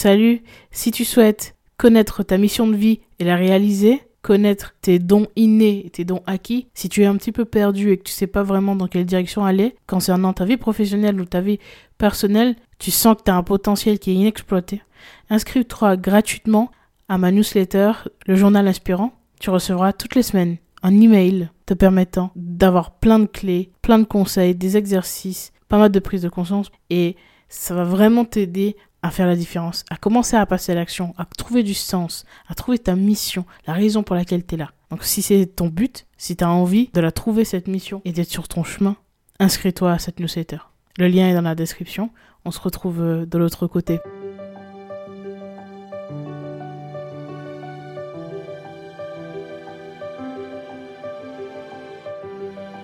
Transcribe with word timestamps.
Salut, 0.00 0.44
si 0.70 0.92
tu 0.92 1.04
souhaites 1.04 1.56
connaître 1.76 2.22
ta 2.22 2.38
mission 2.38 2.68
de 2.68 2.76
vie 2.76 3.00
et 3.18 3.24
la 3.24 3.34
réaliser, 3.34 4.00
connaître 4.22 4.76
tes 4.80 5.00
dons 5.00 5.26
innés 5.34 5.82
et 5.84 5.90
tes 5.90 6.04
dons 6.04 6.22
acquis, 6.24 6.68
si 6.72 6.88
tu 6.88 7.02
es 7.02 7.06
un 7.06 7.16
petit 7.16 7.32
peu 7.32 7.44
perdu 7.44 7.90
et 7.90 7.98
que 7.98 8.04
tu 8.04 8.12
sais 8.12 8.28
pas 8.28 8.44
vraiment 8.44 8.76
dans 8.76 8.86
quelle 8.86 9.06
direction 9.06 9.44
aller 9.44 9.74
concernant 9.88 10.32
ta 10.32 10.44
vie 10.44 10.56
professionnelle 10.56 11.20
ou 11.20 11.24
ta 11.24 11.40
vie 11.40 11.58
personnelle, 11.98 12.54
tu 12.78 12.92
sens 12.92 13.16
que 13.16 13.24
tu 13.24 13.32
as 13.32 13.36
un 13.36 13.42
potentiel 13.42 13.98
qui 13.98 14.12
est 14.12 14.14
inexploité, 14.14 14.82
inscris-toi 15.30 15.96
gratuitement 15.96 16.70
à 17.08 17.18
ma 17.18 17.32
newsletter, 17.32 17.90
le 18.28 18.36
journal 18.36 18.68
inspirant. 18.68 19.14
Tu 19.40 19.50
recevras 19.50 19.92
toutes 19.92 20.14
les 20.14 20.22
semaines 20.22 20.58
un 20.84 21.00
email 21.00 21.50
te 21.66 21.74
permettant 21.74 22.30
d'avoir 22.36 22.92
plein 22.92 23.18
de 23.18 23.26
clés, 23.26 23.72
plein 23.82 23.98
de 23.98 24.04
conseils, 24.04 24.54
des 24.54 24.76
exercices, 24.76 25.52
pas 25.68 25.76
mal 25.78 25.90
de 25.90 25.98
prise 25.98 26.22
de 26.22 26.28
conscience 26.28 26.70
et 26.88 27.16
ça 27.48 27.74
va 27.74 27.84
vraiment 27.84 28.24
t'aider 28.24 28.76
à 29.02 29.10
faire 29.10 29.26
la 29.26 29.36
différence, 29.36 29.84
à 29.90 29.96
commencer 29.96 30.36
à 30.36 30.44
passer 30.46 30.72
à 30.72 30.74
l'action, 30.74 31.14
à 31.18 31.24
trouver 31.24 31.62
du 31.62 31.74
sens, 31.74 32.24
à 32.48 32.54
trouver 32.54 32.78
ta 32.78 32.96
mission, 32.96 33.44
la 33.66 33.72
raison 33.72 34.02
pour 34.02 34.16
laquelle 34.16 34.44
tu 34.44 34.54
es 34.54 34.58
là. 34.58 34.72
Donc 34.90 35.04
si 35.04 35.22
c'est 35.22 35.46
ton 35.46 35.68
but, 35.68 36.06
si 36.16 36.36
tu 36.36 36.44
as 36.44 36.50
envie 36.50 36.90
de 36.92 37.00
la 37.00 37.12
trouver 37.12 37.44
cette 37.44 37.68
mission 37.68 38.02
et 38.04 38.12
d'être 38.12 38.30
sur 38.30 38.48
ton 38.48 38.64
chemin, 38.64 38.96
inscris-toi 39.38 39.92
à 39.92 39.98
cette 39.98 40.20
newsletter. 40.20 40.58
Le 40.98 41.06
lien 41.06 41.28
est 41.28 41.34
dans 41.34 41.42
la 41.42 41.54
description. 41.54 42.10
On 42.44 42.50
se 42.50 42.60
retrouve 42.60 43.00
euh, 43.00 43.26
de 43.26 43.38
l'autre 43.38 43.66
côté. 43.66 44.00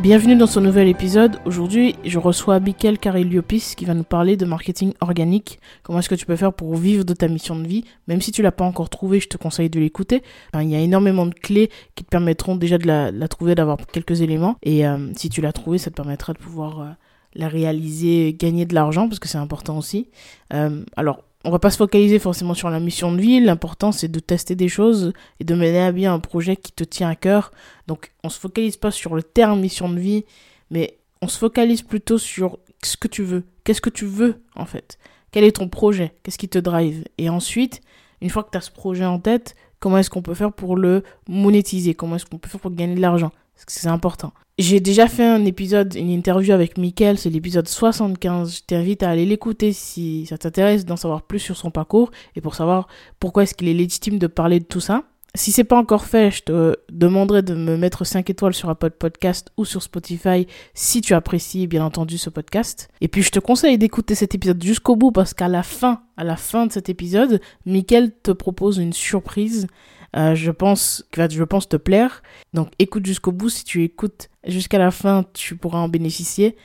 Bienvenue 0.00 0.36
dans 0.36 0.46
ce 0.46 0.60
nouvel 0.60 0.86
épisode. 0.86 1.40
Aujourd'hui, 1.44 1.96
je 2.04 2.20
reçois 2.20 2.60
Michael 2.60 3.00
Cariliopis 3.00 3.74
qui 3.76 3.84
va 3.84 3.94
nous 3.94 4.04
parler 4.04 4.36
de 4.36 4.44
marketing 4.44 4.92
organique. 5.00 5.58
Comment 5.82 5.98
est-ce 5.98 6.08
que 6.08 6.14
tu 6.14 6.24
peux 6.24 6.36
faire 6.36 6.52
pour 6.52 6.76
vivre 6.76 7.02
de 7.02 7.14
ta 7.14 7.26
mission 7.26 7.56
de 7.56 7.66
vie? 7.66 7.84
Même 8.06 8.20
si 8.20 8.30
tu 8.30 8.40
l'as 8.40 8.52
pas 8.52 8.64
encore 8.64 8.90
trouvé, 8.90 9.18
je 9.18 9.26
te 9.26 9.36
conseille 9.36 9.70
de 9.70 9.80
l'écouter. 9.80 10.22
il 10.54 10.70
y 10.70 10.76
a 10.76 10.78
énormément 10.78 11.26
de 11.26 11.34
clés 11.34 11.68
qui 11.96 12.04
te 12.04 12.08
permettront 12.10 12.54
déjà 12.54 12.78
de 12.78 12.86
la, 12.86 13.28
trouver, 13.28 13.56
d'avoir 13.56 13.76
quelques 13.92 14.20
éléments. 14.20 14.56
Et 14.62 14.86
euh, 14.86 15.12
si 15.16 15.30
tu 15.30 15.40
l'as 15.40 15.52
trouvé, 15.52 15.78
ça 15.78 15.90
te 15.90 15.96
permettra 15.96 16.32
de 16.32 16.38
pouvoir 16.38 16.80
euh, 16.80 16.90
la 17.34 17.48
réaliser, 17.48 18.36
gagner 18.38 18.66
de 18.66 18.74
l'argent 18.74 19.08
parce 19.08 19.18
que 19.18 19.26
c'est 19.26 19.38
important 19.38 19.78
aussi. 19.78 20.10
Euh, 20.54 20.84
alors, 20.96 21.24
on 21.44 21.50
va 21.50 21.58
pas 21.58 21.70
se 21.70 21.76
focaliser 21.76 22.18
forcément 22.18 22.54
sur 22.54 22.68
la 22.70 22.80
mission 22.80 23.12
de 23.12 23.20
vie. 23.20 23.40
L'important, 23.40 23.92
c'est 23.92 24.08
de 24.08 24.18
tester 24.18 24.56
des 24.56 24.68
choses 24.68 25.12
et 25.40 25.44
de 25.44 25.54
mener 25.54 25.80
à 25.80 25.92
bien 25.92 26.12
un 26.12 26.18
projet 26.18 26.56
qui 26.56 26.72
te 26.72 26.84
tient 26.84 27.08
à 27.08 27.14
cœur. 27.14 27.52
Donc, 27.86 28.12
on 28.24 28.28
se 28.28 28.38
focalise 28.38 28.76
pas 28.76 28.90
sur 28.90 29.14
le 29.14 29.22
terme 29.22 29.60
mission 29.60 29.88
de 29.88 29.98
vie, 30.00 30.24
mais 30.70 30.98
on 31.22 31.28
se 31.28 31.38
focalise 31.38 31.82
plutôt 31.82 32.18
sur 32.18 32.58
ce 32.82 32.96
que 32.96 33.08
tu 33.08 33.22
veux. 33.22 33.44
Qu'est-ce 33.64 33.80
que 33.80 33.90
tu 33.90 34.04
veux, 34.04 34.42
en 34.56 34.66
fait? 34.66 34.98
Quel 35.30 35.44
est 35.44 35.56
ton 35.56 35.68
projet? 35.68 36.12
Qu'est-ce 36.22 36.38
qui 36.38 36.48
te 36.48 36.58
drive? 36.58 37.04
Et 37.18 37.28
ensuite, 37.28 37.82
une 38.20 38.30
fois 38.30 38.42
que 38.42 38.50
tu 38.50 38.58
as 38.58 38.62
ce 38.62 38.70
projet 38.70 39.04
en 39.04 39.20
tête, 39.20 39.54
comment 39.78 39.98
est-ce 39.98 40.10
qu'on 40.10 40.22
peut 40.22 40.34
faire 40.34 40.52
pour 40.52 40.76
le 40.76 41.02
monétiser? 41.28 41.94
Comment 41.94 42.16
est-ce 42.16 42.26
qu'on 42.26 42.38
peut 42.38 42.48
faire 42.48 42.60
pour 42.60 42.72
gagner 42.72 42.94
de 42.94 43.00
l'argent? 43.00 43.30
C'est 43.66 43.88
important. 43.88 44.32
J'ai 44.58 44.80
déjà 44.80 45.06
fait 45.06 45.24
un 45.24 45.44
épisode, 45.44 45.94
une 45.94 46.10
interview 46.10 46.52
avec 46.52 46.78
Mickaël, 46.78 47.16
c'est 47.16 47.30
l'épisode 47.30 47.68
75. 47.68 48.56
Je 48.56 48.62
t'invite 48.66 49.02
à 49.02 49.10
aller 49.10 49.24
l'écouter 49.24 49.72
si 49.72 50.26
ça 50.26 50.36
t'intéresse 50.36 50.84
d'en 50.84 50.96
savoir 50.96 51.22
plus 51.22 51.38
sur 51.38 51.56
son 51.56 51.70
parcours 51.70 52.10
et 52.34 52.40
pour 52.40 52.54
savoir 52.54 52.88
pourquoi 53.20 53.44
est-ce 53.44 53.54
qu'il 53.54 53.68
est 53.68 53.74
légitime 53.74 54.18
de 54.18 54.26
parler 54.26 54.58
de 54.58 54.64
tout 54.64 54.80
ça. 54.80 55.04
Si 55.34 55.52
c'est 55.52 55.62
pas 55.62 55.76
encore 55.76 56.06
fait, 56.06 56.30
je 56.30 56.42
te 56.42 56.76
demanderai 56.90 57.42
de 57.42 57.54
me 57.54 57.76
mettre 57.76 58.04
5 58.04 58.28
étoiles 58.30 58.54
sur 58.54 58.70
Apple 58.70 58.90
Podcast 58.90 59.52
ou 59.56 59.64
sur 59.64 59.82
Spotify 59.82 60.46
si 60.74 61.00
tu 61.00 61.14
apprécies 61.14 61.66
bien 61.66 61.84
entendu 61.84 62.18
ce 62.18 62.30
podcast. 62.30 62.88
Et 63.00 63.08
puis 63.08 63.22
je 63.22 63.30
te 63.30 63.38
conseille 63.38 63.78
d'écouter 63.78 64.14
cet 64.14 64.34
épisode 64.34 64.62
jusqu'au 64.62 64.96
bout 64.96 65.12
parce 65.12 65.34
qu'à 65.34 65.48
la 65.48 65.62
fin, 65.62 66.02
à 66.16 66.24
la 66.24 66.36
fin 66.36 66.66
de 66.66 66.72
cet 66.72 66.88
épisode, 66.88 67.40
Mickaël 67.66 68.10
te 68.22 68.32
propose 68.32 68.78
une 68.78 68.94
surprise 68.94 69.68
euh, 70.16 70.34
je 70.34 70.50
pense 70.50 71.04
je 71.16 71.44
pense, 71.44 71.68
te 71.68 71.76
plaire. 71.76 72.22
Donc 72.54 72.70
écoute 72.78 73.06
jusqu'au 73.06 73.32
bout. 73.32 73.50
Si 73.50 73.64
tu 73.64 73.82
écoutes 73.84 74.28
jusqu'à 74.46 74.78
la 74.78 74.90
fin, 74.90 75.24
tu 75.34 75.56
pourras 75.56 75.78
en 75.78 75.88
bénéficier. 75.88 76.56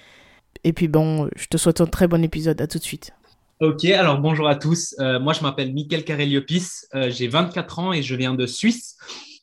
Et 0.63 0.73
puis 0.73 0.87
bon, 0.87 1.29
je 1.35 1.47
te 1.47 1.57
souhaite 1.57 1.81
un 1.81 1.85
très 1.85 2.07
bon 2.07 2.23
épisode. 2.23 2.61
À 2.61 2.67
tout 2.67 2.77
de 2.77 2.83
suite. 2.83 3.11
Ok, 3.59 3.85
alors 3.85 4.19
bonjour 4.19 4.47
à 4.47 4.55
tous. 4.55 4.95
Euh, 4.99 5.19
moi, 5.19 5.33
je 5.33 5.41
m'appelle 5.41 5.73
Mickaël 5.73 6.03
Careliopis. 6.03 6.67
Euh, 6.95 7.09
j'ai 7.09 7.27
24 7.27 7.79
ans 7.79 7.93
et 7.93 8.01
je 8.01 8.15
viens 8.15 8.33
de 8.33 8.45
Suisse. 8.45 8.97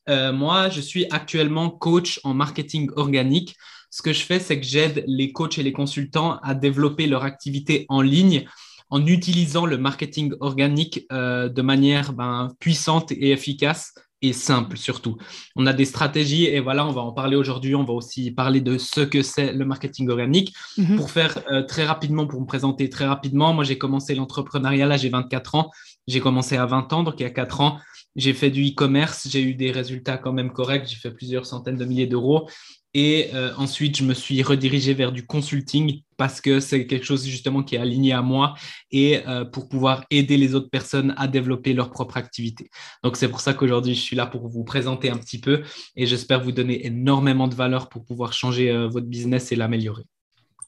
moi, 0.09 0.69
je 0.71 0.81
suis 0.81 1.07
actuellement 1.11 1.71
coach 1.71 2.21
en 2.25 2.35
marketing 2.35 2.91
organique. 2.97 3.57
Ce 3.91 4.03
que 4.03 4.13
je 4.13 4.23
fais, 4.25 4.41
c'est 4.41 4.59
que 4.61 4.67
j'aide 4.67 5.05
les 5.07 5.33
coachs 5.33 5.59
et 5.59 5.63
les 5.63 5.73
consultants 5.73 6.39
à 6.43 6.55
développer 6.55 7.07
leur 7.07 7.25
activité 7.25 7.87
en 7.89 8.01
ligne 8.01 8.45
en 8.91 9.07
utilisant 9.07 9.67
le 9.67 9.79
marketing 9.79 10.35
organique 10.41 11.07
euh, 11.13 11.49
de 11.49 11.63
manière 11.63 12.13
ben, 12.13 12.51
puissante 12.59 13.13
et 13.13 13.31
efficace 13.31 13.95
et 14.23 14.33
simple 14.33 14.77
surtout. 14.77 15.17
On 15.57 15.67
a 15.67 15.73
des 15.73 15.85
stratégies 15.85 16.45
et 16.45 16.61
voilà, 16.61 16.87
on 16.87 16.93
va 16.93 17.01
en 17.01 17.13
parler 17.13 17.37
aujourd'hui. 17.37 17.75
On 17.75 17.85
va 17.85 17.95
aussi 17.95 18.31
parler 18.31 18.61
de 18.61 18.77
ce 18.77 19.01
que 19.01 19.23
c'est 19.23 19.53
le 19.53 19.65
marketing 19.65 20.09
organique. 20.11 20.55
Mhm. 20.77 20.97
Pour 20.97 21.11
faire 21.11 21.39
euh, 21.51 21.63
très 21.63 21.87
rapidement, 21.87 22.27
pour 22.27 22.41
me 22.41 22.47
présenter 22.47 22.91
très 22.91 23.07
rapidement, 23.07 23.55
moi 23.55 23.65
j'ai 23.65 23.79
commencé 23.79 24.15
l'entrepreneuriat 24.15 24.87
là, 24.87 24.97
j'ai 24.97 25.09
24 25.09 25.55
ans. 25.55 25.71
J'ai 26.07 26.21
commencé 26.21 26.57
à 26.57 26.67
20 26.67 26.93
ans, 26.93 27.03
donc 27.03 27.15
il 27.19 27.23
y 27.23 27.27
a 27.27 27.31
4 27.31 27.61
ans. 27.61 27.79
J'ai 28.17 28.35
fait 28.35 28.51
du 28.51 28.67
e-commerce, 28.67 29.29
j'ai 29.31 29.43
eu 29.43 29.55
des 29.55 29.71
résultats 29.71 30.19
quand 30.19 30.33
même 30.33 30.53
corrects, 30.53 30.89
j'ai 30.89 30.97
fait 30.97 31.13
plusieurs 31.13 31.47
centaines 31.47 31.77
de 31.77 31.85
milliers 31.85 32.09
d'euros. 32.09 32.49
Et 32.93 33.31
euh, 33.35 33.53
ensuite, 33.57 33.97
je 33.97 34.05
me 34.05 34.15
suis 34.15 34.43
redirigé 34.43 34.95
vers 34.95 35.13
du 35.13 35.25
consulting 35.25 36.03
parce 36.21 36.43
que 36.43 36.61
c'est 36.61 36.87
quelque 36.87 37.07
chose 37.07 37.25
justement 37.27 37.63
qui 37.63 37.77
est 37.77 37.79
aligné 37.79 38.13
à 38.13 38.21
moi 38.21 38.53
et 38.91 39.27
euh, 39.27 39.47
pour 39.47 39.71
pouvoir 39.71 40.05
aider 40.11 40.37
les 40.37 40.55
autres 40.55 40.69
personnes 40.69 41.15
à 41.17 41.27
développer 41.29 41.73
leur 41.73 41.91
propre 41.91 42.19
activité. 42.19 42.69
Donc, 43.03 43.17
c'est 43.17 43.29
pour 43.29 43.41
ça 43.41 43.55
qu'aujourd'hui, 43.55 43.95
je 43.95 44.03
suis 44.03 44.17
là 44.17 44.27
pour 44.27 44.47
vous 44.47 44.63
présenter 44.63 45.09
un 45.09 45.17
petit 45.17 45.41
peu 45.41 45.63
et 45.97 46.05
j'espère 46.05 46.43
vous 46.43 46.53
donner 46.53 46.85
énormément 46.85 47.49
de 47.49 47.55
valeur 47.55 47.89
pour 47.89 48.05
pouvoir 48.05 48.35
changer 48.35 48.71
euh, 48.71 48.87
votre 48.87 49.07
business 49.07 49.51
et 49.51 49.57
l'améliorer. 49.57 50.03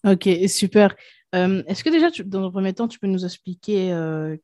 Ok, 0.04 0.26
super. 0.46 0.96
Est-ce 1.34 1.84
que 1.84 1.90
déjà, 1.90 2.08
dans 2.24 2.46
un 2.46 2.50
premier 2.50 2.72
temps, 2.72 2.88
tu 2.88 2.98
peux 2.98 3.06
nous 3.06 3.26
expliquer 3.26 3.78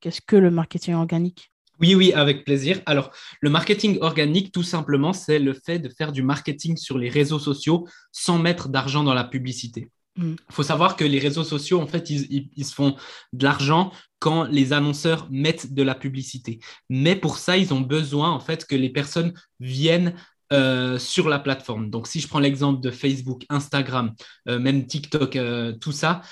qu'est-ce 0.01 0.21
que 0.21 0.37
le 0.37 0.51
marketing 0.51 0.95
organique? 0.95 1.51
Oui, 1.81 1.95
oui, 1.95 2.13
avec 2.13 2.45
plaisir. 2.45 2.81
Alors, 2.87 3.11
le 3.41 3.51
marketing 3.51 3.99
organique, 4.03 4.53
tout 4.53 4.63
simplement, 4.63 5.13
c'est 5.13 5.39
le 5.39 5.55
fait 5.55 5.79
de 5.79 5.89
faire 5.89 6.13
du 6.13 6.23
marketing 6.23 6.77
sur 6.77 6.99
les 6.99 7.09
réseaux 7.09 7.39
sociaux 7.39 7.87
sans 8.13 8.39
mettre 8.39 8.69
d'argent 8.69 9.05
dans 9.05 9.15
la 9.15 9.25
publicité. 9.25 9.91
Il 10.19 10.25
mm. 10.25 10.37
faut 10.51 10.63
savoir 10.63 10.97
que 10.97 11.05
les 11.05 11.19
réseaux 11.19 11.45
sociaux, 11.45 11.81
en 11.81 11.87
fait, 11.87 12.11
ils, 12.11 12.65
se 12.65 12.75
font 12.75 12.97
de 13.33 13.45
l'argent 13.45 13.93
quand 14.19 14.45
les 14.45 14.73
annonceurs 14.73 15.29
mettent 15.31 15.73
de 15.73 15.83
la 15.83 15.95
publicité. 15.95 16.59
Mais 16.91 17.17
pour 17.17 17.39
ça, 17.39 17.57
ils 17.57 17.73
ont 17.73 17.81
besoin, 17.81 18.31
en 18.31 18.41
fait, 18.41 18.67
que 18.67 18.75
les 18.75 18.91
personnes 18.91 19.33
viennent 19.61 20.15
euh, 20.53 20.99
sur 20.99 21.29
la 21.29 21.39
plateforme. 21.39 21.91
Donc, 21.91 22.07
si 22.07 22.21
je 22.21 22.29
prends 22.29 22.41
l'exemple 22.41 22.81
de 22.81 22.91
Facebook, 22.91 23.45
Instagram, 23.49 24.13
euh, 24.49 24.59
même 24.59 24.87
TikTok, 24.87 25.37
euh, 25.37 25.73
tout 25.73 25.93
ça, 25.93 26.23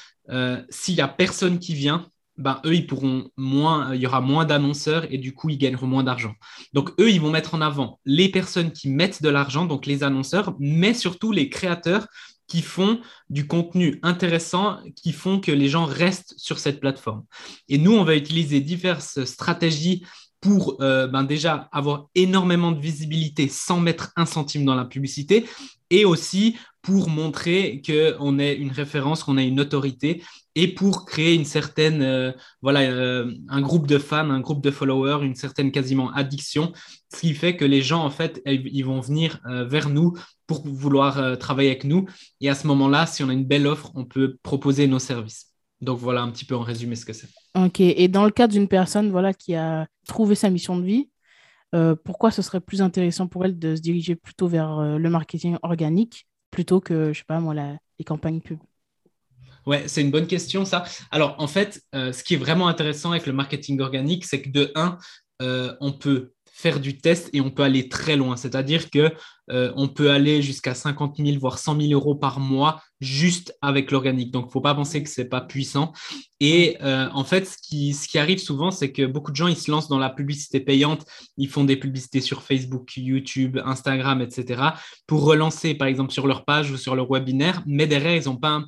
s'il 0.70 0.96
n'y 0.96 1.00
a 1.00 1.06
personne 1.06 1.60
qui 1.60 1.74
vient, 1.74 2.08
ben, 2.36 2.60
eux, 2.66 2.74
ils 2.74 2.86
pourront 2.86 3.30
moins, 3.36 3.94
il 3.94 4.00
y 4.00 4.06
aura 4.06 4.20
moins 4.20 4.44
d'annonceurs 4.44 5.06
et 5.10 5.18
du 5.18 5.32
coup, 5.32 5.48
ils 5.48 5.56
gagneront 5.56 5.86
moins 5.86 6.02
d'argent. 6.02 6.34
Donc, 6.72 6.90
eux, 7.00 7.10
ils 7.10 7.20
vont 7.20 7.30
mettre 7.30 7.54
en 7.54 7.60
avant 7.60 8.00
les 8.04 8.28
personnes 8.28 8.72
qui 8.72 8.90
mettent 8.90 9.22
de 9.22 9.28
l'argent, 9.28 9.64
donc 9.64 9.86
les 9.86 10.02
annonceurs, 10.02 10.54
mais 10.58 10.92
surtout 10.92 11.30
les 11.30 11.48
créateurs 11.48 12.08
qui 12.46 12.62
font 12.62 13.00
du 13.30 13.46
contenu 13.46 13.98
intéressant, 14.02 14.78
qui 14.94 15.12
font 15.12 15.40
que 15.40 15.52
les 15.52 15.68
gens 15.68 15.84
restent 15.84 16.34
sur 16.36 16.58
cette 16.58 16.80
plateforme. 16.80 17.24
Et 17.68 17.78
nous, 17.78 17.92
on 17.92 18.04
va 18.04 18.16
utiliser 18.16 18.60
diverses 18.60 19.24
stratégies 19.24 20.04
pour 20.40 20.76
euh, 20.80 21.06
ben 21.06 21.24
déjà 21.24 21.68
avoir 21.72 22.08
énormément 22.14 22.70
de 22.70 22.80
visibilité 22.80 23.48
sans 23.48 23.80
mettre 23.80 24.12
un 24.16 24.26
centime 24.26 24.64
dans 24.64 24.74
la 24.74 24.84
publicité 24.84 25.46
et 25.90 26.04
aussi 26.04 26.56
pour 26.82 27.08
montrer 27.08 27.82
qu'on 27.84 28.38
est 28.38 28.54
une 28.54 28.70
référence, 28.70 29.24
qu'on 29.24 29.38
est 29.38 29.48
une 29.48 29.60
autorité 29.60 30.22
et 30.56 30.68
pour 30.68 31.04
créer 31.04 31.34
une 31.34 31.44
certaine, 31.44 32.00
euh, 32.00 32.32
voilà, 32.62 32.80
euh, 32.80 33.30
un 33.48 33.60
groupe 33.60 33.86
de 33.86 33.98
fans, 33.98 34.30
un 34.30 34.40
groupe 34.40 34.62
de 34.62 34.70
followers, 34.70 35.24
une 35.24 35.34
certaine 35.34 35.70
quasiment 35.70 36.10
addiction, 36.12 36.72
ce 37.12 37.20
qui 37.20 37.34
fait 37.34 37.56
que 37.56 37.64
les 37.66 37.82
gens, 37.82 38.02
en 38.02 38.10
fait, 38.10 38.42
ils 38.46 38.84
vont 38.84 39.00
venir 39.00 39.38
euh, 39.46 39.66
vers 39.66 39.90
nous 39.90 40.14
pour 40.46 40.66
vouloir 40.66 41.36
travailler 41.38 41.70
avec 41.70 41.84
nous. 41.84 42.06
Et 42.40 42.48
à 42.48 42.54
ce 42.54 42.66
moment-là, 42.68 43.04
si 43.06 43.22
on 43.22 43.28
a 43.28 43.32
une 43.34 43.44
belle 43.44 43.66
offre, 43.66 43.92
on 43.94 44.04
peut 44.04 44.38
proposer 44.42 44.86
nos 44.86 44.98
services. 44.98 45.52
Donc 45.82 45.98
voilà 45.98 46.22
un 46.22 46.30
petit 46.30 46.46
peu 46.46 46.56
en 46.56 46.62
résumé 46.62 46.96
ce 46.96 47.04
que 47.04 47.12
c'est. 47.12 47.28
Ok, 47.54 47.80
et 47.80 48.08
dans 48.08 48.24
le 48.24 48.30
cas 48.30 48.46
d'une 48.46 48.68
personne 48.68 49.10
voilà, 49.10 49.34
qui 49.34 49.54
a 49.54 49.86
trouvé 50.06 50.34
sa 50.36 50.48
mission 50.48 50.78
de 50.78 50.84
vie, 50.84 51.10
pourquoi 52.04 52.30
ce 52.30 52.40
serait 52.40 52.60
plus 52.60 52.80
intéressant 52.80 53.26
pour 53.26 53.44
elle 53.44 53.58
de 53.58 53.74
se 53.74 53.82
diriger 53.82 54.14
plutôt 54.14 54.46
vers 54.46 54.80
le 54.80 55.10
marketing 55.10 55.56
organique 55.62 56.26
plutôt 56.52 56.80
que, 56.80 57.12
je 57.12 57.18
sais 57.18 57.24
pas 57.26 57.40
moi, 57.40 57.54
les 57.54 58.04
campagnes 58.04 58.40
pub? 58.40 58.58
Ouais, 59.66 59.88
c'est 59.88 60.00
une 60.00 60.10
bonne 60.12 60.28
question, 60.28 60.64
ça. 60.64 60.84
Alors, 61.10 61.34
en 61.38 61.48
fait, 61.48 61.82
euh, 61.94 62.12
ce 62.12 62.22
qui 62.22 62.34
est 62.34 62.38
vraiment 62.38 62.68
intéressant 62.68 63.10
avec 63.10 63.26
le 63.26 63.32
marketing 63.32 63.80
organique, 63.80 64.24
c'est 64.24 64.40
que 64.40 64.48
de 64.50 64.70
un, 64.76 64.96
euh, 65.42 65.74
on 65.80 65.92
peut 65.92 66.32
faire 66.56 66.80
du 66.80 66.96
test 66.96 67.28
et 67.34 67.42
on 67.42 67.50
peut 67.50 67.62
aller 67.62 67.90
très 67.90 68.16
loin. 68.16 68.34
C'est-à-dire 68.34 68.90
que 68.90 69.12
euh, 69.50 69.72
on 69.76 69.88
peut 69.88 70.10
aller 70.10 70.40
jusqu'à 70.40 70.74
50 70.74 71.18
000, 71.18 71.38
voire 71.38 71.58
100 71.58 71.78
000 71.78 71.92
euros 71.92 72.14
par 72.14 72.40
mois 72.40 72.82
juste 72.98 73.54
avec 73.60 73.90
l'organique. 73.90 74.30
Donc, 74.30 74.44
il 74.44 74.48
ne 74.48 74.52
faut 74.52 74.62
pas 74.62 74.74
penser 74.74 75.02
que 75.02 75.10
ce 75.10 75.20
n'est 75.20 75.28
pas 75.28 75.42
puissant. 75.42 75.92
Et 76.40 76.78
euh, 76.80 77.10
en 77.12 77.24
fait, 77.24 77.46
ce 77.46 77.58
qui, 77.58 77.92
ce 77.92 78.08
qui 78.08 78.18
arrive 78.18 78.38
souvent, 78.38 78.70
c'est 78.70 78.90
que 78.90 79.04
beaucoup 79.04 79.32
de 79.32 79.36
gens, 79.36 79.48
ils 79.48 79.56
se 79.56 79.70
lancent 79.70 79.88
dans 79.88 79.98
la 79.98 80.08
publicité 80.08 80.58
payante. 80.58 81.04
Ils 81.36 81.50
font 81.50 81.64
des 81.64 81.76
publicités 81.76 82.22
sur 82.22 82.42
Facebook, 82.42 82.96
YouTube, 82.96 83.58
Instagram, 83.62 84.22
etc. 84.22 84.62
pour 85.06 85.24
relancer, 85.24 85.74
par 85.74 85.88
exemple, 85.88 86.12
sur 86.12 86.26
leur 86.26 86.46
page 86.46 86.70
ou 86.70 86.78
sur 86.78 86.96
leur 86.96 87.12
webinaire. 87.12 87.62
Mais 87.66 87.86
derrière, 87.86 88.16
ils 88.16 88.28
n'ont 88.28 88.36
pas, 88.36 88.64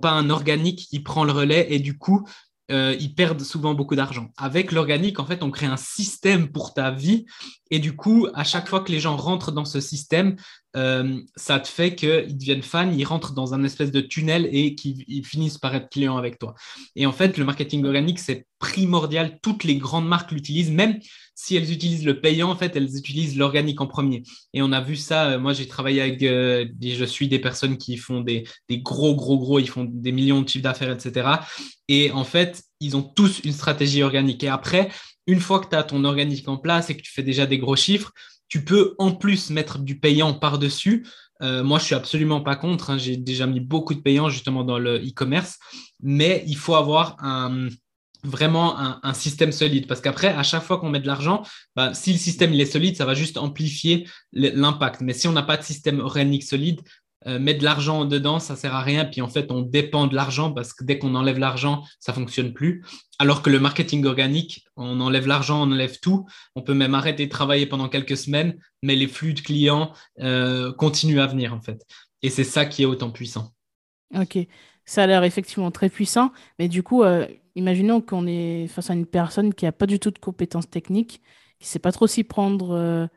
pas 0.00 0.12
un 0.12 0.30
organique 0.30 0.86
qui 0.88 1.00
prend 1.00 1.24
le 1.24 1.32
relais. 1.32 1.66
Et 1.70 1.80
du 1.80 1.98
coup, 1.98 2.24
euh, 2.70 2.96
ils 2.98 3.14
perdent 3.14 3.42
souvent 3.42 3.74
beaucoup 3.74 3.94
d'argent. 3.94 4.30
Avec 4.36 4.72
l'organique, 4.72 5.20
en 5.20 5.26
fait, 5.26 5.42
on 5.42 5.50
crée 5.50 5.66
un 5.66 5.76
système 5.76 6.48
pour 6.48 6.74
ta 6.74 6.90
vie. 6.90 7.26
Et 7.70 7.78
du 7.78 7.94
coup, 7.94 8.26
à 8.34 8.44
chaque 8.44 8.68
fois 8.68 8.80
que 8.80 8.90
les 8.90 9.00
gens 9.00 9.16
rentrent 9.16 9.52
dans 9.52 9.64
ce 9.64 9.80
système, 9.80 10.36
euh, 10.76 11.20
ça 11.36 11.60
te 11.60 11.68
fait 11.68 11.94
qu'ils 11.94 12.36
deviennent 12.36 12.62
fans, 12.62 12.90
ils 12.90 13.04
rentrent 13.04 13.32
dans 13.32 13.54
un 13.54 13.62
espèce 13.64 13.92
de 13.92 14.00
tunnel 14.00 14.48
et 14.50 14.74
qu'ils 14.74 15.24
finissent 15.24 15.58
par 15.58 15.74
être 15.74 15.88
clients 15.88 16.16
avec 16.16 16.38
toi. 16.38 16.54
Et 16.96 17.06
en 17.06 17.12
fait, 17.12 17.38
le 17.38 17.44
marketing 17.44 17.84
organique, 17.84 18.18
c'est 18.18 18.46
primordial. 18.58 19.38
Toutes 19.42 19.64
les 19.64 19.76
grandes 19.76 20.08
marques 20.08 20.32
l'utilisent, 20.32 20.70
même 20.70 20.98
si 21.36 21.54
elles 21.54 21.70
utilisent 21.70 22.04
le 22.04 22.18
payant, 22.18 22.50
en 22.50 22.56
fait, 22.56 22.74
elles 22.74 22.96
utilisent 22.96 23.36
l'organique 23.36 23.80
en 23.82 23.86
premier. 23.86 24.22
Et 24.54 24.62
on 24.62 24.72
a 24.72 24.80
vu 24.80 24.96
ça. 24.96 25.32
Euh, 25.32 25.38
moi, 25.38 25.52
j'ai 25.52 25.68
travaillé 25.68 26.00
avec, 26.00 26.20
je 26.22 27.04
suis 27.04 27.28
des 27.28 27.38
personnes 27.38 27.76
qui 27.76 27.98
font 27.98 28.22
des, 28.22 28.44
des, 28.68 28.78
gros, 28.78 29.14
gros, 29.14 29.38
gros, 29.38 29.58
ils 29.60 29.68
font 29.68 29.84
des 29.88 30.12
millions 30.12 30.40
de 30.40 30.48
chiffres 30.48 30.64
d'affaires, 30.64 30.90
etc. 30.90 31.28
Et 31.88 32.10
en 32.10 32.24
fait, 32.24 32.62
ils 32.80 32.96
ont 32.96 33.02
tous 33.02 33.40
une 33.44 33.52
stratégie 33.52 34.02
organique. 34.02 34.42
Et 34.42 34.48
après, 34.48 34.88
une 35.26 35.40
fois 35.40 35.60
que 35.60 35.68
tu 35.68 35.76
as 35.76 35.84
ton 35.84 36.04
organique 36.04 36.48
en 36.48 36.56
place 36.56 36.88
et 36.88 36.96
que 36.96 37.02
tu 37.02 37.12
fais 37.12 37.22
déjà 37.22 37.44
des 37.46 37.58
gros 37.58 37.76
chiffres, 37.76 38.12
tu 38.48 38.64
peux 38.64 38.94
en 38.98 39.12
plus 39.12 39.50
mettre 39.50 39.78
du 39.78 39.98
payant 39.98 40.32
par-dessus. 40.32 41.06
Euh, 41.42 41.62
moi, 41.62 41.78
je 41.78 41.84
suis 41.84 41.94
absolument 41.94 42.40
pas 42.40 42.56
contre. 42.56 42.90
Hein. 42.90 42.98
J'ai 42.98 43.18
déjà 43.18 43.46
mis 43.46 43.60
beaucoup 43.60 43.92
de 43.92 44.00
payants 44.00 44.30
justement 44.30 44.64
dans 44.64 44.78
le 44.78 44.96
e-commerce, 44.96 45.58
mais 46.00 46.44
il 46.46 46.56
faut 46.56 46.76
avoir 46.76 47.16
un, 47.22 47.68
vraiment 48.26 48.78
un, 48.78 49.14
système 49.14 49.52
solide. 49.52 49.86
Parce 49.86 50.00
qu'après, 50.00 50.28
à 50.28 50.42
chaque 50.42 50.62
fois 50.62 50.78
qu'on 50.78 50.90
met 50.90 51.00
de 51.00 51.06
l'argent, 51.06 51.42
bah, 51.74 51.94
si 51.94 52.12
le 52.12 52.18
système 52.18 52.52
il 52.52 52.60
est 52.60 52.66
solide, 52.66 52.96
ça 52.96 53.04
va 53.04 53.14
juste 53.14 53.38
amplifier 53.38 54.06
l'impact. 54.32 55.00
Mais 55.00 55.12
si 55.12 55.28
on 55.28 55.32
n'a 55.32 55.42
pas 55.42 55.56
de 55.56 55.62
système 55.62 56.00
organique 56.00 56.42
solide, 56.42 56.80
euh, 57.26 57.40
mettre 57.40 57.58
de 57.60 57.64
l'argent 57.64 58.04
dedans, 58.04 58.38
ça 58.38 58.54
sert 58.54 58.74
à 58.74 58.82
rien. 58.82 59.04
Puis 59.04 59.20
en 59.20 59.28
fait, 59.28 59.50
on 59.50 59.62
dépend 59.62 60.06
de 60.06 60.14
l'argent 60.14 60.52
parce 60.52 60.72
que 60.72 60.84
dès 60.84 60.98
qu'on 60.98 61.14
enlève 61.14 61.38
l'argent, 61.38 61.82
ça 61.98 62.12
fonctionne 62.12 62.52
plus. 62.52 62.84
Alors 63.18 63.42
que 63.42 63.50
le 63.50 63.58
marketing 63.58 64.04
organique, 64.04 64.64
on 64.76 65.00
enlève 65.00 65.26
l'argent, 65.26 65.60
on 65.62 65.72
enlève 65.72 65.98
tout. 66.00 66.26
On 66.54 66.62
peut 66.62 66.74
même 66.74 66.94
arrêter 66.94 67.26
de 67.26 67.30
travailler 67.30 67.66
pendant 67.66 67.88
quelques 67.88 68.16
semaines, 68.16 68.56
mais 68.82 68.94
les 68.94 69.08
flux 69.08 69.34
de 69.34 69.40
clients 69.40 69.92
euh, 70.20 70.72
continuent 70.72 71.20
à 71.20 71.26
venir 71.26 71.52
en 71.52 71.60
fait. 71.60 71.84
Et 72.22 72.30
c'est 72.30 72.44
ça 72.44 72.64
qui 72.64 72.82
est 72.82 72.86
autant 72.86 73.10
puissant. 73.10 73.52
Ok, 74.14 74.38
ça 74.86 75.02
a 75.02 75.06
l'air 75.06 75.24
effectivement 75.24 75.70
très 75.70 75.88
puissant, 75.88 76.32
mais 76.58 76.68
du 76.68 76.82
coup, 76.82 77.02
euh, 77.02 77.26
imaginons 77.54 78.00
qu'on 78.00 78.26
est 78.26 78.66
face 78.68 78.90
à 78.90 78.94
une 78.94 79.06
personne 79.06 79.52
qui 79.52 79.66
n'a 79.66 79.72
pas 79.72 79.86
du 79.86 79.98
tout 79.98 80.10
de 80.10 80.18
compétences 80.18 80.70
techniques, 80.70 81.20
qui 81.58 81.66
ne 81.66 81.66
sait 81.66 81.78
pas 81.78 81.92
trop 81.92 82.06
s'y 82.06 82.24
prendre 82.24 83.08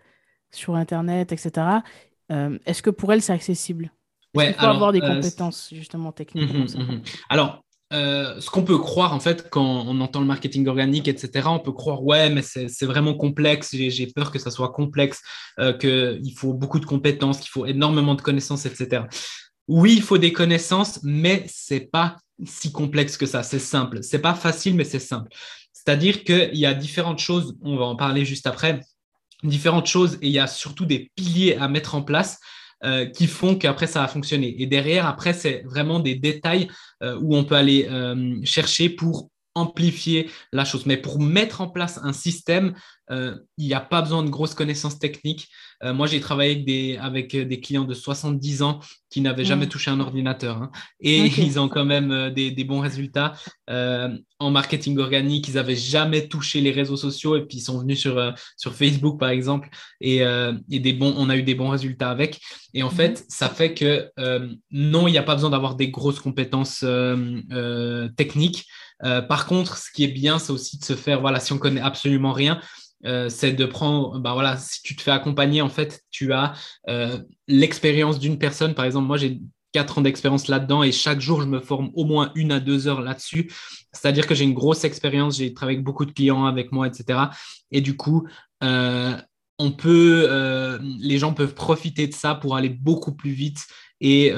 sur 0.52 0.76
Internet, 0.76 1.32
etc. 1.32 1.82
Est-ce 2.30 2.82
que 2.82 2.90
pour 2.90 3.14
elle, 3.14 3.22
c'est 3.22 3.34
accessible? 3.34 3.92
Ouais, 4.36 4.50
il 4.50 4.54
faut 4.54 4.66
avoir 4.66 4.92
des 4.92 5.02
euh, 5.02 5.16
compétences 5.16 5.70
justement 5.72 6.12
techniques. 6.12 6.54
Mhm, 6.54 6.68
mhm. 6.78 7.02
Alors, 7.30 7.64
euh, 7.92 8.40
ce 8.40 8.52
qu'on 8.52 8.64
peut 8.64 8.78
croire 8.78 9.14
en 9.16 9.20
fait 9.20 9.50
quand 9.50 9.64
on 9.64 10.00
entend 10.02 10.20
le 10.20 10.28
marketing 10.28 10.68
organique, 10.68 11.08
etc., 11.08 11.48
on 11.48 11.60
peut 11.60 11.72
croire 11.72 12.04
ouais, 12.04 12.30
mais 12.30 12.44
c'est 12.44 12.86
vraiment 12.86 13.16
complexe. 13.16 13.76
J'ai 13.76 14.08
peur 14.08 14.32
que 14.32 14.38
ça 14.38 14.52
soit 14.52 14.70
complexe, 14.70 15.22
euh, 15.60 15.74
qu'il 15.74 16.34
faut 16.38 16.54
beaucoup 16.54 16.80
de 16.80 16.86
compétences, 16.86 17.40
qu'il 17.40 17.50
faut 17.50 17.66
énormément 17.66 18.14
de 18.14 18.22
connaissances, 18.22 18.66
etc. 18.68 19.04
Oui, 19.70 19.94
il 19.96 20.02
faut 20.02 20.18
des 20.18 20.34
connaissances, 20.34 21.00
mais 21.04 21.46
c'est 21.48 21.92
pas 21.92 22.18
si 22.44 22.72
complexe 22.72 23.18
que 23.18 23.28
ça. 23.28 23.44
C'est 23.44 23.60
simple. 23.60 24.02
C'est 24.02 24.20
pas 24.20 24.34
facile, 24.34 24.74
mais 24.74 24.84
c'est 24.84 25.00
simple. 25.00 25.30
C'est-à-dire 25.72 26.24
qu'il 26.24 26.58
y 26.58 26.66
a 26.66 26.74
différentes 26.74 27.20
choses. 27.20 27.56
On 27.62 27.78
va 27.78 27.86
en 27.86 27.96
parler 27.96 28.26
juste 28.26 28.48
après. 28.48 28.80
Différentes 29.44 29.86
choses 29.86 30.16
et 30.22 30.28
il 30.28 30.32
y 30.32 30.40
a 30.40 30.48
surtout 30.48 30.86
des 30.86 31.12
piliers 31.16 31.56
à 31.56 31.68
mettre 31.68 31.94
en 31.94 32.02
place 32.02 32.40
euh, 32.84 33.06
qui 33.06 33.28
font 33.28 33.56
qu'après 33.56 33.86
ça 33.86 34.02
va 34.02 34.08
fonctionner. 34.08 34.60
Et 34.60 34.66
derrière, 34.66 35.06
après, 35.06 35.34
c'est 35.34 35.62
vraiment 35.66 36.00
des 36.00 36.16
détails 36.16 36.68
euh, 37.04 37.20
où 37.22 37.36
on 37.36 37.44
peut 37.44 37.56
aller 37.56 37.88
euh, 37.90 38.40
chercher 38.44 38.90
pour 38.90 39.30
amplifier 39.60 40.30
la 40.52 40.66
chose. 40.66 40.86
Mais 40.86 40.98
pour 40.98 41.20
mettre 41.20 41.62
en 41.62 41.70
place 41.70 42.00
un 42.04 42.14
système, 42.14 42.74
il 43.12 43.66
n'y 43.66 43.74
a 43.74 43.80
pas 43.80 44.02
besoin 44.02 44.24
de 44.24 44.30
grosses 44.30 44.54
connaissances 44.54 45.00
techniques. 45.00 45.48
moi, 45.84 46.06
j'ai 46.06 46.20
travaillé 46.20 46.52
avec 46.52 46.66
des, 46.66 46.98
avec 46.98 47.36
des, 47.36 47.60
clients 47.60 47.86
de 47.86 47.96
70 47.96 48.62
ans 48.62 48.80
qui 49.10 49.22
n'avaient 49.22 49.46
jamais 49.46 49.66
mmh. 49.66 49.70
touché 49.70 49.90
un 49.90 50.00
ordinateur. 50.00 50.58
Hein. 50.58 50.72
et 51.00 51.26
ils 51.42 51.60
ont 51.60 51.70
quand 51.70 51.86
même 51.86 52.32
des, 52.32 52.52
des 52.52 52.64
bons 52.64 52.82
résultats 52.82 53.34
en 53.68 54.52
marketing 54.52 55.00
organique. 55.00 55.48
Ils 55.48 55.56
n'avaient 55.56 55.76
jamais 55.76 56.28
touché 56.28 56.62
les 56.62 56.72
réseaux 56.72 56.98
sociaux 56.98 57.36
et 57.36 57.46
puis 57.46 57.58
ils 57.58 57.62
sont 57.62 57.80
venus 57.80 58.00
sur, 58.00 58.34
sur 58.58 58.76
Facebook, 58.76 59.20
par 59.20 59.30
exemple. 59.30 59.70
Et, 60.02 60.18
et, 60.70 60.80
des 60.80 60.94
bons, 60.94 61.14
on 61.18 61.30
a 61.30 61.36
eu 61.36 61.44
des 61.44 61.56
bons 61.56 61.70
résultats 61.70 62.12
avec. 62.12 62.40
Et 62.76 62.84
en 62.84 62.90
mmh. 62.90 62.96
fait, 62.96 63.26
ça 63.28 63.50
fait 63.50 63.74
que 63.74 64.12
non, 64.70 65.08
il 65.08 65.12
n'y 65.12 65.18
a 65.18 65.24
pas 65.24 65.34
besoin 65.34 65.50
d'avoir 65.50 65.76
des 65.76 65.90
grosses 65.90 66.20
compétences 66.20 66.86
techniques. 68.16 68.66
Euh, 69.04 69.22
par 69.22 69.46
contre, 69.46 69.78
ce 69.78 69.92
qui 69.92 70.04
est 70.04 70.10
bien, 70.10 70.40
c'est 70.40 70.52
aussi 70.52 70.78
de 70.78 70.84
se 70.84 70.96
faire, 70.96 71.22
voilà, 71.22 71.40
si 71.40 71.54
on 71.54 71.58
connaît 71.58 71.82
absolument 71.82 72.34
rien, 72.34 72.60
euh, 73.06 73.30
c'est 73.30 73.54
de 73.54 73.66
prendre, 73.66 74.20
bah 74.20 74.34
voilà, 74.34 74.58
si 74.58 74.82
tu 74.82 74.96
te 74.96 75.02
fais 75.02 75.12
accompagner, 75.12 75.62
en 75.62 75.70
fait, 75.70 76.02
tu 76.12 76.34
as 76.34 76.54
euh, 76.90 77.20
l'expérience 77.48 78.20
d'une 78.20 78.38
personne. 78.38 78.74
Par 78.76 78.86
exemple, 78.86 79.08
moi, 79.08 79.18
j'ai 79.18 79.40
quatre 79.72 80.00
ans 80.00 80.02
d'expérience 80.02 80.48
là-dedans 80.48 80.84
et 80.84 80.92
chaque 80.92 81.22
jour, 81.22 81.42
je 81.42 81.48
me 81.48 81.60
forme 81.60 81.92
au 81.94 82.04
moins 82.04 82.32
une 82.36 82.52
à 82.52 82.60
deux 82.60 82.88
heures 82.88 83.02
là-dessus. 83.02 83.52
C'est-à-dire 83.94 84.28
que 84.28 84.36
j'ai 84.36 84.44
une 84.44 84.54
grosse 84.54 84.84
expérience, 84.84 85.38
j'ai 85.38 85.54
travaillé 85.54 85.78
avec 85.78 85.86
beaucoup 85.86 86.06
de 86.06 86.12
clients 86.12 86.46
avec 86.46 86.72
moi, 86.72 86.88
etc. 86.88 87.20
Et 87.72 87.82
du 87.82 87.96
coup, 87.96 88.28
on 88.62 89.72
peut, 89.72 90.80
les 91.00 91.20
gens 91.20 91.36
peuvent 91.36 91.54
profiter 91.54 92.08
de 92.08 92.14
ça 92.14 92.34
pour 92.34 92.56
aller 92.56 92.70
beaucoup 92.70 93.14
plus 93.14 93.30
vite 93.30 93.68
et 94.02 94.34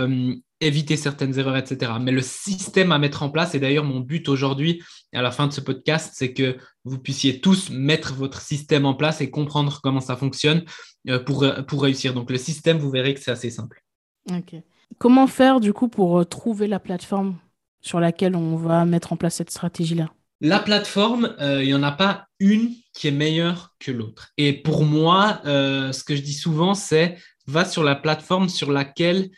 éviter 0.61 0.95
certaines 0.95 1.37
erreurs, 1.37 1.57
etc. 1.57 1.93
Mais 1.99 2.11
le 2.11 2.21
système 2.21 2.91
à 2.91 2.99
mettre 2.99 3.23
en 3.23 3.29
place, 3.29 3.55
et 3.55 3.59
d'ailleurs 3.59 3.83
mon 3.83 3.99
but 3.99 4.29
aujourd'hui, 4.29 4.81
à 5.13 5.21
la 5.21 5.31
fin 5.31 5.47
de 5.47 5.51
ce 5.51 5.59
podcast, 5.59 6.13
c'est 6.15 6.33
que 6.33 6.57
vous 6.85 6.99
puissiez 6.99 7.41
tous 7.41 7.69
mettre 7.71 8.13
votre 8.13 8.41
système 8.41 8.85
en 8.85 8.93
place 8.93 9.19
et 9.21 9.29
comprendre 9.29 9.79
comment 9.83 9.99
ça 9.99 10.15
fonctionne 10.15 10.63
euh, 11.09 11.19
pour, 11.19 11.45
pour 11.67 11.83
réussir. 11.83 12.13
Donc 12.13 12.29
le 12.29 12.37
système, 12.37 12.77
vous 12.77 12.91
verrez 12.91 13.13
que 13.13 13.19
c'est 13.19 13.31
assez 13.31 13.49
simple. 13.49 13.81
Ok. 14.31 14.55
Comment 14.97 15.27
faire 15.27 15.59
du 15.59 15.73
coup 15.73 15.87
pour 15.87 16.19
euh, 16.19 16.25
trouver 16.25 16.67
la 16.67 16.79
plateforme 16.79 17.35
sur 17.81 17.99
laquelle 17.99 18.35
on 18.35 18.55
va 18.55 18.85
mettre 18.85 19.11
en 19.11 19.17
place 19.17 19.35
cette 19.35 19.49
stratégie-là? 19.49 20.13
La 20.41 20.59
plateforme, 20.59 21.35
euh, 21.39 21.63
il 21.63 21.67
n'y 21.67 21.73
en 21.73 21.83
a 21.83 21.91
pas 21.91 22.25
une 22.39 22.71
qui 22.93 23.07
est 23.07 23.11
meilleure 23.11 23.75
que 23.79 23.91
l'autre. 23.91 24.29
Et 24.37 24.53
pour 24.53 24.85
moi, 24.85 25.39
ce 25.43 26.03
que 26.03 26.15
je 26.15 26.21
dis 26.21 26.33
souvent, 26.33 26.73
c'est 26.73 27.17
va 27.47 27.65
sur 27.65 27.83
la 27.83 27.95
plateforme 27.95 28.49
sur 28.49 28.71
laquelle 28.71 29.29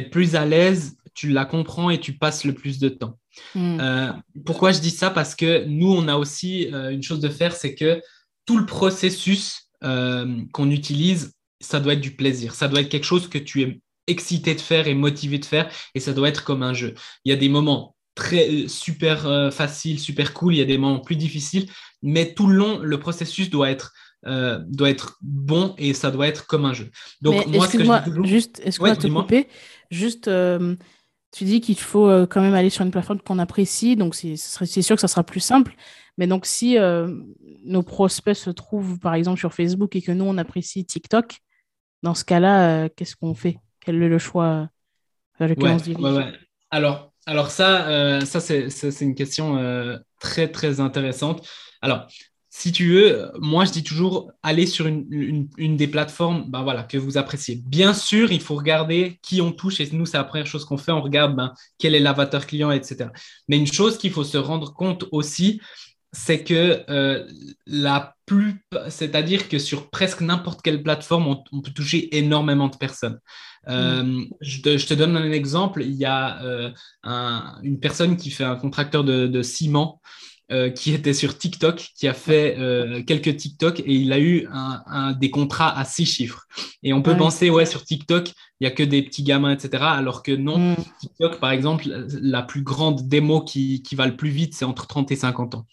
tu 0.00 0.10
plus 0.10 0.34
à 0.34 0.46
l'aise, 0.46 0.96
tu 1.14 1.28
la 1.28 1.44
comprends 1.44 1.90
et 1.90 2.00
tu 2.00 2.14
passes 2.14 2.44
le 2.44 2.54
plus 2.54 2.78
de 2.78 2.88
temps. 2.88 3.18
Hmm. 3.54 3.78
Euh, 3.80 4.12
pourquoi 4.44 4.72
je 4.72 4.80
dis 4.80 4.90
ça? 4.90 5.10
Parce 5.10 5.34
que 5.34 5.64
nous, 5.64 5.90
on 5.92 6.08
a 6.08 6.16
aussi 6.16 6.72
euh, 6.72 6.90
une 6.90 7.02
chose 7.02 7.20
de 7.20 7.28
faire, 7.28 7.54
c'est 7.54 7.74
que 7.74 8.00
tout 8.46 8.58
le 8.58 8.66
processus 8.66 9.68
euh, 9.84 10.42
qu'on 10.52 10.70
utilise, 10.70 11.32
ça 11.60 11.80
doit 11.80 11.94
être 11.94 12.00
du 12.00 12.16
plaisir. 12.16 12.54
Ça 12.54 12.68
doit 12.68 12.80
être 12.80 12.88
quelque 12.88 13.06
chose 13.06 13.28
que 13.28 13.38
tu 13.38 13.62
es 13.62 13.80
excité 14.06 14.54
de 14.54 14.60
faire 14.60 14.88
et 14.88 14.94
motivé 14.94 15.38
de 15.38 15.44
faire, 15.44 15.70
et 15.94 16.00
ça 16.00 16.12
doit 16.12 16.28
être 16.28 16.44
comme 16.44 16.62
un 16.62 16.74
jeu. 16.74 16.94
Il 17.24 17.30
y 17.30 17.32
a 17.32 17.36
des 17.36 17.48
moments 17.48 17.94
très 18.14 18.66
super 18.68 19.50
faciles, 19.52 19.98
super 19.98 20.34
cool, 20.34 20.54
il 20.54 20.58
y 20.58 20.62
a 20.62 20.66
des 20.66 20.76
moments 20.76 20.98
plus 20.98 21.16
difficiles, 21.16 21.70
mais 22.02 22.34
tout 22.34 22.48
le 22.48 22.56
long, 22.56 22.80
le 22.80 22.98
processus 22.98 23.48
doit 23.48 23.70
être 23.70 23.92
doit 24.24 24.90
être 24.90 25.18
bon 25.22 25.74
et 25.78 25.94
ça 25.94 26.10
doit 26.10 26.26
être 26.26 26.46
comme 26.46 26.64
un 26.64 26.74
jeu. 26.74 26.90
Donc, 27.20 27.46
moi, 27.46 27.68
ce 27.68 27.76
que 27.76 27.84
je 27.84 27.90
dis 27.90 28.04
toujours... 28.04 28.26
juste, 28.26 28.60
est-ce 28.64 28.80
que 28.80 28.94
te 28.96 29.06
couper? 29.06 29.46
Juste, 29.92 30.26
euh, 30.26 30.74
tu 31.32 31.44
dis 31.44 31.60
qu'il 31.60 31.78
faut 31.78 32.08
euh, 32.08 32.26
quand 32.26 32.40
même 32.40 32.54
aller 32.54 32.70
sur 32.70 32.82
une 32.82 32.90
plateforme 32.90 33.20
qu'on 33.20 33.38
apprécie, 33.38 33.94
donc 33.94 34.14
c'est 34.14 34.36
sûr 34.36 34.96
que 34.96 35.00
ça 35.00 35.06
sera 35.06 35.22
plus 35.22 35.40
simple. 35.40 35.74
Mais 36.16 36.26
donc, 36.26 36.46
si 36.46 36.78
euh, 36.78 37.14
nos 37.64 37.82
prospects 37.82 38.34
se 38.34 38.48
trouvent, 38.48 38.98
par 38.98 39.12
exemple, 39.12 39.38
sur 39.38 39.52
Facebook 39.52 39.94
et 39.94 40.00
que 40.00 40.10
nous, 40.10 40.24
on 40.24 40.38
apprécie 40.38 40.86
TikTok, 40.86 41.36
dans 42.02 42.14
ce 42.14 42.24
cas-là, 42.24 42.88
qu'est-ce 42.88 43.16
qu'on 43.16 43.34
fait? 43.34 43.58
Quel 43.80 44.02
est 44.02 44.08
le 44.08 44.18
choix 44.18 44.68
vers 45.38 45.48
lequel 45.48 45.70
on 45.72 45.78
se 45.78 45.84
dirige? 45.84 46.34
Alors, 46.70 47.12
alors 47.26 47.50
ça, 47.50 48.24
ça 48.24 48.40
c'est 48.40 49.00
une 49.02 49.14
question 49.14 49.58
très, 50.20 50.50
très 50.50 50.80
intéressante. 50.80 51.46
Alors, 51.82 52.06
si 52.54 52.70
tu 52.70 52.92
veux, 52.92 53.32
moi 53.40 53.64
je 53.64 53.72
dis 53.72 53.82
toujours 53.82 54.30
aller 54.42 54.66
sur 54.66 54.86
une, 54.86 55.48
des 55.56 55.88
plateformes 55.88 56.50
ben 56.50 56.62
voilà, 56.62 56.82
que 56.82 56.98
vous 56.98 57.16
appréciez. 57.16 57.62
Bien 57.64 57.94
sûr, 57.94 58.30
il 58.30 58.42
faut 58.42 58.54
regarder 58.54 59.18
qui 59.22 59.40
on 59.40 59.52
touche 59.52 59.80
et 59.80 59.88
nous, 59.92 60.04
c'est 60.04 60.18
la 60.18 60.24
première 60.24 60.46
chose 60.46 60.66
qu'on 60.66 60.76
fait. 60.76 60.92
On 60.92 61.00
regarde 61.00 61.34
ben, 61.34 61.54
quel 61.78 61.94
est 61.94 61.98
l'avatar 61.98 62.46
client, 62.46 62.70
etc. 62.70 63.06
Mais 63.48 63.56
une 63.56 63.66
chose 63.66 63.96
qu'il 63.96 64.12
faut 64.12 64.22
se 64.22 64.36
rendre 64.36 64.74
compte 64.74 65.06
aussi, 65.12 65.62
c'est 66.12 66.44
que 66.44 66.84
euh, 66.90 67.26
la 67.66 68.16
plus, 68.26 68.62
c'est-à-dire 68.90 69.48
que 69.48 69.58
sur 69.58 69.88
presque 69.88 70.20
n'importe 70.20 70.60
quelle 70.60 70.82
plateforme, 70.82 71.28
on, 71.52 71.60
peut 71.62 71.72
toucher 71.72 72.14
énormément 72.18 72.68
de 72.68 72.76
personnes. 72.76 73.18
Euh, 73.68 74.02
mm. 74.02 74.26
je, 74.42 74.60
te, 74.60 74.92
donne 74.92 75.16
un 75.16 75.32
exemple. 75.32 75.82
Il 75.82 75.94
y 75.94 76.04
a 76.04 76.42
euh, 76.42 76.70
une 77.62 77.80
personne 77.80 78.18
qui 78.18 78.28
fait 78.28 78.44
un 78.44 78.56
contracteur 78.56 79.04
de 79.04 79.42
ciment 79.42 80.02
euh, 80.52 80.68
qui 80.68 80.92
était 80.92 81.14
sur 81.14 81.38
TikTok, 81.38 81.92
qui 81.96 82.06
a 82.06 82.12
fait 82.12 82.56
euh, 82.58 83.02
quelques 83.02 83.36
TikTok 83.36 83.80
et 83.80 83.94
il 83.94 84.12
a 84.12 84.20
eu 84.20 84.46
un, 84.52 85.12
des 85.12 85.30
contrats 85.30 85.76
à 85.76 85.84
six 85.84 86.04
chiffres. 86.04 86.46
Et 86.82 86.92
on 86.92 87.00
peut 87.00 87.16
penser, 87.16 87.48
ouais, 87.48 87.64
sur 87.64 87.84
TikTok, 87.84 88.28
il 88.28 88.34
n'y 88.62 88.66
a 88.66 88.70
que 88.70 88.82
des 88.82 89.02
petits 89.02 89.22
gamins, 89.22 89.52
etc. 89.52 89.82
Alors 89.82 90.22
que 90.22 90.32
non, 90.32 90.58
mm. 90.58 90.76
TikTok, 91.00 91.40
par 91.40 91.52
exemple, 91.52 91.84
la 92.20 92.42
plus 92.42 92.62
grande 92.62 93.08
démo 93.08 93.40
qui, 93.40 93.82
qui 93.82 93.94
va 93.94 94.06
le 94.06 94.14
plus 94.14 94.28
vite, 94.28 94.54
c'est 94.54 94.66
entre 94.66 94.86
30 94.86 95.10
et 95.12 95.16
50 95.16 95.54
ans. 95.54 95.66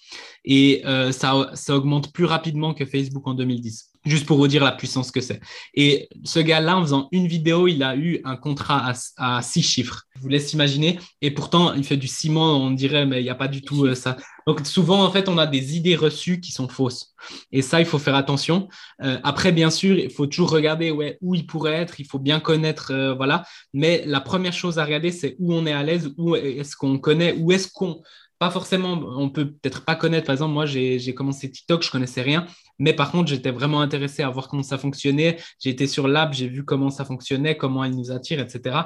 Et 0.45 0.81
euh, 0.86 1.12
ça, 1.12 1.51
ça 1.55 1.75
augmente 1.75 2.13
plus 2.13 2.25
rapidement 2.25 2.74
que 2.74 2.86
Facebook 2.86 3.27
en 3.27 3.33
2010 3.33 3.88
juste 4.06 4.25
pour 4.25 4.38
vous 4.38 4.48
dire 4.48 4.63
la 4.63 4.72
puissance 4.72 5.12
que 5.12 5.22
c'est. 5.22 5.41
Et 5.74 6.08
ce 6.24 6.39
gars-là, 6.39 6.77
en 6.77 6.82
faisant 6.82 7.08
une 7.12 7.27
vidéo, 7.27 7.68
il 7.68 7.84
a 7.84 7.96
eu 7.96 8.22
un 8.24 8.38
contrat 8.38 8.94
à, 9.18 9.41
six 9.41 9.62
chiffres. 9.62 10.03
Je 10.15 10.22
vous 10.22 10.29
laisse 10.29 10.53
imaginer. 10.53 11.00
Et 11.22 11.32
pourtant, 11.32 11.74
il 11.74 11.84
fait 11.84 11.98
du 11.98 12.08
ciment, 12.08 12.58
on 12.58 12.72
dirait, 12.72 13.06
mais 13.06 13.20
il 13.20 13.24
n'y 13.24 13.29
a 13.29 13.36
pas 13.36 13.48
du 13.48 13.62
tout 13.62 13.86
euh, 13.86 13.96
ça. 13.96 14.18
Donc, 14.48 14.65
souvent, 14.65 15.03
en 15.03 15.12
fait, 15.12 15.29
on 15.29 15.38
a 15.38 15.46
des 15.46 15.75
idées 15.75 15.96
reçues 15.96 16.39
qui 16.39 16.51
sont 16.51 16.68
fausses. 16.68 17.13
Et 17.51 17.62
ça, 17.62 17.79
il 17.79 17.86
faut 17.86 18.00
faire 18.00 18.15
attention. 18.15 18.68
Euh, 19.03 19.20
après, 19.24 19.51
bien 19.51 19.70
sûr, 19.70 19.98
il 19.98 20.10
faut 20.10 20.27
toujours 20.27 20.51
regarder 20.51 20.91
où 21.22 21.36
il 21.36 21.46
pourrait 21.46 21.74
être. 21.74 22.00
Il 22.00 22.06
faut 22.06 22.20
bien 22.20 22.39
connaître, 22.39 22.91
euh, 22.91 23.13
voilà. 23.13 23.44
Mais 23.74 24.03
la 24.06 24.22
première 24.22 24.53
chose 24.53 24.79
à 24.79 24.86
regarder, 24.86 25.12
c'est 25.12 25.36
où 25.39 25.53
on 25.53 25.65
est 25.65 25.74
à 25.74 25.84
l'aise, 25.84 26.13
où 26.18 26.36
est-ce 26.36 26.75
qu'on 26.75 26.98
connaît, 26.98 27.34
où 27.38 27.51
est-ce 27.51 27.68
qu'on 27.72 28.01
pas 28.39 28.50
forcément, 28.50 28.93
on 28.93 29.29
peut 29.29 29.51
peut-être 29.51 29.84
pas 29.84 29.96
connaître. 29.96 30.25
Par 30.25 30.34
exemple, 30.34 30.53
moi, 30.53 30.65
j'ai 30.65 31.13
commencé 31.13 31.51
TikTok, 31.51 31.84
je 31.84 31.91
connaissais 31.91 32.22
rien. 32.22 32.48
Mais 32.79 32.93
par 32.93 33.12
contre, 33.12 33.27
j'étais 33.29 33.51
vraiment 33.51 33.81
intéressé 33.81 34.24
à 34.24 34.29
voir 34.29 34.48
comment 34.48 34.63
ça 34.63 34.77
fonctionnait. 34.77 35.38
J'ai 35.60 35.72
été 35.72 35.86
sur 35.88 36.08
l'app, 36.08 36.34
j'ai 36.34 36.48
vu 36.48 36.63
comment 36.63 36.89
ça 36.89 37.03
fonctionnait, 37.03 37.58
comment 37.58 37.84
elle 37.84 37.96
nous 37.96 38.12
attire, 38.12 38.39
etc. 38.39 38.77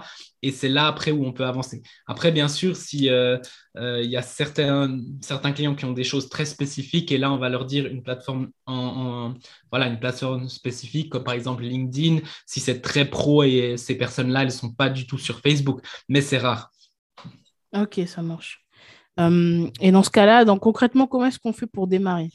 Et 0.41 0.51
c'est 0.51 0.69
là 0.69 0.87
après 0.87 1.11
où 1.11 1.23
on 1.23 1.31
peut 1.31 1.45
avancer. 1.45 1.83
Après, 2.07 2.31
bien 2.31 2.47
sûr, 2.47 2.75
si 2.75 3.09
euh, 3.09 3.37
euh, 3.77 4.01
il 4.03 4.09
y 4.09 4.17
a 4.17 4.23
certains, 4.23 4.99
certains 5.21 5.51
clients 5.51 5.75
qui 5.75 5.85
ont 5.85 5.93
des 5.93 6.03
choses 6.03 6.29
très 6.29 6.45
spécifiques, 6.45 7.11
et 7.11 7.19
là, 7.19 7.31
on 7.31 7.37
va 7.37 7.49
leur 7.49 7.65
dire 7.65 7.85
une 7.85 8.01
plateforme 8.01 8.49
en, 8.65 9.35
voilà, 9.69 9.85
une 9.85 9.99
plateforme 9.99 10.49
spécifique, 10.49 11.11
comme 11.11 11.23
par 11.23 11.35
exemple 11.35 11.61
LinkedIn, 11.61 12.21
si 12.47 12.59
c'est 12.59 12.81
très 12.81 13.05
pro 13.05 13.43
et 13.43 13.77
ces 13.77 13.95
personnes-là, 13.95 14.41
elles 14.41 14.47
ne 14.47 14.51
sont 14.51 14.73
pas 14.73 14.89
du 14.89 15.05
tout 15.05 15.19
sur 15.19 15.39
Facebook, 15.41 15.81
mais 16.09 16.21
c'est 16.21 16.39
rare. 16.39 16.71
Ok, 17.75 18.01
ça 18.07 18.23
marche. 18.23 18.62
Euh, 19.19 19.69
et 19.79 19.91
dans 19.91 20.03
ce 20.03 20.09
cas-là, 20.09 20.45
donc 20.45 20.61
concrètement, 20.61 21.07
comment 21.07 21.25
est-ce 21.25 21.39
qu'on 21.39 21.53
fait 21.53 21.67
pour 21.67 21.87
démarrer? 21.87 22.29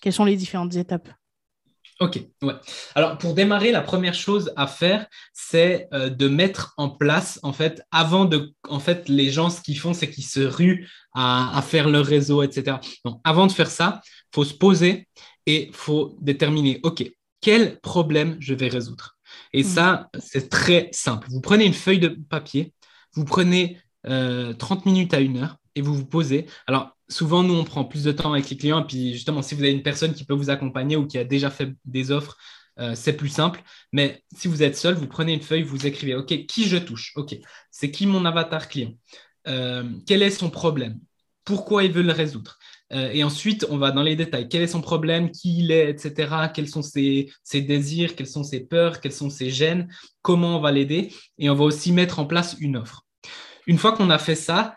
Quelles 0.00 0.12
sont 0.12 0.24
les 0.24 0.36
différentes 0.36 0.74
étapes? 0.74 1.08
Ok, 2.00 2.20
ouais. 2.42 2.54
Alors 2.96 3.16
pour 3.18 3.34
démarrer, 3.34 3.70
la 3.70 3.80
première 3.80 4.14
chose 4.14 4.52
à 4.56 4.66
faire, 4.66 5.06
c'est 5.32 5.88
euh, 5.92 6.10
de 6.10 6.26
mettre 6.26 6.74
en 6.76 6.88
place, 6.88 7.38
en 7.44 7.52
fait, 7.52 7.82
avant 7.92 8.24
de, 8.24 8.52
en 8.68 8.80
fait, 8.80 9.08
les 9.08 9.30
gens, 9.30 9.50
ce 9.50 9.60
qu'ils 9.60 9.78
font, 9.78 9.94
c'est 9.94 10.10
qu'ils 10.10 10.24
se 10.24 10.40
ruent 10.40 10.88
à, 11.14 11.56
à, 11.56 11.62
faire 11.62 11.88
leur 11.88 12.04
réseau, 12.04 12.42
etc. 12.42 12.78
Donc 13.04 13.20
avant 13.22 13.46
de 13.46 13.52
faire 13.52 13.70
ça, 13.70 14.00
il 14.04 14.34
faut 14.34 14.44
se 14.44 14.54
poser 14.54 15.06
et 15.46 15.68
il 15.68 15.74
faut 15.74 16.16
déterminer, 16.20 16.80
ok, 16.82 17.04
quel 17.40 17.78
problème 17.80 18.36
je 18.40 18.54
vais 18.54 18.68
résoudre? 18.68 19.16
Et 19.52 19.62
mmh. 19.62 19.66
ça, 19.66 20.10
c'est 20.18 20.48
très 20.48 20.88
simple. 20.92 21.28
Vous 21.30 21.40
prenez 21.40 21.64
une 21.64 21.74
feuille 21.74 22.00
de 22.00 22.08
papier, 22.08 22.72
vous 23.14 23.24
prenez 23.24 23.78
30 24.04 24.10
euh, 24.12 24.76
minutes 24.86 25.14
à 25.14 25.20
une 25.20 25.38
heure, 25.38 25.56
et 25.74 25.82
vous 25.82 25.94
vous 25.94 26.06
posez. 26.06 26.46
Alors, 26.66 26.96
souvent, 27.08 27.42
nous, 27.42 27.54
on 27.54 27.64
prend 27.64 27.84
plus 27.84 28.04
de 28.04 28.12
temps 28.12 28.32
avec 28.32 28.48
les 28.50 28.56
clients. 28.56 28.82
Et 28.82 28.86
puis, 28.86 29.12
justement, 29.12 29.42
si 29.42 29.54
vous 29.54 29.62
avez 29.62 29.72
une 29.72 29.82
personne 29.82 30.14
qui 30.14 30.24
peut 30.24 30.34
vous 30.34 30.50
accompagner 30.50 30.96
ou 30.96 31.06
qui 31.06 31.18
a 31.18 31.24
déjà 31.24 31.50
fait 31.50 31.72
des 31.84 32.10
offres, 32.10 32.36
euh, 32.78 32.94
c'est 32.94 33.14
plus 33.14 33.28
simple. 33.28 33.62
Mais 33.92 34.22
si 34.34 34.48
vous 34.48 34.62
êtes 34.62 34.76
seul, 34.76 34.94
vous 34.94 35.06
prenez 35.06 35.34
une 35.34 35.42
feuille, 35.42 35.62
vous 35.62 35.86
écrivez, 35.86 36.14
OK, 36.14 36.46
qui 36.46 36.64
je 36.64 36.76
touche? 36.76 37.12
OK, 37.16 37.36
c'est 37.70 37.90
qui 37.90 38.06
mon 38.06 38.24
avatar 38.24 38.68
client? 38.68 38.94
Euh, 39.46 39.84
Quel 40.06 40.22
est 40.22 40.30
son 40.30 40.50
problème? 40.50 40.98
Pourquoi 41.44 41.84
il 41.84 41.92
veut 41.92 42.02
le 42.02 42.12
résoudre? 42.12 42.58
Euh, 42.92 43.10
et 43.12 43.24
ensuite, 43.24 43.66
on 43.70 43.78
va 43.78 43.90
dans 43.90 44.02
les 44.02 44.16
détails. 44.16 44.48
Quel 44.48 44.62
est 44.62 44.66
son 44.66 44.82
problème, 44.82 45.30
qui 45.30 45.58
il 45.58 45.70
est, 45.70 45.90
etc. 45.90 46.48
Quels 46.54 46.68
sont 46.68 46.82
ses, 46.82 47.30
désirs, 47.54 48.14
quelles 48.14 48.26
sont 48.26 48.44
ses 48.44 48.60
peurs, 48.60 49.00
quelles 49.00 49.12
sont 49.12 49.30
ses 49.30 49.50
gênes, 49.50 49.88
comment 50.20 50.58
on 50.58 50.60
va 50.60 50.72
l'aider? 50.72 51.12
Et 51.38 51.48
on 51.48 51.54
va 51.54 51.64
aussi 51.64 51.92
mettre 51.92 52.18
en 52.18 52.26
place 52.26 52.56
une 52.60 52.76
offre. 52.76 53.06
Une 53.66 53.78
fois 53.78 53.92
qu'on 53.92 54.10
a 54.10 54.18
fait 54.18 54.34
ça, 54.34 54.74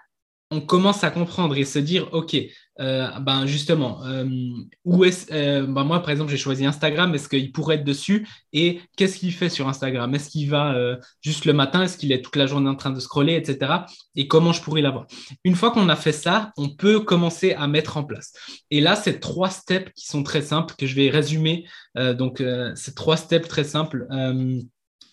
on 0.52 0.62
commence 0.62 1.04
à 1.04 1.10
comprendre 1.10 1.58
et 1.58 1.66
se 1.66 1.80
dire, 1.80 2.10
OK, 2.14 2.36
euh, 2.80 3.08
ben 3.20 3.46
justement, 3.46 4.06
euh, 4.06 4.26
où 4.84 5.06
est 5.06 5.32
euh, 5.32 5.66
ben 5.66 5.84
moi, 5.86 6.02
par 6.02 6.12
exemple, 6.12 6.30
j'ai 6.30 6.38
choisi 6.38 6.66
Instagram, 6.66 7.16
est-ce 7.16 7.30
qu'il 7.30 7.52
pourrait 7.52 7.76
être 7.76 7.84
dessus 7.84 8.28
Et 8.54 8.82
qu'est-ce 8.96 9.18
qu'il 9.18 9.34
fait 9.34 9.50
sur 9.50 9.68
Instagram? 9.68 10.14
Est-ce 10.14 10.30
qu'il 10.30 10.50
va 10.50 10.76
juste 11.22 11.46
le 11.46 11.54
matin? 11.54 11.84
Est-ce 11.84 11.98
qu'il 11.98 12.12
est 12.12 12.22
toute 12.22 12.36
la 12.36 12.46
journée 12.46 12.70
en 12.70 12.76
train 12.76 12.92
de 12.92 13.00
scroller, 13.00 13.36
etc. 13.36 13.72
Et 14.16 14.28
comment 14.28 14.54
je 14.54 14.62
pourrais 14.62 14.82
l'avoir? 14.82 15.08
Une 15.44 15.56
fois 15.56 15.72
qu'on 15.72 15.90
a 15.90 15.96
fait 15.96 16.12
ça, 16.12 16.52
on 16.58 16.70
peut 16.70 17.00
commencer 17.00 17.54
à 17.54 17.68
mettre 17.68 17.98
en 17.98 18.04
place. 18.04 18.34
Et 18.72 18.82
là, 18.82 18.96
c'est 18.96 19.20
trois 19.20 19.50
steps 19.50 19.92
qui 19.96 20.06
sont 20.06 20.24
très 20.24 20.42
simples 20.42 20.76
que 20.78 20.86
je 20.86 20.96
vais 20.96 21.10
résumer. 21.10 21.66
donc, 21.96 22.44
c'est 22.76 22.96
trois 22.96 23.18
steps 23.18 23.48
très 23.48 23.64
simples. 23.64 24.06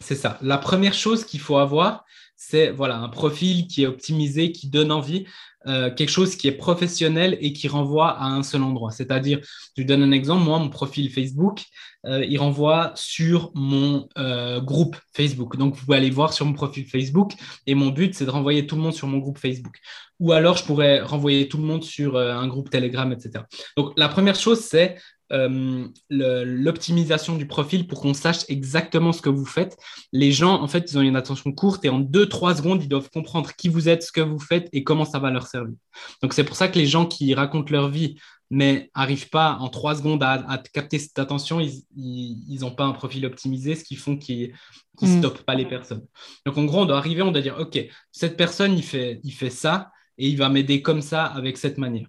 c'est 0.00 0.16
ça. 0.16 0.38
La 0.42 0.58
première 0.58 0.94
chose 0.94 1.24
qu'il 1.24 1.40
faut 1.40 1.58
avoir, 1.58 2.04
c'est 2.44 2.70
voilà, 2.72 2.98
un 2.98 3.08
profil 3.08 3.68
qui 3.68 3.84
est 3.84 3.86
optimisé, 3.86 4.50
qui 4.50 4.68
donne 4.68 4.90
envie, 4.90 5.26
euh, 5.68 5.94
quelque 5.94 6.10
chose 6.10 6.34
qui 6.34 6.48
est 6.48 6.52
professionnel 6.52 7.38
et 7.40 7.52
qui 7.52 7.68
renvoie 7.68 8.10
à 8.10 8.24
un 8.24 8.42
seul 8.42 8.64
endroit. 8.64 8.90
C'est-à-dire, 8.90 9.38
je 9.76 9.82
vous 9.82 9.86
donne 9.86 10.02
un 10.02 10.10
exemple, 10.10 10.42
moi, 10.42 10.58
mon 10.58 10.68
profil 10.68 11.08
Facebook, 11.08 11.62
euh, 12.04 12.24
il 12.24 12.36
renvoie 12.38 12.92
sur 12.96 13.52
mon 13.54 14.08
euh, 14.18 14.60
groupe 14.60 14.96
Facebook. 15.14 15.56
Donc, 15.56 15.76
vous 15.76 15.84
pouvez 15.84 15.96
aller 15.96 16.10
voir 16.10 16.32
sur 16.32 16.44
mon 16.44 16.52
profil 16.52 16.84
Facebook 16.84 17.32
et 17.68 17.76
mon 17.76 17.90
but, 17.90 18.12
c'est 18.12 18.24
de 18.24 18.30
renvoyer 18.30 18.66
tout 18.66 18.74
le 18.74 18.82
monde 18.82 18.94
sur 18.94 19.06
mon 19.06 19.18
groupe 19.18 19.38
Facebook. 19.38 19.78
Ou 20.18 20.32
alors, 20.32 20.56
je 20.56 20.64
pourrais 20.64 21.00
renvoyer 21.00 21.48
tout 21.48 21.58
le 21.58 21.64
monde 21.64 21.84
sur 21.84 22.18
un 22.18 22.48
groupe 22.48 22.70
Telegram, 22.70 23.10
etc. 23.12 23.44
Donc, 23.76 23.92
la 23.96 24.08
première 24.08 24.34
chose, 24.34 24.60
c'est 24.60 24.96
euh, 25.32 25.88
l'optimisation 26.10 27.36
du 27.36 27.46
profil 27.46 27.86
pour 27.86 28.00
qu'on 28.00 28.14
sache 28.14 28.44
exactement 28.48 29.12
ce 29.12 29.22
que 29.22 29.30
vous 29.30 29.46
faites. 29.46 29.76
Les 30.12 30.30
gens, 30.30 30.60
en 30.62 30.68
fait, 30.68 30.90
ils 30.90 30.98
ont 30.98 31.02
une 31.02 31.16
attention 31.16 31.52
courte 31.52 31.84
et 31.84 31.88
en 31.88 32.00
2-3 32.00 32.56
secondes, 32.56 32.82
ils 32.82 32.88
doivent 32.88 33.10
comprendre 33.10 33.54
qui 33.56 33.68
vous 33.68 33.88
êtes, 33.88 34.02
ce 34.02 34.12
que 34.12 34.20
vous 34.20 34.38
faites 34.38 34.68
et 34.72 34.84
comment 34.84 35.04
ça 35.04 35.18
va 35.18 35.30
leur 35.30 35.46
servir. 35.46 35.76
Donc, 36.22 36.34
c'est 36.34 36.44
pour 36.44 36.56
ça 36.56 36.68
que 36.68 36.78
les 36.78 36.86
gens 36.86 37.06
qui 37.06 37.34
racontent 37.34 37.72
leur 37.72 37.88
vie 37.88 38.16
mais 38.50 38.90
n'arrivent 38.94 39.30
pas 39.30 39.56
en 39.60 39.70
3 39.70 39.96
secondes 39.96 40.22
à, 40.22 40.62
capter 40.74 40.98
cette 40.98 41.18
attention, 41.18 41.58
ils 41.96 42.58
n'ont 42.60 42.74
pas 42.74 42.84
un 42.84 42.92
profil 42.92 43.24
optimisé, 43.24 43.74
ce 43.74 43.82
qui 43.82 43.96
font 43.96 44.18
qu'ils 44.18 44.52
ne 45.00 45.08
mm. 45.08 45.18
stoppent 45.18 45.42
pas 45.44 45.54
les 45.54 45.64
personnes. 45.64 46.04
Donc, 46.44 46.58
en 46.58 46.64
gros, 46.64 46.82
on 46.82 46.84
doit 46.84 46.98
arriver, 46.98 47.22
on 47.22 47.32
doit 47.32 47.40
dire, 47.40 47.56
OK, 47.58 47.78
cette 48.10 48.36
personne, 48.36 48.76
il 48.76 48.84
fait, 48.84 49.20
il 49.24 49.32
fait 49.32 49.48
ça 49.48 49.90
et 50.18 50.28
il 50.28 50.36
va 50.36 50.50
m'aider 50.50 50.82
comme 50.82 51.00
ça, 51.00 51.24
avec 51.24 51.56
cette 51.56 51.78
manière 51.78 52.06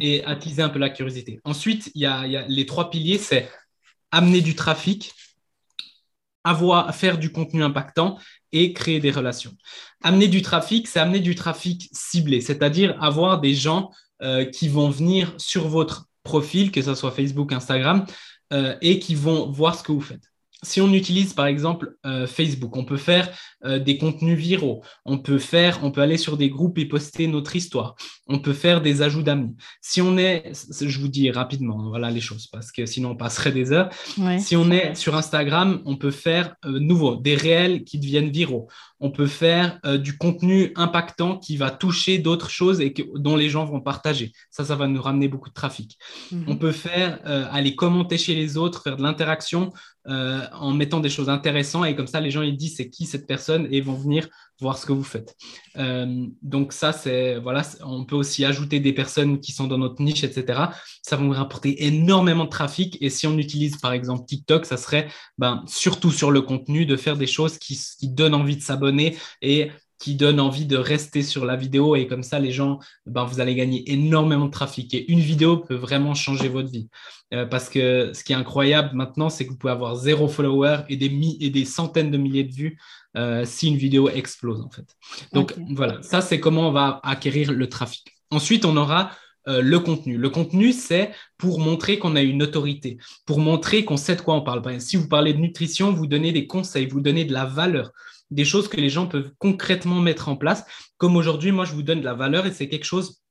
et 0.00 0.24
attiser 0.24 0.62
un 0.62 0.68
peu 0.68 0.78
la 0.78 0.90
curiosité. 0.90 1.40
Ensuite, 1.44 1.90
il 1.94 2.02
y 2.02 2.06
a, 2.06 2.46
les 2.48 2.66
trois 2.66 2.90
piliers, 2.90 3.18
c'est 3.18 3.50
amener 4.10 4.40
du 4.40 4.54
trafic, 4.54 5.12
avoir, 6.44 6.94
faire 6.94 7.18
du 7.18 7.32
contenu 7.32 7.62
impactant 7.62 8.18
et 8.52 8.72
créer 8.72 9.00
des 9.00 9.10
relations. 9.10 9.52
Amener 10.02 10.28
du 10.28 10.42
trafic, 10.42 10.86
c'est 10.86 11.00
amener 11.00 11.20
du 11.20 11.34
trafic 11.34 11.88
ciblé, 11.92 12.40
c'est-à-dire 12.40 12.96
avoir 13.02 13.40
des 13.40 13.54
gens 13.54 13.90
euh, 14.22 14.44
qui 14.44 14.68
vont 14.68 14.88
venir 14.88 15.34
sur 15.38 15.68
votre 15.68 16.06
profil, 16.22 16.70
que 16.70 16.82
ce 16.82 16.94
soit 16.94 17.10
Facebook, 17.10 17.52
Instagram, 17.52 18.06
euh, 18.52 18.76
et 18.80 18.98
qui 18.98 19.14
vont 19.14 19.50
voir 19.50 19.76
ce 19.76 19.82
que 19.82 19.92
vous 19.92 20.00
faites. 20.00 20.30
Si 20.66 20.80
on 20.80 20.92
utilise 20.92 21.32
par 21.32 21.46
exemple 21.46 21.96
euh, 22.04 22.26
Facebook, 22.26 22.76
on 22.76 22.84
peut 22.84 22.96
faire 22.96 23.30
euh, 23.64 23.78
des 23.78 23.98
contenus 23.98 24.36
viraux, 24.36 24.82
on 25.04 25.18
peut 25.18 25.38
faire, 25.38 25.78
on 25.84 25.92
peut 25.92 26.00
aller 26.00 26.16
sur 26.16 26.36
des 26.36 26.50
groupes 26.50 26.78
et 26.78 26.86
poster 26.86 27.28
notre 27.28 27.54
histoire, 27.54 27.94
on 28.26 28.40
peut 28.40 28.52
faire 28.52 28.82
des 28.82 29.00
ajouts 29.00 29.22
d'amis. 29.22 29.54
Si 29.80 30.02
on 30.02 30.18
est, 30.18 30.52
je 30.80 30.98
vous 30.98 31.08
dis 31.08 31.30
rapidement, 31.30 31.88
voilà 31.88 32.10
les 32.10 32.20
choses 32.20 32.48
parce 32.48 32.72
que 32.72 32.84
sinon 32.84 33.10
on 33.10 33.16
passerait 33.16 33.52
des 33.52 33.70
heures. 33.70 33.90
Si 34.38 34.56
on 34.56 34.70
est 34.72 34.96
sur 34.96 35.14
Instagram, 35.14 35.82
on 35.84 35.96
peut 35.96 36.10
faire 36.10 36.56
euh, 36.64 36.80
nouveau 36.80 37.14
des 37.14 37.36
réels 37.36 37.84
qui 37.84 37.98
deviennent 38.00 38.30
viraux. 38.30 38.68
On 38.98 39.10
peut 39.10 39.26
faire 39.26 39.78
du 39.98 40.16
contenu 40.16 40.72
impactant 40.74 41.36
qui 41.36 41.58
va 41.58 41.70
toucher 41.70 42.16
d'autres 42.16 42.48
choses 42.48 42.80
et 42.80 42.94
dont 43.16 43.36
les 43.36 43.50
gens 43.50 43.66
vont 43.66 43.82
partager. 43.82 44.32
Ça, 44.50 44.64
ça 44.64 44.74
va 44.74 44.86
nous 44.86 45.02
ramener 45.02 45.28
beaucoup 45.28 45.50
de 45.50 45.54
trafic. 45.54 45.98
Mhm. 46.32 46.44
On 46.48 46.56
peut 46.56 46.72
faire 46.72 47.20
aller 47.52 47.76
commenter 47.76 48.16
chez 48.16 48.34
les 48.34 48.56
autres, 48.56 48.82
faire 48.82 48.96
de 48.96 49.02
l'interaction 49.02 49.70
euh, 50.08 50.46
en 50.52 50.72
mettant 50.72 51.00
des 51.00 51.08
choses 51.08 51.28
intéressantes 51.28 51.86
et 51.86 51.96
comme 51.96 52.06
ça 52.06 52.20
les 52.20 52.30
gens 52.30 52.42
ils 52.42 52.56
disent 52.56 52.76
c'est 52.76 52.88
qui 52.88 53.06
cette 53.06 53.26
personne 53.26 53.66
et 53.70 53.80
vont 53.80 53.94
venir 53.94 54.28
voir 54.60 54.78
ce 54.78 54.86
que 54.86 54.92
vous 54.92 55.04
faites. 55.04 55.36
Euh, 55.76 56.26
donc 56.42 56.72
ça 56.72 56.92
c'est 56.92 57.38
voilà, 57.38 57.62
on 57.84 58.04
peut 58.04 58.16
aussi 58.16 58.44
ajouter 58.44 58.80
des 58.80 58.92
personnes 58.92 59.40
qui 59.40 59.52
sont 59.52 59.66
dans 59.66 59.78
notre 59.78 60.00
niche 60.02 60.24
etc. 60.24 60.60
Ça 61.02 61.16
va 61.16 61.22
nous 61.22 61.32
rapporter 61.32 61.84
énormément 61.86 62.44
de 62.44 62.50
trafic 62.50 62.96
et 63.00 63.10
si 63.10 63.26
on 63.26 63.36
utilise 63.36 63.78
par 63.78 63.92
exemple 63.92 64.24
TikTok, 64.26 64.64
ça 64.64 64.76
serait 64.76 65.08
ben, 65.38 65.64
surtout 65.66 66.10
sur 66.10 66.30
le 66.30 66.40
contenu 66.40 66.86
de 66.86 66.96
faire 66.96 67.16
des 67.16 67.26
choses 67.26 67.58
qui, 67.58 67.78
qui 67.98 68.08
donnent 68.08 68.34
envie 68.34 68.56
de 68.56 68.62
s'abonner 68.62 69.16
et 69.42 69.70
qui 69.98 70.14
donne 70.14 70.40
envie 70.40 70.66
de 70.66 70.76
rester 70.76 71.22
sur 71.22 71.44
la 71.44 71.56
vidéo. 71.56 71.96
Et 71.96 72.06
comme 72.06 72.22
ça 72.22 72.38
les 72.38 72.52
gens 72.52 72.78
ben, 73.06 73.24
vous 73.24 73.40
allez 73.40 73.54
gagner 73.54 73.90
énormément 73.90 74.46
de 74.46 74.50
trafic. 74.50 74.92
Et 74.94 75.10
une 75.10 75.20
vidéo 75.20 75.58
peut 75.58 75.74
vraiment 75.74 76.14
changer 76.14 76.48
votre 76.48 76.70
vie. 76.70 76.88
Euh, 77.34 77.44
parce 77.44 77.68
que 77.68 78.12
ce 78.14 78.22
qui 78.22 78.32
est 78.32 78.36
incroyable 78.36 78.90
maintenant 78.94 79.28
c'est 79.28 79.44
que 79.46 79.50
vous 79.50 79.58
pouvez 79.58 79.72
avoir 79.72 79.96
zéro 79.96 80.28
follower 80.28 80.78
et 80.88 80.96
des, 80.96 81.10
et 81.40 81.50
des 81.50 81.64
centaines 81.64 82.10
de 82.10 82.18
milliers 82.18 82.44
de 82.44 82.54
vues 82.54 82.78
euh, 83.16 83.44
si 83.44 83.68
une 83.68 83.76
vidéo 83.76 84.08
explose 84.08 84.60
en 84.60 84.70
fait. 84.70 84.86
Donc 85.32 85.54
voilà. 85.70 86.02
Ça 86.02 86.20
c'est 86.20 86.40
comment 86.40 86.68
on 86.68 86.72
va 86.72 87.00
acquérir 87.02 87.52
le 87.52 87.68
trafic. 87.68 88.12
Ensuite 88.30 88.64
on 88.64 88.76
aura 88.76 89.10
euh, 89.48 89.62
le 89.62 89.78
contenu. 89.78 90.18
Le 90.18 90.28
contenu, 90.28 90.72
c'est 90.72 91.12
pour 91.38 91.60
montrer 91.60 92.00
qu'on 92.00 92.16
a 92.16 92.20
une 92.20 92.42
autorité, 92.42 92.98
pour 93.26 93.38
montrer 93.38 93.84
qu'on 93.84 93.96
sait 93.96 94.16
de 94.16 94.20
quoi 94.20 94.34
on 94.34 94.42
parle. 94.42 94.80
si 94.80 94.96
vous 94.96 95.08
parlez 95.08 95.34
de 95.34 95.38
nutrition, 95.38 95.92
vous 95.92 96.08
donnez 96.08 96.32
des 96.32 96.48
conseils, 96.48 96.86
vous 96.86 97.00
donnez 97.00 97.24
de 97.24 97.32
la 97.32 97.44
valeur 97.44 97.92
des 98.30 98.44
choses 98.44 98.68
que 98.68 98.80
les 98.80 98.90
gens 98.90 99.06
peuvent 99.06 99.32
concrètement 99.38 100.00
mettre 100.00 100.28
en 100.28 100.36
place. 100.36 100.64
Comme 100.98 101.16
aujourd'hui, 101.16 101.52
moi, 101.52 101.64
je 101.64 101.72
vous 101.72 101.82
donne 101.82 102.00
de 102.00 102.04
la 102.04 102.14
valeur 102.14 102.46
et 102.46 102.52
c'est 102.52 102.68
quelque 102.68 102.84
chose, 102.84 103.22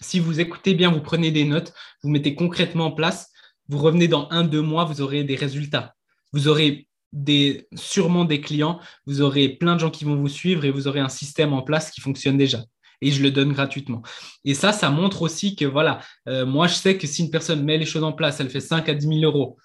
si 0.00 0.20
vous 0.20 0.40
écoutez 0.40 0.74
bien, 0.74 0.90
vous 0.90 1.00
prenez 1.00 1.30
des 1.30 1.44
notes, 1.44 1.72
vous 2.02 2.10
mettez 2.10 2.34
concrètement 2.34 2.86
en 2.86 2.92
place, 2.92 3.30
vous 3.68 3.78
revenez 3.78 4.08
dans 4.08 4.28
un, 4.30 4.44
deux 4.44 4.62
mois, 4.62 4.84
vous 4.84 5.00
aurez 5.00 5.24
des 5.24 5.36
résultats. 5.36 5.94
Vous 6.32 6.48
aurez 6.48 6.88
des, 7.12 7.68
sûrement 7.74 8.24
des 8.24 8.40
clients, 8.40 8.80
vous 9.06 9.20
aurez 9.20 9.48
plein 9.48 9.74
de 9.74 9.80
gens 9.80 9.90
qui 9.90 10.04
vont 10.04 10.16
vous 10.16 10.28
suivre 10.28 10.64
et 10.64 10.70
vous 10.70 10.88
aurez 10.88 11.00
un 11.00 11.08
système 11.08 11.52
en 11.52 11.62
place 11.62 11.90
qui 11.90 12.00
fonctionne 12.00 12.36
déjà 12.36 12.64
et 13.00 13.10
je 13.10 13.22
le 13.22 13.30
donne 13.30 13.52
gratuitement. 13.52 14.02
Et 14.44 14.54
ça, 14.54 14.72
ça 14.72 14.90
montre 14.90 15.22
aussi 15.22 15.56
que 15.56 15.64
voilà, 15.64 16.00
euh, 16.28 16.44
moi 16.46 16.66
je 16.66 16.74
sais 16.74 16.98
que 16.98 17.06
si 17.06 17.22
une 17.22 17.30
personne 17.30 17.64
met 17.64 17.78
les 17.78 17.86
choses 17.86 18.04
en 18.04 18.12
place, 18.12 18.40
elle 18.40 18.50
fait 18.50 18.60
5 18.60 18.88
à 18.88 18.94
10 18.94 19.06
000 19.06 19.20
euros. 19.22 19.56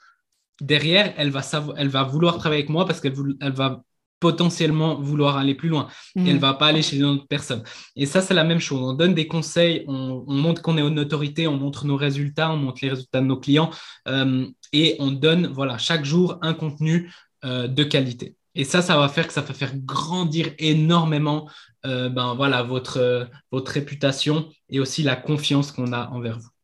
Derrière, 0.62 1.13
elle 1.18 1.32
va, 1.32 2.04
vouloir 2.04 2.38
travailler 2.38 2.62
avec 2.62 2.70
moi 2.70 2.86
parce 2.86 3.01
qu'elle 3.01 3.13
elle 3.42 3.51
va 3.51 3.84
potentiellement 4.19 4.95
vouloir 4.95 5.38
aller 5.38 5.55
plus 5.55 5.69
loin. 5.69 5.88
Et 6.15 6.22
elle 6.22 6.36
ne 6.36 6.39
va 6.39 6.53
pas 6.53 6.67
aller 6.67 6.81
chez 6.81 6.98
une 6.98 7.05
autre 7.05 7.27
personne. 7.27 7.63
Et 7.95 8.05
ça, 8.05 8.22
c'est 8.22 8.34
la 8.34 8.43
même 8.43 8.60
chose. 8.60 8.81
On 8.81 8.93
donne 8.93 9.13
des 9.13 9.27
conseils, 9.27 9.84
on, 9.88 10.24
montre 10.27 10.62
qu'on 10.62 10.77
est 10.77 10.81
une 10.81 11.00
autorité, 11.00 11.48
on 11.48 11.57
montre 11.57 11.86
nos 11.86 11.98
résultats, 11.98 12.51
on 12.51 12.57
montre 12.57 12.79
les 12.81 12.89
résultats 12.89 13.22
de 13.22 13.25
nos 13.25 13.38
clients 13.38 13.69
euh, 14.07 14.48
et 14.74 14.95
on 15.00 15.12
donne 15.12 15.48
voilà, 15.48 15.77
chaque 15.77 16.05
jour 16.05 16.38
un 16.41 16.53
contenu 16.53 17.12
euh, 17.43 17.67
de 17.67 17.84
qualité. 17.84 18.36
Et 18.55 18.63
ça, 18.63 18.81
ça 18.81 18.98
va 18.98 19.10
faire 19.10 19.27
que 19.27 19.34
ça 19.34 19.41
va 19.41 19.53
faire 19.53 19.75
grandir 19.75 20.51
énormément 20.60 21.50
euh, 21.86 22.10
ben, 22.10 22.34
voilà, 22.36 22.63
votre, 22.63 23.27
votre 23.51 23.72
réputation 23.72 24.50
et 24.69 24.79
aussi 24.79 25.03
la 25.03 25.17
confiance 25.17 25.72
qu'on 25.72 25.91
a 25.91 26.07
envers 26.10 26.39
vous. 26.39 26.55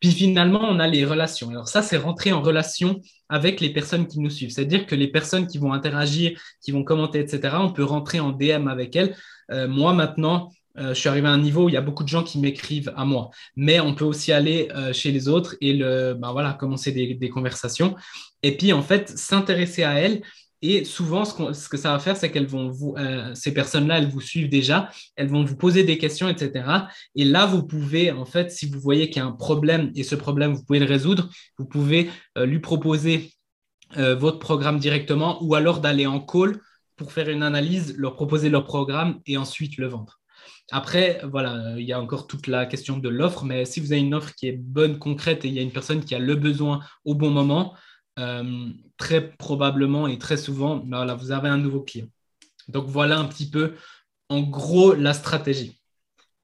Puis 0.00 0.12
finalement, 0.12 0.60
on 0.62 0.78
a 0.78 0.86
les 0.86 1.04
relations. 1.04 1.50
Alors 1.50 1.68
ça, 1.68 1.82
c'est 1.82 1.96
rentrer 1.96 2.32
en 2.32 2.40
relation 2.40 3.00
avec 3.28 3.60
les 3.60 3.70
personnes 3.70 4.06
qui 4.06 4.20
nous 4.20 4.30
suivent. 4.30 4.50
C'est-à-dire 4.50 4.86
que 4.86 4.94
les 4.94 5.08
personnes 5.08 5.46
qui 5.46 5.58
vont 5.58 5.72
interagir, 5.72 6.38
qui 6.62 6.70
vont 6.70 6.84
commenter, 6.84 7.20
etc., 7.20 7.56
on 7.60 7.72
peut 7.72 7.84
rentrer 7.84 8.20
en 8.20 8.30
DM 8.30 8.68
avec 8.68 8.94
elles. 8.96 9.16
Euh, 9.50 9.66
moi, 9.66 9.92
maintenant, 9.92 10.50
euh, 10.78 10.94
je 10.94 11.00
suis 11.00 11.08
arrivé 11.08 11.26
à 11.26 11.32
un 11.32 11.38
niveau 11.38 11.64
où 11.64 11.68
il 11.68 11.74
y 11.74 11.78
a 11.78 11.82
beaucoup 11.82 12.04
de 12.04 12.08
gens 12.08 12.22
qui 12.22 12.38
m'écrivent 12.38 12.92
à 12.96 13.04
moi. 13.04 13.30
Mais 13.56 13.80
on 13.80 13.94
peut 13.94 14.04
aussi 14.04 14.32
aller 14.32 14.68
euh, 14.74 14.92
chez 14.92 15.10
les 15.10 15.28
autres 15.28 15.56
et 15.60 15.74
ben 15.74 16.32
voilà, 16.32 16.52
commencer 16.52 16.92
des, 16.92 17.28
conversations. 17.28 17.96
Et 18.42 18.56
puis, 18.56 18.72
en 18.72 18.82
fait, 18.82 19.08
s'intéresser 19.08 19.82
à 19.82 19.94
elles 19.94 20.22
et 20.60 20.84
souvent, 20.84 21.24
ce, 21.24 21.68
que 21.68 21.76
ça 21.76 21.92
va 21.92 21.98
faire, 21.98 22.16
c'est 22.16 22.32
qu'elles 22.32 22.46
vont 22.46 22.68
vous, 22.68 22.94
euh, 22.98 23.32
ces 23.34 23.54
personnes-là, 23.54 23.98
elles 23.98 24.08
vous 24.08 24.20
suivent 24.20 24.48
déjà, 24.48 24.90
elles 25.16 25.28
vont 25.28 25.44
vous 25.44 25.56
poser 25.56 25.84
des 25.84 25.98
questions, 25.98 26.28
etc. 26.28 26.64
Et 27.14 27.24
là, 27.24 27.46
vous 27.46 27.64
pouvez, 27.64 28.10
en 28.10 28.24
fait, 28.24 28.50
si 28.50 28.66
vous 28.68 28.80
voyez 28.80 29.08
qu'il 29.08 29.22
y 29.22 29.24
a 29.24 29.28
un 29.28 29.32
problème 29.32 29.92
et 29.94 30.02
ce 30.02 30.16
problème, 30.16 30.52
vous 30.52 30.64
pouvez 30.64 30.80
le 30.80 30.86
résoudre, 30.86 31.28
vous 31.58 31.66
pouvez 31.66 32.10
euh, 32.36 32.44
lui 32.44 32.58
proposer 32.58 33.32
euh, 33.96 34.16
votre 34.16 34.40
programme 34.40 34.78
directement 34.78 35.42
ou 35.42 35.54
alors 35.54 35.80
d'aller 35.80 36.06
en 36.06 36.20
call 36.20 36.60
pour 36.96 37.12
faire 37.12 37.28
une 37.28 37.44
analyse, 37.44 37.96
leur 37.96 38.16
proposer 38.16 38.50
leur 38.50 38.64
programme 38.64 39.20
et 39.26 39.36
ensuite 39.36 39.76
le 39.76 39.86
vendre. 39.86 40.18
Après, 40.70 41.20
voilà, 41.24 41.76
il 41.78 41.84
y 41.84 41.92
a 41.92 42.00
encore 42.00 42.26
toute 42.26 42.46
la 42.46 42.66
question 42.66 42.98
de 42.98 43.08
l'offre, 43.08 43.44
mais 43.44 43.64
si 43.64 43.80
vous 43.80 43.92
avez 43.92 44.02
une 44.02 44.14
offre 44.14 44.34
qui 44.34 44.48
est 44.48 44.58
bonne, 44.58 44.98
concrète 44.98 45.44
et 45.44 45.48
il 45.48 45.54
y 45.54 45.58
a 45.60 45.62
une 45.62 45.72
personne 45.72 46.04
qui 46.04 46.14
a 46.14 46.18
le 46.18 46.34
besoin 46.34 46.80
au 47.04 47.14
bon 47.14 47.30
moment, 47.30 47.74
euh, 48.18 48.68
très 48.96 49.30
probablement 49.36 50.06
et 50.06 50.18
très 50.18 50.36
souvent, 50.36 50.76
ben 50.76 51.14
vous 51.14 51.30
avez 51.30 51.48
un 51.48 51.58
nouveau 51.58 51.82
client. 51.82 52.08
Donc 52.68 52.86
voilà 52.86 53.18
un 53.18 53.24
petit 53.24 53.48
peu, 53.48 53.74
en 54.28 54.42
gros, 54.42 54.94
la 54.94 55.14
stratégie. 55.14 55.80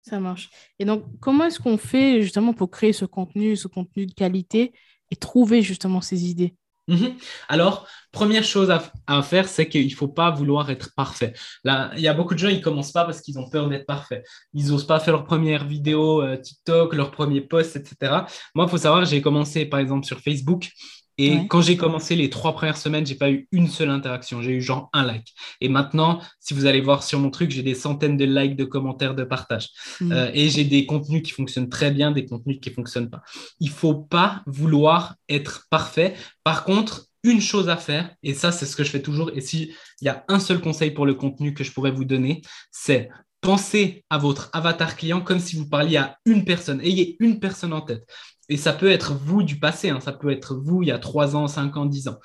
Ça 0.02 0.20
marche. 0.20 0.50
Et 0.78 0.84
donc, 0.84 1.04
comment 1.20 1.44
est-ce 1.44 1.58
qu'on 1.58 1.78
fait 1.78 2.20
justement 2.22 2.52
pour 2.52 2.70
créer 2.70 2.92
ce 2.92 3.04
contenu, 3.04 3.56
ce 3.56 3.68
contenu 3.68 4.06
de 4.06 4.12
qualité 4.12 4.72
et 5.10 5.16
trouver 5.16 5.62
justement 5.62 6.00
ces 6.00 6.30
idées? 6.30 6.54
Mhm. 6.86 7.14
Alors, 7.48 7.88
première 8.12 8.44
chose 8.44 8.70
à, 8.70 9.22
faire, 9.22 9.48
c'est 9.48 9.68
qu'il 9.68 9.86
ne 9.86 9.94
faut 9.94 10.08
pas 10.08 10.30
vouloir 10.30 10.70
être 10.70 10.94
parfait. 10.94 11.32
Là, 11.64 11.90
il 11.96 12.02
y 12.02 12.08
a 12.08 12.12
beaucoup 12.12 12.34
de 12.34 12.38
gens, 12.38 12.48
ils 12.48 12.58
ne 12.58 12.62
commencent 12.62 12.92
pas 12.92 13.06
parce 13.06 13.22
qu'ils 13.22 13.38
ont 13.38 13.48
peur 13.48 13.70
d'être 13.70 13.86
parfaits. 13.86 14.22
Ils 14.52 14.68
n'osent 14.68 14.86
pas 14.86 15.00
faire 15.00 15.14
leur 15.14 15.24
première 15.24 15.66
vidéo 15.66 16.20
euh, 16.20 16.36
TikTok, 16.36 16.94
leur 16.94 17.10
premier 17.10 17.40
post, 17.40 17.76
etc. 17.76 18.26
Moi, 18.54 18.66
il 18.66 18.70
faut 18.70 18.76
savoir, 18.76 19.06
j'ai 19.06 19.22
commencé 19.22 19.64
par 19.64 19.80
exemple 19.80 20.04
sur 20.04 20.20
Facebook 20.20 20.68
et 21.16 21.46
quand 21.48 21.60
j'ai 21.60 21.76
commencé 21.76 22.16
les 22.16 22.28
trois 22.28 22.54
premières 22.54 22.76
semaines, 22.76 23.06
j'ai 23.06 23.14
pas 23.14 23.30
eu 23.30 23.46
une 23.52 23.68
seule 23.68 23.90
interaction. 23.90 24.42
J'ai 24.42 24.52
eu 24.52 24.60
genre 24.60 24.90
un 24.92 25.04
like. 25.04 25.32
Et 25.60 25.68
maintenant, 25.68 26.20
si 26.40 26.54
vous 26.54 26.66
allez 26.66 26.80
voir 26.80 27.02
sur 27.02 27.20
mon 27.20 27.30
truc, 27.30 27.50
j'ai 27.50 27.62
des 27.62 27.74
centaines 27.74 28.16
de 28.16 28.24
likes, 28.24 28.56
de 28.56 28.64
commentaires, 28.64 29.14
de 29.14 29.24
partages. 29.24 29.68
Mm. 30.00 30.12
Euh, 30.12 30.30
et 30.34 30.48
j'ai 30.48 30.64
des 30.64 30.86
contenus 30.86 31.22
qui 31.22 31.30
fonctionnent 31.30 31.68
très 31.68 31.90
bien, 31.90 32.10
des 32.10 32.26
contenus 32.26 32.58
qui 32.60 32.70
fonctionnent 32.70 33.10
pas. 33.10 33.22
Il 33.60 33.70
faut 33.70 33.94
pas 33.94 34.42
vouloir 34.46 35.14
être 35.28 35.66
parfait. 35.70 36.14
Par 36.42 36.64
contre, 36.64 37.06
une 37.22 37.40
chose 37.40 37.68
à 37.68 37.76
faire, 37.76 38.14
et 38.22 38.34
ça, 38.34 38.52
c'est 38.52 38.66
ce 38.66 38.76
que 38.76 38.84
je 38.84 38.90
fais 38.90 39.02
toujours. 39.02 39.30
Et 39.34 39.40
s'il 39.40 39.72
y 40.02 40.08
a 40.08 40.24
un 40.28 40.40
seul 40.40 40.60
conseil 40.60 40.90
pour 40.90 41.06
le 41.06 41.14
contenu 41.14 41.54
que 41.54 41.64
je 41.64 41.72
pourrais 41.72 41.92
vous 41.92 42.04
donner, 42.04 42.42
c'est 42.70 43.08
pensez 43.40 44.04
à 44.08 44.18
votre 44.18 44.48
avatar 44.52 44.96
client 44.96 45.20
comme 45.20 45.38
si 45.38 45.54
vous 45.54 45.68
parliez 45.68 45.98
à 45.98 46.18
une 46.24 46.44
personne. 46.44 46.80
Ayez 46.80 47.16
une 47.20 47.38
personne 47.38 47.72
en 47.72 47.82
tête. 47.82 48.04
Et 48.48 48.56
ça 48.56 48.72
peut 48.72 48.90
être 48.90 49.14
vous 49.14 49.42
du 49.42 49.58
passé, 49.58 49.90
hein. 49.90 50.00
ça 50.00 50.12
peut 50.12 50.30
être 50.30 50.54
vous 50.54 50.82
il 50.82 50.88
y 50.88 50.92
a 50.92 50.98
3 50.98 51.36
ans, 51.36 51.48
5 51.48 51.76
ans, 51.76 51.86
10 51.86 52.08
ans. 52.08 52.18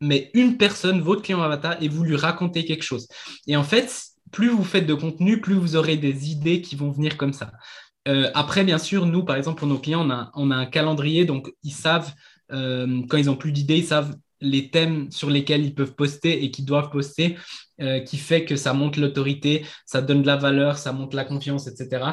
Mais 0.00 0.30
une 0.34 0.56
personne, 0.56 1.00
votre 1.00 1.22
client 1.22 1.40
avatar, 1.42 1.80
et 1.80 1.88
vous 1.88 2.02
lui 2.02 2.16
racontez 2.16 2.64
quelque 2.64 2.82
chose. 2.82 3.06
Et 3.46 3.56
en 3.56 3.62
fait, 3.62 4.02
plus 4.32 4.48
vous 4.48 4.64
faites 4.64 4.86
de 4.86 4.94
contenu, 4.94 5.40
plus 5.40 5.54
vous 5.54 5.76
aurez 5.76 5.96
des 5.96 6.30
idées 6.30 6.60
qui 6.60 6.74
vont 6.74 6.90
venir 6.90 7.16
comme 7.16 7.32
ça. 7.32 7.52
Euh, 8.08 8.30
après, 8.34 8.64
bien 8.64 8.78
sûr, 8.78 9.06
nous, 9.06 9.24
par 9.24 9.36
exemple, 9.36 9.58
pour 9.58 9.68
nos 9.68 9.78
clients, 9.78 10.08
on 10.34 10.50
a, 10.50 10.56
un 10.56 10.66
calendrier, 10.66 11.24
donc 11.24 11.52
ils 11.62 11.72
savent, 11.72 12.12
euh, 12.50 13.02
quand 13.08 13.16
ils 13.16 13.30
ont 13.30 13.36
plus 13.36 13.52
d'idées, 13.52 13.78
ils 13.78 13.86
savent 13.86 14.16
les 14.40 14.70
thèmes 14.70 15.10
sur 15.12 15.30
lesquels 15.30 15.64
ils 15.64 15.74
peuvent 15.74 15.94
poster 15.94 16.42
et 16.44 16.50
qu'ils 16.50 16.64
doivent 16.64 16.90
poster, 16.90 17.36
euh, 17.80 18.00
qui 18.00 18.16
fait 18.16 18.44
que 18.44 18.56
ça 18.56 18.72
monte 18.72 18.96
l'autorité, 18.96 19.64
ça 19.86 20.02
donne 20.02 20.22
de 20.22 20.26
la 20.26 20.36
valeur, 20.36 20.78
ça 20.78 20.92
monte 20.92 21.14
la 21.14 21.24
confiance, 21.24 21.68
etc. 21.68 22.04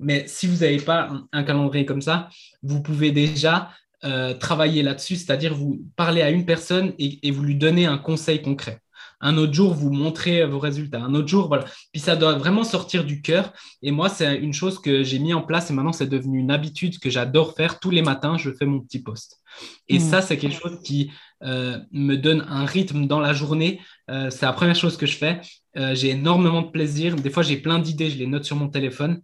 Mais 0.00 0.24
si 0.26 0.46
vous 0.46 0.58
n'avez 0.58 0.78
pas 0.78 1.10
un, 1.32 1.42
calendrier 1.44 1.86
comme 1.86 2.02
ça, 2.02 2.28
vous 2.62 2.82
pouvez 2.82 3.12
déjà 3.12 3.70
euh, 4.04 4.34
travailler 4.34 4.82
là-dessus, 4.82 5.16
c'est-à-dire 5.16 5.54
vous 5.54 5.82
parler 5.96 6.22
à 6.22 6.30
une 6.30 6.44
personne 6.44 6.92
et, 6.98 7.30
vous 7.30 7.42
lui 7.42 7.54
donnez 7.54 7.86
un 7.86 7.98
conseil 7.98 8.42
concret. 8.42 8.80
Un 9.24 9.38
autre 9.38 9.54
jour, 9.54 9.72
vous 9.72 9.90
montrez 9.90 10.44
vos 10.44 10.58
résultats. 10.58 11.00
Un 11.00 11.14
autre 11.14 11.28
jour, 11.28 11.48
voilà. 11.48 11.64
Puis 11.92 12.00
ça 12.00 12.14
doit 12.14 12.34
vraiment 12.34 12.62
sortir 12.62 13.04
du 13.04 13.22
cœur. 13.22 13.54
Et 13.82 13.90
moi, 13.90 14.10
c'est 14.10 14.36
une 14.36 14.52
chose 14.52 14.78
que 14.78 15.02
j'ai 15.02 15.18
mis 15.18 15.32
en 15.32 15.40
place 15.40 15.70
et 15.70 15.72
maintenant, 15.72 15.92
c'est 15.92 16.06
devenu 16.06 16.38
une 16.38 16.50
habitude 16.50 16.98
que 16.98 17.08
j'adore 17.08 17.54
faire. 17.56 17.80
Tous 17.80 17.90
les 17.90 18.02
matins, 18.02 18.36
je 18.36 18.50
fais 18.50 18.66
mon 18.66 18.80
petit 18.80 19.02
post. 19.02 19.40
Et 19.88 19.98
mmh. 19.98 20.02
ça, 20.02 20.20
c'est 20.20 20.36
quelque 20.36 20.60
chose 20.60 20.78
qui 20.84 21.10
euh, 21.42 21.78
me 21.90 22.16
donne 22.16 22.44
un 22.48 22.66
rythme 22.66 23.06
dans 23.06 23.20
la 23.20 23.32
journée. 23.32 23.80
Euh, 24.10 24.28
c'est 24.28 24.44
la 24.44 24.52
première 24.52 24.76
chose 24.76 24.98
que 24.98 25.06
je 25.06 25.16
fais. 25.16 25.40
Euh, 25.76 25.94
j'ai 25.94 26.10
énormément 26.10 26.60
de 26.60 26.70
plaisir. 26.70 27.16
Des 27.16 27.30
fois, 27.30 27.42
j'ai 27.42 27.56
plein 27.56 27.78
d'idées, 27.78 28.10
je 28.10 28.18
les 28.18 28.26
note 28.26 28.44
sur 28.44 28.56
mon 28.56 28.68
téléphone. 28.68 29.22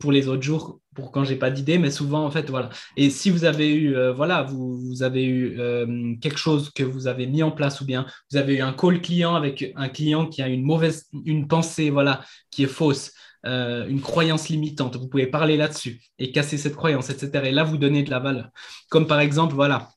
pour 0.00 0.12
les 0.12 0.28
autres 0.28 0.42
jours, 0.42 0.80
pour 0.96 1.12
quand 1.12 1.22
j'ai 1.22 1.36
pas 1.36 1.50
d'idée, 1.50 1.78
mais 1.78 1.90
souvent 1.90 2.24
en 2.24 2.30
fait 2.30 2.50
voilà. 2.50 2.70
Et 2.96 3.10
si 3.10 3.30
vous 3.30 3.44
avez 3.44 3.72
eu 3.72 3.94
euh, 3.94 4.12
voilà, 4.12 4.42
vous, 4.42 5.02
avez 5.02 5.24
eu 5.24 5.60
euh, 5.60 6.16
quelque 6.20 6.38
chose 6.38 6.70
que 6.70 6.82
vous 6.82 7.06
avez 7.06 7.26
mis 7.26 7.42
en 7.42 7.52
place 7.52 7.80
ou 7.80 7.84
bien 7.84 8.06
vous 8.30 8.38
avez 8.38 8.56
eu 8.56 8.60
un 8.62 8.72
call 8.72 9.00
client 9.00 9.34
avec 9.36 9.72
un 9.76 9.88
client 9.88 10.26
qui 10.26 10.42
a 10.42 10.48
une 10.48 10.62
mauvaise 10.64 11.06
une 11.24 11.46
pensée 11.46 11.90
voilà 11.90 12.24
qui 12.50 12.64
est 12.64 12.66
fausse, 12.66 13.12
euh, 13.44 13.86
une 13.86 14.00
croyance 14.00 14.48
limitante, 14.48 14.96
vous 14.96 15.08
pouvez 15.08 15.26
parler 15.26 15.56
là-dessus 15.56 16.00
et 16.18 16.32
casser 16.32 16.58
cette 16.58 16.74
croyance, 16.74 17.10
etc. 17.10 17.30
Et 17.44 17.52
là 17.52 17.62
vous 17.62 17.76
donnez 17.76 18.02
de 18.02 18.10
la 18.10 18.18
valeur. 18.18 18.48
Comme 18.88 19.06
par 19.06 19.20
exemple 19.20 19.54
voilà, 19.54 19.90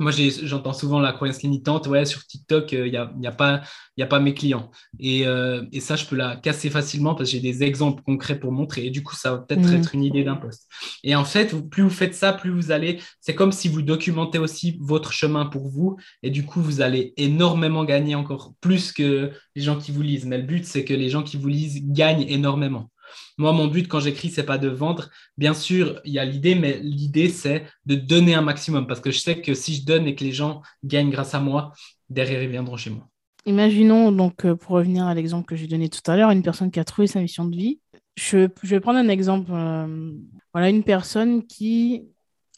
moi, 0.00 0.12
j'entends 0.12 0.72
souvent 0.72 1.00
la 1.00 1.12
croyance 1.12 1.42
limitante, 1.42 1.88
ouais, 1.88 2.04
sur 2.04 2.24
TikTok, 2.24 2.70
il 2.70 2.84
n'y 2.84 2.96
a, 2.96 3.12
y 3.20 3.26
a, 3.26 3.32
pas, 3.32 3.62
a 4.00 4.06
pas 4.06 4.20
mes 4.20 4.32
clients. 4.32 4.70
Et, 5.00 5.26
euh, 5.26 5.64
et, 5.72 5.80
ça, 5.80 5.96
je 5.96 6.06
peux 6.06 6.14
la 6.14 6.36
casser 6.36 6.70
facilement 6.70 7.16
parce 7.16 7.30
que 7.30 7.36
j'ai 7.36 7.42
des 7.42 7.64
exemples 7.64 8.02
concrets 8.04 8.38
pour 8.38 8.52
montrer. 8.52 8.86
Et 8.86 8.90
du 8.90 9.02
coup, 9.02 9.16
ça 9.16 9.32
va 9.32 9.38
peut-être 9.38 9.68
mmh. 9.68 9.74
être 9.74 9.94
une 9.96 10.04
idée 10.04 10.22
d'un 10.22 10.36
poste. 10.36 10.68
Et 11.02 11.16
en 11.16 11.24
fait, 11.24 11.52
plus 11.68 11.82
vous 11.82 11.90
faites 11.90 12.14
ça, 12.14 12.32
plus 12.32 12.50
vous 12.50 12.70
allez, 12.70 13.00
c'est 13.20 13.34
comme 13.34 13.50
si 13.50 13.68
vous 13.68 13.82
documentez 13.82 14.38
aussi 14.38 14.78
votre 14.80 15.12
chemin 15.12 15.46
pour 15.46 15.66
vous. 15.68 15.96
Et 16.22 16.30
du 16.30 16.44
coup, 16.44 16.60
vous 16.60 16.80
allez 16.80 17.12
énormément 17.16 17.84
gagner 17.84 18.14
encore 18.14 18.52
plus 18.60 18.92
que 18.92 19.32
les 19.56 19.62
gens 19.62 19.78
qui 19.78 19.90
vous 19.90 20.02
lisent. 20.02 20.26
Mais 20.26 20.38
le 20.38 20.44
but, 20.44 20.64
c'est 20.64 20.84
que 20.84 20.94
les 20.94 21.08
gens 21.08 21.24
qui 21.24 21.36
vous 21.36 21.48
lisent 21.48 21.80
gagnent 21.82 22.26
énormément. 22.28 22.88
Moi, 23.36 23.52
mon 23.52 23.66
but 23.66 23.88
quand 23.88 24.00
j'écris, 24.00 24.30
c'est 24.30 24.44
pas 24.44 24.58
de 24.58 24.68
vendre. 24.68 25.10
Bien 25.36 25.54
sûr, 25.54 26.00
il 26.04 26.12
y 26.12 26.18
a 26.18 26.24
l'idée, 26.24 26.54
mais 26.54 26.78
l'idée, 26.80 27.28
c'est 27.28 27.66
de 27.86 27.94
donner 27.94 28.34
un 28.34 28.42
maximum 28.42 28.86
parce 28.86 29.00
que 29.00 29.10
je 29.10 29.18
sais 29.18 29.40
que 29.40 29.54
si 29.54 29.74
je 29.74 29.84
donne 29.84 30.06
et 30.06 30.14
que 30.14 30.24
les 30.24 30.32
gens 30.32 30.62
gagnent 30.84 31.10
grâce 31.10 31.34
à 31.34 31.40
moi, 31.40 31.72
derrière, 32.08 32.42
ils 32.42 32.50
viendront 32.50 32.76
chez 32.76 32.90
moi. 32.90 33.08
Imaginons, 33.48 34.12
donc, 34.12 34.44
euh, 34.44 34.56
pour 34.56 34.72
revenir 34.72 35.06
à 35.06 35.14
l'exemple 35.14 35.46
que 35.46 35.56
j'ai 35.56 35.66
donné 35.66 35.88
tout 35.88 36.02
à 36.10 36.16
l'heure, 36.16 36.30
une 36.30 36.42
personne 36.42 36.70
qui 36.70 36.80
a 36.80 36.84
trouvé 36.84 37.06
sa 37.06 37.20
mission 37.20 37.46
de 37.46 37.56
vie. 37.56 37.80
Je, 38.16 38.48
vais 38.62 38.80
prendre 38.80 38.98
un 38.98 39.08
exemple. 39.08 39.50
Euh, 39.52 40.12
voilà, 40.52 40.68
une 40.68 40.82
personne 40.82 41.46
qui 41.46 42.08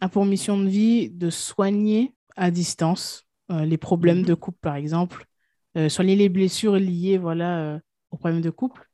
a 0.00 0.08
pour 0.08 0.24
mission 0.24 0.58
de 0.58 0.68
vie 0.68 1.08
de 1.08 1.30
soigner 1.30 2.12
à 2.36 2.50
distance 2.50 3.24
euh, 3.52 3.64
les 3.64 3.76
problèmes 3.76 4.20
mhm. 4.20 4.26
de 4.26 4.34
couple, 4.34 4.58
par 4.60 4.74
exemple, 4.74 5.26
soigner 5.88 6.16
les 6.16 6.28
blessures 6.28 6.74
liées 6.74 7.16
voilà, 7.16 7.80
aux 8.10 8.16
problèmes 8.16 8.40
de 8.40 8.50
couple. 8.50 8.89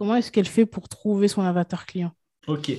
Comment 0.00 0.16
est-ce 0.16 0.32
qu'elle 0.32 0.48
fait 0.48 0.64
pour 0.64 0.88
trouver 0.88 1.28
son 1.28 1.42
avatar 1.42 1.84
client? 1.84 2.12
Ok, 2.46 2.72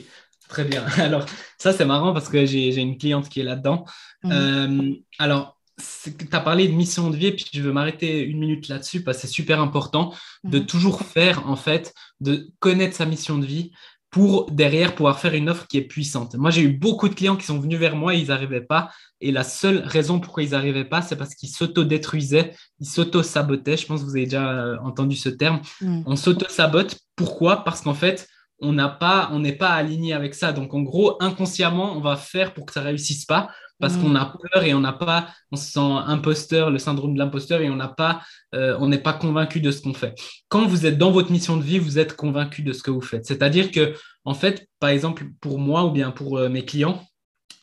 très 0.50 0.64
bien. 0.64 0.84
Alors, 0.98 1.24
ça, 1.60 1.72
c'est 1.72 1.86
marrant 1.86 2.14
parce 2.14 2.30
que 2.30 2.48
j'ai 2.48 2.76
une 2.76 2.98
cliente 2.98 3.30
qui 3.30 3.42
est 3.42 3.44
là-dedans. 3.44 3.86
Mhm. 4.24 4.32
Euh, 4.34 4.94
alors, 5.20 5.56
tu 6.04 6.28
as 6.32 6.40
parlé 6.40 6.68
de 6.68 6.74
mission 6.74 7.12
de 7.12 7.16
vie, 7.16 7.28
et 7.28 7.36
puis 7.36 7.46
je 7.54 7.62
veux 7.62 7.72
m'arrêter 7.72 8.24
une 8.24 8.40
minute 8.40 8.70
là-dessus 8.70 9.04
parce 9.04 9.18
que 9.18 9.28
c'est 9.28 9.34
super 9.34 9.62
important 9.62 10.16
de 10.44 10.58
mhm. 10.58 10.66
toujours 10.66 11.04
faire, 11.04 11.48
en 11.48 11.56
fait, 11.56 11.94
de 12.22 12.50
connaître 12.58 12.96
sa 12.96 13.06
mission 13.06 13.38
de 13.38 13.46
vie 13.46 13.72
pour 14.12 14.52
derrière 14.52 14.94
pouvoir 14.94 15.20
faire 15.20 15.34
une 15.34 15.50
offre 15.50 15.68
qui 15.68 15.78
est 15.78 15.84
puissante. 15.84 16.36
Moi, 16.36 16.52
j'ai 16.52 16.64
eu 16.64 16.70
beaucoup 16.70 17.08
de 17.08 17.14
clients 17.14 17.38
qui 17.38 17.46
sont 17.46 17.60
venus 17.60 17.80
vers 17.80 17.96
moi 17.96 18.14
et 18.14 18.20
ils 18.20 18.28
n'arrivaient 18.28 18.60
pas. 18.62 18.92
Et 19.22 19.32
la 19.32 19.46
seule 19.46 19.84
raison 19.86 20.20
pourquoi 20.20 20.44
ils 20.44 20.52
n'arrivaient 20.52 20.86
pas, 20.86 21.02
c'est 21.02 21.16
parce 21.16 21.34
qu'ils 21.34 21.50
s'auto-détruisaient, 21.50 22.54
ils 22.82 22.88
s'auto-sabotaient. 22.88 23.78
Je 23.78 23.86
pense 23.86 24.02
que 24.02 24.06
vous 24.06 24.18
avez 24.18 24.26
déjà 24.26 24.52
euh, 24.52 24.78
entendu 24.84 25.16
ce 25.16 25.30
terme. 25.30 25.62
Mm. 25.80 26.02
On 26.06 26.16
s'auto-sabote. 26.18 26.98
Pourquoi? 27.22 27.64
Parce 27.64 27.82
qu'en 27.82 27.94
fait, 27.94 28.28
on 28.60 28.74
n'a 28.74 28.90
pas, 28.90 29.30
on 29.32 29.40
n'est 29.40 29.56
pas 29.56 29.70
aligné 29.70 30.14
avec 30.14 30.34
ça. 30.34 30.54
Donc, 30.54 30.74
en 30.74 30.82
gros, 30.82 31.18
inconsciemment, 31.20 31.94
on 31.96 32.00
va 32.00 32.16
faire 32.16 32.54
pour 32.54 32.66
que 32.66 32.74
ça 32.74 32.82
réussisse 32.82 33.26
pas 33.26 33.50
parce 33.80 33.98
qu'on 33.98 34.10
mm. 34.10 34.16
a 34.16 34.34
peur 34.52 34.64
et 34.64 34.74
on 34.74 34.80
n'a 34.80 34.94
pas, 34.94 35.28
on 35.52 35.58
se 35.58 35.72
sent 35.72 35.80
imposteur, 35.80 36.70
le 36.70 36.78
syndrome 36.78 37.16
de 37.16 37.20
l'imposteur 37.20 37.62
et 37.62 37.70
on 37.70 37.76
n'a 37.76 37.88
pas, 37.88 38.22
euh, 38.56 38.78
on 38.80 38.88
n'est 38.88 39.00
pas 39.00 39.14
convaincu 39.14 39.60
de 39.60 39.72
ce 39.72 39.82
qu'on 39.82 39.94
fait. 39.94 40.14
Quand 40.48 40.68
vous 40.68 40.86
êtes 40.86 40.98
dans 40.98 41.12
votre 41.12 41.32
mission 41.32 41.58
de 41.58 41.64
vie, 41.64 41.80
vous 41.80 42.00
êtes 42.00 42.16
convaincu 42.16 42.62
de 42.62 42.72
ce 42.72 42.84
que 42.84 42.92
vous 42.92 43.02
faites. 43.02 43.26
C'est-à-dire 43.26 43.72
que, 43.72 43.96
en 44.24 44.36
fait, 44.36 44.68
par 44.80 44.92
exemple, 44.92 45.26
pour 45.42 45.58
moi 45.58 45.86
ou 45.86 45.92
bien 45.92 46.12
pour 46.12 46.38
euh, 46.38 46.48
mes 46.48 46.64
clients, 46.64 47.04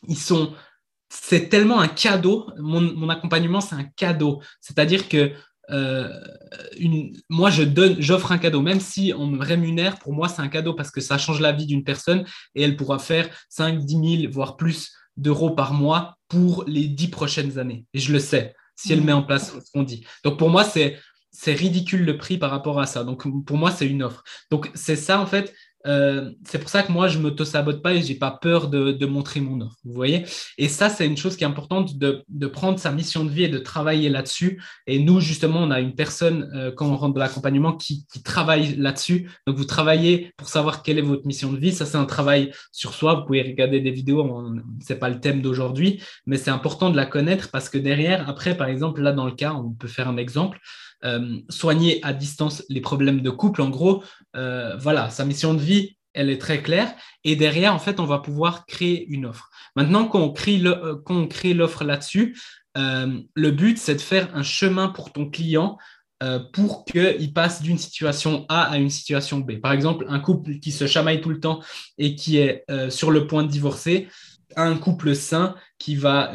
ils 0.07 0.17
sont, 0.17 0.53
c'est 1.09 1.49
tellement 1.49 1.79
un 1.79 1.87
cadeau. 1.87 2.49
Mon, 2.57 3.09
accompagnement, 3.09 3.61
c'est 3.61 3.75
un 3.75 3.85
cadeau. 3.95 4.41
C'est-à-dire 4.61 5.07
que 5.07 5.31
euh, 5.71 6.09
une, 6.79 7.15
moi, 7.29 7.49
je 7.49 7.63
donne, 7.63 7.95
j'offre 7.99 8.31
un 8.31 8.37
cadeau, 8.37 8.61
même 8.61 8.79
si 8.79 9.13
on 9.17 9.27
me 9.27 9.43
rémunère, 9.43 9.99
pour 9.99 10.13
moi, 10.13 10.29
c'est 10.29 10.41
un 10.41 10.47
cadeau 10.47 10.73
parce 10.73 10.91
que 10.91 11.01
ça 11.01 11.17
change 11.17 11.39
la 11.39 11.51
vie 11.51 11.65
d'une 11.65 11.83
personne 11.83 12.25
et 12.55 12.63
elle 12.63 12.75
pourra 12.75 12.99
faire 12.99 13.29
5, 13.49 13.79
10 13.79 14.21
000, 14.21 14.31
voire 14.31 14.57
plus 14.57 14.91
d'euros 15.17 15.51
par 15.51 15.73
mois 15.73 16.17
pour 16.27 16.63
les 16.67 16.87
dix 16.87 17.09
prochaines 17.09 17.59
années. 17.59 17.85
Et 17.93 17.99
je 17.99 18.13
le 18.13 18.19
sais, 18.19 18.55
si 18.75 18.93
elle 18.93 19.01
met 19.01 19.11
en 19.11 19.23
place 19.23 19.53
ce 19.53 19.71
qu'on 19.71 19.83
dit. 19.83 20.05
Donc 20.23 20.39
pour 20.39 20.49
moi, 20.49 20.63
c'est 20.63 20.97
c'est 21.31 21.53
ridicule 21.53 22.05
le 22.05 22.17
prix 22.17 22.37
par 22.37 22.49
rapport 22.49 22.79
à 22.79 22.85
ça. 22.85 23.03
Donc 23.03 23.23
pour 23.45 23.57
moi, 23.57 23.71
c'est 23.71 23.87
une 23.87 24.01
offre. 24.01 24.23
Donc 24.49 24.71
c'est 24.73 24.95
ça 24.95 25.19
en 25.19 25.25
fait, 25.25 25.53
euh, 25.87 26.31
c'est 26.43 26.59
pour 26.59 26.69
ça 26.69 26.83
que 26.83 26.91
moi, 26.91 27.07
je 27.07 27.19
m'auto-sabote 27.19 27.81
pas 27.81 27.93
et 27.93 28.01
je 28.01 28.09
n'ai 28.09 28.15
pas 28.15 28.31
peur 28.31 28.69
de, 28.69 29.05
montrer 29.05 29.39
mon 29.39 29.61
offre. 29.61 29.75
Vous 29.83 29.93
voyez 29.93 30.25
Et 30.57 30.67
ça, 30.67 30.89
c'est 30.89 31.05
une 31.05 31.17
chose 31.17 31.35
qui 31.35 31.43
est 31.43 31.47
importante 31.47 31.97
de, 31.97 32.23
prendre 32.47 32.79
sa 32.79 32.91
mission 32.91 33.23
de 33.23 33.29
vie 33.29 33.43
et 33.43 33.49
de 33.49 33.57
travailler 33.57 34.09
là-dessus. 34.09 34.61
Et 34.87 34.99
nous, 34.99 35.19
justement, 35.19 35.59
on 35.59 35.71
a 35.71 35.79
une 35.79 35.95
personne, 35.95 36.51
euh, 36.53 36.71
quand 36.71 36.87
on 36.87 36.97
rentre 36.97 37.13
de 37.15 37.19
l'accompagnement, 37.19 37.73
qui, 37.73 38.05
travaille 38.23 38.75
là-dessus. 38.75 39.29
Donc, 39.47 39.55
vous 39.55 39.65
travaillez 39.65 40.33
pour 40.37 40.47
savoir 40.47 40.83
quelle 40.83 40.99
est 40.99 41.03
votre 41.03 41.25
mission 41.25 41.51
de 41.53 41.57
vie. 41.57 41.71
Ça, 41.71 41.85
c'est 41.85 41.97
un 41.97 42.05
travail 42.05 42.51
sur 42.71 42.93
soi. 42.93 43.15
Vous 43.15 43.25
pouvez 43.25 43.41
regarder 43.41 43.79
des 43.79 43.91
vidéos. 43.91 44.27
Ce 44.85 44.93
n'est 44.93 44.99
pas 44.99 45.09
le 45.09 45.19
thème 45.19 45.41
d'aujourd'hui, 45.41 46.01
mais 46.25 46.37
c'est 46.37 46.51
important 46.51 46.89
de 46.89 46.97
la 46.97 47.05
connaître 47.05 47.49
parce 47.51 47.69
que 47.69 47.77
derrière, 47.77 48.27
après, 48.29 48.57
par 48.57 48.67
exemple, 48.67 49.01
là, 49.01 49.11
dans 49.11 49.25
le 49.25 49.31
cas, 49.31 49.53
on 49.53 49.71
peut 49.71 49.87
faire 49.87 50.09
un 50.09 50.17
exemple. 50.17 50.59
Euh, 51.05 51.39
soigner 51.47 52.03
à 52.03 52.11
distance 52.11 52.63
les 52.67 52.81
problèmes 52.81 53.21
de 53.21 53.29
couple. 53.29 53.61
En 53.61 53.69
gros, 53.69 54.03
euh, 54.35 54.75
voilà, 54.75 55.09
sa 55.09 55.23
mission 55.23 55.53
de 55.53 55.61
vie, 55.61 55.95
elle 56.13 56.29
est 56.29 56.39
très 56.39 56.61
claire. 56.61 56.93
Et 57.23 57.37
derrière, 57.37 57.73
en 57.73 57.79
fait, 57.79 58.01
on 58.01 58.05
va 58.05 58.19
pouvoir 58.19 58.65
créer 58.65 59.07
une 59.07 59.25
offre. 59.25 59.49
Maintenant, 59.77 60.05
quand 60.05 60.19
on 60.19 60.31
crée, 60.31 60.61
euh, 60.61 61.53
l'offre 61.53 61.83
là-dessus, 61.85 62.37
le 62.75 63.51
but, 63.51 63.77
c'est 63.77 63.95
de 63.95 64.01
faire 64.01 64.29
un 64.35 64.43
chemin 64.43 64.89
pour 64.89 65.11
ton 65.11 65.29
client 65.29 65.77
pour 66.53 66.85
qu'il 66.85 67.33
passe 67.33 67.61
d'une 67.61 67.77
situation 67.77 68.45
A 68.47 68.63
à 68.63 68.77
une 68.77 68.89
situation 68.89 69.39
B. 69.39 69.59
Par 69.59 69.73
exemple, 69.73 70.05
un 70.07 70.19
couple 70.19 70.59
qui 70.59 70.71
se 70.71 70.87
chamaille 70.87 71.19
tout 71.19 71.29
le 71.29 71.41
temps 71.41 71.61
et 71.97 72.15
qui 72.15 72.37
est 72.37 72.63
sur 72.89 73.11
le 73.11 73.27
point 73.27 73.43
de 73.43 73.49
divorcer, 73.49 74.07
un 74.55 74.77
couple 74.77 75.13
sain 75.13 75.55
qui, 75.77 75.95
va, 75.95 76.31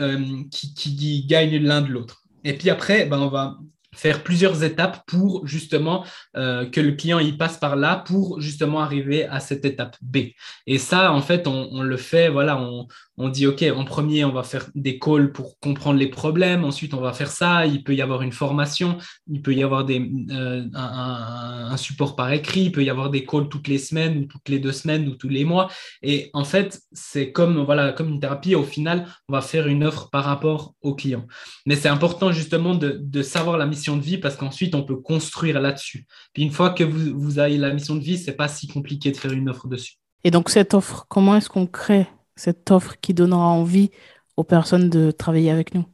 qui, 0.50 1.24
gagne 1.27 1.57
l'un 1.59 1.81
de 1.81 1.88
l'autre. 1.88 2.24
Et 2.44 2.53
puis 2.53 2.68
après, 2.68 3.07
ben, 3.07 3.20
on 3.20 3.29
va 3.29 3.59
faire 3.94 4.22
plusieurs 4.22 4.64
étapes 4.64 5.02
pour 5.07 5.46
justement 5.46 6.04
euh, 6.37 6.66
que 6.68 6.80
le 6.80 6.92
client 6.92 7.18
y 7.18 7.33
passe 7.33 7.59
par 7.59 7.76
là 7.76 8.02
pour 8.07 8.40
justement 8.40 8.80
arriver 8.80 9.24
à 9.24 9.40
cette 9.40 9.64
étape 9.64 9.96
B. 10.02 10.18
Et 10.66 10.78
ça, 10.78 11.12
en 11.12 11.20
fait, 11.20 11.46
on, 11.46 11.83
le 11.83 11.96
fait, 11.96 12.28
voilà, 12.28 12.61
on, 12.61 12.87
on, 13.16 13.28
dit, 13.28 13.46
OK, 13.46 13.62
en 13.62 13.85
premier, 13.85 14.24
on 14.24 14.33
va 14.33 14.42
faire 14.42 14.66
des 14.74 14.98
calls 14.98 15.33
pour 15.33 15.59
comprendre 15.61 15.98
les 15.98 16.09
problèmes, 16.09 16.64
ensuite, 16.64 16.94
on 16.94 17.00
va 17.00 17.12
faire 17.12 17.30
ça, 17.30 17.66
il 17.66 17.85
peut 17.85 17.94
y 17.94 18.02
avoir 18.02 18.22
une 18.22 18.33
formation, 18.33 18.98
il 19.30 19.42
peut 19.42 19.54
y 19.54 19.62
avoir 19.62 19.85
des, 19.85 20.11
euh, 20.30 20.64
un, 20.74 21.76
support 21.76 22.16
par 22.16 22.33
écrit, 22.33 22.62
il 22.62 22.72
peut 22.72 22.85
y 22.85 22.90
avoir 22.90 23.11
des 23.11 23.24
calls 23.24 23.48
toutes 23.48 23.68
les 23.68 23.78
semaines 23.78 24.18
ou 24.18 24.24
toutes 24.26 24.48
les 24.48 24.59
deux 24.59 24.72
semaines 24.72 25.09
ou 25.09 25.14
tous 25.16 25.28
les 25.28 25.44
mois. 25.44 25.68
Et 26.02 26.30
en 26.33 26.44
fait, 26.44 26.80
c'est 26.92 27.33
comme, 27.33 27.62
voilà, 27.64 27.92
comme 27.92 28.09
une 28.09 28.20
thérapie, 28.20 28.54
au 28.54 28.62
final, 28.62 29.07
on 29.28 29.33
va 29.33 29.40
faire 29.40 29.66
une 29.66 29.85
offre 29.85 30.11
par 30.11 30.24
rapport 30.24 30.74
au 30.83 30.94
client. 30.94 31.26
Mais 31.66 31.76
c'est 31.76 31.88
important 31.88 32.33
justement 32.33 32.74
de, 32.74 32.98
de 33.00 33.22
savoir 33.22 33.59
la 33.59 33.66
mission 33.66 33.84
de 33.97 34.03
vie 34.03 34.18
parce 34.18 34.37
qu'ensuite, 34.37 34.75
on 34.75 34.83
peut 34.83 34.97
construire 34.97 35.61
là-dessus. 35.61 36.07
Puis 36.33 36.42
une 36.42 36.51
fois 36.51 36.70
que 36.70 36.85
vous, 36.85 37.18
vous 37.18 37.38
avez 37.38 37.59
la 37.59 37.73
mission 37.73 37.94
de 37.97 38.03
vie, 38.03 38.18
c'est 38.18 38.33
pas 38.33 38.49
si 38.49 38.66
compliqué 38.66 39.11
de 39.11 39.16
faire 39.16 39.33
une 39.33 39.49
offre 39.49 39.68
dessus. 39.68 39.94
Et 40.25 40.31
donc, 40.31 40.49
cette 40.51 40.75
offre, 40.75 41.07
comment 41.09 41.37
est-ce 41.37 41.49
qu'on 41.49 41.66
crée 41.66 42.07
cette 42.37 42.70
offre 42.70 42.94
qui 43.01 43.14
donnera 43.14 43.47
envie 43.47 43.90
aux 44.37 44.44
personnes 44.44 44.90
de 44.90 45.11
travailler 45.11 45.51
avec 45.51 45.75
nous? 45.75 45.85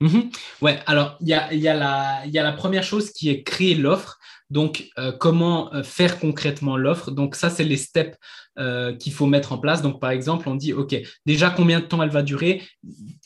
Mhm. 0.00 0.30
Ouais, 0.60 0.78
alors 0.86 1.16
il 1.20 1.28
y 1.28 1.34
a, 1.34 1.54
y, 1.54 1.68
a 1.68 1.74
la, 1.74 2.26
y 2.26 2.38
a 2.38 2.42
la 2.42 2.52
première 2.52 2.82
chose 2.82 3.12
qui 3.12 3.30
est 3.30 3.42
créer 3.42 3.74
l'offre. 3.74 4.18
Donc, 4.48 4.90
euh, 4.98 5.10
comment 5.12 5.74
euh, 5.74 5.82
faire 5.82 6.20
concrètement 6.20 6.76
l'offre? 6.76 7.10
Donc, 7.10 7.34
ça, 7.34 7.50
c'est 7.50 7.64
les 7.64 7.76
steps 7.76 8.16
euh, 8.58 8.94
qu'il 8.94 9.12
faut 9.12 9.26
mettre 9.26 9.52
en 9.52 9.58
place. 9.58 9.82
Donc, 9.82 10.00
par 10.00 10.10
exemple, 10.10 10.48
on 10.48 10.54
dit, 10.54 10.72
OK, 10.72 10.96
déjà, 11.26 11.50
combien 11.50 11.80
de 11.80 11.86
temps 11.86 12.02
elle 12.02 12.10
va 12.10 12.22
durer? 12.22 12.62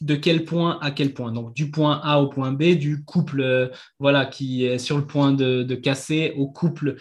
De 0.00 0.14
quel 0.14 0.44
point 0.44 0.78
à 0.80 0.90
quel 0.90 1.12
point? 1.12 1.32
Donc, 1.32 1.54
du 1.54 1.70
point 1.70 2.00
A 2.02 2.20
au 2.20 2.28
point 2.28 2.52
B, 2.52 2.74
du 2.74 3.04
couple 3.04 3.70
voilà, 3.98 4.24
qui 4.24 4.64
est 4.64 4.78
sur 4.78 4.96
le 4.96 5.06
point 5.06 5.32
de, 5.32 5.74
casser 5.74 6.32
au 6.36 6.48
couple 6.48 6.96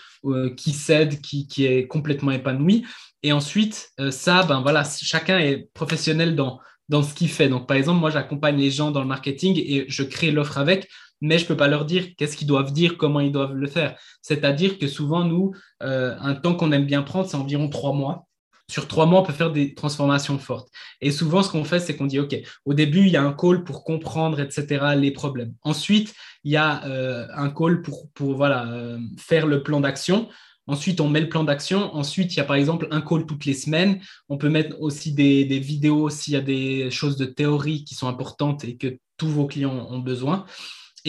qui 0.56 0.72
cède, 0.72 1.22
qui, 1.22 1.66
est 1.66 1.88
complètement 1.88 2.32
épanoui. 2.32 2.86
Et 3.24 3.32
ensuite, 3.34 3.90
ça, 4.12 4.44
ben 4.44 4.62
voilà, 4.62 4.84
chacun 4.84 5.40
est 5.40 5.70
professionnel 5.74 6.36
dans, 6.36 6.60
dans 6.88 7.04
ce 7.04 7.14
qu'il 7.14 7.30
fait. 7.30 7.50
Donc, 7.50 7.68
par 7.68 7.78
exemple, 7.78 8.00
moi, 8.00 8.10
j'accompagne 8.10 8.58
les 8.58 8.72
gens 8.72 8.92
dans 8.92 9.02
le 9.02 9.08
marketing 9.08 9.58
et 9.58 9.86
je 9.88 10.04
crée 10.04 10.32
l'offre 10.32 10.58
avec 10.58 10.88
mais 11.22 11.38
je 11.38 11.44
ne 11.44 11.48
peux 11.50 11.58
pas 11.58 11.68
leur 11.68 11.86
dire 11.86 12.16
qu'est-ce 12.18 12.38
qu'ils 12.38 12.48
doivent 12.48 12.72
dire, 12.72 12.98
comment 12.98 13.20
ils 13.20 13.32
doivent 13.32 13.54
le 13.54 13.68
faire. 13.68 13.98
C'est-à-dire 14.22 14.78
que 14.80 14.88
souvent, 14.88 15.24
nous, 15.24 15.54
euh, 15.84 16.16
un 16.20 16.36
temps 16.36 16.56
qu'on 16.56 16.72
aime 16.72 16.86
bien 16.86 17.02
prendre, 17.02 17.28
c'est 17.28 17.38
environ 17.38 17.70
trois 17.70 17.94
mois. 17.94 18.26
Sur 18.70 18.88
trois 18.88 19.08
mois, 19.08 19.22
on 19.22 19.24
peut 19.24 19.34
faire 19.34 19.52
des 19.52 19.74
transformations 19.74 20.38
fortes. 20.38 20.70
Et 21.02 21.12
souvent, 21.12 21.42
ce 21.42 21.50
qu'on 21.50 21.64
fait, 21.64 21.80
c'est 21.80 21.96
qu'on 21.96 22.06
dit, 22.06 22.20
OK, 22.20 22.36
au 22.66 22.76
début, 22.76 23.00
il 23.00 23.10
y 23.10 23.18
a 23.18 23.24
un 23.24 23.34
call 23.34 23.64
pour 23.64 23.84
comprendre, 23.84 24.40
etc., 24.40 24.94
les 24.96 25.12
problèmes. 25.12 25.54
Ensuite, 25.64 26.14
il 26.44 26.52
y 26.52 26.58
a 26.58 26.86
euh, 26.86 27.28
un 27.34 27.50
call 27.50 27.82
pour, 27.82 28.10
pour 28.14 28.36
voilà, 28.36 28.68
euh, 28.72 29.00
faire 29.18 29.48
le 29.48 29.64
plan 29.64 29.80
d'action. 29.80 30.30
Ensuite, 30.68 31.02
on 31.02 31.10
met 31.10 31.20
le 31.20 31.30
plan 31.30 31.44
d'action. 31.44 31.96
Ensuite, 31.96 32.36
il 32.36 32.38
y 32.38 32.42
a 32.42 32.44
par 32.44 32.56
exemple 32.56 32.88
un 32.92 33.02
call 33.02 33.26
toutes 33.26 33.46
les 33.46 33.56
semaines. 33.56 34.00
On 34.30 34.38
peut 34.38 34.50
mettre 34.50 34.80
aussi 34.80 35.14
des, 35.14 35.46
des 35.46 35.58
vidéos 35.58 36.12
s'il 36.12 36.36
y 36.36 36.38
a 36.38 36.42
des 36.42 36.92
choses 36.92 37.18
de 37.18 37.26
théorie 37.26 37.84
qui 37.86 37.96
sont 37.96 38.08
importantes 38.08 38.64
et 38.66 38.78
que 38.78 39.00
tous 39.18 39.30
vos 39.30 39.48
clients 39.48 39.88
ont 39.90 39.98
besoin. 39.98 40.46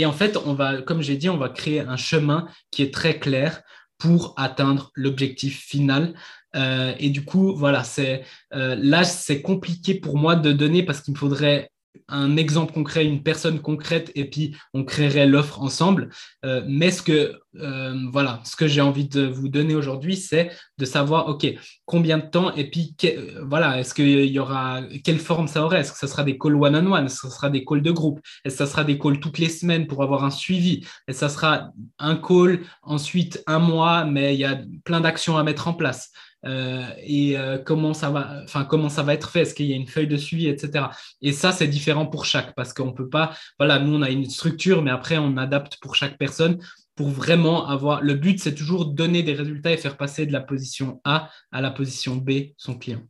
Et 0.00 0.06
en 0.06 0.12
fait, 0.12 0.38
on 0.46 0.54
va, 0.54 0.80
comme 0.80 1.02
j'ai 1.02 1.18
dit, 1.18 1.28
on 1.28 1.36
va 1.36 1.50
créer 1.50 1.80
un 1.80 1.98
chemin 1.98 2.48
qui 2.70 2.82
est 2.82 2.94
très 2.94 3.18
clair 3.18 3.60
pour 3.98 4.32
atteindre 4.38 4.90
l'objectif 4.94 5.60
final. 5.62 6.14
Euh, 6.56 6.94
et 6.98 7.10
du 7.10 7.22
coup, 7.22 7.54
voilà, 7.54 7.84
c'est 7.84 8.24
euh, 8.54 8.76
là, 8.78 9.04
c'est 9.04 9.42
compliqué 9.42 9.94
pour 9.94 10.16
moi 10.16 10.36
de 10.36 10.52
donner 10.52 10.82
parce 10.84 11.02
qu'il 11.02 11.12
me 11.12 11.18
faudrait 11.18 11.70
un 12.08 12.36
exemple 12.36 12.72
concret, 12.72 13.04
une 13.04 13.22
personne 13.22 13.60
concrète, 13.60 14.10
et 14.14 14.28
puis 14.28 14.56
on 14.74 14.84
créerait 14.84 15.26
l'offre 15.26 15.60
ensemble. 15.60 16.10
Euh, 16.44 16.62
mais 16.66 16.90
ce 16.90 17.02
que, 17.02 17.38
euh, 17.56 17.94
voilà, 18.12 18.40
ce 18.44 18.56
que 18.56 18.66
j'ai 18.66 18.80
envie 18.80 19.08
de 19.08 19.26
vous 19.26 19.48
donner 19.48 19.74
aujourd'hui, 19.74 20.16
c'est 20.16 20.50
de 20.78 20.84
savoir, 20.84 21.28
OK, 21.28 21.46
combien 21.84 22.18
de 22.18 22.26
temps, 22.26 22.54
et 22.54 22.70
puis, 22.70 22.96
voilà, 23.42 23.80
est-ce 23.80 23.94
qu'il 23.94 24.26
y 24.26 24.38
aura, 24.38 24.82
quelle 25.04 25.18
forme 25.18 25.48
ça 25.48 25.64
aurait 25.64 25.80
Est-ce 25.80 25.92
que 25.92 25.98
ça 25.98 26.06
sera 26.06 26.24
des 26.24 26.38
calls 26.38 26.56
one-on-one? 26.56 27.06
Est-ce 27.06 27.22
que 27.22 27.28
ça 27.28 27.34
sera 27.34 27.50
des 27.50 27.64
calls 27.64 27.82
de 27.82 27.92
groupe? 27.92 28.20
Est-ce 28.44 28.58
que 28.58 28.64
ça 28.64 28.70
sera 28.70 28.84
des 28.84 28.98
calls 28.98 29.20
toutes 29.20 29.38
les 29.38 29.48
semaines 29.48 29.86
pour 29.86 30.02
avoir 30.02 30.24
un 30.24 30.30
suivi? 30.30 30.84
Est-ce 31.08 31.20
que 31.20 31.26
ça 31.26 31.28
sera 31.28 31.70
un 31.98 32.16
call, 32.16 32.60
ensuite 32.82 33.42
un 33.46 33.58
mois, 33.58 34.04
mais 34.04 34.34
il 34.34 34.40
y 34.40 34.44
a 34.44 34.60
plein 34.84 35.00
d'actions 35.00 35.36
à 35.36 35.44
mettre 35.44 35.68
en 35.68 35.74
place? 35.74 36.10
Euh, 36.46 36.88
et 37.02 37.38
euh, 37.38 37.58
comment 37.58 37.92
ça 37.92 38.10
va, 38.10 38.40
enfin 38.44 38.64
comment 38.64 38.88
ça 38.88 39.02
va 39.02 39.14
être 39.14 39.30
fait, 39.30 39.42
est-ce 39.42 39.54
qu'il 39.54 39.66
y 39.66 39.72
a 39.72 39.76
une 39.76 39.86
feuille 39.86 40.06
de 40.06 40.16
suivi, 40.16 40.48
etc. 40.48 40.86
Et 41.20 41.32
ça, 41.32 41.52
c'est 41.52 41.68
différent 41.68 42.06
pour 42.06 42.24
chaque 42.24 42.54
parce 42.54 42.72
qu'on 42.72 42.92
peut 42.92 43.08
pas, 43.08 43.34
voilà, 43.58 43.78
nous 43.78 43.96
on 43.96 44.02
a 44.02 44.10
une 44.10 44.28
structure, 44.28 44.82
mais 44.82 44.90
après 44.90 45.18
on 45.18 45.36
adapte 45.36 45.76
pour 45.80 45.94
chaque 45.96 46.16
personne 46.16 46.58
pour 46.96 47.08
vraiment 47.08 47.68
avoir. 47.68 48.02
Le 48.02 48.14
but, 48.14 48.40
c'est 48.40 48.54
toujours 48.54 48.86
donner 48.86 49.22
des 49.22 49.34
résultats 49.34 49.72
et 49.72 49.76
faire 49.76 49.96
passer 49.96 50.26
de 50.26 50.32
la 50.32 50.40
position 50.40 51.00
A 51.04 51.30
à 51.52 51.60
la 51.60 51.70
position 51.70 52.16
B 52.16 52.52
son 52.56 52.76
client. 52.76 53.00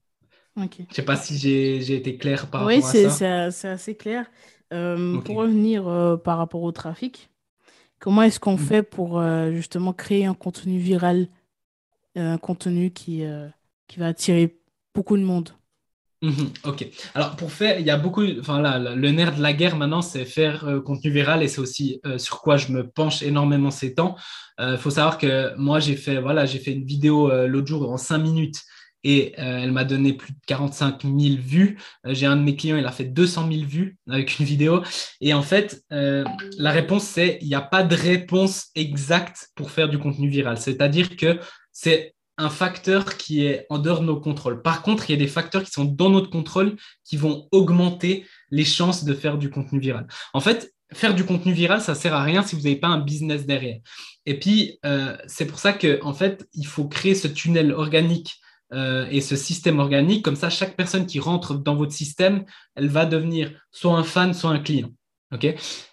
Je 0.57 0.63
ne 0.63 0.69
sais 0.93 1.05
pas 1.05 1.17
si 1.17 1.39
j'ai 1.39 1.95
été 1.95 2.19
clair 2.19 2.49
par 2.49 2.63
rapport 2.63 2.77
à 2.77 2.83
ça. 2.83 2.99
Oui, 2.99 3.51
c'est 3.53 3.69
assez 3.69 3.95
clair. 3.95 4.27
Euh, 4.73 5.19
pour 5.21 5.37
revenir 5.37 5.85
par 6.23 6.39
rapport 6.39 6.63
au 6.63 6.71
trafic, 6.73 7.31
comment 7.99 8.23
est-ce 8.23 8.39
qu'on 8.39 8.55
mm. 8.55 8.59
fait 8.59 8.83
pour 8.83 9.23
justement 9.53 9.93
créer 9.93 10.27
un 10.27 10.35
contenu 10.35 10.79
viral 10.79 11.29
un 12.17 12.39
contenu 12.39 12.91
qui, 12.91 13.25
euh, 13.25 13.49
qui 13.87 13.99
va 13.99 14.09
attirer 14.09 14.59
beaucoup 14.95 15.17
de 15.17 15.23
monde. 15.23 15.51
Mhm, 16.23 16.51
ok. 16.65 16.87
Alors 17.15 17.37
pour 17.37 17.51
faire, 17.51 17.81
il 17.81 17.87
y 17.87 17.91
a 17.91 17.97
beaucoup, 17.97 18.23
enfin 18.41 18.61
là, 18.61 18.79
le 18.79 19.11
nerf 19.11 19.37
de 19.37 19.43
la 19.43 19.55
guerre 19.55 19.77
maintenant, 19.77 20.03
c'est 20.03 20.27
faire 20.27 20.67
euh, 20.67 20.81
contenu 20.81 21.11
viral 21.11 21.43
et 21.43 21.49
c'est 21.49 21.61
aussi 21.63 21.99
euh, 22.05 22.19
sur 22.19 22.43
quoi 22.43 22.59
je 22.59 22.73
me 22.73 22.87
penche 22.87 23.23
énormément 23.23 23.71
ces 23.71 23.95
temps. 23.95 24.17
Il 24.63 24.77
faut 24.77 24.91
savoir 24.91 25.17
que 25.17 25.57
moi 25.57 25.81
j'ai 25.81 25.97
fait, 25.97 26.21
voilà, 26.21 26.45
j'ai 26.45 26.59
fait 26.59 26.73
une 26.73 26.85
vidéo 26.85 27.31
l'autre 27.47 27.67
jour 27.67 27.91
en 27.91 27.97
5 27.97 28.19
minutes 28.19 28.61
et 29.05 29.33
elle 29.39 29.73
m'a 29.73 29.85
donné 29.85 30.13
plus 30.13 30.35
de 30.35 30.39
45 30.47 31.05
000 31.05 31.17
vues. 31.39 31.79
j'ai 32.05 32.27
un 32.27 32.37
de 32.37 32.43
mes 32.43 32.57
clients, 32.57 32.77
il 32.77 32.85
a 32.85 32.93
fait 32.93 33.07
200 33.07 33.49
000 33.51 33.65
vues 33.65 33.97
avec 34.07 34.39
une 34.39 34.45
vidéo. 34.45 34.83
Et 35.23 35.33
en 35.33 35.41
fait, 35.41 35.83
la 35.89 36.71
réponse 36.73 37.05
c'est 37.05 37.39
il 37.41 37.49
n'y 37.49 37.55
a 37.55 37.63
pas 37.63 37.83
de 37.83 37.97
réponse 37.97 38.67
exacte 38.75 39.49
pour 39.55 39.71
faire 39.71 39.89
du 39.89 39.99
contenu 39.99 40.29
viral. 40.29 40.59
C'est-à-dire 40.59 41.17
que 41.17 41.41
c'est 41.73 42.15
un 42.39 42.49
facteur 42.49 43.17
qui 43.17 43.45
est 43.45 43.67
en 43.69 43.79
dehors 43.79 44.01
de 44.01 44.07
nos 44.07 44.19
contrôles. 44.19 44.63
Par 44.63 44.83
contre, 44.83 45.09
il 45.09 45.13
y 45.13 45.17
a 45.17 45.19
des 45.19 45.29
facteurs 45.29 45.63
qui 45.63 45.71
sont 45.71 45.85
dans 45.85 46.09
notre 46.09 46.31
contrôle 46.31 46.77
qui 47.05 47.17
vont 47.17 47.47
augmenter 47.53 48.27
les 48.51 48.65
chances 48.65 49.05
de 49.05 49.13
faire 49.13 49.37
du 49.37 49.51
contenu 49.51 49.79
viral. 49.79 50.07
En 50.33 50.41
fait, 50.41 50.73
faire 50.93 51.15
du 51.15 51.25
contenu 51.25 51.53
viral, 51.53 51.81
ça 51.81 51.95
sert 51.95 52.15
à 52.15 52.23
rien 52.23 52.43
si 52.43 52.57
vous 52.57 52.63
n'avez 52.63 52.77
pas 52.77 52.89
un 52.89 53.01
business 53.01 53.47
derrière. 53.47 53.79
Et 54.27 54.39
puis, 54.39 54.79
euh, 54.85 55.17
c'est 55.27 55.47
pour 55.47 55.59
ça 55.59 55.73
qu'en 55.73 55.99
en 56.03 56.15
fait, 56.15 56.47
il 56.55 56.67
faut 56.67 56.89
créer 56.89 57.15
ce 57.15 57.29
tunnel 57.29 57.73
organique 57.73 58.37
euh, 58.73 59.07
et 59.11 59.21
ce 59.21 59.37
système 59.37 59.79
organique. 59.79 60.25
Comme 60.25 60.37
ça, 60.37 60.51
chaque 60.51 60.77
personne 60.77 61.07
qui 61.07 61.21
rentre 61.21 61.55
dans 61.55 61.77
votre 61.77 61.93
système, 61.93 62.45
elle 62.75 62.89
va 62.89 63.07
devenir 63.07 63.51
soit 63.71 63.97
un 63.97 64.05
fan, 64.05 64.35
soit 64.35 64.51
un 64.51 64.61
client. 64.61 64.91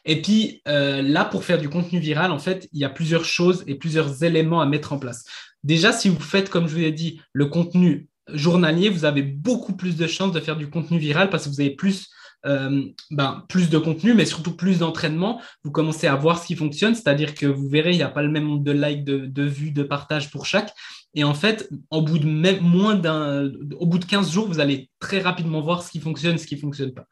et 0.05 0.21
puis 0.21 0.61
euh, 0.67 1.01
là, 1.01 1.25
pour 1.25 1.43
faire 1.43 1.59
du 1.59 1.69
contenu 1.69 1.99
viral, 1.99 2.31
en 2.31 2.39
fait, 2.39 2.67
il 2.73 2.79
y 2.79 2.85
a 2.85 2.89
plusieurs 2.89 3.25
choses 3.25 3.63
et 3.67 3.75
plusieurs 3.75 4.23
éléments 4.23 4.61
à 4.61 4.65
mettre 4.65 4.93
en 4.93 4.99
place. 4.99 5.25
Déjà, 5.67 5.91
si 5.91 6.07
vous 6.07 6.21
faites, 6.21 6.49
comme 6.49 6.69
je 6.69 6.75
vous 6.75 6.81
ai 6.81 6.93
dit, 6.93 7.19
le 7.33 7.47
contenu 7.47 8.07
journalier, 8.33 8.87
vous 8.87 9.03
avez 9.03 9.21
beaucoup 9.21 9.75
plus 9.75 9.97
de 9.97 10.07
chances 10.07 10.31
de 10.31 10.39
faire 10.39 10.55
du 10.55 10.69
contenu 10.69 10.97
viral 10.97 11.29
parce 11.29 11.43
que 11.43 11.49
vous 11.49 11.59
avez 11.59 11.75
plus, 11.75 12.07
euh, 12.45 12.85
ben, 13.11 13.43
plus 13.49 13.69
de 13.69 13.77
contenu, 13.77 14.13
mais 14.13 14.23
surtout 14.23 14.55
plus 14.55 14.79
d'entraînement. 14.79 15.41
Vous 15.65 15.71
commencez 15.71 16.07
à 16.07 16.15
voir 16.15 16.41
ce 16.41 16.47
qui 16.47 16.55
fonctionne, 16.55 16.95
c'est-à-dire 16.95 17.35
que 17.35 17.45
vous 17.45 17.67
verrez, 17.67 17.91
il 17.91 17.97
n'y 17.97 18.03
a 18.03 18.07
pas 18.07 18.21
le 18.21 18.31
même 18.31 18.45
nombre 18.45 18.63
de 18.63 18.71
likes, 18.71 19.03
de, 19.03 19.43
vues, 19.43 19.71
de 19.71 19.83
partages 19.83 20.31
pour 20.31 20.45
chaque. 20.45 20.73
Et 21.13 21.23
en 21.23 21.33
fait, 21.33 21.69
au 21.89 22.01
bout 22.01 22.19
de 22.19 22.27
même, 22.27 22.59
moins 22.61 22.95
d'un, 22.95 23.51
au 23.79 23.85
bout 23.85 23.97
de 23.97 24.05
15 24.05 24.31
jours, 24.31 24.47
vous 24.47 24.59
allez 24.59 24.89
très 24.99 25.19
rapidement 25.19 25.61
voir 25.61 25.81
ce 25.81 25.89
qui 25.89 25.99
fonctionne, 25.99 26.37
ce 26.37 26.45
qui 26.45 26.55
ne 26.55 26.59
fonctionne 26.59 26.93
pas. 26.93 27.05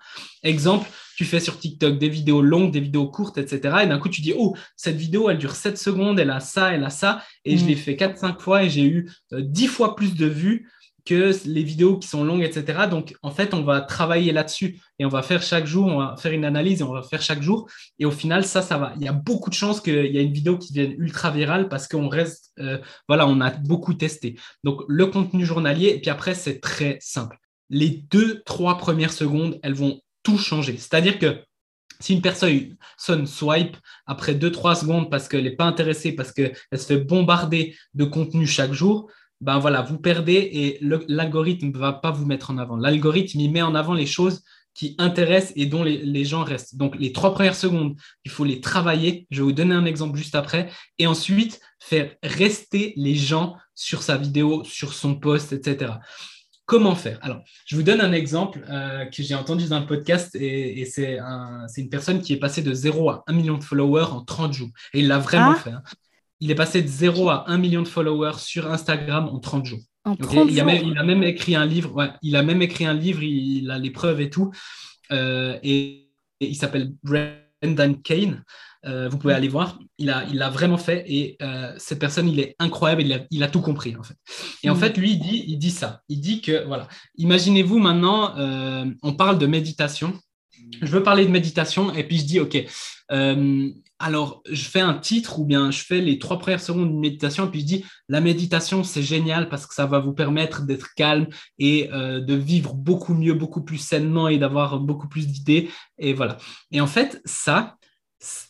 Exemple, 0.44 0.88
tu 1.16 1.26
fais 1.26 1.40
sur 1.40 1.58
TikTok 1.58 1.98
des 1.98 2.10
vidéos 2.10 2.42
longues, 2.42 2.72
des 2.72 2.82
vidéos 2.82 3.08
courtes, 3.08 3.38
etc. 3.38 3.78
Et 3.84 3.88
d'un 3.88 3.98
coup, 3.98 4.10
tu 4.10 4.22
dis, 4.22 4.34
oh, 4.38 4.56
cette 4.76 4.98
vidéo, 4.98 5.30
elle 5.30 5.38
dure 5.38 5.56
7 5.56 5.78
secondes, 5.78 6.20
elle 6.20 6.30
a 6.30 6.40
ça, 6.40 6.74
elle 6.74 6.84
a 6.84 6.90
ça. 6.90 7.24
Et 7.46 7.58
je 7.58 7.64
mm. 7.64 7.68
l'ai 7.68 7.76
fait 7.76 7.96
4-5 7.96 8.40
fois 8.40 8.64
et 8.64 8.70
j'ai 8.70 8.86
eu 8.86 9.10
10 9.32 9.66
euh, 9.66 9.70
fois 9.70 9.96
plus 9.96 10.14
de 10.14 10.26
vues 10.26 10.70
que 11.06 11.32
les 11.46 11.64
vidéos 11.64 11.98
qui 11.98 12.08
sont 12.08 12.24
longues, 12.24 12.42
etc. 12.42 12.88
Donc, 12.90 13.16
en 13.22 13.32
fait, 13.32 13.54
on 13.54 13.62
va 13.62 13.82
travailler 13.82 14.32
là-dessus 14.32 14.82
et 14.98 15.06
on 15.06 15.10
va 15.10 15.22
faire 15.22 15.44
chaque 15.44 15.68
jour, 15.68 15.86
on 15.86 16.00
va 16.00 16.16
faire 16.18 16.32
une 16.32 16.46
analyse 16.46 16.82
et 16.82 16.84
on 16.84 16.94
va 16.94 17.04
faire 17.04 17.22
chaque 17.22 17.42
jour. 17.42 17.70
Et 18.00 18.06
au 18.06 18.12
final, 18.12 18.44
ça, 18.44 18.62
ça 18.62 18.78
va. 18.78 18.94
Il 18.98 19.04
y 19.04 19.08
a 19.08 19.14
beaucoup 19.14 19.50
de 19.50 19.56
chances 19.56 19.82
qu'il 19.82 19.94
y 19.94 20.18
ait 20.18 20.24
une 20.24 20.34
vidéo 20.34 20.58
qui 20.58 20.74
devienne 20.74 20.96
ultra 20.98 21.30
virale 21.30 21.70
parce 21.70 21.88
qu'on 21.88 22.10
reste, 22.10 22.52
euh, 22.60 22.80
voilà, 23.08 23.28
on 23.28 23.40
a 23.40 23.52
beaucoup 23.52 23.94
testé. 23.94 24.36
Donc, 24.64 24.82
le 24.88 25.06
contenu 25.06 25.46
journalier, 25.46 25.90
et 25.90 26.02
puis 26.02 26.10
après, 26.10 26.34
c'est 26.34 26.60
très 26.60 26.98
simple. 27.02 27.38
Les 27.70 28.04
deux, 28.10 28.42
trois 28.46 28.78
premières 28.78 29.14
secondes, 29.14 29.60
elles 29.62 29.74
vont 29.74 30.02
tout 30.24 30.38
changer. 30.40 30.78
C'est-à-dire 30.78 31.20
que 31.20 31.40
si 32.00 32.14
une 32.14 32.22
personne 32.22 33.28
swipe 33.28 33.78
après 34.06 34.36
deux, 34.36 34.52
trois 34.52 34.76
secondes 34.76 35.10
parce 35.10 35.28
qu'elle 35.28 35.44
n'est 35.44 35.56
pas 35.56 35.66
intéressée, 35.66 36.14
parce 36.14 36.32
qu'elle 36.32 36.56
se 36.74 36.86
fait 36.86 36.98
bombarder 36.98 37.76
de 37.94 38.04
contenu 38.06 38.46
chaque 38.46 38.74
jour, 38.74 39.10
ben 39.46 39.60
voilà, 39.60 39.84
vous 39.84 40.00
perdez 40.00 40.34
et 40.34 40.80
l'algorithme 40.82 41.68
ne 41.68 41.78
va 41.78 41.94
pas 41.94 42.10
vous 42.10 42.26
mettre 42.26 42.50
en 42.50 42.58
avant. 42.58 42.78
L'algorithme, 42.78 43.40
il 43.40 43.52
met 43.52 43.62
en 43.62 43.76
avant 43.76 43.94
les 43.94 44.08
choses 44.08 44.42
qui 44.74 44.96
intéressent 44.98 45.54
et 45.56 45.68
dont 45.68 45.84
les, 45.84 46.26
gens 46.26 46.44
restent. 46.44 46.78
Donc, 46.78 46.96
les 46.98 47.14
trois 47.14 47.32
premières 47.32 47.56
secondes, 47.56 47.96
il 48.26 48.32
faut 48.32 48.44
les 48.44 48.60
travailler. 48.60 49.28
Je 49.30 49.38
vais 49.38 49.44
vous 49.44 49.52
donner 49.52 49.76
un 49.76 49.86
exemple 49.86 50.18
juste 50.18 50.34
après. 50.34 50.72
Et 50.98 51.06
ensuite, 51.06 51.62
faire 51.80 52.16
rester 52.24 52.94
les 52.98 53.14
gens 53.14 53.56
sur 53.76 54.02
sa 54.02 54.18
vidéo, 54.18 54.64
sur 54.64 54.94
son 54.94 55.14
post, 55.14 55.54
etc. 55.54 55.94
Comment 56.66 56.96
faire? 56.96 57.20
Alors, 57.22 57.44
je 57.68 57.76
vous 57.76 57.84
donne 57.84 58.02
un 58.02 58.14
exemple 58.14 58.66
euh, 58.68 59.06
que 59.06 59.22
j'ai 59.22 59.36
entendu 59.36 59.68
dans 59.68 59.76
un 59.76 59.84
podcast 59.84 60.34
et, 60.34 60.86
c'est 60.86 61.20
une 61.78 61.90
personne 61.90 62.20
qui 62.20 62.34
est 62.34 62.40
passée 62.40 62.64
de 62.64 62.74
0 62.74 63.12
à 63.12 63.24
1 63.28 63.34
million 63.34 63.60
de 63.60 63.64
followers 63.64 64.12
en 64.12 64.22
30 64.22 64.54
jours. 64.54 64.70
Et 64.96 65.02
il 65.02 65.08
l'a 65.08 65.20
vraiment 65.20 65.52
ah. 65.52 65.60
fait. 65.60 65.70
Hein 65.70 65.84
il 66.40 66.52
est 66.52 66.56
passé 66.56 66.82
de 66.82 66.88
0 66.88 67.30
à 67.30 67.50
1 67.50 67.58
million 67.58 67.82
de 67.82 67.88
followers 67.88 68.40
sur 68.40 68.72
Instagram 68.72 69.30
en 69.32 69.40
30 69.40 69.66
jours. 69.66 69.80
il, 70.50 70.60
a 70.60 71.04
même, 71.04 71.24
écrit 71.24 71.56
un 71.56 71.66
livre, 71.66 71.94
ouais, 71.96 72.10
il 72.22 72.36
a 72.36 72.44
même 72.44 72.62
écrit 72.62 72.86
un 72.86 72.94
livre, 72.94 73.24
il, 73.24 73.72
a 73.72 73.80
les 73.80 73.92
preuves 73.92 74.22
et 74.22 74.30
tout. 74.30 74.52
Euh, 75.12 75.58
et, 75.64 76.02
il 76.42 76.56
s'appelle 76.56 76.92
Brendan 77.02 78.02
Kane. 78.04 78.44
Euh, 78.86 79.10
vous 79.10 79.18
pouvez 79.18 79.34
aller 79.34 79.48
voir. 79.48 79.80
Il 79.98 80.12
a, 80.12 80.26
il 80.26 80.42
a 80.44 80.50
vraiment 80.50 80.78
fait 80.78 81.04
et 81.08 81.38
euh, 81.42 81.74
cette 81.78 81.98
personne, 81.98 82.30
il 82.30 82.40
est 82.40 82.56
incroyable. 82.60 83.02
Il 83.02 83.14
a, 83.14 83.20
il 83.32 83.42
a 83.42 83.48
tout 83.48 83.62
compris 83.62 83.96
en 83.96 84.04
fait. 84.04 84.16
Et 84.62 84.70
en 84.70 84.76
mm. 84.76 84.80
fait, 84.80 84.98
lui, 84.98 85.12
il 85.14 85.20
dit, 85.20 85.46
il 85.48 85.58
dit 85.58 85.72
ça. 85.72 86.02
Il 86.10 86.20
dit 86.20 86.42
que 86.42 86.66
voilà. 86.68 86.88
Imaginez-vous 87.18 87.80
maintenant, 87.80 88.36
on 89.02 89.14
parle 89.14 89.40
de 89.40 89.48
méditation. 89.48 90.14
Je 90.82 90.92
veux 90.92 91.02
parler 91.02 91.26
de 91.26 91.32
méditation 91.32 91.94
et 91.94 92.04
puis 92.04 92.18
je 92.20 92.26
dis 92.26 92.40
ok 92.40 92.66
alors, 93.98 94.42
je 94.50 94.64
fais 94.66 94.82
un 94.82 94.94
titre 94.94 95.40
ou 95.40 95.46
bien 95.46 95.72
je 95.72 95.82
fais 95.82 96.02
les 96.02 96.20
trois 96.20 96.38
premières 96.38 96.60
secondes 96.60 96.92
de 96.92 96.98
méditation, 96.98 97.46
et 97.46 97.50
puis 97.50 97.62
je 97.62 97.66
dis 97.66 97.86
la 98.10 98.20
méditation, 98.20 98.84
c'est 98.84 99.02
génial 99.02 99.48
parce 99.48 99.66
que 99.66 99.74
ça 99.74 99.86
va 99.86 100.00
vous 100.00 100.14
permettre 100.14 100.66
d'être 100.66 100.94
calme 100.96 101.28
et 101.60 101.90
euh, 101.94 102.20
de 102.20 102.34
vivre 102.34 102.74
beaucoup 102.74 103.14
mieux, 103.14 103.34
beaucoup 103.34 103.64
plus 103.64 103.78
sainement 103.78 104.28
et 104.28 104.38
d'avoir 104.38 104.80
beaucoup 104.80 105.08
plus 105.08 105.28
d'idées. 105.28 105.70
Et 105.98 106.14
voilà. 106.14 106.38
Et 106.72 106.82
en 106.82 106.88
fait, 106.88 107.22
ça, 107.24 107.78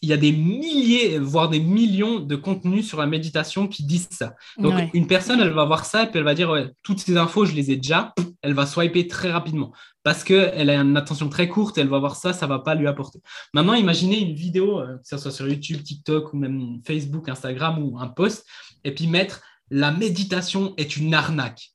il 0.01 0.09
y 0.09 0.13
a 0.13 0.17
des 0.17 0.31
milliers, 0.31 1.19
voire 1.19 1.49
des 1.49 1.59
millions 1.59 2.19
de 2.19 2.35
contenus 2.35 2.87
sur 2.87 2.99
la 2.99 3.07
méditation 3.07 3.67
qui 3.67 3.85
disent 3.85 4.07
ça. 4.09 4.33
Donc, 4.57 4.73
une 4.93 5.07
personne, 5.07 5.39
elle 5.41 5.51
va 5.51 5.65
voir 5.65 5.85
ça 5.85 6.03
et 6.03 6.07
puis 6.07 6.17
elle 6.17 6.25
va 6.25 6.33
dire 6.33 6.49
ouais, 6.49 6.71
toutes 6.81 6.99
ces 6.99 7.17
infos, 7.17 7.45
je 7.45 7.53
les 7.53 7.71
ai 7.71 7.75
déjà. 7.75 8.13
Elle 8.41 8.53
va 8.53 8.65
swiper 8.65 9.07
très 9.07 9.31
rapidement 9.31 9.73
parce 10.05 10.23
qu'elle 10.23 10.69
a 10.69 10.75
une 10.75 10.95
attention 10.97 11.29
très 11.29 11.49
courte. 11.49 11.79
Elle 11.79 11.87
va 11.87 11.97
voir 11.97 12.15
ça, 12.15 12.31
ça 12.31 12.45
va 12.45 12.59
pas 12.59 12.75
lui 12.75 12.85
apporter. 12.85 13.19
Maintenant, 13.55 13.73
imaginez 13.73 14.19
une 14.19 14.35
vidéo, 14.35 14.79
euh, 14.79 14.97
que 14.97 15.07
ce 15.07 15.17
soit 15.17 15.31
sur 15.31 15.47
YouTube, 15.47 15.81
TikTok 15.81 16.31
ou 16.31 16.37
même 16.37 16.79
Facebook, 16.85 17.27
Instagram 17.27 17.83
ou 17.83 17.97
un 17.97 18.07
post, 18.07 18.45
et 18.83 18.93
puis 18.93 19.07
mettre 19.07 19.41
la 19.71 19.91
méditation 19.91 20.75
est 20.77 20.95
une 20.95 21.15
arnaque. 21.15 21.71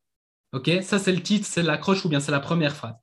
Ça 0.82 1.00
c'est 1.00 1.12
le 1.12 1.22
titre, 1.22 1.44
c'est 1.44 1.64
l'accroche 1.64 2.04
ou 2.04 2.08
bien 2.08 2.20
c'est 2.20 2.30
la 2.30 2.38
première 2.38 2.74
phrase. 2.74 2.94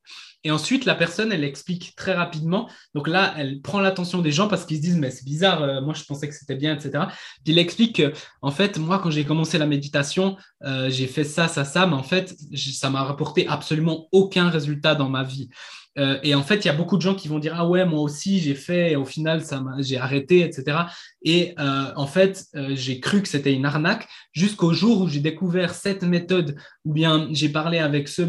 Et 0.48 0.50
ensuite, 0.50 0.86
la 0.86 0.94
personne, 0.94 1.30
elle 1.30 1.44
explique 1.44 1.94
très 1.94 2.14
rapidement. 2.14 2.70
Donc 2.94 3.06
là, 3.06 3.34
elle 3.36 3.60
prend 3.60 3.80
l'attention 3.80 4.22
des 4.22 4.32
gens 4.32 4.48
parce 4.48 4.64
qu'ils 4.64 4.78
se 4.78 4.82
disent, 4.82 4.96
mais 4.96 5.10
c'est 5.10 5.26
bizarre, 5.26 5.62
euh, 5.62 5.82
moi 5.82 5.92
je 5.92 6.04
pensais 6.04 6.26
que 6.26 6.34
c'était 6.34 6.54
bien, 6.54 6.74
etc. 6.74 7.04
Puis 7.44 7.52
il 7.52 7.58
explique 7.58 7.96
que, 7.96 8.14
en 8.40 8.50
fait, 8.50 8.78
moi, 8.78 8.98
quand 8.98 9.10
j'ai 9.10 9.26
commencé 9.26 9.58
la 9.58 9.66
méditation, 9.66 10.38
euh, 10.64 10.88
j'ai 10.88 11.06
fait 11.06 11.24
ça, 11.24 11.48
ça, 11.48 11.66
ça, 11.66 11.86
mais 11.86 11.96
en 11.96 12.02
fait, 12.02 12.34
ça 12.54 12.88
m'a 12.88 13.02
rapporté 13.02 13.46
absolument 13.46 14.08
aucun 14.10 14.48
résultat 14.48 14.94
dans 14.94 15.10
ma 15.10 15.22
vie. 15.22 15.50
Euh, 15.98 16.18
et 16.22 16.34
en 16.34 16.42
fait, 16.42 16.64
il 16.64 16.66
y 16.66 16.70
a 16.70 16.74
beaucoup 16.74 16.96
de 16.96 17.02
gens 17.02 17.14
qui 17.14 17.28
vont 17.28 17.38
dire 17.38 17.54
Ah 17.56 17.66
ouais, 17.66 17.84
moi 17.84 18.00
aussi, 18.00 18.40
j'ai 18.40 18.54
fait, 18.54 18.92
et 18.92 18.96
au 18.96 19.04
final, 19.04 19.42
j'ai 19.80 19.98
arrêté, 19.98 20.40
etc. 20.40 20.78
Et 21.22 21.54
euh, 21.58 21.92
en 21.96 22.06
fait, 22.06 22.44
euh, 22.54 22.70
j'ai 22.74 23.00
cru 23.00 23.22
que 23.22 23.28
c'était 23.28 23.52
une 23.52 23.64
arnaque 23.64 24.08
jusqu'au 24.32 24.72
jour 24.72 25.02
où 25.02 25.08
j'ai 25.08 25.20
découvert 25.20 25.74
cette 25.74 26.02
méthode, 26.02 26.56
ou 26.84 26.92
bien 26.92 27.28
j'ai 27.32 27.48
parlé 27.48 27.78
avec 27.78 28.08
ce, 28.08 28.22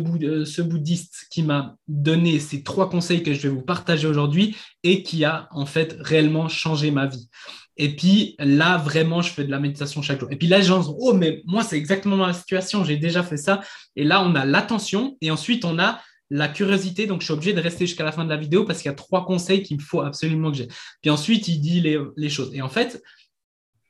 ce 0.45 0.61
bouddhiste 0.61 1.27
qui 1.29 1.43
m'a 1.43 1.75
donné 1.87 2.39
ces 2.39 2.63
trois 2.63 2.89
conseils 2.89 3.23
que 3.23 3.33
je 3.33 3.41
vais 3.41 3.53
vous 3.53 3.61
partager 3.61 4.07
aujourd'hui 4.07 4.55
et 4.83 5.03
qui 5.03 5.23
a 5.25 5.47
en 5.51 5.65
fait 5.65 5.95
réellement 5.99 6.47
changé 6.47 6.91
ma 6.91 7.05
vie. 7.05 7.29
Et 7.77 7.95
puis 7.95 8.35
là, 8.39 8.77
vraiment, 8.77 9.21
je 9.21 9.31
fais 9.31 9.45
de 9.45 9.51
la 9.51 9.59
méditation 9.59 10.01
chaque 10.01 10.19
jour. 10.19 10.29
Et 10.31 10.35
puis 10.35 10.47
là, 10.47 10.57
les 10.57 10.65
gens 10.65 10.83
oh, 10.99 11.13
mais 11.13 11.41
moi, 11.45 11.63
c'est 11.63 11.77
exactement 11.77 12.17
la 12.17 12.33
situation, 12.33 12.83
j'ai 12.83 12.97
déjà 12.97 13.23
fait 13.23 13.37
ça. 13.37 13.61
Et 13.95 14.03
là, 14.03 14.21
on 14.21 14.35
a 14.35 14.43
l'attention 14.43 15.15
et 15.21 15.31
ensuite, 15.31 15.63
on 15.63 15.79
a 15.79 16.01
la 16.29 16.47
curiosité. 16.47 17.07
Donc, 17.07 17.21
je 17.21 17.25
suis 17.25 17.33
obligé 17.33 17.53
de 17.53 17.61
rester 17.61 17.85
jusqu'à 17.85 18.03
la 18.03 18.11
fin 18.11 18.23
de 18.23 18.29
la 18.29 18.37
vidéo 18.37 18.65
parce 18.65 18.79
qu'il 18.81 18.89
y 18.89 18.93
a 18.93 18.95
trois 18.95 19.25
conseils 19.25 19.63
qu'il 19.63 19.81
faut 19.81 20.01
absolument 20.01 20.51
que 20.51 20.57
j'ai. 20.57 20.67
Puis 21.01 21.09
ensuite, 21.09 21.47
il 21.47 21.59
dit 21.59 21.81
les, 21.81 22.29
choses. 22.29 22.51
Et 22.53 22.61
en 22.61 22.69
fait, 22.69 23.01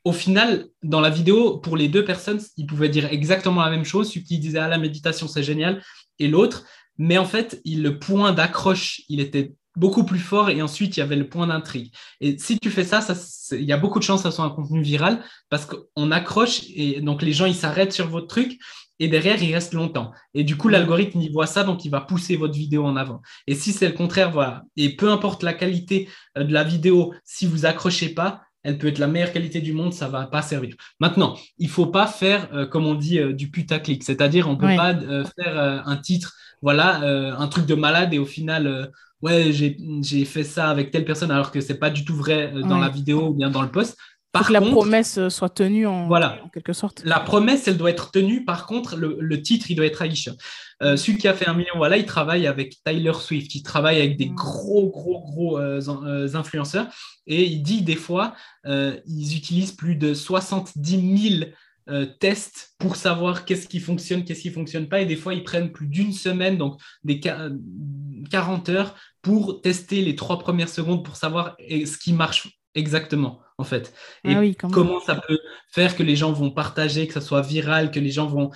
au 0.06 0.14
final, 0.14 0.68
dans 0.84 1.02
la 1.02 1.10
vidéo, 1.10 1.58
pour 1.58 1.78
les 1.78 1.88
deux 1.88 2.06
personnes, 2.06 2.42
ils 2.58 2.66
pouvaient 2.66 2.90
dire 2.90 3.06
exactement 3.12 3.62
la 3.62 3.70
même 3.70 3.86
chose. 3.86 4.10
Celui 4.10 4.24
qui 4.24 4.40
disait, 4.40 4.60
ah, 4.60 4.68
la 4.68 4.78
méditation, 4.78 5.28
c'est 5.28 5.44
génial, 5.44 5.84
et 6.20 6.28
l'autre. 6.28 6.66
Mais 6.98 7.18
en 7.18 7.26
fait, 7.26 7.62
il, 7.66 7.84
le 7.84 8.00
point 8.00 8.34
d'accroche, 8.34 9.02
il 9.10 9.20
était 9.20 9.54
beaucoup 9.76 10.04
plus 10.04 10.20
fort 10.20 10.50
et 10.50 10.62
ensuite 10.62 10.98
il 10.98 11.00
y 11.00 11.04
avait 11.04 11.16
le 11.16 11.30
point 11.30 11.48
d'intrigue. 11.48 11.94
Et 12.20 12.38
si 12.38 12.60
tu 12.60 12.70
fais 12.70 12.84
ça, 12.84 13.02
ça 13.02 13.16
il 13.56 13.64
y 13.64 13.72
a 13.72 13.78
beaucoup 13.78 14.00
de 14.00 14.04
chances 14.04 14.24
que 14.24 14.30
ça 14.30 14.36
soit 14.36 14.46
un 14.46 14.50
contenu 14.50 14.82
viral 14.82 15.24
parce 15.50 15.66
qu'on 15.66 16.12
accroche 16.12 16.64
et 16.76 17.02
donc 17.02 17.22
les 17.22 17.34
gens 17.34 17.46
ils 17.46 17.56
s'arrêtent 17.56 17.94
sur 17.94 18.08
votre 18.08 18.28
truc 18.28 18.60
et 19.00 19.08
derrière, 19.08 19.42
il 19.42 19.54
reste 19.54 19.74
longtemps. 19.74 20.12
Et 20.34 20.44
du 20.44 20.58
coup, 20.58 20.68
l'algorithme, 20.68 21.22
il 21.22 21.32
voit 21.32 21.48
ça, 21.48 21.64
donc 21.64 21.86
il 21.86 21.92
va 21.92 22.02
pousser 22.02 22.36
votre 22.36 22.54
vidéo 22.54 22.86
en 22.86 22.96
avant. 22.98 23.22
Et 23.48 23.56
si 23.56 23.72
c'est 23.72 23.88
le 23.88 23.94
contraire, 23.94 24.32
voilà. 24.32 24.64
Et 24.76 24.96
peu 24.96 25.10
importe 25.10 25.42
la 25.42 25.54
qualité 25.54 26.10
euh, 26.38 26.44
de 26.44 26.54
la 26.54 26.64
vidéo, 26.64 27.14
si 27.24 27.46
vous 27.46 27.66
accrochez 27.66 28.10
pas, 28.10 28.42
elle 28.64 28.78
peut 28.78 28.88
être 28.88 29.00
la 29.00 29.08
meilleure 29.08 29.32
qualité 29.32 29.62
du 29.62 29.72
monde, 29.72 29.94
ça 29.94 30.10
va 30.10 30.28
pas 30.28 30.42
servir. 30.42 30.76
Maintenant, 31.00 31.38
il 31.58 31.70
faut 31.70 31.86
pas 31.86 32.08
faire, 32.08 32.50
euh, 32.54 32.66
comme 32.66 32.86
on 32.86 32.96
dit, 32.96 33.20
euh, 33.20 33.32
du 33.32 33.50
putaclic. 33.50 34.04
C'est-à-dire, 34.04 34.50
on 34.50 34.58
peut 34.58 34.76
pas 34.76 34.94
faire 35.38 35.84
un 35.86 35.96
titre, 35.96 36.36
voilà, 36.62 37.00
un 37.38 37.48
truc 37.48 37.66
de 37.66 37.76
malade 37.76 38.14
et 38.14 38.20
au 38.20 38.26
final, 38.26 38.92
ouais, 39.22 39.54
j'ai 39.54 40.26
fait 40.26 40.44
ça 40.44 40.70
avec 40.70 40.92
telle 40.92 41.06
personne 41.06 41.32
alors 41.32 41.52
que 41.52 41.62
c'est 41.62 41.80
pas 41.80 41.90
du 41.90 42.04
tout 42.04 42.16
vrai 42.16 42.52
dans 42.52 42.78
la 42.78 42.90
vidéo 42.90 43.30
ou 43.30 43.34
bien 43.34 43.50
dans 43.50 43.62
le 43.62 43.72
post. 43.72 43.98
Par 44.32 44.48
que 44.48 44.54
la 44.54 44.62
promesse 44.62 45.18
euh, 45.18 45.30
soit 45.30 45.50
tenue 45.50 45.88
en, 45.88 46.08
voilà, 46.08 46.40
en, 46.44 46.50
quelque 46.50 46.74
sorte. 46.74 47.02
La 47.04 47.20
promesse, 47.20 47.68
elle 47.68 47.78
doit 47.78 47.90
être 47.90 48.12
tenue. 48.12 48.46
Par 48.46 48.68
contre, 48.68 48.96
le, 48.96 49.42
titre, 49.42 49.72
il 49.72 49.76
doit 49.76 49.88
être 49.88 50.04
alléchant. 50.04 50.36
Euh, 50.82 50.96
celui 50.96 51.18
qui 51.18 51.28
a 51.28 51.34
fait 51.34 51.48
un 51.48 51.54
million, 51.54 51.74
voilà, 51.76 51.98
il 51.98 52.06
travaille 52.06 52.48
avec 52.48 52.78
Tyler 52.84 53.14
Swift. 53.20 53.54
Il 53.56 53.64
travaille 53.64 53.98
avec 53.98 54.18
des 54.18 54.30
mm. 54.30 54.36
gros, 54.36 54.90
gros, 54.90 55.20
gros 55.22 55.58
euh, 55.58 55.82
euh, 56.06 56.36
influenceurs. 56.36 56.88
Et 57.28 57.44
il 57.44 57.62
dit 57.62 57.82
des 57.82 57.96
fois, 57.96 58.34
ils 58.66 59.38
utilisent 59.38 59.74
plus 59.74 59.96
de 59.96 60.14
70 60.14 61.42
000 61.88 62.06
tests 62.20 62.74
pour 62.78 62.96
savoir 62.96 63.46
qu'est-ce 63.46 63.68
qui 63.68 63.80
fonctionne, 63.80 64.24
qu'est-ce 64.24 64.42
qui 64.42 64.52
fonctionne 64.52 64.88
pas. 64.90 65.02
Et 65.02 65.06
des 65.06 65.16
fois, 65.16 65.34
ils 65.34 65.44
prennent 65.44 65.72
plus 65.72 65.88
d'une 65.88 66.14
semaine, 66.14 66.58
donc 66.58 66.80
des 67.04 67.20
40 67.20 68.70
heures, 68.70 68.96
pour 69.22 69.62
tester 69.62 70.02
les 70.02 70.16
trois 70.16 70.40
premières 70.40 70.70
secondes 70.70 71.06
pour 71.06 71.18
savoir 71.18 71.56
ce 71.60 71.98
qui 71.98 72.14
marche 72.14 72.59
exactement 72.76 73.42
en 73.60 73.64
fait. 73.66 73.94
Ah 74.24 74.44
Et 74.44 74.56
comment 74.56 75.02
ça 75.02 75.16
peut 75.16 75.38
faire 75.70 75.96
que 75.96 76.04
les 76.04 76.16
gens 76.16 76.32
vont 76.32 76.50
partager, 76.50 77.08
que 77.08 77.14
ça 77.14 77.22
soit 77.22 77.42
viral, 77.42 77.92
que 77.92 78.00
les 78.00 78.10
gens 78.10 78.26
vont 78.26 78.52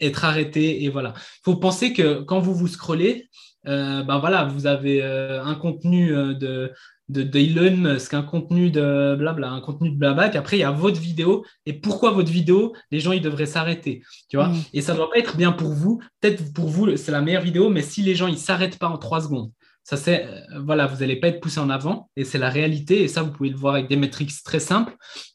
être 0.00 0.24
arrêtés. 0.24 0.84
Et 0.84 0.88
voilà. 0.88 1.14
Il 1.16 1.44
faut 1.44 1.56
penser 1.56 1.92
que 1.92 2.22
quand 2.22 2.40
vous 2.40 2.54
vous 2.54 2.66
scrollez, 2.66 3.28
euh, 3.66 4.02
ben 4.02 4.18
voilà, 4.18 4.44
vous 4.44 4.66
avez 4.66 5.02
euh, 5.02 5.42
un 5.42 5.54
contenu 5.54 6.14
euh, 6.14 6.34
de 6.34 6.72
de 7.08 7.38
Elon 7.38 7.74
Musk, 7.74 8.12
un 8.12 8.22
contenu 8.22 8.70
de 8.70 9.16
blabla, 9.18 9.48
un 9.48 9.62
contenu 9.62 9.90
de 9.90 9.96
blabla, 9.96 10.24
après 10.34 10.58
il 10.58 10.60
y 10.60 10.64
a 10.64 10.70
votre 10.70 11.00
vidéo. 11.00 11.42
Et 11.64 11.72
pourquoi 11.72 12.10
votre 12.10 12.30
vidéo 12.30 12.74
Les 12.90 13.00
gens, 13.00 13.12
ils 13.12 13.22
devraient 13.22 13.46
s'arrêter, 13.46 14.02
tu 14.28 14.36
vois? 14.36 14.48
Mm. 14.48 14.56
Et 14.74 14.82
ça 14.82 14.92
ne 14.92 14.98
doit 14.98 15.10
pas 15.10 15.18
être 15.18 15.36
bien 15.36 15.52
pour 15.52 15.72
vous. 15.72 16.02
Peut-être 16.20 16.52
pour 16.52 16.68
vous, 16.68 16.96
c'est 16.98 17.12
la 17.12 17.22
meilleure 17.22 17.42
vidéo, 17.42 17.70
mais 17.70 17.80
si 17.80 18.02
les 18.02 18.14
gens, 18.14 18.26
ils 18.26 18.36
s'arrêtent 18.36 18.78
pas 18.78 18.88
en 18.88 18.98
trois 18.98 19.22
secondes, 19.22 19.50
ça, 19.88 19.96
c'est, 19.96 20.26
euh, 20.26 20.60
voilà, 20.66 20.86
vous 20.86 20.98
n'allez 20.98 21.16
pas 21.16 21.28
être 21.28 21.40
poussé 21.40 21.60
en 21.60 21.70
avant 21.70 22.10
et 22.14 22.24
c'est 22.24 22.36
la 22.36 22.50
réalité. 22.50 23.04
Et 23.04 23.08
ça, 23.08 23.22
vous 23.22 23.32
pouvez 23.32 23.48
le 23.48 23.56
voir 23.56 23.72
avec 23.72 23.88
des 23.88 23.96
métriques 23.96 24.32
très 24.44 24.60
simples. 24.60 24.94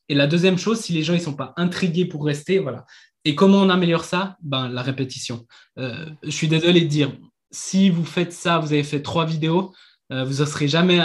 Et 0.09 0.13
la 0.13 0.27
deuxième 0.27 0.59
chose, 0.59 0.79
si 0.79 0.93
les 0.93 1.01
gens 1.01 1.13
ne 1.13 1.17
sont 1.17 1.33
pas 1.33 1.53
intrigués 1.57 2.05
pour 2.05 2.23
rester, 2.23 2.59
voilà. 2.59 2.85
Et 3.25 3.33
comment 3.33 3.61
on 3.61 3.69
améliore 3.69 4.05
ça? 4.05 4.37
Ben, 4.43 4.69
La 4.69 4.83
répétition. 4.83 5.47
Euh, 5.79 6.05
je 6.21 6.29
suis 6.29 6.47
désolé 6.47 6.81
de 6.81 6.85
dire, 6.85 7.17
si 7.49 7.89
vous 7.89 8.05
faites 8.05 8.31
ça, 8.31 8.59
vous 8.59 8.73
avez 8.73 8.83
fait 8.83 9.01
trois 9.01 9.25
vidéos, 9.25 9.73
euh, 10.13 10.23
vous 10.23 10.41
ne 10.41 10.45
serez 10.45 10.67
jamais 10.69 11.01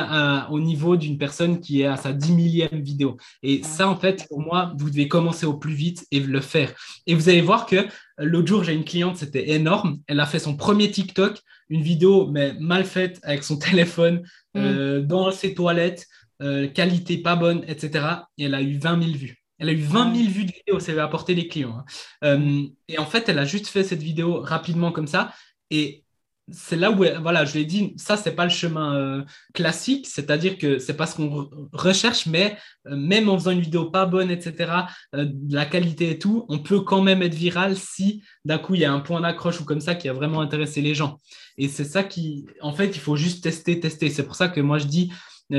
au 0.51 0.61
niveau 0.61 0.97
d'une 0.97 1.19
personne 1.19 1.61
qui 1.61 1.83
est 1.83 1.87
à 1.87 1.97
sa 1.97 2.13
dix 2.13 2.33
millième 2.33 2.83
vidéo. 2.83 3.17
Et 3.43 3.63
ça, 3.65 3.89
en 3.89 3.97
fait, 3.97 4.27
pour 4.29 4.41
moi, 4.41 4.73
vous 4.79 4.91
devez 4.91 5.09
commencer 5.09 5.47
au 5.47 5.55
plus 5.55 5.75
vite 5.75 6.07
et 6.13 6.21
le 6.21 6.41
faire. 6.41 6.73
Et 7.07 7.15
vous 7.15 7.29
allez 7.29 7.41
voir 7.41 7.67
que 7.67 7.87
l'autre 8.19 8.47
jour, 8.47 8.63
j'ai 8.63 8.75
une 8.75 8.85
cliente, 8.85 9.17
c'était 9.17 9.51
énorme. 9.51 9.99
Elle 10.07 10.21
a 10.21 10.27
fait 10.27 10.39
son 10.39 10.57
premier 10.57 10.91
TikTok 10.91 11.43
une 11.71 11.83
vidéo 11.83 12.27
mais 12.27 12.55
mal 12.59 12.85
faite 12.85 13.21
avec 13.23 13.45
son 13.45 13.59
téléphone 13.59 14.23
mm. 14.55 14.59
euh, 14.59 15.01
dans 15.03 15.31
ses 15.31 15.55
toilettes, 15.55 16.07
euh, 16.43 16.69
qualité 16.69 17.19
pas 17.19 17.37
bonne, 17.37 17.65
etc. 17.69 18.05
Et 18.39 18.45
elle 18.45 18.55
a 18.55 18.63
eu 18.63 18.79
20 18.79 19.03
000 19.03 19.17
vues. 19.17 19.37
Elle 19.59 19.71
a 19.71 19.73
eu 19.73 19.83
20 19.83 20.15
000 20.15 20.29
vues 20.29 20.45
de 20.45 20.53
vidéo, 20.53 20.79
ça 20.79 20.93
lui 20.93 21.01
a 21.01 21.05
apporté 21.05 21.35
des 21.35 21.49
clients. 21.49 21.79
Hein. 21.79 21.85
Euh, 22.25 22.63
et 22.87 22.99
en 22.99 23.07
fait, 23.07 23.29
elle 23.29 23.41
a 23.41 23.45
juste 23.45 23.67
fait 23.67 23.83
cette 23.83 24.03
vidéo 24.03 24.41
rapidement 24.41 24.93
comme 24.93 25.09
ça. 25.09 25.33
Et 25.71 26.05
c'est 26.51 26.77
là 26.77 26.91
où, 26.91 27.05
voilà, 27.21 27.45
je 27.45 27.55
l'ai 27.55 27.65
dit, 27.65 27.95
ça, 27.97 28.17
c'est 28.17 28.35
pas 28.35 28.45
le 28.45 28.51
chemin 28.51 28.97
euh, 28.97 29.25
classique, 29.55 30.07
c'est-à-dire 30.07 30.59
que 30.59 30.79
c'est 30.79 30.97
pas 30.97 31.07
ce 31.07 31.17
qu'on 31.17 31.51
recherche, 31.73 32.27
mais 32.27 32.57
euh, 32.87 32.97
même 32.97 33.29
en 33.29 33.39
faisant 33.39 33.51
une 33.51 33.61
vidéo 33.61 33.91
pas 33.91 34.07
bonne, 34.07 34.31
etc., 34.31 34.73
euh, 35.15 35.27
de 35.31 35.55
la 35.55 35.67
qualité 35.67 36.11
et 36.11 36.19
tout, 36.19 36.47
on 36.49 36.59
peut 36.59 36.81
quand 36.81 37.03
même 37.03 37.23
être 37.23 37.35
viral 37.35 37.77
si 37.77 38.23
d'un 38.45 38.59
coup 38.59 38.75
il 38.75 38.81
y 38.81 38.85
a 38.85 38.93
un 38.93 39.01
point 39.01 39.21
d'accroche 39.21 39.61
ou 39.61 39.65
comme 39.65 39.81
ça 39.81 39.95
qui 39.95 40.09
a 40.09 40.13
vraiment 40.13 40.41
intéressé 40.41 40.81
les 40.81 40.95
gens. 40.95 41.21
Et 41.59 41.69
c'est 41.69 41.85
ça 41.85 42.05
qui, 42.05 42.47
en 42.61 42.73
fait, 42.73 42.89
il 42.89 43.01
faut 43.01 43.17
juste 43.17 43.43
tester, 43.43 43.79
tester. 43.81 44.09
C'est 44.11 44.25
pour 44.25 44.37
ça 44.37 44.49
que 44.49 44.61
moi 44.61 44.79
je 44.79 44.87
dis, 44.87 45.13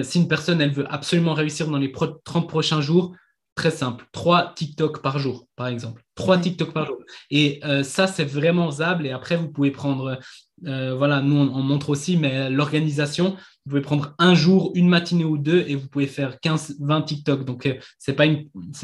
si 0.03 0.19
une 0.19 0.27
personne, 0.27 0.61
elle 0.61 0.71
veut 0.71 0.91
absolument 0.91 1.33
réussir 1.33 1.67
dans 1.67 1.77
les 1.77 1.91
30 1.91 2.47
prochains 2.47 2.79
jours, 2.81 3.15
très 3.55 3.71
simple, 3.71 4.05
trois 4.13 4.53
TikTok 4.53 5.01
par 5.01 5.19
jour, 5.19 5.47
par 5.55 5.67
exemple. 5.67 6.03
Trois 6.15 6.37
TikTok 6.37 6.71
par 6.73 6.85
jour. 6.85 6.97
Et 7.31 7.59
ça, 7.83 8.05
c'est 8.07 8.23
vraiment 8.23 8.67
osable. 8.67 9.07
Et 9.07 9.11
après, 9.11 9.35
vous 9.35 9.49
pouvez 9.49 9.71
prendre 9.71 10.19
voilà, 10.63 11.21
nous, 11.21 11.35
on, 11.35 11.61
montre 11.61 11.89
aussi, 11.89 12.17
mais 12.17 12.49
l'organisation, 12.49 13.35
vous 13.69 13.75
pouvez 13.75 13.81
prendre 13.81 14.15
un 14.17 14.33
jour, 14.33 14.71
une 14.73 14.89
matinée 14.89 15.25
ou 15.25 15.37
deux 15.37 15.63
et 15.67 15.75
vous 15.75 15.87
pouvez 15.87 16.07
faire 16.07 16.39
15, 16.39 16.77
20 16.79 17.03
TikTok. 17.03 17.45
Donc, 17.45 17.67
euh, 17.67 17.75
c'est 17.99 18.13
pas, 18.13 18.25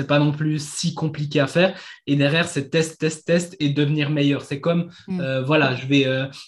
pas 0.07 0.19
non 0.19 0.31
plus 0.31 0.63
si 0.63 0.93
compliqué 0.93 1.39
à 1.39 1.47
faire. 1.47 1.75
Et 2.05 2.15
derrière, 2.15 2.47
c'est 2.47 2.69
test, 2.69 2.99
test, 2.99 3.25
test 3.25 3.55
et 3.59 3.69
devenir 3.69 4.11
meilleur. 4.11 4.43
C'est 4.43 4.59
comme, 4.59 4.91
mm. 5.07 5.19
euh, 5.19 5.41
voilà, 5.41 5.75
je 5.75 5.87
vais, 5.87 6.05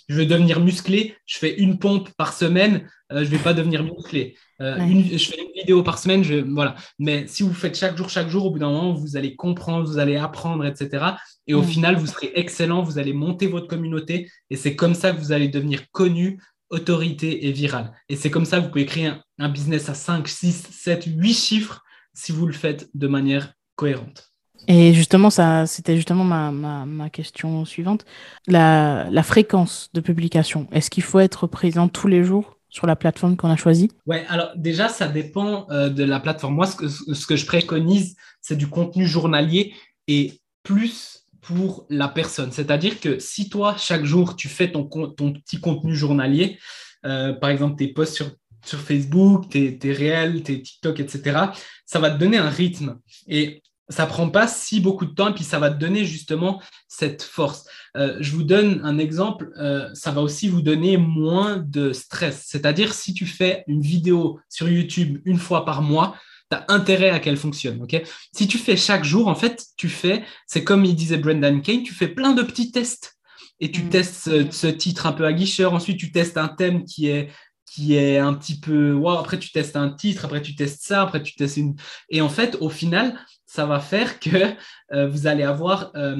je 0.07 0.15
vais 0.15 0.27
devenir 0.27 0.59
musclé, 0.59 1.15
je 1.25 1.39
fais 1.39 1.55
une 1.55 1.79
pompe 1.79 2.09
par 2.15 2.31
semaine, 2.31 2.87
je 3.09 3.23
vais 3.23 3.39
pas 3.39 3.55
devenir 3.55 3.83
musclé. 3.83 4.35
je 4.59 5.17
fais 5.17 5.41
une 5.41 5.59
vidéo 5.59 5.81
par 5.81 5.97
semaine, 5.97 6.23
je, 6.23 6.35
voilà. 6.35 6.75
Mais 6.99 7.25
si 7.25 7.41
vous 7.41 7.53
faites 7.53 7.75
chaque 7.75 7.97
jour, 7.97 8.07
chaque 8.07 8.29
jour, 8.29 8.45
au 8.45 8.51
bout 8.51 8.59
d'un 8.59 8.69
moment, 8.69 8.93
vous 8.93 9.17
allez 9.17 9.35
comprendre, 9.35 9.87
vous 9.87 9.97
allez 9.97 10.17
apprendre, 10.17 10.63
etc. 10.63 11.05
Et 11.47 11.55
au 11.55 11.63
mm. 11.63 11.67
final, 11.67 11.95
vous 11.95 12.05
serez 12.05 12.31
excellent, 12.35 12.83
vous 12.83 12.99
allez 12.99 13.13
monter 13.13 13.47
votre 13.47 13.67
communauté 13.67 14.29
et 14.51 14.55
c'est 14.55 14.75
comme 14.75 14.93
ça 14.93 15.11
que 15.11 15.17
vous 15.17 15.31
allez 15.31 15.47
devenir 15.47 15.89
connu, 15.91 16.39
autorité 16.69 17.47
et 17.47 17.51
viral. 17.51 17.93
Et 18.09 18.15
c'est 18.15 18.29
comme 18.29 18.45
ça 18.45 18.57
que 18.57 18.65
vous 18.65 18.69
pouvez 18.69 18.85
créer 18.85 19.11
un, 19.39 19.49
business 19.49 19.89
à 19.89 19.93
5, 19.93 20.27
6, 20.27 20.67
7, 20.71 21.05
8 21.05 21.33
chiffres 21.33 21.83
si 22.13 22.31
vous 22.31 22.45
le 22.45 22.53
faites 22.53 22.89
de 22.93 23.07
manière 23.07 23.53
cohérente. 23.75 24.31
Et 24.67 24.93
justement, 24.93 25.29
ça, 25.29 25.65
c'était 25.65 25.95
justement 25.95 26.23
ma, 26.23 26.51
ma, 26.51 27.09
question 27.09 27.63
suivante. 27.63 28.05
La, 28.47 29.07
la 29.09 29.23
fréquence 29.23 29.89
de 29.93 30.01
publication, 30.01 30.67
est-ce 30.71 30.89
qu'il 30.89 31.03
faut 31.03 31.19
être 31.19 31.47
présent 31.47 31.87
tous 31.87 32.07
les 32.07 32.23
jours 32.23 32.57
sur 32.69 32.87
la 32.87 32.95
plateforme 32.95 33.37
qu'on 33.37 33.49
a 33.49 33.55
choisie? 33.55 33.91
Ouais, 34.05 34.25
alors 34.27 34.51
déjà, 34.55 34.89
ça 34.89 35.07
dépend 35.07 35.67
euh, 35.69 35.89
de 35.89 36.03
la 36.03 36.19
plateforme. 36.19 36.55
Moi, 36.55 36.67
ce 36.67 36.75
que, 36.75 36.87
ce 36.87 37.25
que 37.25 37.35
je 37.35 37.45
préconise, 37.45 38.15
c'est 38.41 38.57
du 38.57 38.67
contenu 38.67 39.05
journalier 39.05 39.73
et 40.07 40.41
plus 40.63 41.26
pour 41.47 41.85
la 41.89 42.09
personne. 42.09 42.51
C'est-à-dire 42.51 42.99
que 42.99 43.19
si 43.19 43.49
toi, 43.49 43.75
chaque 43.77 44.03
jour, 44.03 44.35
tu 44.35 44.49
fais 44.49 44.69
ton, 44.69 44.83
ton 44.83 45.31
petit 45.31 45.61
contenu 45.61 45.95
journalier, 45.95 46.59
euh, 47.05 47.31
par 47.31 47.49
exemple 47.49 47.77
tes 47.77 47.87
posts 47.87 48.15
sur, 48.15 48.31
sur 48.65 48.79
Facebook, 48.79 49.47
tes, 49.49 49.79
réels, 49.93 50.43
tes 50.43 50.61
TikTok, 50.61 50.99
etc., 50.99 51.39
ça 51.85 51.99
va 51.99 52.11
te 52.11 52.17
donner 52.17 52.37
un 52.37 52.49
rythme. 52.49 52.99
Et 53.27 53.63
ça 53.87 54.05
prend 54.05 54.29
pas 54.29 54.45
si 54.45 54.81
beaucoup 54.81 55.05
de 55.05 55.13
temps 55.13 55.31
puis 55.31 55.45
ça 55.45 55.59
va 55.59 55.69
te 55.69 55.79
donner 55.79 56.03
justement 56.03 56.61
cette 56.89 57.23
force. 57.23 57.65
Euh, 57.95 58.17
je 58.19 58.33
vous 58.33 58.43
donne 58.43 58.81
un 58.83 58.97
exemple, 58.97 59.53
euh, 59.57 59.87
ça 59.93 60.11
va 60.11 60.19
aussi 60.19 60.49
vous 60.49 60.61
donner 60.61 60.97
moins 60.97 61.55
de 61.65 61.93
stress. 61.93 62.43
C'est-à-dire 62.45 62.93
si 62.93 63.13
tu 63.13 63.25
fais 63.25 63.63
une 63.67 63.81
vidéo 63.81 64.41
sur 64.49 64.67
YouTube 64.67 65.21
une 65.23 65.37
fois 65.37 65.63
par 65.63 65.81
mois, 65.81 66.17
tu 66.49 66.57
as 66.57 66.65
intérêt 66.69 67.09
à 67.09 67.19
qu'elle 67.19 67.37
fonctionne. 67.37 67.81
ok? 67.81 68.01
Si 68.33 68.47
tu 68.47 68.57
fais 68.57 68.77
chaque 68.77 69.03
jour, 69.03 69.27
en 69.27 69.35
fait, 69.35 69.65
tu 69.77 69.89
fais, 69.89 70.23
c'est 70.45 70.63
comme 70.63 70.85
il 70.85 70.95
disait 70.95 71.17
Brendan 71.17 71.61
Kane, 71.61 71.83
tu 71.83 71.93
fais 71.93 72.07
plein 72.07 72.33
de 72.33 72.43
petits 72.43 72.71
tests 72.71 73.17
et 73.59 73.71
tu 73.71 73.83
mm. 73.83 73.89
testes 73.89 74.51
ce, 74.51 74.67
titre 74.67 75.05
un 75.05 75.13
peu 75.13 75.25
à 75.25 75.33
guicheur. 75.33 75.73
Ensuite, 75.73 75.99
tu 75.99 76.11
testes 76.11 76.37
un 76.37 76.47
thème 76.47 76.83
qui 76.83 77.07
est 77.07 77.29
qui 77.65 77.95
est 77.95 78.17
un 78.17 78.33
petit 78.33 78.59
peu 78.59 78.93
wow, 78.93 79.17
après 79.17 79.37
tu 79.37 79.51
testes 79.51 79.75
un 79.75 79.89
titre 79.89 80.23
après 80.23 80.41
tu 80.41 80.55
testes 80.55 80.83
ça 80.83 81.01
après 81.01 81.21
tu 81.21 81.35
testes 81.35 81.57
une 81.57 81.75
et 82.09 82.21
en 82.21 82.29
fait 82.29 82.55
au 82.61 82.69
final 82.69 83.19
ça 83.45 83.65
va 83.65 83.81
faire 83.81 84.21
que 84.21 84.55
euh, 84.93 85.07
vous 85.07 85.27
allez 85.27 85.43
avoir 85.43 85.91
euh, 85.95 86.15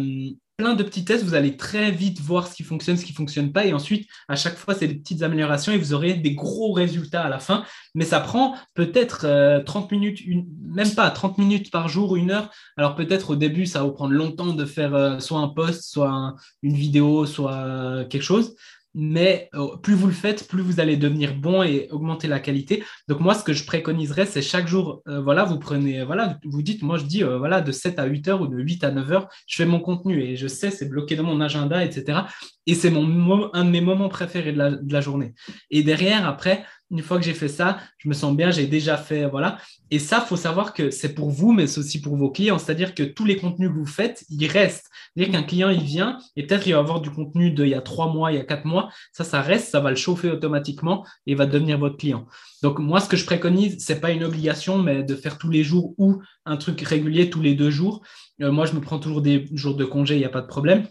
plein 0.58 0.74
de 0.74 0.82
petits 0.82 1.06
tests, 1.06 1.24
vous 1.24 1.36
allez 1.36 1.56
très 1.56 1.92
vite 1.92 2.20
voir 2.20 2.48
ce 2.48 2.56
qui 2.56 2.64
fonctionne, 2.64 2.98
ce 2.98 3.06
qui 3.06 3.12
ne 3.12 3.18
fonctionne 3.18 3.52
pas, 3.52 3.66
et 3.68 3.74
ensuite, 3.74 4.10
à 4.28 4.36
chaque 4.36 4.58
fois, 4.58 4.74
c'est 4.74 4.88
des 4.88 4.96
petites 4.96 5.22
améliorations 5.22 5.72
et 5.72 5.78
vous 5.78 5.94
aurez 5.94 6.16
des 6.16 6.34
gros 6.34 6.72
résultats 6.72 7.24
à 7.24 7.30
la 7.30 7.38
fin. 7.38 7.64
Mais 7.94 8.06
ça 8.06 8.20
prend 8.20 8.56
peut-être 8.74 9.20
30 9.66 9.92
euh, 9.92 9.96
minutes, 9.96 10.24
même 10.64 10.90
pas 10.96 11.12
30 11.12 11.38
minutes 11.38 11.70
par 11.70 11.88
jour, 11.88 12.16
une 12.16 12.32
heure. 12.32 12.50
Alors 12.76 12.96
peut-être 12.96 13.30
au 13.30 13.36
début, 13.36 13.68
ça 13.68 13.80
va 13.80 13.86
vous 13.86 13.92
prendre 13.92 14.14
longtemps 14.14 14.54
de 14.54 14.66
faire 14.66 15.22
soit 15.22 15.40
un 15.40 15.50
post, 15.50 15.84
soit 15.84 16.36
une 16.64 16.76
vidéo, 16.76 17.28
soit 17.28 18.06
quelque 18.10 18.24
chose 18.24 18.56
mais 19.00 19.48
euh, 19.54 19.78
plus 19.78 19.94
vous 19.94 20.08
le 20.08 20.14
faites, 20.14 20.48
plus 20.48 20.64
vous 20.64 20.80
allez 20.80 20.98
devenir 20.98 21.36
bon 21.36 21.62
et 21.62 21.88
augmenter 21.92 22.28
la 22.28 22.40
qualité. 22.40 22.84
Donc 23.08 23.20
moi, 23.20 23.36
ce 23.36 23.44
que 23.44 23.54
je 23.54 23.64
préconiserais, 23.64 24.26
c'est 24.26 24.42
chaque 24.42 24.68
jour, 24.68 25.04
euh, 25.08 25.22
voilà, 25.22 25.44
vous 25.44 25.60
prenez, 25.60 26.04
voilà, 26.04 26.40
vous 26.44 26.64
dites, 26.64 26.82
moi 26.82 26.98
je 26.98 27.04
dis, 27.04 27.24
euh, 27.24 27.38
voilà, 27.38 27.62
de 27.62 27.72
7 27.72 28.00
à 28.00 28.06
8 28.06 28.28
heures 28.28 28.42
ou 28.42 28.48
de 28.48 28.58
8 28.58 28.84
à 28.84 28.92
9 28.92 29.12
heures, 29.12 29.28
je 29.46 29.56
fais 29.56 29.68
mon 29.68 29.80
contenu 29.80 30.24
et 30.24 30.36
je 30.36 30.48
sais, 30.48 30.72
c'est 30.72 30.90
bloqué 30.90 31.16
dans 31.16 31.24
mon 31.24 31.42
agenda, 31.42 31.86
etc. 31.86 32.22
Et 32.68 32.76
c'est 32.76 32.92
mon, 32.92 33.50
un 33.54 33.64
de 33.64 33.70
mes 33.70 33.80
moments 33.80 34.10
préférés 34.10 34.52
de 34.52 34.94
la, 34.94 35.02
journée. 35.02 35.34
Et 35.72 35.84
derrière, 35.84 36.28
après, 36.28 36.66
une 36.92 37.02
fois 37.02 37.18
que 37.18 37.24
j'ai 37.24 37.34
fait 37.34 37.48
ça, 37.48 37.80
je 37.98 38.10
me 38.10 38.14
sens 38.14 38.36
bien, 38.36 38.52
j'ai 38.52 38.68
déjà 38.68 38.98
fait, 38.98 39.26
voilà. 39.26 39.58
Et 39.90 40.00
ça, 40.00 40.20
faut 40.20 40.36
savoir 40.36 40.74
que 40.74 40.92
c'est 40.92 41.14
pour 41.14 41.30
vous, 41.30 41.54
mais 41.54 41.66
c'est 41.66 41.80
aussi 41.80 42.02
pour 42.02 42.18
vos 42.18 42.30
clients. 42.30 42.58
C'est-à-dire 42.58 42.94
que 42.94 43.04
tous 43.04 43.24
les 43.24 43.38
contenus 43.38 43.70
que 43.70 43.74
vous 43.74 43.86
faites, 43.86 44.26
ils 44.30 44.48
restent. 44.48 44.90
C'est-à-dire 45.16 45.34
qu'un 45.34 45.44
client, 45.44 45.70
il 45.70 45.82
vient 45.82 46.18
et 46.36 46.46
peut-être 46.46 46.68
il 46.68 46.74
va 46.74 46.80
avoir 46.80 47.00
du 47.00 47.10
contenu 47.10 47.52
d'il 47.52 47.70
y 47.70 47.74
a 47.74 47.82
trois 47.82 48.12
mois, 48.12 48.34
il 48.34 48.36
y 48.36 48.40
a 48.40 48.44
quatre 48.44 48.66
mois. 48.66 48.90
Ça, 49.14 49.24
ça 49.24 49.42
reste, 49.42 49.70
ça 49.70 49.80
va 49.80 49.90
le 49.90 49.96
chauffer 49.96 50.30
automatiquement 50.30 51.06
et 51.26 51.36
va 51.36 51.46
devenir 51.46 51.78
votre 51.78 51.96
client. 51.96 52.28
Donc, 52.64 52.80
moi, 52.80 53.00
ce 53.00 53.08
que 53.08 53.16
je 53.16 53.26
préconise, 53.26 53.78
c'est 53.80 54.02
pas 54.02 54.12
une 54.12 54.26
obligation, 54.26 54.78
mais 54.78 55.04
de 55.04 55.16
faire 55.16 55.38
tous 55.38 55.50
les 55.50 55.64
jours 55.64 55.94
ou 55.98 56.22
un 56.46 56.58
truc 56.58 56.82
régulier 56.82 57.30
tous 57.30 57.42
les 57.42 57.56
deux 57.56 57.72
jours. 57.72 58.02
Euh, 58.42 58.52
moi, 58.52 58.66
je 58.66 58.74
me 58.74 58.82
prends 58.82 59.00
toujours 59.00 59.22
des 59.22 59.48
jours 59.54 59.76
de 59.76 59.86
congé, 59.86 60.16
il 60.16 60.20
n'y 60.20 60.26
a 60.26 60.30
pas 60.30 60.42
de 60.42 60.48
problème. 60.48 60.86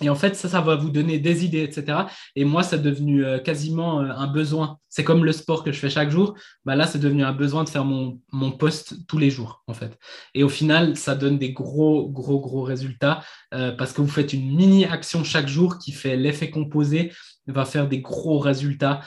Et 0.00 0.08
en 0.08 0.16
fait, 0.16 0.34
ça, 0.34 0.48
ça 0.48 0.60
va 0.60 0.74
vous 0.74 0.90
donner 0.90 1.20
des 1.20 1.44
idées, 1.44 1.62
etc. 1.62 1.98
Et 2.34 2.44
moi, 2.44 2.64
c'est 2.64 2.82
devenu 2.82 3.24
euh, 3.24 3.38
quasiment 3.38 4.00
euh, 4.00 4.08
un 4.08 4.26
besoin. 4.26 4.78
C'est 4.88 5.04
comme 5.04 5.24
le 5.24 5.30
sport 5.30 5.62
que 5.62 5.70
je 5.70 5.78
fais 5.78 5.88
chaque 5.88 6.10
jour. 6.10 6.34
Bah 6.64 6.74
là, 6.74 6.88
c'est 6.88 6.98
devenu 6.98 7.22
un 7.22 7.32
besoin 7.32 7.62
de 7.62 7.68
faire 7.68 7.84
mon, 7.84 8.20
mon 8.32 8.50
post 8.50 9.06
tous 9.06 9.18
les 9.18 9.30
jours, 9.30 9.62
en 9.68 9.72
fait. 9.72 9.96
Et 10.34 10.42
au 10.42 10.48
final, 10.48 10.96
ça 10.96 11.14
donne 11.14 11.38
des 11.38 11.52
gros, 11.52 12.08
gros, 12.08 12.40
gros 12.40 12.62
résultats 12.62 13.22
euh, 13.54 13.70
parce 13.70 13.92
que 13.92 14.00
vous 14.00 14.08
faites 14.08 14.32
une 14.32 14.56
mini 14.56 14.84
action 14.84 15.22
chaque 15.22 15.46
jour 15.46 15.78
qui 15.78 15.92
fait 15.92 16.16
l'effet 16.16 16.50
composé, 16.50 17.12
va 17.46 17.64
faire 17.64 17.88
des 17.88 18.00
gros 18.00 18.38
résultats 18.38 19.00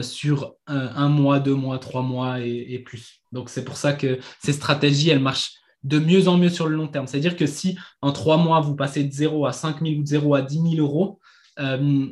sur 0.00 0.54
un, 0.68 1.08
mois, 1.08 1.40
deux 1.40 1.56
mois, 1.56 1.80
trois 1.80 2.02
mois 2.02 2.38
et 2.38 2.80
plus. 2.86 3.20
Donc, 3.32 3.50
c'est 3.50 3.64
pour 3.64 3.76
ça 3.76 3.94
que 3.94 4.20
ces 4.40 4.52
stratégies, 4.52 5.10
elles 5.10 5.18
marchent 5.18 5.54
de 5.82 5.98
mieux 5.98 6.28
en 6.28 6.36
mieux 6.36 6.48
sur 6.48 6.68
le 6.68 6.76
long 6.76 6.88
terme. 6.88 7.06
C'est-à-dire 7.06 7.36
que 7.36 7.46
si 7.46 7.78
en 8.02 8.12
trois 8.12 8.36
mois, 8.36 8.60
vous 8.60 8.76
passez 8.76 9.04
de 9.04 9.12
0 9.12 9.46
à 9.46 9.52
5 9.52 9.80
000 9.80 10.00
ou 10.00 10.02
de 10.02 10.08
0 10.08 10.34
à 10.34 10.42
10 10.42 10.76
000 10.76 10.86
euros, 10.86 11.20
euh, 11.58 12.06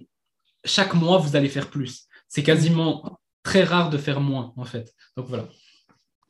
chaque 0.64 0.94
mois, 0.94 1.18
vous 1.18 1.36
allez 1.36 1.48
faire 1.48 1.70
plus. 1.70 2.06
C'est 2.28 2.42
quasiment 2.42 3.18
très 3.42 3.64
rare 3.64 3.90
de 3.90 3.98
faire 3.98 4.20
moins, 4.20 4.52
en 4.56 4.64
fait. 4.64 4.94
Donc 5.16 5.26
voilà. 5.26 5.48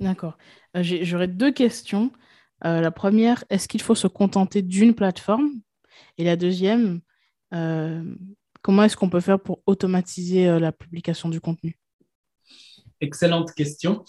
D'accord. 0.00 0.36
Euh, 0.76 0.82
j'aurais 0.82 1.28
deux 1.28 1.52
questions. 1.52 2.12
Euh, 2.64 2.80
la 2.80 2.90
première, 2.90 3.44
est-ce 3.50 3.68
qu'il 3.68 3.82
faut 3.82 3.94
se 3.94 4.06
contenter 4.06 4.62
d'une 4.62 4.94
plateforme? 4.94 5.48
Et 6.16 6.24
la 6.24 6.36
deuxième, 6.36 7.00
comment 7.50 8.82
est-ce 8.82 8.96
qu'on 8.96 9.10
peut 9.10 9.20
faire 9.20 9.40
pour 9.40 9.62
automatiser 9.66 10.58
la 10.58 10.72
publication 10.72 11.28
du 11.28 11.40
contenu? 11.40 11.78
Excellente 13.00 13.52
question. 13.54 14.04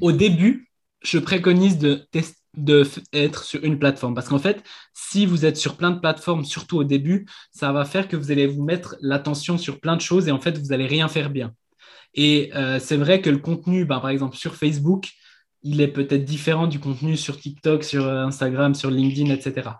au 0.00 0.12
début, 0.12 0.70
je 1.06 1.18
préconise 1.18 1.78
de, 1.78 2.84
sur 3.42 3.64
une 3.64 3.78
plateforme. 3.78 4.14
Parce 4.14 4.28
qu'en 4.28 4.38
fait, 4.38 4.62
si 4.94 5.26
vous 5.26 5.44
êtes 5.44 5.56
sur 5.56 5.76
plein 5.76 5.90
de 5.90 6.00
plateformes, 6.00 6.44
surtout 6.44 6.78
au 6.78 6.84
début, 6.84 7.26
ça 7.52 7.72
va 7.72 7.84
faire 7.84 8.08
que 8.08 8.16
vous 8.16 8.30
allez 8.30 8.46
vous 8.46 8.62
mettre 8.62 8.96
l'attention 9.00 9.58
sur 9.58 9.80
plein 9.80 9.96
de 9.96 10.00
choses 10.00 10.28
et 10.28 10.32
en 10.32 10.40
fait, 10.40 10.58
vous 10.58 10.68
n'allez 10.68 10.86
rien 10.86 11.08
faire 11.08 11.30
bien. 11.30 11.52
Et 12.14 12.50
euh, 12.54 12.78
c'est 12.80 12.96
vrai 12.96 13.20
que 13.20 13.30
le 13.30 13.38
contenu, 13.38 13.84
bah, 13.84 14.00
par 14.00 14.10
exemple, 14.10 14.36
sur 14.36 14.56
Facebook, 14.56 15.10
il 15.62 15.80
est 15.80 15.88
peut-être 15.88 16.24
différent 16.24 16.66
du 16.66 16.80
contenu 16.80 17.16
sur 17.16 17.38
TikTok, 17.38 17.84
sur 17.84 18.06
euh, 18.06 18.24
Instagram, 18.24 18.74
sur 18.74 18.90
LinkedIn, 18.90 19.32
etc. 19.32 19.70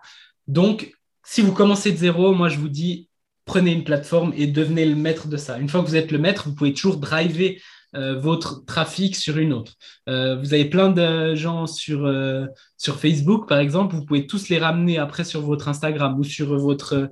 Donc, 0.47 0.93
si 1.23 1.41
vous 1.41 1.51
commencez 1.51 1.91
de 1.91 1.97
zéro, 1.97 2.33
moi, 2.33 2.49
je 2.49 2.57
vous 2.57 2.69
dis, 2.69 3.09
prenez 3.45 3.71
une 3.71 3.83
plateforme 3.83 4.33
et 4.35 4.47
devenez 4.47 4.85
le 4.85 4.95
maître 4.95 5.27
de 5.27 5.37
ça. 5.37 5.57
Une 5.57 5.67
fois 5.67 5.81
que 5.81 5.87
vous 5.87 5.95
êtes 5.95 6.11
le 6.11 6.19
maître, 6.19 6.47
vous 6.47 6.55
pouvez 6.55 6.73
toujours 6.73 6.97
driver 6.97 7.59
votre 7.93 8.65
trafic 8.65 9.15
sur 9.15 9.37
une 9.37 9.53
autre. 9.53 9.73
Euh, 10.09 10.35
vous 10.35 10.53
avez 10.53 10.65
plein 10.65 10.89
de 10.89 11.35
gens 11.35 11.67
sur, 11.67 12.05
euh, 12.05 12.45
sur 12.77 12.99
Facebook, 12.99 13.47
par 13.47 13.59
exemple, 13.59 13.95
vous 13.95 14.05
pouvez 14.05 14.27
tous 14.27 14.49
les 14.49 14.59
ramener 14.59 14.97
après 14.97 15.23
sur 15.23 15.41
votre 15.41 15.67
Instagram 15.67 16.19
ou 16.19 16.23
sur 16.23 16.57
votre 16.57 17.09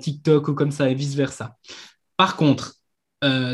TikTok 0.00 0.48
ou 0.48 0.54
comme 0.54 0.70
ça 0.70 0.88
et 0.90 0.94
vice-versa. 0.94 1.56
Par 2.16 2.36
contre, 2.36 2.74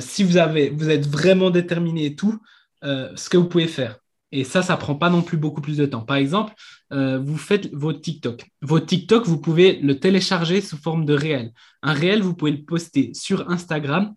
si 0.00 0.24
vous, 0.24 0.36
avez, 0.36 0.66
êtes 0.90 1.08
vraiment 1.08 1.50
déterminé 1.50 2.06
et 2.06 2.16
tout, 2.16 2.38
ce 2.82 3.28
que 3.30 3.38
vous 3.38 3.48
pouvez 3.48 3.66
faire, 3.66 3.98
et 4.30 4.44
ça, 4.44 4.60
ça 4.60 4.76
prend 4.76 4.96
pas 4.96 5.08
non 5.08 5.22
plus 5.22 5.38
beaucoup 5.38 5.62
plus 5.62 5.78
de 5.78 5.86
temps. 5.86 6.02
Par 6.02 6.16
exemple, 6.16 6.52
vous 6.90 7.38
faites 7.38 7.72
votre 7.72 8.02
TikTok. 8.02 8.46
Votre 8.60 8.84
TikTok, 8.84 9.24
vous 9.26 9.40
pouvez 9.40 9.78
le 9.80 9.98
télécharger 9.98 10.60
sous 10.60 10.76
forme 10.76 11.06
de 11.06 11.14
réel. 11.14 11.52
Un 11.82 11.94
réel, 11.94 12.20
vous 12.20 12.34
pouvez 12.34 12.50
le 12.50 12.62
poster 12.62 13.14
sur 13.14 13.48
Instagram 13.50 14.14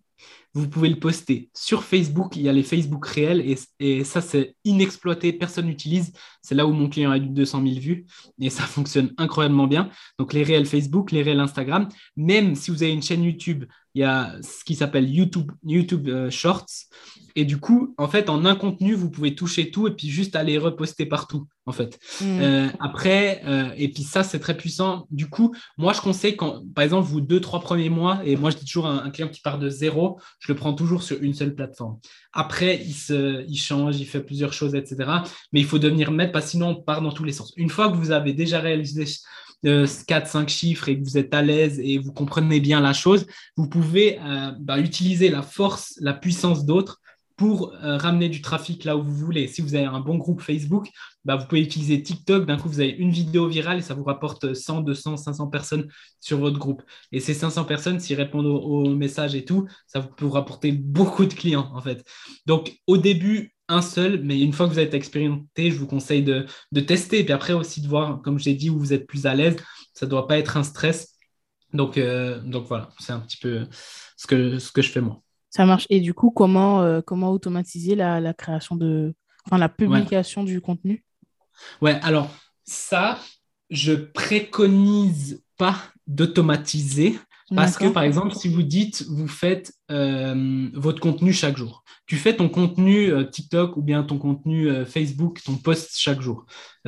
vous 0.54 0.68
pouvez 0.68 0.88
le 0.88 0.98
poster 0.98 1.50
sur 1.54 1.84
Facebook. 1.84 2.36
Il 2.36 2.42
y 2.42 2.48
a 2.48 2.52
les 2.52 2.62
Facebook 2.62 3.06
réels 3.06 3.56
et, 3.78 4.04
ça, 4.04 4.20
c'est 4.20 4.56
inexploité. 4.64 5.32
Personne 5.32 5.66
n'utilise. 5.66 6.12
C'est 6.42 6.54
là 6.54 6.66
où 6.66 6.72
mon 6.72 6.88
client 6.88 7.10
a 7.10 7.18
eu 7.18 7.28
200 7.28 7.62
000 7.62 7.80
vues 7.80 8.06
et 8.40 8.50
ça 8.50 8.64
fonctionne 8.64 9.12
incroyablement 9.16 9.66
bien. 9.66 9.90
Donc, 10.18 10.32
les 10.32 10.42
réels 10.42 10.66
Facebook, 10.66 11.12
les 11.12 11.22
réels 11.22 11.40
Instagram. 11.40 11.88
Même 12.16 12.54
si 12.54 12.70
vous 12.70 12.82
avez 12.82 12.92
une 12.92 13.02
chaîne 13.02 13.22
YouTube, 13.22 13.64
il 13.94 14.02
y 14.02 14.04
a 14.04 14.36
ce 14.42 14.64
qui 14.64 14.74
s'appelle 14.74 15.08
YouTube, 15.08 15.50
YouTube 15.64 16.08
euh, 16.08 16.30
Shorts. 16.30 16.66
Et 17.36 17.44
du 17.44 17.58
coup, 17.58 17.94
en 17.96 18.08
fait, 18.08 18.28
en 18.28 18.44
un 18.44 18.56
contenu, 18.56 18.94
vous 18.94 19.10
pouvez 19.10 19.34
toucher 19.34 19.70
tout 19.70 19.86
et 19.86 19.92
puis 19.92 20.08
juste 20.08 20.34
aller 20.36 20.58
reposter 20.58 21.06
partout, 21.06 21.46
en 21.64 21.72
fait. 21.72 21.98
Mm. 22.20 22.24
Euh, 22.40 22.68
après, 22.80 23.42
euh, 23.46 23.70
et 23.76 23.88
puis 23.88 24.02
ça, 24.02 24.22
c'est 24.22 24.40
très 24.40 24.56
puissant. 24.56 25.06
Du 25.10 25.28
coup, 25.28 25.54
moi, 25.78 25.92
je 25.92 26.00
conseille 26.00 26.36
quand, 26.36 26.62
par 26.74 26.84
exemple, 26.84 27.06
vous 27.06 27.20
deux, 27.20 27.40
trois 27.40 27.60
premiers 27.60 27.88
mois, 27.88 28.20
et 28.24 28.36
moi, 28.36 28.50
je 28.50 28.56
dis 28.56 28.64
toujours 28.64 28.86
un, 28.86 29.10
client 29.10 29.28
qui 29.28 29.40
part 29.40 29.58
de 29.58 29.68
zéro, 29.68 30.20
je 30.40 30.52
le 30.52 30.56
prends 30.56 30.74
toujours 30.74 31.02
sur 31.02 31.22
une 31.22 31.34
seule 31.34 31.54
plateforme. 31.54 31.98
Après, 32.32 32.80
il, 32.84 32.94
se, 32.94 33.44
il 33.48 33.56
change, 33.56 33.98
il 33.98 34.06
fait 34.06 34.22
plusieurs 34.22 34.52
choses, 34.52 34.74
etc. 34.74 34.96
Mais 35.52 35.60
il 35.60 35.66
faut 35.66 35.78
devenir 35.78 36.10
maître, 36.10 36.32
parce 36.32 36.46
que 36.46 36.50
sinon, 36.52 36.70
on 36.70 36.82
part 36.82 37.02
dans 37.02 37.12
tous 37.12 37.24
les 37.24 37.32
sens. 37.32 37.52
Une 37.56 37.70
fois 37.70 37.90
que 37.90 37.96
vous 37.96 38.10
avez 38.10 38.32
déjà 38.32 38.60
réalisé 38.60 39.04
4-5 39.64 40.48
chiffres 40.48 40.88
et 40.88 40.98
que 40.98 41.04
vous 41.04 41.18
êtes 41.18 41.34
à 41.34 41.42
l'aise 41.42 41.80
et 41.82 41.98
vous 41.98 42.12
comprenez 42.12 42.60
bien 42.60 42.80
la 42.80 42.92
chose, 42.92 43.26
vous 43.56 43.68
pouvez 43.68 44.18
euh, 44.20 44.52
bah, 44.58 44.78
utiliser 44.78 45.28
la 45.28 45.42
force, 45.42 45.94
la 46.00 46.14
puissance 46.14 46.64
d'autres 46.64 47.00
pour 47.40 47.72
euh, 47.72 47.96
ramener 47.96 48.28
du 48.28 48.42
trafic 48.42 48.84
là 48.84 48.98
où 48.98 49.02
vous 49.02 49.14
voulez. 49.14 49.48
Si 49.48 49.62
vous 49.62 49.74
avez 49.74 49.86
un 49.86 50.00
bon 50.00 50.18
groupe 50.18 50.42
Facebook, 50.42 50.90
bah, 51.24 51.36
vous 51.36 51.46
pouvez 51.46 51.62
utiliser 51.62 52.02
TikTok. 52.02 52.44
D'un 52.44 52.58
coup, 52.58 52.68
vous 52.68 52.80
avez 52.80 52.90
une 52.90 53.10
vidéo 53.10 53.48
virale 53.48 53.78
et 53.78 53.80
ça 53.80 53.94
vous 53.94 54.04
rapporte 54.04 54.52
100, 54.52 54.82
200, 54.82 55.16
500 55.16 55.46
personnes 55.46 55.88
sur 56.20 56.36
votre 56.36 56.58
groupe. 56.58 56.82
Et 57.12 57.18
ces 57.18 57.32
500 57.32 57.64
personnes, 57.64 57.98
s'ils 57.98 58.18
répondent 58.18 58.44
aux, 58.44 58.94
messages 58.94 59.34
et 59.34 59.46
tout, 59.46 59.66
ça 59.86 60.02
peut 60.02 60.26
vous 60.26 60.30
rapporter 60.30 60.70
beaucoup 60.72 61.24
de 61.24 61.32
clients 61.32 61.70
en 61.72 61.80
fait. 61.80 62.04
Donc, 62.44 62.78
au 62.86 62.98
début, 62.98 63.54
un 63.68 63.80
seul, 63.80 64.20
mais 64.22 64.38
une 64.38 64.52
fois 64.52 64.68
que 64.68 64.74
vous 64.74 64.78
êtes 64.78 64.92
expérimenté, 64.92 65.70
je 65.70 65.78
vous 65.78 65.86
conseille 65.86 66.22
de, 66.22 66.44
tester 66.82 67.20
et 67.20 67.24
puis 67.24 67.32
après 67.32 67.54
aussi 67.54 67.80
de 67.80 67.88
voir, 67.88 68.20
comme 68.20 68.38
j'ai 68.38 68.52
dit, 68.52 68.68
où 68.68 68.78
vous 68.78 68.92
êtes 68.92 69.06
plus 69.06 69.24
à 69.24 69.34
l'aise. 69.34 69.56
Ça 69.94 70.04
ne 70.04 70.10
doit 70.10 70.28
pas 70.28 70.36
être 70.36 70.58
un 70.58 70.62
stress. 70.62 71.16
Donc, 71.72 71.96
euh, 71.96 72.38
donc 72.42 72.66
voilà, 72.66 72.90
c'est 72.98 73.14
un 73.14 73.20
petit 73.20 73.38
peu 73.38 73.66
ce 73.70 74.26
que 74.26 74.82
je 74.82 74.90
fais 74.90 75.00
moi. 75.00 75.22
Ça 75.50 75.66
marche. 75.66 75.86
Et 75.90 76.00
du 76.00 76.14
coup, 76.14 76.30
comment, 76.30 76.80
euh, 76.82 77.00
comment 77.00 77.30
automatiser 77.30 77.94
la, 77.96 78.32
création 78.34 78.76
de. 78.76 79.14
Enfin, 79.46 79.58
la 79.58 79.68
publication 79.68 80.44
du 80.44 80.60
contenu? 80.60 81.04
Ouais, 81.82 81.98
alors 82.02 82.30
ça, 82.64 83.18
je 83.68 83.92
préconise 83.92 85.42
pas 85.58 85.76
d'automatiser 86.06 87.18
Parce 87.54 87.76
que, 87.76 87.86
par 87.86 88.04
exemple, 88.04 88.34
si 88.34 88.48
vous 88.48 88.62
dites, 88.62 89.04
vous 89.08 89.26
faites 89.26 89.72
euh, 89.90 90.68
votre 90.74 91.00
contenu 91.00 91.32
chaque 91.32 91.56
jour, 91.56 91.82
tu 92.06 92.16
fais 92.16 92.36
ton 92.36 92.48
contenu 92.48 93.12
euh, 93.12 93.24
TikTok 93.24 93.76
ou 93.76 93.82
bien 93.82 94.04
ton 94.04 94.18
contenu 94.18 94.70
euh, 94.70 94.84
Facebook, 94.84 95.40
ton 95.44 95.56
post 95.56 95.90
chaque 95.96 96.20
jour. 96.20 96.46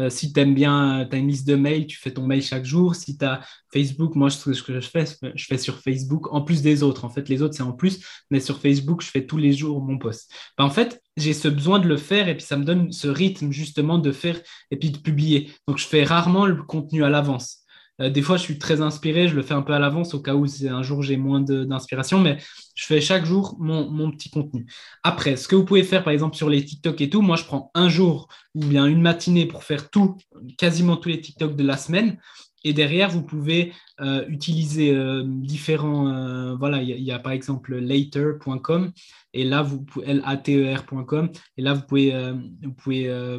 si 0.08 0.32
tu 0.32 0.40
aimes 0.40 0.54
bien, 0.54 1.06
tu 1.10 1.16
as 1.16 1.18
une 1.18 1.28
liste 1.28 1.46
de 1.46 1.56
mails, 1.56 1.86
tu 1.86 1.98
fais 1.98 2.12
ton 2.12 2.26
mail 2.26 2.42
chaque 2.42 2.64
jour. 2.64 2.94
Si 2.94 3.18
tu 3.18 3.24
as 3.24 3.40
Facebook, 3.72 4.14
moi, 4.14 4.30
ce 4.30 4.50
que 4.62 4.80
je 4.80 4.88
fais, 4.88 5.04
je 5.34 5.44
fais 5.44 5.58
sur 5.58 5.80
Facebook, 5.80 6.32
en 6.32 6.42
plus 6.42 6.62
des 6.62 6.82
autres. 6.82 7.04
En 7.04 7.10
fait, 7.10 7.28
les 7.28 7.42
autres, 7.42 7.54
c'est 7.54 7.62
en 7.62 7.72
plus, 7.72 8.04
mais 8.30 8.40
sur 8.40 8.60
Facebook, 8.60 9.02
je 9.02 9.08
fais 9.08 9.26
tous 9.26 9.38
les 9.38 9.52
jours 9.52 9.82
mon 9.82 9.98
post. 9.98 10.32
Ben, 10.56 10.64
en 10.64 10.70
fait, 10.70 11.02
j'ai 11.16 11.34
ce 11.34 11.48
besoin 11.48 11.78
de 11.78 11.88
le 11.88 11.96
faire 11.96 12.28
et 12.28 12.36
puis 12.36 12.44
ça 12.44 12.56
me 12.56 12.64
donne 12.64 12.92
ce 12.92 13.08
rythme 13.08 13.50
justement 13.50 13.98
de 13.98 14.12
faire 14.12 14.40
et 14.70 14.76
puis 14.76 14.90
de 14.90 14.98
publier. 14.98 15.50
Donc, 15.66 15.78
je 15.78 15.86
fais 15.86 16.04
rarement 16.04 16.46
le 16.46 16.62
contenu 16.62 17.04
à 17.04 17.10
l'avance. 17.10 17.61
Euh, 18.02 18.10
des 18.10 18.22
fois, 18.22 18.36
je 18.36 18.42
suis 18.42 18.58
très 18.58 18.80
inspiré, 18.80 19.28
je 19.28 19.36
le 19.36 19.42
fais 19.42 19.54
un 19.54 19.62
peu 19.62 19.72
à 19.72 19.78
l'avance 19.78 20.14
au 20.14 20.20
cas 20.20 20.34
où 20.34 20.46
un 20.68 20.82
jour 20.82 21.02
j'ai 21.02 21.16
moins 21.16 21.40
d'inspiration, 21.40 22.20
mais 22.20 22.38
je 22.74 22.86
fais 22.86 23.00
chaque 23.00 23.24
jour 23.24 23.56
mon, 23.58 24.10
petit 24.10 24.30
contenu. 24.30 24.66
Après, 25.02 25.36
ce 25.36 25.48
que 25.48 25.56
vous 25.56 25.64
pouvez 25.64 25.84
faire, 25.84 26.02
par 26.02 26.12
exemple, 26.12 26.36
sur 26.36 26.48
les 26.48 26.64
TikTok 26.64 27.00
et 27.00 27.10
tout, 27.10 27.22
moi, 27.22 27.36
je 27.36 27.44
prends 27.44 27.70
un 27.74 27.88
jour 27.88 28.28
ou 28.54 28.64
bien 28.64 28.86
une 28.86 29.00
matinée 29.00 29.46
pour 29.46 29.64
faire 29.64 29.90
tout, 29.90 30.16
quasiment 30.58 30.96
tous 30.96 31.10
les 31.10 31.20
TikTok 31.20 31.56
de 31.56 31.64
la 31.64 31.76
semaine. 31.76 32.18
Et 32.64 32.72
derrière, 32.72 33.10
vous 33.10 33.22
pouvez 33.22 33.72
euh, 34.00 34.24
utiliser 34.28 34.94
euh, 34.94 35.24
différents. 35.26 36.56
voilà, 36.56 36.80
il 36.80 37.02
y, 37.02 37.10
a 37.10 37.18
par 37.18 37.32
exemple 37.32 37.76
later.com 37.76 38.92
et 39.34 39.44
là, 39.44 39.62
vous 39.62 39.84
L-A-T-E-R.com 40.04 41.30
et 41.56 41.62
là, 41.62 41.74
vous 41.74 41.82
pouvez, 41.82 42.32
vous 42.62 42.72
pouvez 42.72 43.38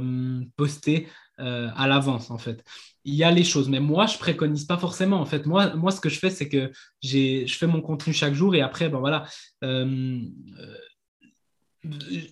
poster 0.57 1.07
à 1.38 1.88
l'avance 1.88 2.29
en 2.31 2.38
fait 2.38 2.63
il 3.05 3.15
y 3.15 3.23
a 3.23 3.31
les 3.31 3.43
choses. 3.43 3.69
Mais 3.69 3.79
moi, 3.79 4.05
je 4.05 4.17
préconise 4.17 4.65
pas 4.65 4.77
forcément. 4.77 5.19
En 5.19 5.25
fait, 5.25 5.45
moi, 5.45 5.75
moi 5.75 5.91
ce 5.91 5.99
que 5.99 6.09
je 6.09 6.19
fais, 6.19 6.29
c'est 6.29 6.49
que 6.49 6.71
je 7.01 7.45
fais 7.47 7.67
mon 7.67 7.81
contenu 7.81 8.13
chaque 8.13 8.34
jour 8.34 8.55
et 8.55 8.61
après, 8.61 8.89
ben 8.89 8.99
voilà. 8.99 9.25
Euh, 9.63 10.19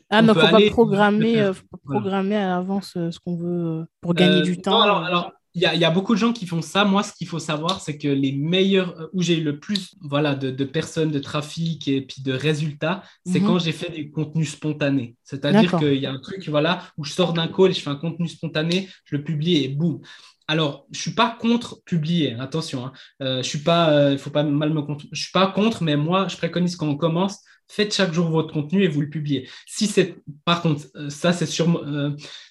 ah, 0.09 0.21
non, 0.21 0.33
il 0.33 0.37
ne 0.37 0.41
faut 0.41 0.57
pas 0.57 0.69
programmer, 0.69 1.41
euh, 1.41 1.53
programmer 1.83 2.37
à 2.37 2.49
l'avance 2.49 2.93
euh, 2.95 3.11
ce 3.11 3.19
qu'on 3.19 3.35
veut 3.35 3.85
pour 3.99 4.13
gagner 4.13 4.41
du 4.41 4.61
temps. 4.61 4.81
alors, 4.81 5.33
il 5.53 5.61
y, 5.61 5.65
a, 5.65 5.75
y, 5.75 5.83
a 5.83 5.91
beaucoup 5.91 6.13
de 6.13 6.19
gens 6.19 6.31
qui 6.31 6.47
font 6.47 6.61
ça. 6.61 6.85
Moi, 6.85 7.03
ce 7.03 7.11
qu'il 7.13 7.27
faut 7.27 7.39
savoir, 7.39 7.81
c'est 7.81 7.97
que 7.97 8.07
les 8.07 8.31
meilleurs, 8.31 9.09
où 9.11 9.21
j'ai 9.21 9.37
eu 9.39 9.43
le 9.43 9.59
plus 9.59 9.95
voilà, 10.01 10.33
de, 10.33 10.49
de, 10.49 10.63
personnes, 10.63 11.11
de 11.11 11.19
trafic 11.19 11.87
et 11.87 12.01
puis 12.01 12.21
de 12.21 12.31
résultats, 12.31 13.03
c'est 13.25 13.41
mhm. 13.41 13.47
quand 13.47 13.59
j'ai 13.59 13.73
fait 13.73 13.91
du 13.91 14.11
contenu 14.11 14.45
spontané. 14.45 15.15
C'est-à-dire 15.23 15.77
qu'il 15.77 15.97
y 15.97 16.05
a 16.05 16.11
un 16.11 16.19
truc 16.19 16.47
voilà, 16.47 16.83
où 16.97 17.03
je 17.03 17.11
sors 17.11 17.33
d'un 17.33 17.47
call, 17.47 17.73
je 17.73 17.81
fais 17.81 17.89
un 17.89 17.95
contenu 17.95 18.29
spontané, 18.29 18.89
je 19.05 19.17
le 19.17 19.23
publie 19.23 19.63
et 19.63 19.67
boum. 19.67 20.01
Alors, 20.47 20.85
je 20.91 20.99
suis 20.99 21.11
pas 21.11 21.37
contre 21.39 21.81
publier, 21.85 22.35
attention. 22.39 22.85
Hein. 22.85 22.91
Euh, 23.21 23.37
je 23.37 23.47
suis 23.47 23.59
pas, 23.59 23.91
euh, 23.91 24.17
faut 24.17 24.31
pas 24.31 24.43
mal 24.43 24.73
me 24.73 24.81
Je 25.11 25.21
suis 25.21 25.31
pas 25.31 25.47
contre, 25.47 25.83
mais 25.83 25.95
moi, 25.95 26.27
je 26.27 26.37
préconise 26.37 26.75
quand 26.75 26.87
on 26.87 26.97
commence, 26.97 27.39
faites 27.71 27.93
chaque 27.93 28.13
jour 28.13 28.29
votre 28.29 28.53
contenu 28.53 28.83
et 28.83 28.87
vous 28.87 29.01
le 29.01 29.09
publiez. 29.09 29.49
Si 29.65 29.87
c'est, 29.87 30.15
par 30.45 30.61
contre, 30.61 30.85
euh, 30.95 31.09
ça 31.09 31.33
c'est 31.33 31.45
sur, 31.45 31.83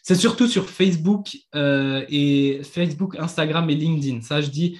c'est 0.03 0.15
surtout 0.15 0.49
sur 0.49 0.69
Facebook 0.69 1.37
et 1.55 2.61
Facebook, 2.65 3.17
Instagram 3.19 3.69
et 3.71 3.75
LinkedIn. 3.75 4.23
Ça, 4.23 4.41
je 4.41 4.49
dis, 4.49 4.79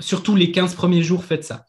surtout 0.00 0.36
les 0.36 0.50
15 0.50 0.74
premiers 0.74 1.02
jours, 1.02 1.24
faites 1.24 1.44
ça. 1.44 1.66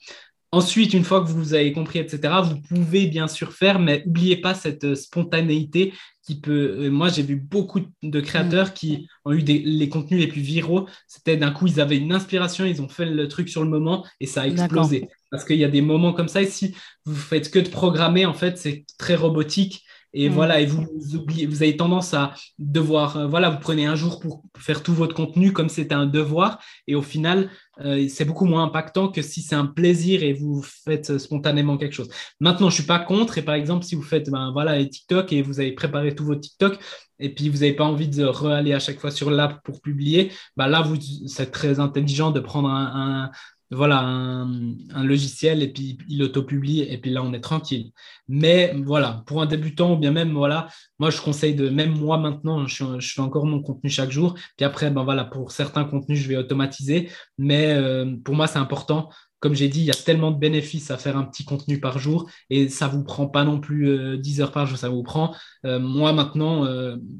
Ensuite, 0.53 0.93
une 0.93 1.05
fois 1.05 1.22
que 1.22 1.30
vous 1.30 1.53
avez 1.53 1.72
compris, 1.72 1.99
etc., 1.99 2.34
vous 2.43 2.59
pouvez 2.62 3.07
bien 3.07 3.30
sûr 3.30 3.53
faire, 3.53 3.80
mais 3.80 4.03
n'oubliez 4.05 4.36
pas 4.36 4.53
cette 4.53 4.95
spontanéité 4.95 5.93
qui 6.24 6.41
peut. 6.41 6.76
Euh, 6.78 6.91
moi, 6.91 7.07
j'ai 7.07 7.24
vu 7.24 7.38
beaucoup 7.38 7.80
de 8.03 8.20
créateurs 8.20 8.68
mm. 8.68 8.74
qui 8.74 9.07
ont 9.24 9.32
eu 9.32 9.43
des, 9.43 9.59
les 9.59 9.88
contenus 9.88 10.20
les 10.20 10.28
plus 10.28 10.41
viraux. 10.41 10.89
C'était 11.07 11.38
d'un 11.38 11.51
coup, 11.51 11.68
ils 11.68 11.80
avaient 11.80 11.97
une 11.97 12.12
inspiration, 12.12 12.66
ils 12.66 12.82
ont 12.82 12.89
fait 12.89 13.05
le 13.05 13.28
truc 13.30 13.47
sur 13.47 13.64
le 13.64 13.70
moment 13.70 14.05
et 14.20 14.26
ça 14.26 14.41
a 14.41 14.47
explosé. 14.47 15.07
Parce 15.32 15.45
qu'il 15.45 15.57
y 15.57 15.65
a 15.65 15.69
des 15.69 15.82
moments 15.82 16.13
comme 16.13 16.27
ça. 16.27 16.41
Et 16.41 16.47
si 16.47 16.75
vous 17.05 17.15
faites 17.15 17.49
que 17.49 17.59
de 17.59 17.69
programmer, 17.69 18.25
en 18.25 18.34
fait, 18.34 18.57
c'est 18.57 18.86
très 18.97 19.15
robotique. 19.15 19.84
Et 20.13 20.29
mm. 20.29 20.34
voilà, 20.34 20.59
et 20.59 20.65
vous, 20.65 20.86
oubliez, 21.13 21.45
vous 21.45 21.63
avez 21.63 21.77
tendance 21.77 22.13
à 22.13 22.34
devoir, 22.59 23.17
euh, 23.17 23.27
voilà, 23.27 23.49
vous 23.49 23.59
prenez 23.59 23.86
un 23.86 23.95
jour 23.95 24.19
pour 24.19 24.43
faire 24.57 24.84
tout 24.84 24.93
votre 24.93 25.15
contenu 25.15 25.53
comme 25.53 25.69
c'était 25.69 25.95
un 25.95 26.05
devoir, 26.05 26.59
et 26.88 26.95
au 26.95 27.01
final, 27.01 27.49
euh, 27.79 28.07
c'est 28.09 28.25
beaucoup 28.25 28.45
moins 28.45 28.63
impactant 28.63 29.07
que 29.07 29.21
si 29.21 29.41
c'est 29.41 29.55
un 29.55 29.65
plaisir 29.65 30.23
et 30.23 30.34
vous 30.34 30.61
faites 30.61 31.17
spontanément 31.17 31.77
quelque 31.77 31.93
chose. 31.93 32.09
Maintenant, 32.39 32.69
je 32.69 32.75
suis 32.75 32.84
pas 32.84 32.99
contre, 32.99 33.38
et 33.38 33.41
par 33.41 33.55
exemple, 33.55 33.86
si 33.86 33.95
vous 33.95 34.03
faites, 34.03 34.29
ben 34.29 34.51
voilà, 34.51 34.77
les 34.77 34.89
TikTok 34.89 35.32
et 35.32 35.41
vous 35.41 35.59
avez 35.59 35.71
préparé 35.71 36.13
tout 36.13 36.25
votre 36.25 36.41
TikTok, 36.41 36.77
et 37.19 37.34
puis 37.34 37.49
vous 37.49 37.59
n'avez 37.59 37.73
pas 37.73 37.86
envie 37.86 38.09
de 38.09 38.25
re-aller 38.25 38.73
à 38.73 38.79
chaque 38.79 38.99
fois 38.99 39.11
sur 39.11 39.32
l'app 39.32 39.63
pour 39.63 39.82
publier, 39.82 40.32
ben 40.57 40.67
là, 40.67 40.82
vous, 40.82 40.97
c'est 41.27 41.51
très 41.51 41.79
intelligent 41.79 42.32
de 42.32 42.39
prendre 42.41 42.69
un, 42.69 43.32
voilà, 43.72 43.99
un, 44.01 45.03
logiciel 45.03 45.63
et 45.63 45.72
puis 45.72 45.97
il 46.09 46.22
auto-publie 46.24 46.82
et 46.82 46.97
puis 46.97 47.11
là 47.11 47.24
on 47.24 47.34
est 47.34 47.39
tranquille. 47.39 47.91
Mais 48.28 48.74
voilà, 48.86 49.24
pour 49.26 49.41
un 49.41 49.45
débutant 49.45 49.93
ou 49.93 49.97
bien 49.97 50.11
même, 50.11 50.34
voilà, 50.34 50.67
moi 50.99 51.09
je 51.09 51.22
conseille 51.22 51.55
de, 51.55 51.69
même 51.69 51.97
moi 51.97 52.17
maintenant, 52.17 52.67
je, 52.67 52.99
fais 52.99 53.22
encore 53.22 53.45
mon 53.45 53.61
contenu 53.61 53.89
chaque 53.89 54.11
jour. 54.11 54.36
Puis 54.57 54.65
après, 54.65 54.91
ben 54.91 55.03
voilà, 55.03 55.24
pour 55.26 55.51
certains 55.51 55.86
contenus, 55.86 56.19
je 56.19 56.28
vais 56.28 56.38
automatiser. 56.38 57.09
Mais 57.38 57.74
euh, 57.74 58.15
pour 58.24 58.36
moi, 58.36 58.47
c'est 58.47 58.59
important. 58.59 59.09
Comme 59.39 59.55
j'ai 59.55 59.69
dit, 59.69 59.80
il 59.80 59.86
y 59.86 59.91
a 59.91 59.95
tellement 59.95 60.32
de 60.32 60.38
bénéfices 60.38 60.91
à 60.91 60.97
faire 60.97 61.17
un 61.17 61.24
petit 61.24 61.45
contenu 61.45 61.80
par 61.80 61.97
jour 61.97 62.30
et 62.49 62.69
ça 62.69 62.88
vous 62.88 63.03
prend 63.03 63.28
pas 63.28 63.43
non 63.43 63.59
plus 63.59 64.17
10 64.19 64.39
euh, 64.39 64.43
heures 64.43 64.51
par 64.51 64.67
jour, 64.67 64.78
ça 64.78 64.89
vous 64.89 65.01
prend. 65.01 65.34
Euh, 65.65 65.80
moi 65.80 66.13
maintenant, 66.13 66.67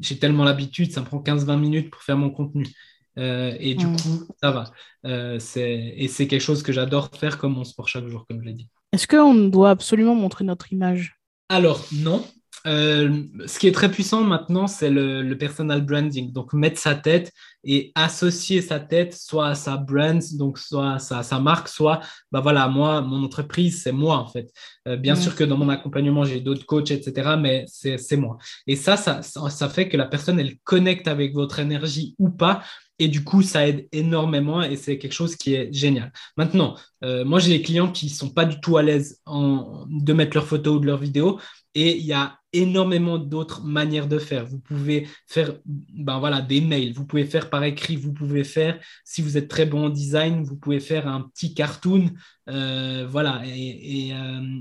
j'ai 0.02 0.20
tellement 0.20 0.44
l'habitude, 0.44 0.92
ça 0.92 1.02
me 1.02 1.06
prend 1.06 1.20
15-20 1.20 1.60
minutes 1.60 1.90
pour 1.90 2.04
faire 2.04 2.18
mon 2.18 2.30
contenu. 2.30 2.68
Euh, 3.18 3.56
et 3.60 3.76
du 3.76 3.86
coup, 3.86 4.28
ça 4.42 4.52
va. 4.52 4.66
Euh, 5.06 5.40
et 5.56 6.08
c'est 6.08 6.28
quelque 6.28 6.42
chose 6.42 6.64
que 6.64 6.72
j'adore 6.72 7.10
faire 7.14 7.38
comme 7.38 7.54
mon 7.54 7.64
sport 7.64 7.88
chaque 7.88 8.08
jour, 8.08 8.26
comme 8.28 8.42
je 8.42 8.46
l'ai 8.46 8.54
dit. 8.54 8.68
Est-ce 8.94 9.08
qu'on 9.08 9.36
doit 9.36 9.72
absolument 9.72 10.16
montrer 10.16 10.44
notre 10.44 10.72
image? 10.72 11.18
Alors, 11.50 11.86
non. 11.92 12.24
Euh, 12.68 13.24
ce 13.48 13.58
qui 13.58 13.68
est 13.68 13.72
très 13.72 13.90
puissant 13.90 14.22
maintenant, 14.22 14.68
c'est 14.68 14.92
le, 14.92 15.34
personal 15.34 15.82
branding. 15.82 16.32
Donc, 16.32 16.54
mettre 16.54 16.80
sa 16.80 16.94
tête 16.94 17.32
et 17.64 17.92
associer 17.96 18.62
sa 18.62 18.80
tête 18.80 19.16
soit 19.16 19.48
à 19.48 19.56
sa 19.56 19.78
brand, 19.78 20.22
donc 20.38 20.60
soit 20.60 20.94
à 20.94 21.00
sa, 21.00 21.40
marque, 21.40 21.70
soit, 21.70 22.02
bah 22.32 22.40
voilà, 22.40 22.68
moi, 22.68 23.02
mon 23.02 23.24
entreprise, 23.24 23.82
c'est 23.82 23.92
moi 23.92 24.18
en 24.18 24.28
fait. 24.28 24.52
bien 25.00 25.16
sûr 25.16 25.36
que 25.36 25.44
dans 25.44 25.58
mon 25.58 25.70
accompagnement, 25.70 26.24
j'ai 26.24 26.40
d'autres 26.40 26.66
coachs, 26.68 26.92
etc., 26.92 27.36
mais 27.40 27.66
c'est 27.68 28.18
moi. 28.18 28.38
Et 28.68 28.76
ça, 28.76 28.96
ça, 28.96 29.24
ça 29.24 29.70
fait 29.70 29.90
que 29.90 29.98
la 29.98 30.06
personne, 30.06 30.40
elle 30.40 30.60
connecte 30.60 31.08
avec 31.08 31.34
votre 31.34 31.58
énergie 31.60 32.16
ou 32.20 32.30
pas 32.30 32.62
et 33.02 33.08
du 33.08 33.24
coup, 33.24 33.42
ça 33.42 33.68
aide 33.68 33.88
énormément 33.92 34.62
et 34.62 34.76
c'est 34.76 35.00
quelque 35.00 35.14
chose 35.14 35.36
qui 35.36 35.56
est 35.56 35.74
génial. 35.74 36.14
Maintenant, 36.38 36.76
euh, 37.04 37.26
moi, 37.26 37.40
j'ai 37.40 37.58
des 37.58 37.64
clients 37.64 37.92
qui 37.92 38.06
ne 38.06 38.12
sont 38.12 38.30
pas 38.30 38.46
du 38.46 38.62
tout 38.62 38.78
à 38.78 38.84
l'aise 38.84 39.20
de 39.26 40.14
mettre 40.14 40.38
leurs 40.38 40.46
photos 40.46 40.76
ou 40.78 40.80
de 40.80 40.86
leurs 40.86 41.00
vidéos 41.00 41.40
et 41.74 41.98
il 41.98 42.06
y 42.06 42.14
a 42.14 42.38
énormément 42.54 43.18
d'autres 43.18 43.64
manières 43.64 44.08
de 44.08 44.20
faire. 44.20 44.46
Vous 44.46 44.60
pouvez 44.60 45.08
faire 45.28 45.56
ben 45.66 46.20
voilà, 46.20 46.42
des 46.42 46.62
mails, 46.62 46.94
vous 46.94 47.08
pouvez 47.08 47.26
faire 47.26 47.50
par 47.50 47.64
écrit, 47.64 47.96
vous 47.96 48.14
pouvez 48.14 48.44
faire, 48.44 48.80
si 49.04 49.24
vous 49.24 49.36
êtes 49.36 49.48
très 49.48 49.66
bon 49.66 49.86
en 49.86 49.90
design, 49.90 50.44
vous 50.44 50.58
pouvez 50.58 50.80
faire 50.80 51.08
un 51.08 51.22
petit 51.22 51.56
cartoon. 51.56 52.12
Euh, 52.50 53.08
voilà, 53.10 53.42
et, 53.48 54.12
euh, 54.14 54.60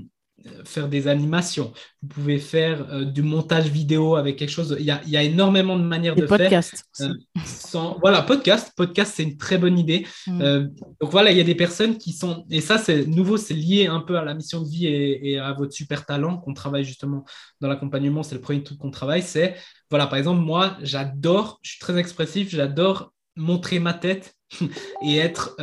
faire 0.65 0.87
des 0.87 1.07
animations, 1.07 1.73
vous 2.01 2.07
pouvez 2.07 2.39
faire 2.39 2.91
euh, 2.91 3.05
du 3.05 3.21
montage 3.21 3.67
vidéo 3.67 4.15
avec 4.15 4.37
quelque 4.37 4.49
chose. 4.49 4.75
Il 4.79 4.85
y 4.85 4.91
a, 4.91 5.01
il 5.05 5.11
y 5.11 5.17
a 5.17 5.23
énormément 5.23 5.77
de 5.77 5.83
manières 5.83 6.15
de 6.15 6.25
faire. 6.25 6.61
Euh, 7.01 7.13
sans... 7.45 7.99
Voilà, 8.01 8.21
podcast. 8.23 8.73
Podcast, 8.75 9.13
c'est 9.15 9.23
une 9.23 9.37
très 9.37 9.57
bonne 9.57 9.77
idée. 9.77 10.07
Mm. 10.27 10.41
Euh, 10.41 10.67
donc 10.99 11.11
voilà, 11.11 11.31
il 11.31 11.37
y 11.37 11.41
a 11.41 11.43
des 11.43 11.55
personnes 11.55 11.97
qui 11.97 12.13
sont. 12.13 12.45
Et 12.49 12.61
ça, 12.61 12.77
c'est 12.77 13.05
nouveau, 13.05 13.37
c'est 13.37 13.53
lié 13.53 13.87
un 13.87 13.99
peu 13.99 14.17
à 14.17 14.23
la 14.23 14.33
mission 14.33 14.61
de 14.61 14.69
vie 14.69 14.87
et, 14.87 15.37
à 15.37 15.53
votre 15.53 15.73
super 15.73 16.05
talent 16.05 16.37
qu'on 16.37 16.53
travaille 16.53 16.83
justement 16.83 17.23
dans 17.59 17.67
l'accompagnement. 17.67 18.23
C'est 18.23 18.35
le 18.35 18.41
premier 18.41 18.63
truc 18.63 18.79
qu'on 18.79 18.91
travaille. 18.91 19.21
C'est, 19.21 19.55
voilà, 19.89 20.07
par 20.07 20.17
exemple, 20.17 20.41
moi, 20.41 20.77
j'adore, 20.81 21.59
je 21.61 21.71
suis 21.71 21.79
très 21.79 21.97
expressif, 21.97 22.49
j'adore 22.49 23.13
montrer 23.35 23.79
ma 23.79 23.93
tête 23.93 24.35
et 25.03 25.17
être. 25.17 25.55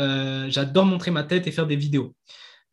j'adore 0.49 0.85
montrer 0.85 1.11
ma 1.11 1.25
tête 1.25 1.47
et 1.47 1.51
faire 1.51 1.67
des 1.67 1.77
vidéos. 1.77 2.15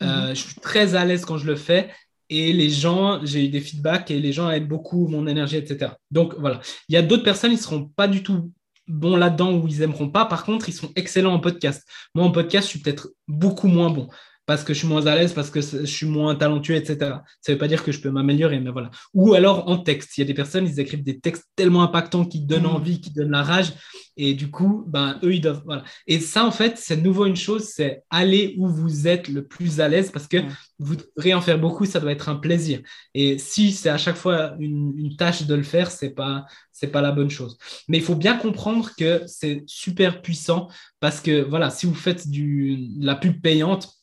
Euh, 0.04 0.30
mhm. 0.30 0.36
je 0.36 0.42
suis 0.42 0.56
très 0.56 0.96
à 0.96 1.06
l'aise 1.06 1.24
quand 1.24 1.38
je 1.38 1.46
le 1.46 1.56
fais 1.56 1.90
et 2.30 2.54
les 2.54 2.70
gens, 2.70 3.24
j'ai 3.24 3.46
eu 3.46 3.50
des 3.50 3.62
feedbacks 3.62 4.10
et 4.12 4.20
les 4.20 4.34
gens 4.34 4.50
aiment 4.50 4.68
beaucoup 4.68 5.08
mon 5.08 5.28
énergie, 5.28 5.58
etc. 5.58 5.92
Donc 6.12 6.36
voilà, 6.40 6.60
il 6.90 6.96
y 6.96 6.98
a 6.98 7.02
d'autres 7.02 7.24
personnes, 7.24 7.52
ils 7.52 7.58
ne 7.58 7.62
seront 7.62 7.86
pas 7.96 8.08
du 8.08 8.24
tout 8.24 8.52
bons 8.88 9.16
là-dedans 9.16 9.54
ou 9.54 9.68
ils 9.68 9.80
n'aimeront 9.80 10.10
pas. 10.10 10.26
Par 10.26 10.44
contre, 10.44 10.70
ils 10.70 10.74
sont 10.74 10.92
excellents 10.96 11.34
en 11.34 11.40
podcast. 11.40 11.88
Moi, 12.14 12.26
en 12.26 12.32
podcast, 12.32 12.68
je 12.68 12.72
suis 12.72 12.80
peut-être 12.80 13.10
beaucoup 13.28 13.68
moins 13.68 13.90
bon 13.90 14.10
parce 14.46 14.64
que 14.64 14.74
je 14.74 14.80
suis 14.80 14.88
moins 14.88 15.06
à 15.08 15.16
l'aise, 15.16 15.34
parce 15.34 15.50
que 15.50 15.62
je 15.62 15.86
suis 15.86 16.06
moins 16.06 16.36
talentueux, 16.36 16.76
etc. 16.76 16.98
Ça 17.42 17.52
ne 17.52 17.54
veut 17.54 17.58
pas 17.58 17.68
dire 17.68 17.84
que 17.84 17.92
je 17.92 18.00
peux 18.00 18.12
m'améliorer, 18.12 18.60
mais 18.60 18.70
voilà. 18.70 18.92
Ou 19.14 19.34
alors 19.34 19.68
en 19.68 19.78
texte. 19.78 20.18
Il 20.18 20.22
y 20.22 20.24
a 20.24 20.28
des 20.28 20.34
personnes, 20.34 20.68
ils 20.68 20.80
écrivent 20.80 21.04
des 21.04 21.20
textes 21.20 21.46
tellement 21.56 21.82
impactants 21.82 22.26
qui 22.26 22.42
donnent 22.42 22.64
mm. 22.64 22.76
envie, 22.76 23.02
qui 23.02 23.12
donnent 23.12 23.32
la 23.32 23.44
rage. 23.44 23.74
Et 24.18 24.34
du 24.34 24.50
coup, 24.50 24.86
ben, 24.88 25.20
eux, 25.24 25.34
ils 25.34 25.42
doivent. 25.42 25.64
Voilà. 25.66 25.84
Et 26.08 26.20
ça, 26.20 26.46
en 26.46 26.52
fait, 26.52 26.78
c'est 26.78 26.98
nouveau 26.98 27.26
une 27.26 27.36
chose, 27.36 27.64
c'est 27.64 28.04
aller 28.10 28.56
où 28.58 28.68
vous 28.68 29.08
êtes 29.08 29.28
le 29.28 29.46
plus 29.46 29.82
à 29.82 29.88
l'aise 29.88 30.12
parce 30.12 30.28
que 30.28 30.38
mm. 30.38 30.56
vous 30.80 30.96
devrez 30.96 31.34
en 31.34 31.42
faire 31.42 31.60
beaucoup, 31.60 31.86
ça 31.86 32.00
doit 32.00 32.12
être 32.12 32.30
un 32.30 32.36
plaisir. 32.36 32.82
Et 33.16 33.40
si 33.40 33.72
c'est 33.72 33.90
à 33.90 33.98
chaque 33.98 34.16
fois 34.16 34.56
une, 34.60 35.16
tâche 35.18 35.44
de 35.44 35.56
le 35.56 35.64
faire, 35.64 35.92
c'est 35.92 36.10
pas 36.10 36.46
c'est 36.72 36.88
pas 36.88 37.02
la 37.02 37.14
bonne 37.14 37.30
chose. 37.30 37.58
Mais 37.88 37.98
il 37.98 38.04
faut 38.04 38.16
bien 38.16 38.36
comprendre 38.38 38.92
que 38.98 39.22
c'est 39.28 39.64
super 39.66 40.22
puissant 40.22 40.68
parce 41.00 41.22
que 41.22 41.42
voilà, 41.42 41.70
si 41.70 41.86
vous 41.86 41.94
faites 41.94 42.30
du, 42.30 42.78
de 42.98 43.06
la 43.06 43.16
pub 43.16 43.42
payante, 43.42 43.95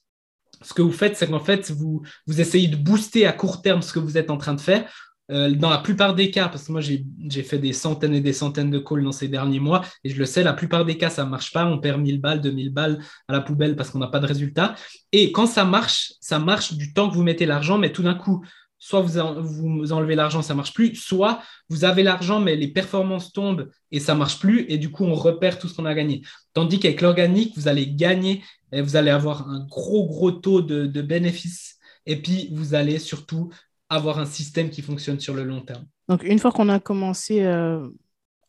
ce 0.62 0.74
que 0.74 0.82
vous 0.82 0.92
faites, 0.92 1.16
c'est 1.16 1.28
qu'en 1.28 1.40
fait, 1.40 1.70
vous, 1.70 2.02
essayez 2.28 2.68
de 2.68 2.76
booster 2.76 3.26
à 3.26 3.32
court 3.32 3.62
terme 3.62 3.82
ce 3.82 3.92
que 3.92 3.98
vous 3.98 4.18
êtes 4.18 4.30
en 4.30 4.36
train 4.36 4.54
de 4.54 4.60
faire. 4.60 4.90
Euh, 5.30 5.50
dans 5.54 5.70
la 5.70 5.78
plupart 5.78 6.14
des 6.14 6.30
cas, 6.30 6.48
parce 6.48 6.64
que 6.66 6.72
moi 6.72 6.80
j'ai 6.80 7.42
fait 7.42 7.58
des 7.58 7.72
centaines 7.72 8.12
et 8.12 8.20
des 8.20 8.32
centaines 8.32 8.70
de 8.70 8.78
calls 8.78 9.04
dans 9.04 9.12
ces 9.12 9.28
derniers 9.28 9.60
mois, 9.60 9.82
et 10.04 10.10
je 10.10 10.18
le 10.18 10.26
sais, 10.26 10.42
la 10.42 10.52
plupart 10.52 10.84
des 10.84 10.98
cas, 10.98 11.10
ça 11.10 11.24
ne 11.24 11.30
marche 11.30 11.52
pas. 11.52 11.64
On 11.64 11.78
perd 11.78 12.00
1000 12.00 12.20
balles, 12.20 12.40
2000 12.40 12.70
balles 12.70 12.98
à 13.28 13.32
la 13.32 13.40
poubelle 13.40 13.76
parce 13.76 13.90
qu'on 13.90 14.00
n'a 14.00 14.08
pas 14.08 14.18
de 14.18 14.26
résultat. 14.26 14.74
Et 15.12 15.32
quand 15.32 15.46
ça 15.46 15.64
marche, 15.64 16.12
ça 16.20 16.38
marche 16.38 16.74
du 16.74 16.92
temps 16.92 17.08
que 17.08 17.14
vous 17.14 17.22
mettez 17.22 17.46
l'argent, 17.46 17.78
mais 17.78 17.92
tout 17.92 18.02
d'un 18.02 18.14
coup, 18.14 18.44
soit 18.82 19.00
vous, 19.00 19.78
vous 19.78 19.92
enlevez 19.92 20.16
l'argent, 20.16 20.42
ça 20.42 20.56
marche 20.56 20.74
plus, 20.74 20.96
soit 20.96 21.40
vous 21.68 21.84
avez 21.84 22.02
l'argent, 22.02 22.40
mais 22.40 22.56
les 22.56 22.66
performances 22.66 23.32
tombent 23.32 23.70
et 23.92 24.00
ça 24.00 24.16
marche 24.16 24.40
plus, 24.40 24.66
et 24.68 24.76
du 24.76 24.90
coup, 24.90 25.04
on 25.04 25.14
repère 25.14 25.60
tout 25.60 25.68
ce 25.68 25.74
qu'on 25.74 25.86
a 25.86 25.94
gagné. 25.94 26.22
Tandis 26.52 26.80
qu'avec 26.80 27.00
l'organique, 27.00 27.52
vous 27.56 27.68
allez 27.68 27.86
gagner, 27.86 28.42
et 28.72 28.80
vous 28.80 28.96
allez 28.96 29.10
avoir 29.10 29.48
un 29.48 29.60
gros, 29.66 30.06
gros 30.06 30.32
taux 30.32 30.62
de, 30.62 31.02
bénéfices, 31.02 31.78
et 32.06 32.16
puis 32.16 32.48
vous 32.52 32.74
allez 32.74 32.98
surtout 32.98 33.50
avoir 33.88 34.18
un 34.18 34.26
système 34.26 34.70
qui 34.70 34.82
fonctionne 34.82 35.20
sur 35.20 35.34
le 35.34 35.44
long 35.44 35.60
terme. 35.60 35.84
Donc, 36.08 36.24
une 36.24 36.38
fois 36.38 36.50
qu'on 36.50 36.68
a 36.68 36.80
commencé 36.80 37.42
euh, 37.42 37.86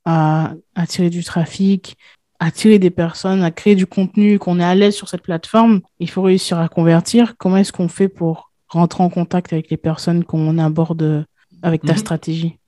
à 0.06 0.54
attirer 0.76 1.10
du 1.10 1.24
trafic, 1.24 1.98
à 2.40 2.48
attirer 2.48 2.80
des 2.80 2.90
personnes, 2.90 3.44
à 3.44 3.52
créer 3.52 3.76
du 3.76 3.86
contenu, 3.86 4.40
qu'on 4.40 4.60
est 4.60 4.64
à 4.64 4.74
l'aise 4.74 4.96
sur 4.96 5.10
cette 5.10 5.22
plateforme, 5.22 5.82
il 6.00 6.10
faut 6.10 6.22
réussir 6.22 6.60
à 6.60 6.70
convertir. 6.70 7.36
Comment 7.38 7.58
est-ce 7.58 7.74
qu'on 7.74 7.90
fait 7.90 8.10
pour 8.10 8.52
rentrer 8.70 9.04
en 9.04 9.10
contact 9.10 9.54
avec 9.54 9.70
les 9.70 9.78
personnes 9.78 10.24
qu'on 10.24 10.58
aborde 10.58 11.26
avec 11.62 11.84
ta 11.84 11.94
mhm. 11.94 12.00
stratégie? 12.00 12.60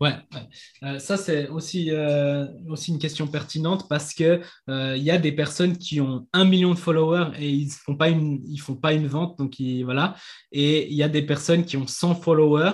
Ouais, 0.00 0.14
euh, 0.82 0.98
ça 0.98 1.18
c'est 1.18 1.48
aussi, 1.48 1.90
euh, 1.90 2.46
aussi 2.70 2.90
une 2.90 2.98
question 2.98 3.26
pertinente 3.26 3.86
parce 3.86 4.14
que 4.14 4.40
euh, 4.70 4.96
il 4.96 5.02
y 5.02 5.10
a 5.10 5.18
des 5.18 5.32
personnes 5.32 5.76
qui 5.76 6.00
ont 6.00 6.26
un 6.32 6.46
million 6.46 6.72
de 6.72 6.78
followers 6.78 7.32
et 7.38 7.50
ils 7.50 7.70
font 7.70 7.96
pas 7.96 8.08
une, 8.08 8.40
ils 8.48 8.56
font 8.56 8.76
pas 8.76 8.94
une 8.94 9.06
vente, 9.06 9.38
donc 9.38 9.56
voilà. 9.84 10.16
Et 10.52 10.88
il 10.90 10.96
y 10.96 11.02
a 11.02 11.08
des 11.10 11.20
personnes 11.20 11.66
qui 11.66 11.76
ont 11.76 11.86
100 11.86 12.14
followers 12.14 12.72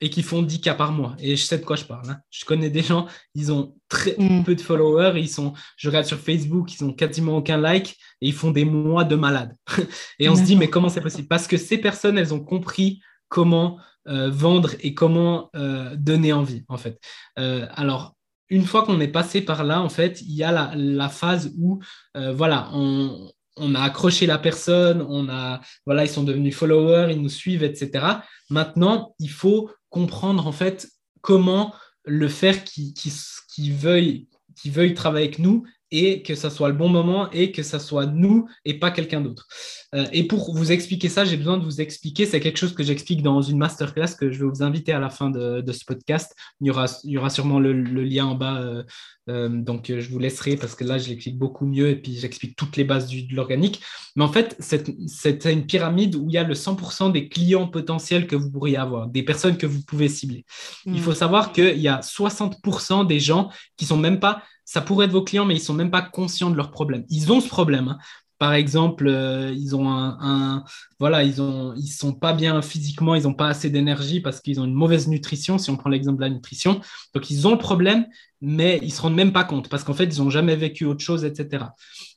et 0.00 0.08
qui 0.08 0.22
font 0.22 0.42
10 0.42 0.60
cas 0.60 0.74
par 0.74 0.92
mois. 0.92 1.16
Et 1.18 1.34
je 1.34 1.42
sais 1.44 1.58
de 1.58 1.64
quoi 1.64 1.74
je 1.74 1.84
parle. 1.84 2.08
Hein. 2.10 2.18
Je 2.30 2.44
connais 2.44 2.70
des 2.70 2.82
gens, 2.82 3.06
ils 3.34 3.50
ont 3.50 3.74
très 3.88 4.14
mm. 4.16 4.44
peu 4.44 4.54
de 4.54 4.60
followers, 4.60 5.18
ils 5.18 5.28
sont, 5.28 5.54
je 5.76 5.88
regarde 5.88 6.06
sur 6.06 6.18
Facebook, 6.18 6.72
ils 6.74 6.84
ont 6.84 6.92
quasiment 6.92 7.38
aucun 7.38 7.56
like 7.56 7.96
et 8.20 8.28
ils 8.28 8.32
font 8.32 8.52
des 8.52 8.64
mois 8.64 9.02
de 9.02 9.16
malades. 9.16 9.56
et 10.20 10.28
on 10.28 10.36
se 10.36 10.42
dit 10.42 10.54
mais 10.54 10.70
comment 10.70 10.88
c'est 10.88 11.00
possible? 11.00 11.26
Parce 11.26 11.48
que 11.48 11.56
ces 11.56 11.78
personnes, 11.78 12.18
elles 12.18 12.32
ont 12.32 12.44
compris 12.44 13.00
comment 13.28 13.80
vendre 14.06 14.72
et 14.80 14.94
comment 14.94 15.50
euh, 15.54 15.94
donner 15.96 16.32
envie, 16.32 16.64
en 16.68 16.76
fait. 16.76 17.00
Euh, 17.38 17.66
alors, 17.74 18.14
une 18.48 18.64
fois 18.64 18.84
qu'on 18.84 19.00
est 19.00 19.08
passé 19.08 19.40
par 19.40 19.64
là, 19.64 19.80
en 19.80 19.88
fait, 19.88 20.20
il 20.22 20.32
y 20.32 20.44
a 20.44 20.74
la, 20.74 21.08
phase 21.08 21.54
où, 21.58 21.80
voilà, 22.14 22.68
on, 22.74 23.30
a 23.74 23.82
accroché 23.82 24.26
la 24.26 24.36
personne, 24.38 25.00
on 25.08 25.28
a, 25.30 25.60
voilà, 25.86 26.04
ils 26.04 26.10
sont 26.10 26.22
devenus 26.22 26.54
followers, 26.54 27.12
ils 27.12 27.22
nous 27.22 27.30
suivent, 27.30 27.62
etc. 27.62 28.04
Maintenant, 28.50 29.14
il 29.18 29.30
faut 29.30 29.70
comprendre, 29.88 30.46
en 30.46 30.52
fait, 30.52 30.88
comment 31.22 31.74
le 32.04 32.28
faire 32.28 32.64
qui, 32.64 32.92
qui, 32.92 33.10
qui 33.54 33.70
veuille 33.70 34.28
qui 34.62 34.70
veuille 34.70 34.94
travailler 34.94 35.26
avec 35.26 35.38
nous 35.38 35.64
et 35.92 36.22
que 36.22 36.34
ça 36.34 36.50
soit 36.50 36.68
le 36.68 36.74
bon 36.74 36.88
moment 36.88 37.30
et 37.30 37.52
que 37.52 37.62
ça 37.62 37.78
soit 37.78 38.06
nous 38.06 38.48
et 38.64 38.78
pas 38.78 38.90
quelqu'un 38.90 39.20
d'autre. 39.20 39.46
Euh, 39.94 40.06
et 40.12 40.24
pour 40.24 40.54
vous 40.54 40.72
expliquer 40.72 41.10
ça, 41.10 41.24
j'ai 41.24 41.36
besoin 41.36 41.58
de 41.58 41.64
vous 41.64 41.82
expliquer, 41.82 42.24
c'est 42.24 42.40
quelque 42.40 42.58
chose 42.58 42.74
que 42.74 42.82
j'explique 42.82 43.22
dans 43.22 43.42
une 43.42 43.58
masterclass 43.58 44.16
que 44.18 44.32
je 44.32 44.38
vais 44.38 44.50
vous 44.50 44.62
inviter 44.62 44.92
à 44.92 44.98
la 44.98 45.10
fin 45.10 45.30
de, 45.30 45.62
ce 45.70 45.84
podcast. 45.84 46.34
Il 46.60 46.68
y 46.68 46.70
aura, 46.70 46.86
il 47.04 47.10
y 47.10 47.18
aura 47.18 47.28
sûrement 47.28 47.60
le, 47.60 47.72
lien 47.72 48.24
en 48.24 48.34
bas, 48.34 48.60
euh, 48.60 48.82
euh, 49.28 49.48
donc 49.48 49.86
je 49.88 50.08
vous 50.08 50.18
laisserai 50.18 50.56
parce 50.56 50.74
que 50.74 50.84
là, 50.84 50.96
je 50.96 51.10
l'explique 51.10 51.38
beaucoup 51.38 51.66
mieux 51.66 51.90
et 51.90 51.96
puis 51.96 52.16
j'explique 52.16 52.56
toutes 52.56 52.76
les 52.76 52.84
bases 52.84 53.06
du, 53.06 53.24
de 53.24 53.36
l'organique. 53.36 53.82
Mais 54.16 54.24
en 54.24 54.32
fait, 54.32 54.56
c'est 54.60 55.44
une 55.44 55.66
pyramide 55.66 56.16
où 56.16 56.26
il 56.28 56.32
y 56.32 56.38
a 56.38 56.42
le 56.42 56.54
100% 56.54 57.12
des 57.12 57.28
clients 57.28 57.68
potentiels 57.68 58.26
que 58.26 58.36
vous 58.36 58.50
pourriez 58.50 58.78
avoir, 58.78 59.08
des 59.08 59.22
personnes 59.22 59.58
que 59.58 59.66
vous 59.66 59.82
pouvez 59.82 60.08
cibler. 60.08 60.46
Il 60.86 61.00
faut 61.00 61.12
mm. 61.12 61.16
savoir 61.16 61.52
qu'il 61.52 61.78
y 61.78 61.88
a 61.88 62.00
60% 62.00 63.06
des 63.06 63.20
gens 63.20 63.50
qui 63.76 63.84
sont 63.84 63.98
même 63.98 64.20
pas 64.20 64.42
ça 64.72 64.80
pourrait 64.80 65.04
être 65.04 65.12
vos 65.12 65.22
clients, 65.22 65.44
mais 65.44 65.54
ils 65.54 65.60
sont 65.60 65.74
même 65.74 65.90
pas 65.90 66.00
conscients 66.00 66.48
de 66.48 66.56
leur 66.56 66.70
problème. 66.70 67.04
Ils 67.10 67.30
ont 67.30 67.42
ce 67.42 67.48
problème. 67.48 67.88
Hein. 67.88 67.98
Par 68.38 68.54
exemple, 68.54 69.06
euh, 69.06 69.52
ils 69.54 69.76
ont 69.76 69.86
un, 69.90 70.64
voilà, 70.98 71.24
ils 71.24 71.42
ont, 71.42 71.74
ils 71.76 71.88
sont 71.88 72.14
pas 72.14 72.32
bien 72.32 72.62
physiquement, 72.62 73.14
ils 73.14 73.24
n'ont 73.24 73.34
pas 73.34 73.48
assez 73.48 73.68
d'énergie 73.68 74.22
parce 74.22 74.40
qu'ils 74.40 74.60
ont 74.60 74.64
une 74.64 74.72
mauvaise 74.72 75.08
nutrition. 75.08 75.58
Si 75.58 75.68
on 75.68 75.76
prend 75.76 75.90
l'exemple 75.90 76.16
de 76.16 76.22
la 76.22 76.30
nutrition, 76.30 76.80
donc 77.14 77.30
ils 77.30 77.46
ont 77.46 77.50
le 77.50 77.58
problème, 77.58 78.06
mais 78.40 78.80
ils 78.82 78.94
se 78.94 79.02
rendent 79.02 79.14
même 79.14 79.34
pas 79.34 79.44
compte 79.44 79.68
parce 79.68 79.84
qu'en 79.84 79.92
fait, 79.92 80.04
ils 80.04 80.22
n'ont 80.22 80.30
jamais 80.30 80.56
vécu 80.56 80.86
autre 80.86 81.04
chose, 81.04 81.26
etc. 81.26 81.66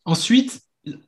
Ensuite, 0.05 0.61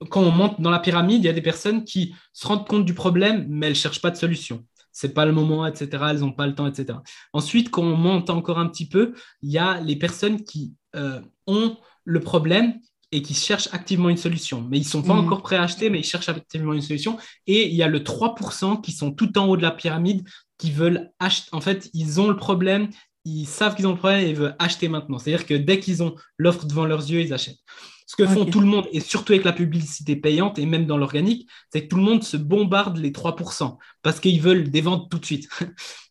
quand 0.09 0.23
on 0.23 0.31
monte 0.31 0.59
dans 0.59 0.69
la 0.69 0.79
pyramide, 0.79 1.23
il 1.23 1.27
y 1.27 1.29
a 1.29 1.33
des 1.33 1.41
personnes 1.41 1.85
qui 1.85 2.13
se 2.33 2.45
rendent 2.45 2.67
compte 2.67 2.83
du 2.83 2.93
problème, 2.93 3.45
mais 3.47 3.67
elles 3.67 3.75
cherchent 3.75 4.01
pas 4.01 4.11
de 4.11 4.17
solution 4.17 4.65
c'est 4.97 5.13
pas 5.13 5.27
le 5.27 5.31
moment, 5.31 5.67
etc. 5.67 6.05
Elles 6.09 6.21
n'ont 6.21 6.31
pas 6.31 6.47
le 6.47 6.55
temps, 6.55 6.65
etc. 6.65 6.97
Ensuite, 7.31 7.69
quand 7.69 7.83
on 7.83 7.95
monte 7.95 8.31
encore 8.31 8.57
un 8.57 8.67
petit 8.67 8.89
peu, 8.89 9.13
il 9.43 9.51
y 9.51 9.59
a 9.59 9.79
les 9.79 9.95
personnes 9.95 10.43
qui 10.43 10.73
euh, 10.95 11.21
ont 11.45 11.77
le 12.03 12.19
problème 12.19 12.79
et 13.11 13.21
qui 13.21 13.35
cherchent 13.35 13.69
activement 13.73 14.09
une 14.09 14.17
solution. 14.17 14.65
Mais 14.67 14.77
ils 14.77 14.85
ne 14.85 14.87
sont 14.87 15.03
pas 15.03 15.13
mhm. 15.13 15.25
encore 15.25 15.43
prêts 15.43 15.55
à 15.55 15.61
acheter, 15.61 15.91
mais 15.91 15.99
ils 15.99 16.03
cherchent 16.03 16.29
activement 16.29 16.73
une 16.73 16.81
solution. 16.81 17.19
Et 17.45 17.67
il 17.67 17.75
y 17.75 17.83
a 17.83 17.87
le 17.87 17.99
3% 17.99 18.81
qui 18.81 18.91
sont 18.91 19.11
tout 19.11 19.37
en 19.37 19.45
haut 19.45 19.55
de 19.55 19.61
la 19.61 19.69
pyramide, 19.69 20.27
qui 20.57 20.71
veulent 20.71 21.11
acheter. 21.19 21.49
En 21.51 21.61
fait, 21.61 21.91
ils 21.93 22.19
ont 22.19 22.27
le 22.27 22.35
problème, 22.35 22.89
ils 23.23 23.45
savent 23.45 23.75
qu'ils 23.75 23.85
ont 23.85 23.91
le 23.91 23.97
problème 23.97 24.25
et 24.25 24.29
ils 24.31 24.35
veulent 24.35 24.55
acheter 24.57 24.89
maintenant. 24.89 25.19
C'est-à-dire 25.19 25.45
que 25.45 25.53
dès 25.53 25.79
qu'ils 25.79 26.01
ont 26.01 26.15
l'offre 26.39 26.65
devant 26.65 26.87
leurs 26.87 27.07
yeux, 27.07 27.21
ils 27.21 27.35
achètent. 27.35 27.59
Ce 28.07 28.15
que 28.15 28.25
font 28.25 28.45
tout 28.45 28.61
le 28.61 28.65
monde, 28.65 28.87
et 28.93 29.01
surtout 29.01 29.33
avec 29.33 29.43
la 29.43 29.51
publicité 29.51 30.15
payante, 30.15 30.57
et 30.57 30.65
même 30.65 30.85
dans 30.85 30.97
l'organique, 30.97 31.49
c'est 31.71 31.83
que 31.83 31.87
tout 31.87 31.97
le 31.97 32.03
monde 32.03 32.23
se 32.23 32.37
bombarde 32.37 32.97
les 32.97 33.11
3% 33.11 33.77
parce 34.01 34.21
qu'ils 34.21 34.41
veulent 34.41 34.71
des 34.71 34.79
ventes 34.79 35.11
tout 35.11 35.19
de 35.19 35.25
suite. 35.25 35.49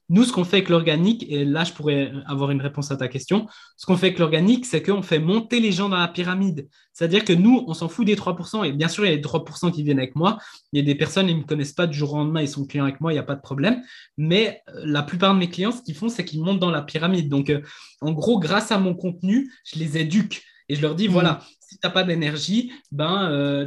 Nous, 0.08 0.22
ce 0.22 0.32
qu'on 0.32 0.44
fait 0.44 0.58
avec 0.58 0.68
l'organique, 0.68 1.24
et 1.28 1.44
là, 1.44 1.64
je 1.64 1.72
pourrais 1.72 2.12
avoir 2.26 2.50
une 2.52 2.60
réponse 2.60 2.92
à 2.92 2.96
ta 2.96 3.08
question, 3.08 3.48
ce 3.76 3.86
qu'on 3.86 3.96
fait 3.96 4.08
avec 4.08 4.18
l'organique, 4.18 4.66
c'est 4.66 4.82
qu'on 4.82 5.02
fait 5.02 5.18
monter 5.18 5.58
les 5.58 5.72
gens 5.72 5.88
dans 5.88 5.96
la 5.96 6.06
pyramide. 6.06 6.68
C'est-à-dire 6.92 7.24
que 7.24 7.32
nous, 7.32 7.64
on 7.66 7.74
s'en 7.74 7.88
fout 7.88 8.06
des 8.06 8.14
3%, 8.14 8.64
et 8.64 8.72
bien 8.72 8.88
sûr, 8.88 9.04
il 9.04 9.08
y 9.08 9.12
a 9.12 9.16
les 9.16 9.22
3% 9.22 9.72
qui 9.72 9.82
viennent 9.82 9.98
avec 9.98 10.14
moi. 10.14 10.38
Il 10.72 10.78
y 10.78 10.82
a 10.82 10.84
des 10.84 10.94
personnes 10.94 11.26
qui 11.26 11.34
ne 11.34 11.40
me 11.40 11.44
connaissent 11.44 11.72
pas 11.72 11.88
du 11.88 11.98
jour 11.98 12.12
au 12.12 12.18
lendemain, 12.18 12.42
ils 12.42 12.48
sont 12.48 12.66
clients 12.66 12.84
avec 12.84 13.00
moi, 13.00 13.10
il 13.10 13.16
n'y 13.16 13.20
a 13.20 13.24
pas 13.24 13.34
de 13.34 13.40
problème. 13.40 13.82
Mais 14.16 14.62
euh, 14.68 14.82
la 14.84 15.02
plupart 15.02 15.34
de 15.34 15.40
mes 15.40 15.48
clients, 15.48 15.72
ce 15.72 15.82
qu'ils 15.82 15.96
font, 15.96 16.08
c'est 16.08 16.24
qu'ils 16.24 16.42
montent 16.42 16.60
dans 16.60 16.70
la 16.70 16.82
pyramide. 16.82 17.28
Donc, 17.28 17.50
euh, 17.50 17.62
en 18.02 18.12
gros, 18.12 18.38
grâce 18.38 18.70
à 18.70 18.78
mon 18.78 18.94
contenu, 18.94 19.50
je 19.64 19.78
les 19.78 19.98
éduque. 19.98 20.44
Et 20.68 20.74
je 20.74 20.82
leur 20.82 20.94
dis, 20.94 21.08
mmh. 21.08 21.12
voilà, 21.12 21.40
si 21.60 21.78
tu 21.78 21.86
n'as 21.86 21.90
pas 21.90 22.04
d'énergie, 22.04 22.72
ben, 22.92 23.28
euh, 23.30 23.66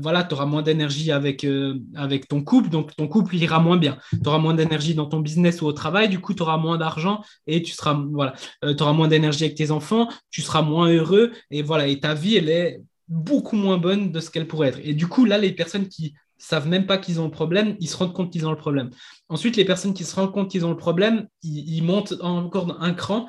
voilà, 0.00 0.24
tu 0.24 0.34
auras 0.34 0.46
moins 0.46 0.62
d'énergie 0.62 1.12
avec, 1.12 1.44
euh, 1.44 1.78
avec 1.94 2.26
ton 2.26 2.42
couple, 2.42 2.70
donc 2.70 2.94
ton 2.96 3.06
couple 3.06 3.36
ira 3.36 3.60
moins 3.60 3.76
bien. 3.76 3.98
Tu 4.10 4.28
auras 4.28 4.38
moins 4.38 4.54
d'énergie 4.54 4.94
dans 4.94 5.06
ton 5.06 5.20
business 5.20 5.60
ou 5.60 5.66
au 5.66 5.72
travail, 5.72 6.08
du 6.08 6.20
coup, 6.20 6.34
tu 6.34 6.42
auras 6.42 6.56
moins 6.56 6.78
d'argent 6.78 7.22
et 7.46 7.62
tu 7.62 7.72
seras, 7.72 7.94
voilà, 8.12 8.34
euh, 8.64 8.74
auras 8.80 8.92
moins 8.92 9.08
d'énergie 9.08 9.44
avec 9.44 9.56
tes 9.56 9.70
enfants, 9.70 10.08
tu 10.30 10.42
seras 10.42 10.62
moins 10.62 10.88
heureux 10.88 11.32
et 11.50 11.62
voilà, 11.62 11.86
et 11.86 12.00
ta 12.00 12.14
vie, 12.14 12.36
elle 12.36 12.48
est 12.48 12.80
beaucoup 13.08 13.56
moins 13.56 13.78
bonne 13.78 14.10
de 14.10 14.20
ce 14.20 14.30
qu'elle 14.30 14.46
pourrait 14.46 14.68
être. 14.68 14.80
Et 14.82 14.94
du 14.94 15.06
coup, 15.06 15.24
là, 15.24 15.38
les 15.38 15.52
personnes 15.52 15.88
qui 15.88 16.14
savent 16.38 16.68
même 16.68 16.86
pas 16.86 16.98
qu'ils 16.98 17.20
ont 17.20 17.24
le 17.24 17.30
problème, 17.30 17.76
ils 17.80 17.88
se 17.88 17.96
rendent 17.96 18.12
compte 18.12 18.32
qu'ils 18.32 18.46
ont 18.46 18.50
le 18.50 18.56
problème. 18.56 18.90
Ensuite, 19.28 19.56
les 19.56 19.64
personnes 19.64 19.92
qui 19.92 20.04
se 20.04 20.14
rendent 20.14 20.32
compte 20.32 20.50
qu'ils 20.50 20.64
ont 20.64 20.70
le 20.70 20.76
problème, 20.76 21.26
ils, 21.42 21.76
ils 21.76 21.82
montent 21.82 22.14
encore 22.20 22.80
un 22.80 22.94
cran 22.94 23.28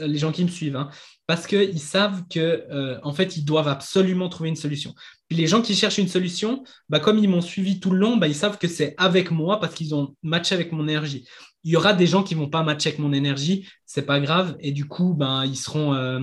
les 0.00 0.18
gens 0.18 0.32
qui 0.32 0.44
me 0.44 0.48
suivent, 0.48 0.76
hein, 0.76 0.90
parce 1.26 1.46
qu'ils 1.46 1.80
savent 1.80 2.24
que 2.28 2.66
euh, 2.70 2.98
en 3.02 3.12
fait, 3.12 3.36
ils 3.36 3.44
doivent 3.44 3.68
absolument 3.68 4.28
trouver 4.28 4.48
une 4.48 4.56
solution. 4.56 4.94
Puis 5.28 5.38
les 5.38 5.46
gens 5.46 5.62
qui 5.62 5.74
cherchent 5.74 5.98
une 5.98 6.08
solution, 6.08 6.64
bah, 6.88 6.98
comme 6.98 7.18
ils 7.18 7.28
m'ont 7.28 7.40
suivi 7.40 7.78
tout 7.78 7.90
le 7.90 7.98
long, 7.98 8.16
bah, 8.16 8.26
ils 8.26 8.34
savent 8.34 8.58
que 8.58 8.68
c'est 8.68 8.94
avec 8.98 9.30
moi 9.30 9.60
parce 9.60 9.74
qu'ils 9.74 9.94
ont 9.94 10.16
matché 10.22 10.54
avec 10.54 10.72
mon 10.72 10.88
énergie. 10.88 11.28
Il 11.62 11.70
y 11.70 11.76
aura 11.76 11.92
des 11.92 12.06
gens 12.06 12.22
qui 12.22 12.34
vont 12.34 12.48
pas 12.48 12.62
matcher 12.62 12.88
avec 12.88 12.98
mon 12.98 13.12
énergie, 13.12 13.68
c'est 13.86 14.06
pas 14.06 14.18
grave, 14.18 14.56
et 14.60 14.72
du 14.72 14.86
coup, 14.86 15.14
ben, 15.14 15.44
ils 15.44 15.56
seront, 15.56 15.94
euh, 15.94 16.20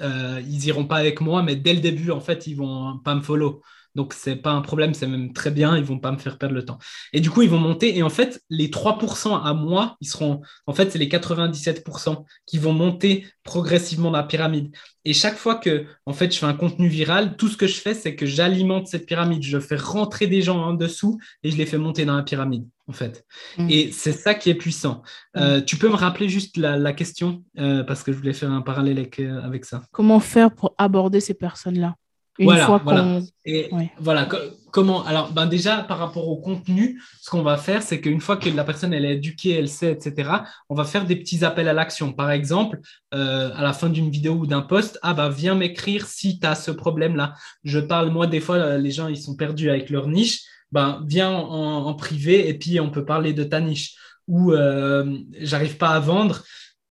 euh, 0.00 0.42
ils 0.46 0.66
iront 0.66 0.84
pas 0.84 0.96
avec 0.96 1.20
moi, 1.20 1.42
mais 1.42 1.56
dès 1.56 1.74
le 1.74 1.80
début, 1.80 2.10
en 2.10 2.20
fait, 2.20 2.46
ils 2.46 2.54
vont 2.54 2.98
pas 2.98 3.14
me 3.14 3.22
follow. 3.22 3.62
Donc, 3.98 4.14
c'est 4.14 4.36
pas 4.36 4.52
un 4.52 4.60
problème, 4.60 4.94
c'est 4.94 5.08
même 5.08 5.32
très 5.32 5.50
bien, 5.50 5.76
ils 5.76 5.82
vont 5.82 5.98
pas 5.98 6.12
me 6.12 6.18
faire 6.18 6.38
perdre 6.38 6.54
le 6.54 6.64
temps. 6.64 6.78
Et 7.12 7.20
du 7.20 7.30
coup, 7.30 7.42
ils 7.42 7.50
vont 7.50 7.58
monter. 7.58 7.98
Et 7.98 8.04
en 8.04 8.08
fait, 8.10 8.40
les 8.48 8.68
3% 8.68 9.42
à 9.42 9.54
moi, 9.54 9.96
ils 10.00 10.06
seront, 10.06 10.40
en 10.68 10.72
fait, 10.72 10.92
c'est 10.92 11.00
les 11.00 11.08
97% 11.08 12.24
qui 12.46 12.58
vont 12.58 12.72
monter 12.72 13.26
progressivement 13.42 14.12
dans 14.12 14.18
la 14.18 14.22
pyramide. 14.22 14.72
Et 15.04 15.14
chaque 15.14 15.34
fois 15.34 15.56
que, 15.56 15.84
en 16.06 16.12
fait, 16.12 16.32
je 16.32 16.38
fais 16.38 16.46
un 16.46 16.54
contenu 16.54 16.86
viral, 16.86 17.36
tout 17.36 17.48
ce 17.48 17.56
que 17.56 17.66
je 17.66 17.80
fais, 17.80 17.92
c'est 17.92 18.14
que 18.14 18.24
j'alimente 18.24 18.86
cette 18.86 19.04
pyramide. 19.04 19.42
Je 19.42 19.58
fais 19.58 19.74
rentrer 19.74 20.28
des 20.28 20.42
gens 20.42 20.58
en 20.62 20.74
dessous 20.74 21.18
et 21.42 21.50
je 21.50 21.56
les 21.56 21.66
fais 21.66 21.76
monter 21.76 22.04
dans 22.04 22.14
la 22.14 22.22
pyramide, 22.22 22.68
en 22.86 22.92
fait. 22.92 23.26
Mm. 23.56 23.68
Et 23.68 23.90
c'est 23.90 24.12
ça 24.12 24.36
qui 24.36 24.48
est 24.48 24.54
puissant. 24.54 25.02
Euh, 25.36 25.58
mm. 25.58 25.64
tu 25.64 25.76
peux 25.76 25.88
me 25.88 25.96
rappeler 25.96 26.28
juste 26.28 26.56
la, 26.56 26.92
question, 26.92 27.42
euh, 27.58 27.82
parce 27.82 28.04
que 28.04 28.12
je 28.12 28.16
voulais 28.16 28.32
faire 28.32 28.52
un 28.52 28.62
parallèle 28.62 28.98
avec, 28.98 29.18
euh, 29.18 29.42
avec 29.42 29.64
ça. 29.64 29.82
Comment 29.90 30.20
faire 30.20 30.54
pour 30.54 30.76
aborder 30.78 31.18
ces 31.18 31.34
personnes-là? 31.34 31.96
Voilà, 32.40 32.80
voilà. 32.84 33.20
Et 33.44 33.70
voilà, 33.98 34.28
comment 34.70 35.04
Alors, 35.04 35.32
ben 35.32 35.46
déjà, 35.46 35.78
par 35.82 35.98
rapport 35.98 36.28
au 36.28 36.36
contenu, 36.36 37.00
ce 37.20 37.30
qu'on 37.30 37.42
va 37.42 37.56
faire, 37.56 37.82
c'est 37.82 38.00
qu'une 38.00 38.20
fois 38.20 38.36
que 38.36 38.48
la 38.48 38.64
personne 38.64 38.92
elle 38.92 39.04
est 39.04 39.14
éduquée, 39.14 39.52
elle 39.52 39.68
sait, 39.68 39.92
etc., 39.92 40.30
on 40.68 40.74
va 40.74 40.84
faire 40.84 41.04
des 41.04 41.16
petits 41.16 41.44
appels 41.44 41.68
à 41.68 41.72
l'action. 41.72 42.12
Par 42.12 42.30
exemple, 42.30 42.80
euh, 43.14 43.50
à 43.54 43.62
la 43.62 43.72
fin 43.72 43.88
d'une 43.88 44.10
vidéo 44.10 44.34
ou 44.34 44.46
d'un 44.46 44.62
post, 44.62 44.98
ah 45.02 45.14
bah 45.14 45.28
viens 45.28 45.54
m'écrire 45.54 46.06
si 46.06 46.38
tu 46.38 46.46
as 46.46 46.54
ce 46.54 46.70
problème-là. 46.70 47.34
Je 47.64 47.80
parle, 47.80 48.10
moi, 48.10 48.26
des 48.26 48.40
fois, 48.40 48.78
les 48.78 48.90
gens, 48.90 49.08
ils 49.08 49.20
sont 49.20 49.36
perdus 49.36 49.70
avec 49.70 49.90
leur 49.90 50.08
niche. 50.08 50.42
ben, 50.72 51.02
viens 51.06 51.30
en, 51.30 51.94
privé 51.94 52.48
et 52.48 52.54
puis 52.54 52.78
on 52.80 52.90
peut 52.90 53.04
parler 53.04 53.32
de 53.32 53.44
ta 53.44 53.60
niche. 53.60 53.94
Ou 54.26 54.52
euh, 54.52 55.18
j'arrive 55.40 55.78
pas 55.78 55.90
à 55.90 56.00
vendre, 56.00 56.44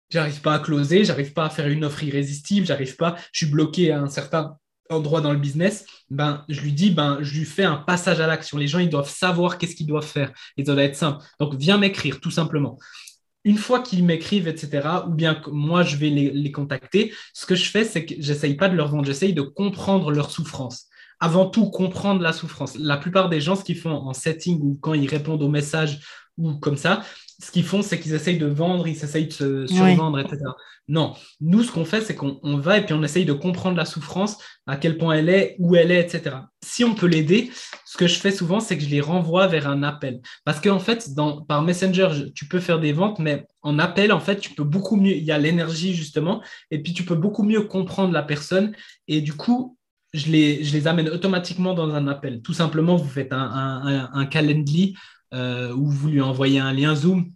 j'arrive 0.09 0.41
pas 0.41 0.53
à 0.55 0.59
closer, 0.59 1.03
j'arrive 1.03 1.33
pas 1.33 1.45
à 1.45 1.49
faire 1.49 1.67
une 1.67 1.83
offre 1.83 2.03
irrésistible, 2.03 2.65
j'arrive 2.65 2.95
pas, 2.95 3.17
je 3.33 3.45
suis 3.45 3.51
bloqué 3.51 3.91
à 3.91 3.99
un 3.99 4.07
certain 4.07 4.57
endroit 4.89 5.21
dans 5.21 5.31
le 5.31 5.39
business, 5.39 5.85
ben, 6.09 6.43
je 6.49 6.61
lui 6.61 6.73
dis, 6.73 6.91
ben, 6.91 7.17
je 7.21 7.37
lui 7.37 7.45
fais 7.45 7.63
un 7.63 7.77
passage 7.77 8.19
à 8.19 8.27
l'action. 8.27 8.57
Les 8.57 8.67
gens, 8.67 8.79
ils 8.79 8.89
doivent 8.89 9.09
savoir 9.09 9.57
qu'est-ce 9.57 9.75
qu'ils 9.75 9.87
doivent 9.87 10.05
faire. 10.05 10.31
Et 10.57 10.65
ça 10.65 10.73
doit 10.73 10.83
être 10.83 10.95
simple. 10.95 11.23
Donc, 11.39 11.55
viens 11.55 11.77
m'écrire, 11.77 12.19
tout 12.19 12.31
simplement. 12.31 12.77
Une 13.43 13.57
fois 13.57 13.79
qu'ils 13.81 14.03
m'écrivent, 14.03 14.47
etc., 14.47 14.87
ou 15.07 15.11
bien 15.11 15.35
que 15.35 15.49
moi, 15.49 15.83
je 15.83 15.97
vais 15.97 16.09
les, 16.09 16.31
les 16.31 16.51
contacter, 16.51 17.13
ce 17.33 17.45
que 17.45 17.55
je 17.55 17.69
fais, 17.69 17.83
c'est 17.83 18.05
que 18.05 18.15
j'essaye 18.17 18.55
pas 18.55 18.69
de 18.69 18.75
leur 18.75 18.89
vendre, 18.89 19.05
j'essaye 19.05 19.33
de 19.33 19.41
comprendre 19.41 20.11
leur 20.11 20.31
souffrance 20.31 20.87
avant 21.19 21.45
tout 21.45 21.69
comprendre 21.69 22.21
la 22.21 22.33
souffrance. 22.33 22.77
La 22.77 22.97
plupart 22.97 23.29
des 23.29 23.41
gens, 23.41 23.55
ce 23.55 23.63
qu'ils 23.63 23.77
font 23.77 23.91
en 23.91 24.13
setting 24.13 24.59
ou 24.61 24.77
quand 24.81 24.93
ils 24.93 25.07
répondent 25.07 25.41
aux 25.41 25.49
messages 25.49 26.01
ou 26.37 26.53
comme 26.55 26.77
ça, 26.77 27.03
ce 27.39 27.51
qu'ils 27.51 27.65
font, 27.65 27.81
c'est 27.81 27.99
qu'ils 27.99 28.13
essayent 28.13 28.37
de 28.37 28.45
vendre, 28.45 28.87
ils 28.87 29.03
essayent 29.03 29.27
de 29.27 29.33
se 29.33 29.67
survendre, 29.67 30.19
etc. 30.19 30.37
Non, 30.87 31.15
nous, 31.41 31.63
ce 31.63 31.71
qu'on 31.71 31.83
fait, 31.83 32.01
c'est 32.01 32.15
qu'on 32.15 32.57
va 32.57 32.77
et 32.77 32.85
puis 32.85 32.93
on 32.93 33.01
essaye 33.01 33.25
de 33.25 33.33
comprendre 33.33 33.75
la 33.75 33.85
souffrance, 33.85 34.37
à 34.67 34.77
quel 34.77 34.97
point 34.97 35.15
elle 35.15 35.29
est, 35.29 35.55
où 35.57 35.75
elle 35.75 35.91
est, 35.91 35.99
etc. 35.99 36.37
Si 36.63 36.83
on 36.83 36.93
peut 36.93 37.07
l'aider, 37.07 37.51
ce 37.85 37.97
que 37.97 38.07
je 38.07 38.19
fais 38.19 38.31
souvent, 38.31 38.59
c'est 38.59 38.77
que 38.77 38.83
je 38.83 38.89
les 38.89 39.01
renvoie 39.01 39.47
vers 39.47 39.67
un 39.67 39.81
appel. 39.81 40.21
Parce 40.43 40.61
qu'en 40.61 40.79
fait, 40.79 41.13
dans, 41.15 41.41
par 41.41 41.63
Messenger, 41.63 42.31
tu 42.35 42.47
peux 42.47 42.59
faire 42.59 42.79
des 42.79 42.93
ventes, 42.93 43.17
mais 43.19 43.47
en 43.63 43.79
appel, 43.79 44.11
en 44.11 44.19
fait, 44.19 44.37
tu 44.37 44.51
peux 44.51 44.63
beaucoup 44.63 44.95
mieux, 44.95 45.15
il 45.15 45.23
y 45.23 45.31
a 45.31 45.39
l'énergie 45.39 45.95
justement, 45.95 46.43
et 46.69 46.81
puis 46.81 46.93
tu 46.93 47.03
peux 47.03 47.15
beaucoup 47.15 47.43
mieux 47.43 47.61
comprendre 47.61 48.13
la 48.13 48.23
personne. 48.23 48.75
Et 49.07 49.21
du 49.21 49.33
coup, 49.33 49.77
je 50.13 50.31
les, 50.31 50.63
je 50.63 50.71
les 50.71 50.87
amène 50.87 51.09
automatiquement 51.09 51.73
dans 51.73 51.93
un 51.93 52.07
appel. 52.07 52.41
Tout 52.41 52.53
simplement, 52.53 52.95
vous 52.95 53.09
faites 53.09 53.33
un, 53.33 53.39
un, 53.39 54.09
un 54.13 54.25
Calendly 54.27 54.95
euh, 55.35 55.73
où 55.73 55.89
vous 55.89 56.09
lui 56.09 56.21
envoyez 56.21 56.59
un 56.59 56.73
lien 56.73 56.95
Zoom. 56.95 57.31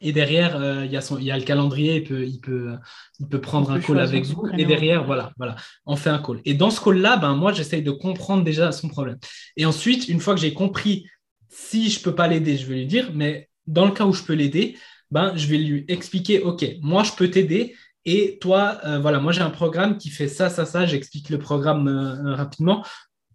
Et 0.00 0.12
derrière, 0.12 0.56
euh, 0.56 0.84
il, 0.84 0.90
y 0.90 0.96
a 0.96 1.00
son, 1.00 1.18
il 1.18 1.24
y 1.24 1.30
a 1.30 1.38
le 1.38 1.44
calendrier, 1.44 1.96
il 1.96 2.04
peut, 2.04 2.24
il 2.26 2.40
peut, 2.40 2.74
il 3.20 3.28
peut 3.28 3.40
prendre 3.40 3.70
un 3.70 3.80
call 3.80 4.00
avec 4.00 4.24
vous. 4.26 4.48
Et 4.58 4.64
derrière, 4.64 5.04
voilà, 5.04 5.32
voilà, 5.36 5.56
on 5.86 5.96
fait 5.96 6.10
un 6.10 6.18
call. 6.18 6.40
Et 6.44 6.54
dans 6.54 6.70
ce 6.70 6.80
call-là, 6.80 7.16
ben, 7.16 7.34
moi, 7.34 7.52
j'essaye 7.52 7.82
de 7.82 7.92
comprendre 7.92 8.42
déjà 8.42 8.72
son 8.72 8.88
problème. 8.88 9.18
Et 9.56 9.64
ensuite, 9.64 10.08
une 10.08 10.20
fois 10.20 10.34
que 10.34 10.40
j'ai 10.40 10.54
compris 10.54 11.06
si 11.48 11.90
je 11.90 11.98
ne 11.98 12.04
peux 12.04 12.14
pas 12.14 12.28
l'aider, 12.28 12.56
je 12.56 12.66
vais 12.66 12.76
lui 12.76 12.86
dire, 12.86 13.10
mais 13.14 13.48
dans 13.66 13.84
le 13.84 13.92
cas 13.92 14.04
où 14.04 14.12
je 14.12 14.22
peux 14.24 14.32
l'aider, 14.32 14.76
ben, 15.10 15.32
je 15.36 15.46
vais 15.46 15.58
lui 15.58 15.84
expliquer, 15.88 16.40
OK, 16.40 16.64
moi, 16.80 17.04
je 17.04 17.12
peux 17.12 17.30
t'aider, 17.30 17.74
et 18.04 18.38
toi, 18.40 18.80
euh, 18.84 18.98
voilà, 18.98 19.20
moi 19.20 19.32
j'ai 19.32 19.42
un 19.42 19.50
programme 19.50 19.96
qui 19.96 20.10
fait 20.10 20.28
ça, 20.28 20.50
ça, 20.50 20.64
ça. 20.64 20.86
J'explique 20.86 21.30
le 21.30 21.38
programme 21.38 21.86
euh, 21.88 22.34
rapidement. 22.34 22.84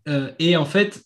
Euh, 0.07 0.31
et 0.39 0.55
en 0.55 0.65
fait, 0.65 1.03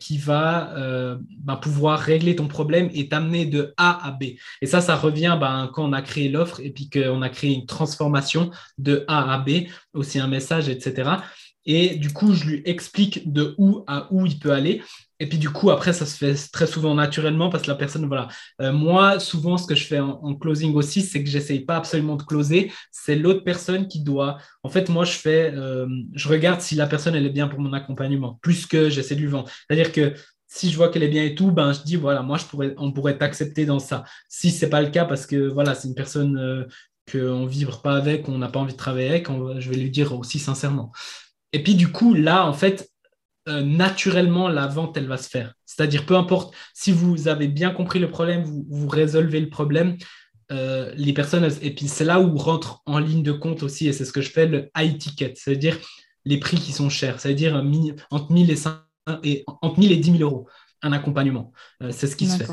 qui 0.00 0.18
va 0.18 1.18
bah, 1.38 1.56
pouvoir 1.56 1.98
régler 1.98 2.36
ton 2.36 2.48
problème 2.48 2.88
et 2.94 3.08
t'amener 3.08 3.46
de 3.46 3.74
A 3.76 4.06
à 4.06 4.10
B. 4.12 4.24
Et 4.60 4.66
ça, 4.66 4.80
ça 4.80 4.96
revient 4.96 5.36
bah, 5.40 5.70
quand 5.72 5.88
on 5.88 5.92
a 5.92 6.02
créé 6.02 6.28
l'offre 6.28 6.60
et 6.60 6.70
puis 6.70 6.88
qu'on 6.88 7.22
a 7.22 7.28
créé 7.28 7.52
une 7.52 7.66
transformation 7.66 8.50
de 8.78 9.04
A 9.08 9.32
à 9.32 9.38
B, 9.38 9.66
aussi 9.92 10.18
un 10.18 10.28
message, 10.28 10.68
etc. 10.68 11.10
Et 11.66 11.96
du 11.96 12.12
coup, 12.12 12.34
je 12.34 12.44
lui 12.44 12.62
explique 12.64 13.32
de 13.32 13.54
où 13.58 13.84
à 13.86 14.08
où 14.12 14.26
il 14.26 14.38
peut 14.38 14.52
aller. 14.52 14.82
Et 15.20 15.28
puis 15.28 15.38
du 15.38 15.50
coup, 15.50 15.70
après, 15.70 15.92
ça 15.92 16.06
se 16.06 16.16
fait 16.16 16.34
très 16.52 16.66
souvent 16.66 16.94
naturellement 16.94 17.48
parce 17.48 17.62
que 17.62 17.68
la 17.68 17.76
personne, 17.76 18.06
voilà. 18.06 18.28
Euh, 18.60 18.72
moi, 18.72 19.20
souvent, 19.20 19.56
ce 19.56 19.66
que 19.66 19.74
je 19.74 19.84
fais 19.84 20.00
en, 20.00 20.34
closing 20.34 20.74
aussi, 20.74 21.02
c'est 21.02 21.22
que 21.22 21.30
j'essaye 21.30 21.60
pas 21.60 21.76
absolument 21.76 22.16
de 22.16 22.24
closer. 22.24 22.72
C'est 22.90 23.14
l'autre 23.16 23.44
personne 23.44 23.86
qui 23.86 24.02
doit. 24.02 24.38
En 24.64 24.68
fait, 24.68 24.88
moi, 24.88 25.04
je 25.04 25.12
fais, 25.12 25.52
euh, 25.54 25.86
je 26.14 26.28
regarde 26.28 26.60
si 26.60 26.74
la 26.74 26.86
personne 26.86 27.14
elle 27.14 27.26
est 27.26 27.30
bien 27.30 27.48
pour 27.48 27.60
mon 27.60 27.72
accompagnement, 27.72 28.38
plus 28.42 28.66
que 28.66 28.88
j'essaie 28.90 29.14
de 29.14 29.20
lui 29.20 29.28
vendre. 29.28 29.48
C'est-à-dire 29.68 29.92
que 29.92 30.14
si 30.48 30.70
je 30.70 30.76
vois 30.76 30.88
qu'elle 30.88 31.02
est 31.02 31.08
bien 31.08 31.24
et 31.24 31.34
tout, 31.34 31.50
ben 31.50 31.72
je 31.72 31.82
dis 31.82 31.96
voilà, 31.96 32.22
moi, 32.22 32.38
je 32.38 32.44
pourrais, 32.44 32.74
on 32.78 32.92
pourrait 32.92 33.18
t'accepter 33.18 33.66
dans 33.66 33.78
ça. 33.78 34.04
Si 34.28 34.50
c'est 34.50 34.68
pas 34.70 34.82
le 34.82 34.90
cas, 34.90 35.04
parce 35.04 35.26
que 35.26 35.48
voilà, 35.48 35.74
c'est 35.74 35.88
une 35.88 35.94
personne 35.94 36.36
euh, 36.38 36.64
qu'on 37.10 37.46
vibre 37.46 37.82
pas 37.82 37.96
avec, 37.96 38.28
on 38.28 38.38
n'a 38.38 38.48
pas 38.48 38.60
envie 38.60 38.72
de 38.72 38.78
travailler 38.78 39.08
avec, 39.08 39.28
je 39.58 39.70
vais 39.70 39.76
lui 39.76 39.90
dire 39.90 40.16
aussi 40.18 40.38
sincèrement. 40.38 40.92
Et 41.52 41.62
puis 41.62 41.74
du 41.74 41.92
coup, 41.92 42.14
là, 42.14 42.46
en 42.46 42.52
fait, 42.52 42.90
euh, 43.46 43.62
naturellement, 43.62 44.48
la 44.48 44.66
vente, 44.66 44.96
elle 44.96 45.06
va 45.06 45.18
se 45.18 45.28
faire. 45.28 45.54
C'est-à-dire, 45.66 46.06
peu 46.06 46.16
importe 46.16 46.54
si 46.72 46.92
vous 46.92 47.28
avez 47.28 47.48
bien 47.48 47.70
compris 47.70 47.98
le 47.98 48.08
problème, 48.08 48.42
vous, 48.42 48.64
vous 48.68 48.88
résolvez 48.88 49.40
le 49.40 49.50
problème, 49.50 49.96
euh, 50.50 50.92
les 50.96 51.12
personnes, 51.12 51.48
et 51.60 51.74
puis 51.74 51.88
c'est 51.88 52.04
là 52.04 52.20
où 52.20 52.36
rentre 52.38 52.82
en 52.86 52.98
ligne 52.98 53.22
de 53.22 53.32
compte 53.32 53.62
aussi, 53.62 53.86
et 53.86 53.92
c'est 53.92 54.04
ce 54.04 54.12
que 54.12 54.22
je 54.22 54.30
fais, 54.30 54.46
le 54.46 54.70
high 54.76 54.96
ticket, 54.96 55.34
c'est-à-dire 55.36 55.78
les 56.24 56.38
prix 56.38 56.56
qui 56.56 56.72
sont 56.72 56.88
chers, 56.88 57.20
c'est-à-dire 57.20 57.62
entre 58.10 58.32
1000 58.32 58.50
et, 58.50 58.56
5, 58.56 58.78
et, 59.22 59.44
entre 59.60 59.78
1000 59.78 59.92
et 59.92 59.96
10 59.96 60.18
000 60.18 60.22
euros, 60.22 60.48
un 60.80 60.92
accompagnement. 60.92 61.52
Euh, 61.82 61.90
c'est 61.92 62.06
ce 62.06 62.16
qui 62.16 62.26
se 62.26 62.38
fait. 62.38 62.48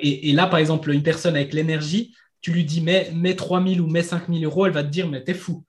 Et, 0.00 0.30
et, 0.30 0.32
là, 0.32 0.46
par 0.46 0.58
exemple, 0.58 0.90
une 0.90 1.02
personne 1.04 1.36
avec 1.36 1.52
l'énergie, 1.52 2.12
tu 2.40 2.52
lui 2.52 2.64
dis, 2.64 2.80
mets, 2.80 3.10
mets 3.14 3.36
3 3.36 3.64
000 3.64 3.80
ou 3.80 3.88
mets 3.88 4.02
5 4.02 4.28
000 4.28 4.42
euros, 4.42 4.66
elle 4.66 4.72
va 4.72 4.82
te 4.82 4.88
dire, 4.88 5.08
mais 5.08 5.22
t'es 5.22 5.34
fou. 5.34 5.64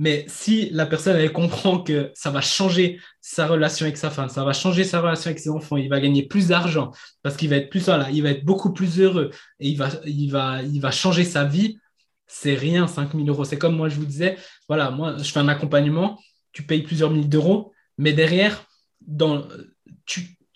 Mais 0.00 0.24
si 0.28 0.70
la 0.70 0.86
personne 0.86 1.18
elle 1.18 1.30
comprend 1.30 1.78
que 1.78 2.10
ça 2.14 2.30
va 2.30 2.40
changer 2.40 2.98
sa 3.20 3.46
relation 3.46 3.84
avec 3.84 3.98
sa 3.98 4.08
femme, 4.08 4.30
ça 4.30 4.44
va 4.44 4.54
changer 4.54 4.82
sa 4.82 5.02
relation 5.02 5.28
avec 5.28 5.38
ses 5.38 5.50
enfants, 5.50 5.76
il 5.76 5.90
va 5.90 6.00
gagner 6.00 6.22
plus 6.22 6.48
d'argent 6.48 6.90
parce 7.22 7.36
qu'il 7.36 7.50
va 7.50 7.56
être 7.56 7.68
plus 7.68 7.86
il 8.10 8.22
va 8.22 8.30
être 8.30 8.42
beaucoup 8.42 8.72
plus 8.72 8.98
heureux 8.98 9.28
et 9.58 9.68
il 9.68 9.76
va, 9.76 9.90
il 10.06 10.30
va, 10.30 10.62
il 10.62 10.80
va 10.80 10.90
changer 10.90 11.24
sa 11.24 11.44
vie. 11.44 11.76
C'est 12.26 12.54
rien, 12.54 12.86
5 12.86 13.12
000 13.12 13.26
euros. 13.26 13.44
C'est 13.44 13.58
comme 13.58 13.76
moi, 13.76 13.90
je 13.90 13.96
vous 13.96 14.06
disais, 14.06 14.38
voilà, 14.68 14.90
moi, 14.90 15.16
je 15.18 15.30
fais 15.30 15.40
un 15.40 15.48
accompagnement, 15.48 16.18
tu 16.52 16.62
payes 16.62 16.82
plusieurs 16.82 17.10
milliers 17.10 17.28
d'euros, 17.28 17.74
mais 17.98 18.14
derrière, 18.14 18.64
dans, 19.02 19.46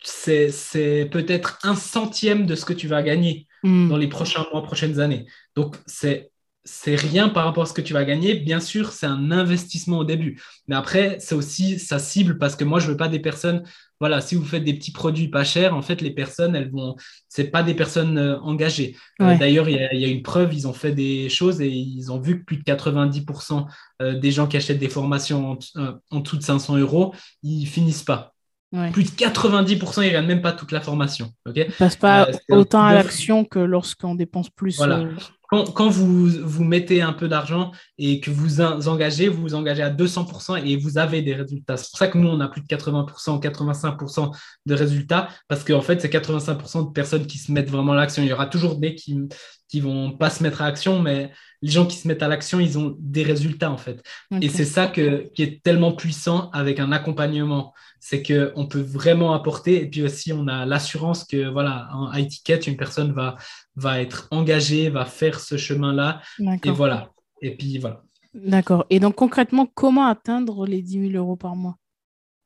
c'est 0.03 1.09
peut-être 1.13 1.59
un 1.65 1.75
centième 1.75 2.47
de 2.47 2.55
ce 2.55 2.65
que 2.65 2.73
tu 2.73 2.89
vas 2.89 3.03
gagner 3.03 3.47
hmm. 3.63 3.91
dans 3.91 3.99
les 3.99 4.09
prochains 4.09 4.47
mois, 4.53 4.63
prochaines 4.63 5.01
années. 5.01 5.27
Donc, 5.55 5.77
c'est 5.85 6.31
c'est 6.65 6.95
rien 6.95 7.29
par 7.29 7.45
rapport 7.45 7.65
à 7.65 7.67
ce 7.67 7.75
que 7.75 7.83
tu 7.83 7.93
vas 7.93 8.05
gagner. 8.05 8.35
Bien 8.35 8.59
sûr, 8.59 8.93
c'est 8.93 9.07
un 9.07 9.31
investissement 9.31 9.99
au 9.99 10.05
début. 10.05 10.41
Mais 10.67 10.75
après, 10.75 11.19
c'est 11.21 11.35
aussi 11.35 11.79
sa 11.79 11.99
cible 11.99 12.39
parce 12.39 12.57
que 12.57 12.65
moi, 12.65 12.81
je 12.81 12.89
veux 12.89 12.97
pas 12.97 13.09
des 13.09 13.19
personnes. 13.19 13.65
Voilà, 14.01 14.23
si 14.23 14.35
vous 14.35 14.45
faites 14.45 14.65
des 14.65 14.73
petits 14.73 14.91
produits 14.91 15.29
pas 15.29 15.45
chers, 15.45 15.75
en 15.75 15.83
fait, 15.83 16.01
les 16.01 16.11
personnes, 16.11 16.57
elles 16.57 16.71
vont. 16.71 16.97
C'est 17.29 17.51
pas 17.51 17.63
des 17.63 17.75
personnes 17.75 18.17
euh, 18.17 18.41
engagées. 18.41 18.97
Euh, 19.21 19.37
d'ailleurs, 19.37 19.69
il 19.69 19.77
y, 19.77 20.05
a 20.05 20.09
une 20.09 20.23
preuve. 20.23 20.55
Ils 20.55 20.67
ont 20.67 20.73
fait 20.73 20.93
des 20.93 21.29
choses 21.29 21.61
et 21.61 21.69
ils 21.69 22.11
ont 22.11 22.19
vu 22.19 22.41
que 22.41 22.45
plus 22.45 22.57
de 22.57 22.63
90% 22.63 23.67
euh, 24.01 24.19
des 24.19 24.31
gens 24.31 24.47
qui 24.47 24.57
achètent 24.57 24.79
des 24.79 24.89
formations 24.89 25.59
en, 25.77 25.99
en 26.11 26.21
dessous 26.21 26.39
de 26.39 26.43
500 26.43 26.79
euros, 26.79 27.15
ils 27.43 27.67
finissent 27.67 28.03
pas. 28.03 28.33
Plus 28.93 29.05
de 29.05 29.11
90%, 29.11 30.03
ils 30.03 30.07
ne 30.07 30.13
gagnent 30.13 30.27
même 30.27 30.43
pas 30.43 30.51
toute 30.51 30.73
la 30.73 30.81
formation. 30.81 31.31
ok? 31.47 31.57
Ne 31.57 31.65
passe 31.79 31.95
pas 31.95 32.27
autant 32.49 32.83
à 32.83 32.95
l'action 32.95 33.45
que 33.45 33.61
lorsqu'on 33.61 34.17
dépense 34.17 34.51
plus. 34.51 34.77
Voilà 34.77 35.05
quand, 35.49 35.89
vous, 35.89 36.27
vous 36.27 36.65
mettez 36.65 37.03
un 37.03 37.13
peu 37.13 37.29
d'argent 37.29 37.71
et 37.99 38.21
que 38.21 38.31
vous 38.31 38.61
engagez, 38.61 39.29
vous 39.29 39.43
vous 39.43 39.55
engagez 39.55 39.83
à 39.83 39.91
200% 39.91 40.65
et 40.65 40.77
vous 40.77 40.99
avez 40.99 41.23
des 41.23 41.35
résultats. 41.35 41.77
C'est 41.77 41.91
pour 41.91 41.99
ça 41.99 42.09
que 42.09 42.19
nous, 42.19 42.29
on 42.29 42.41
a 42.41 42.49
plus 42.49 42.61
de 42.61 42.67
80% 42.67 43.41
85% 43.41 44.37
de 44.67 44.75
résultats 44.75 45.29
parce 45.49 45.65
qu'en 45.65 45.81
fait, 45.81 46.01
c'est 46.01 46.13
85% 46.13 46.89
de 46.89 46.93
personnes 46.93 47.27
qui 47.27 47.39
se 47.39 47.53
mettent 47.53 47.71
vraiment 47.71 47.93
à 47.93 47.97
l'action. 47.97 48.23
Il 48.23 48.29
y 48.29 48.33
aura 48.33 48.47
toujours 48.47 48.77
des 48.77 48.95
qui 48.95 49.17
qui 49.75 49.81
vont 49.81 50.13
pas 50.13 50.31
se 50.31 50.43
mettre 50.43 50.63
à 50.63 50.67
l'action, 50.67 51.01
mais 51.01 51.33
les 51.61 51.71
gens 51.71 51.85
qui 51.85 51.97
se 51.97 52.07
mettent 52.07 52.23
à 52.23 52.29
l'action, 52.29 52.61
ils 52.61 52.79
ont 52.79 52.95
des 53.01 53.25
résultats 53.25 53.73
en 53.73 53.77
fait. 53.77 54.03
Et 54.41 54.49
c'est 54.49 54.65
ça 54.65 54.87
que, 54.87 55.31
qui 55.35 55.43
est 55.43 55.63
tellement 55.65 55.93
puissant 55.93 56.49
avec 56.51 56.79
un 56.79 56.93
accompagnement, 56.93 57.73
c'est 57.99 58.23
qu'on 58.23 58.67
peut 58.67 58.81
vraiment 58.81 59.35
apporter. 59.35 59.83
Et 59.83 59.91
puis 59.91 60.03
aussi, 60.03 60.33
on 60.33 60.47
a 60.47 60.65
l'assurance 60.67 61.25
que 61.25 61.51
voilà, 61.51 61.89
en 61.93 62.13
high 62.13 62.29
ticket, 62.29 62.59
une 62.59 62.77
personne 62.77 63.13
va, 63.13 63.37
va 63.77 64.01
être 64.01 64.29
engagée, 64.31 64.91
va 64.91 65.05
faire 65.05 65.41
ce 65.41 65.57
chemin-là. 65.57 66.23
Et 66.65 66.71
voilà. 66.71 67.11
Et 67.41 67.57
puis 67.57 67.79
voilà. 67.79 68.03
D'accord. 68.35 68.85
Et 68.91 69.01
donc 69.01 69.15
concrètement, 69.15 69.67
comment 69.67 70.07
atteindre 70.07 70.67
les 70.67 70.83
10 70.83 71.11
000 71.13 71.23
euros 71.23 71.37
par 71.37 71.55
mois? 71.57 71.77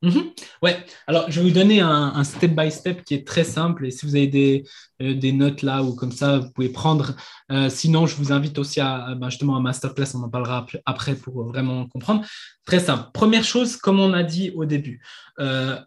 Mhm. 0.01 0.31
Ouais, 0.61 0.85
alors 1.07 1.29
je 1.29 1.41
vais 1.41 1.49
vous 1.49 1.53
donner 1.53 1.81
un, 1.81 2.23
step 2.23 2.55
by 2.55 2.71
step 2.71 3.03
qui 3.03 3.15
est 3.15 3.27
très 3.27 3.43
simple 3.43 3.85
et 3.85 3.91
si 3.91 4.05
vous 4.05 4.15
avez 4.15 4.27
des, 4.27 4.63
euh, 5.01 5.13
des 5.13 5.33
notes 5.33 5.61
là 5.61 5.83
ou 5.83 5.93
comme 5.93 6.13
ça, 6.13 6.39
vous 6.39 6.51
pouvez 6.51 6.69
prendre. 6.69 7.15
Euh, 7.51 7.69
sinon, 7.69 8.05
je 8.05 8.15
vous 8.15 8.31
invite 8.31 8.57
aussi 8.59 8.79
à 8.79 9.13
ben, 9.15 9.29
justement 9.29 9.57
un 9.57 9.61
masterclass, 9.61 10.15
on 10.15 10.23
en 10.23 10.29
parlera 10.29 10.65
après 10.85 11.15
pour 11.15 11.43
vraiment 11.43 11.85
comprendre. 11.87 12.23
Très 12.65 12.79
simple. 12.79 13.09
Première 13.13 13.43
chose, 13.43 13.75
comme 13.75 13.99
on 13.99 14.13
a 14.13 14.23
dit 14.23 14.51
au 14.55 14.63
début, 14.63 15.01
euh, 15.39 15.77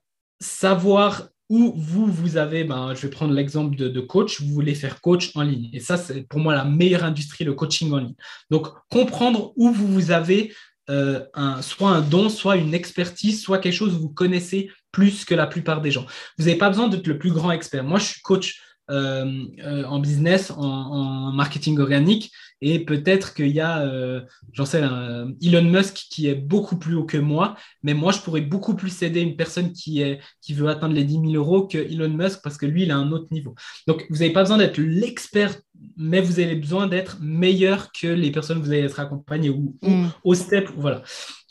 savoir 0.40 1.28
où 1.52 1.74
vous, 1.76 2.06
vous 2.06 2.38
avez, 2.38 2.64
ben, 2.64 2.94
je 2.94 3.02
vais 3.02 3.10
prendre 3.10 3.34
l'exemple 3.34 3.76
de, 3.76 4.00
coach, 4.00 4.40
vous 4.40 4.54
voulez 4.54 4.74
faire 4.74 5.02
coach 5.02 5.32
en 5.34 5.42
ligne. 5.42 5.68
Et 5.74 5.80
ça, 5.80 5.98
c'est 5.98 6.26
pour 6.26 6.40
moi 6.40 6.54
la 6.54 6.64
meilleure 6.64 7.04
industrie, 7.04 7.44
le 7.44 7.52
coaching 7.52 7.92
en 7.92 7.98
ligne. 7.98 8.14
Donc, 8.50 8.68
comprendre 8.88 9.52
où 9.56 9.70
vous, 9.70 9.86
vous 9.86 10.12
avez 10.12 10.54
euh, 10.88 11.20
soit 11.60 11.90
un 11.90 12.00
don, 12.00 12.30
soit 12.30 12.56
une 12.56 12.72
expertise, 12.72 13.42
soit 13.42 13.58
quelque 13.58 13.74
chose 13.74 13.92
que 13.92 14.00
vous 14.00 14.08
connaissez 14.08 14.70
plus 14.92 15.26
que 15.26 15.34
la 15.34 15.46
plupart 15.46 15.82
des 15.82 15.90
gens. 15.90 16.06
Vous 16.38 16.46
n'avez 16.46 16.56
pas 16.56 16.70
besoin 16.70 16.88
d'être 16.88 17.06
le 17.06 17.18
plus 17.18 17.32
grand 17.32 17.50
expert. 17.50 17.84
Moi, 17.84 17.98
je 17.98 18.06
suis 18.06 18.22
coach 18.22 18.58
en 18.92 19.98
business, 19.98 20.50
en, 20.50 21.32
marketing 21.32 21.78
organique. 21.78 22.32
Et 22.64 22.84
peut-être 22.84 23.34
qu'il 23.34 23.48
y 23.48 23.60
a, 23.60 24.22
j'en 24.52 24.64
sais, 24.64 24.80
Elon 24.80 25.64
Musk 25.64 26.06
qui 26.10 26.28
est 26.28 26.34
beaucoup 26.34 26.76
plus 26.76 26.94
haut 26.94 27.04
que 27.04 27.18
moi, 27.18 27.56
mais 27.82 27.94
moi, 27.94 28.12
je 28.12 28.20
pourrais 28.20 28.40
beaucoup 28.40 28.74
plus 28.74 29.02
aider 29.02 29.20
une 29.20 29.34
personne 29.34 29.72
qui, 29.72 30.00
est, 30.00 30.20
qui 30.40 30.54
veut 30.54 30.68
atteindre 30.68 30.94
les 30.94 31.04
10 31.04 31.32
000 31.32 31.32
euros 31.34 31.66
que 31.66 31.78
Elon 31.78 32.10
Musk 32.10 32.40
parce 32.42 32.56
que 32.58 32.66
lui, 32.66 32.84
il 32.84 32.92
a 32.92 32.96
un 32.96 33.10
autre 33.10 33.26
niveau. 33.32 33.56
Donc, 33.88 34.06
vous 34.10 34.18
n'avez 34.18 34.32
pas 34.32 34.42
besoin 34.42 34.58
d'être 34.58 34.78
l'expert 34.78 35.54
mais 35.96 36.20
vous 36.20 36.40
avez 36.40 36.54
besoin 36.54 36.86
d'être 36.86 37.18
meilleur 37.20 37.90
que 37.92 38.06
les 38.06 38.30
personnes 38.30 38.60
que 38.60 38.64
vous 38.64 38.72
allez 38.72 38.82
être 38.82 39.00
accompagnées 39.00 39.50
ou, 39.50 39.76
mm. 39.82 40.08
au 40.24 40.34
step. 40.34 40.68
Voilà. 40.76 41.02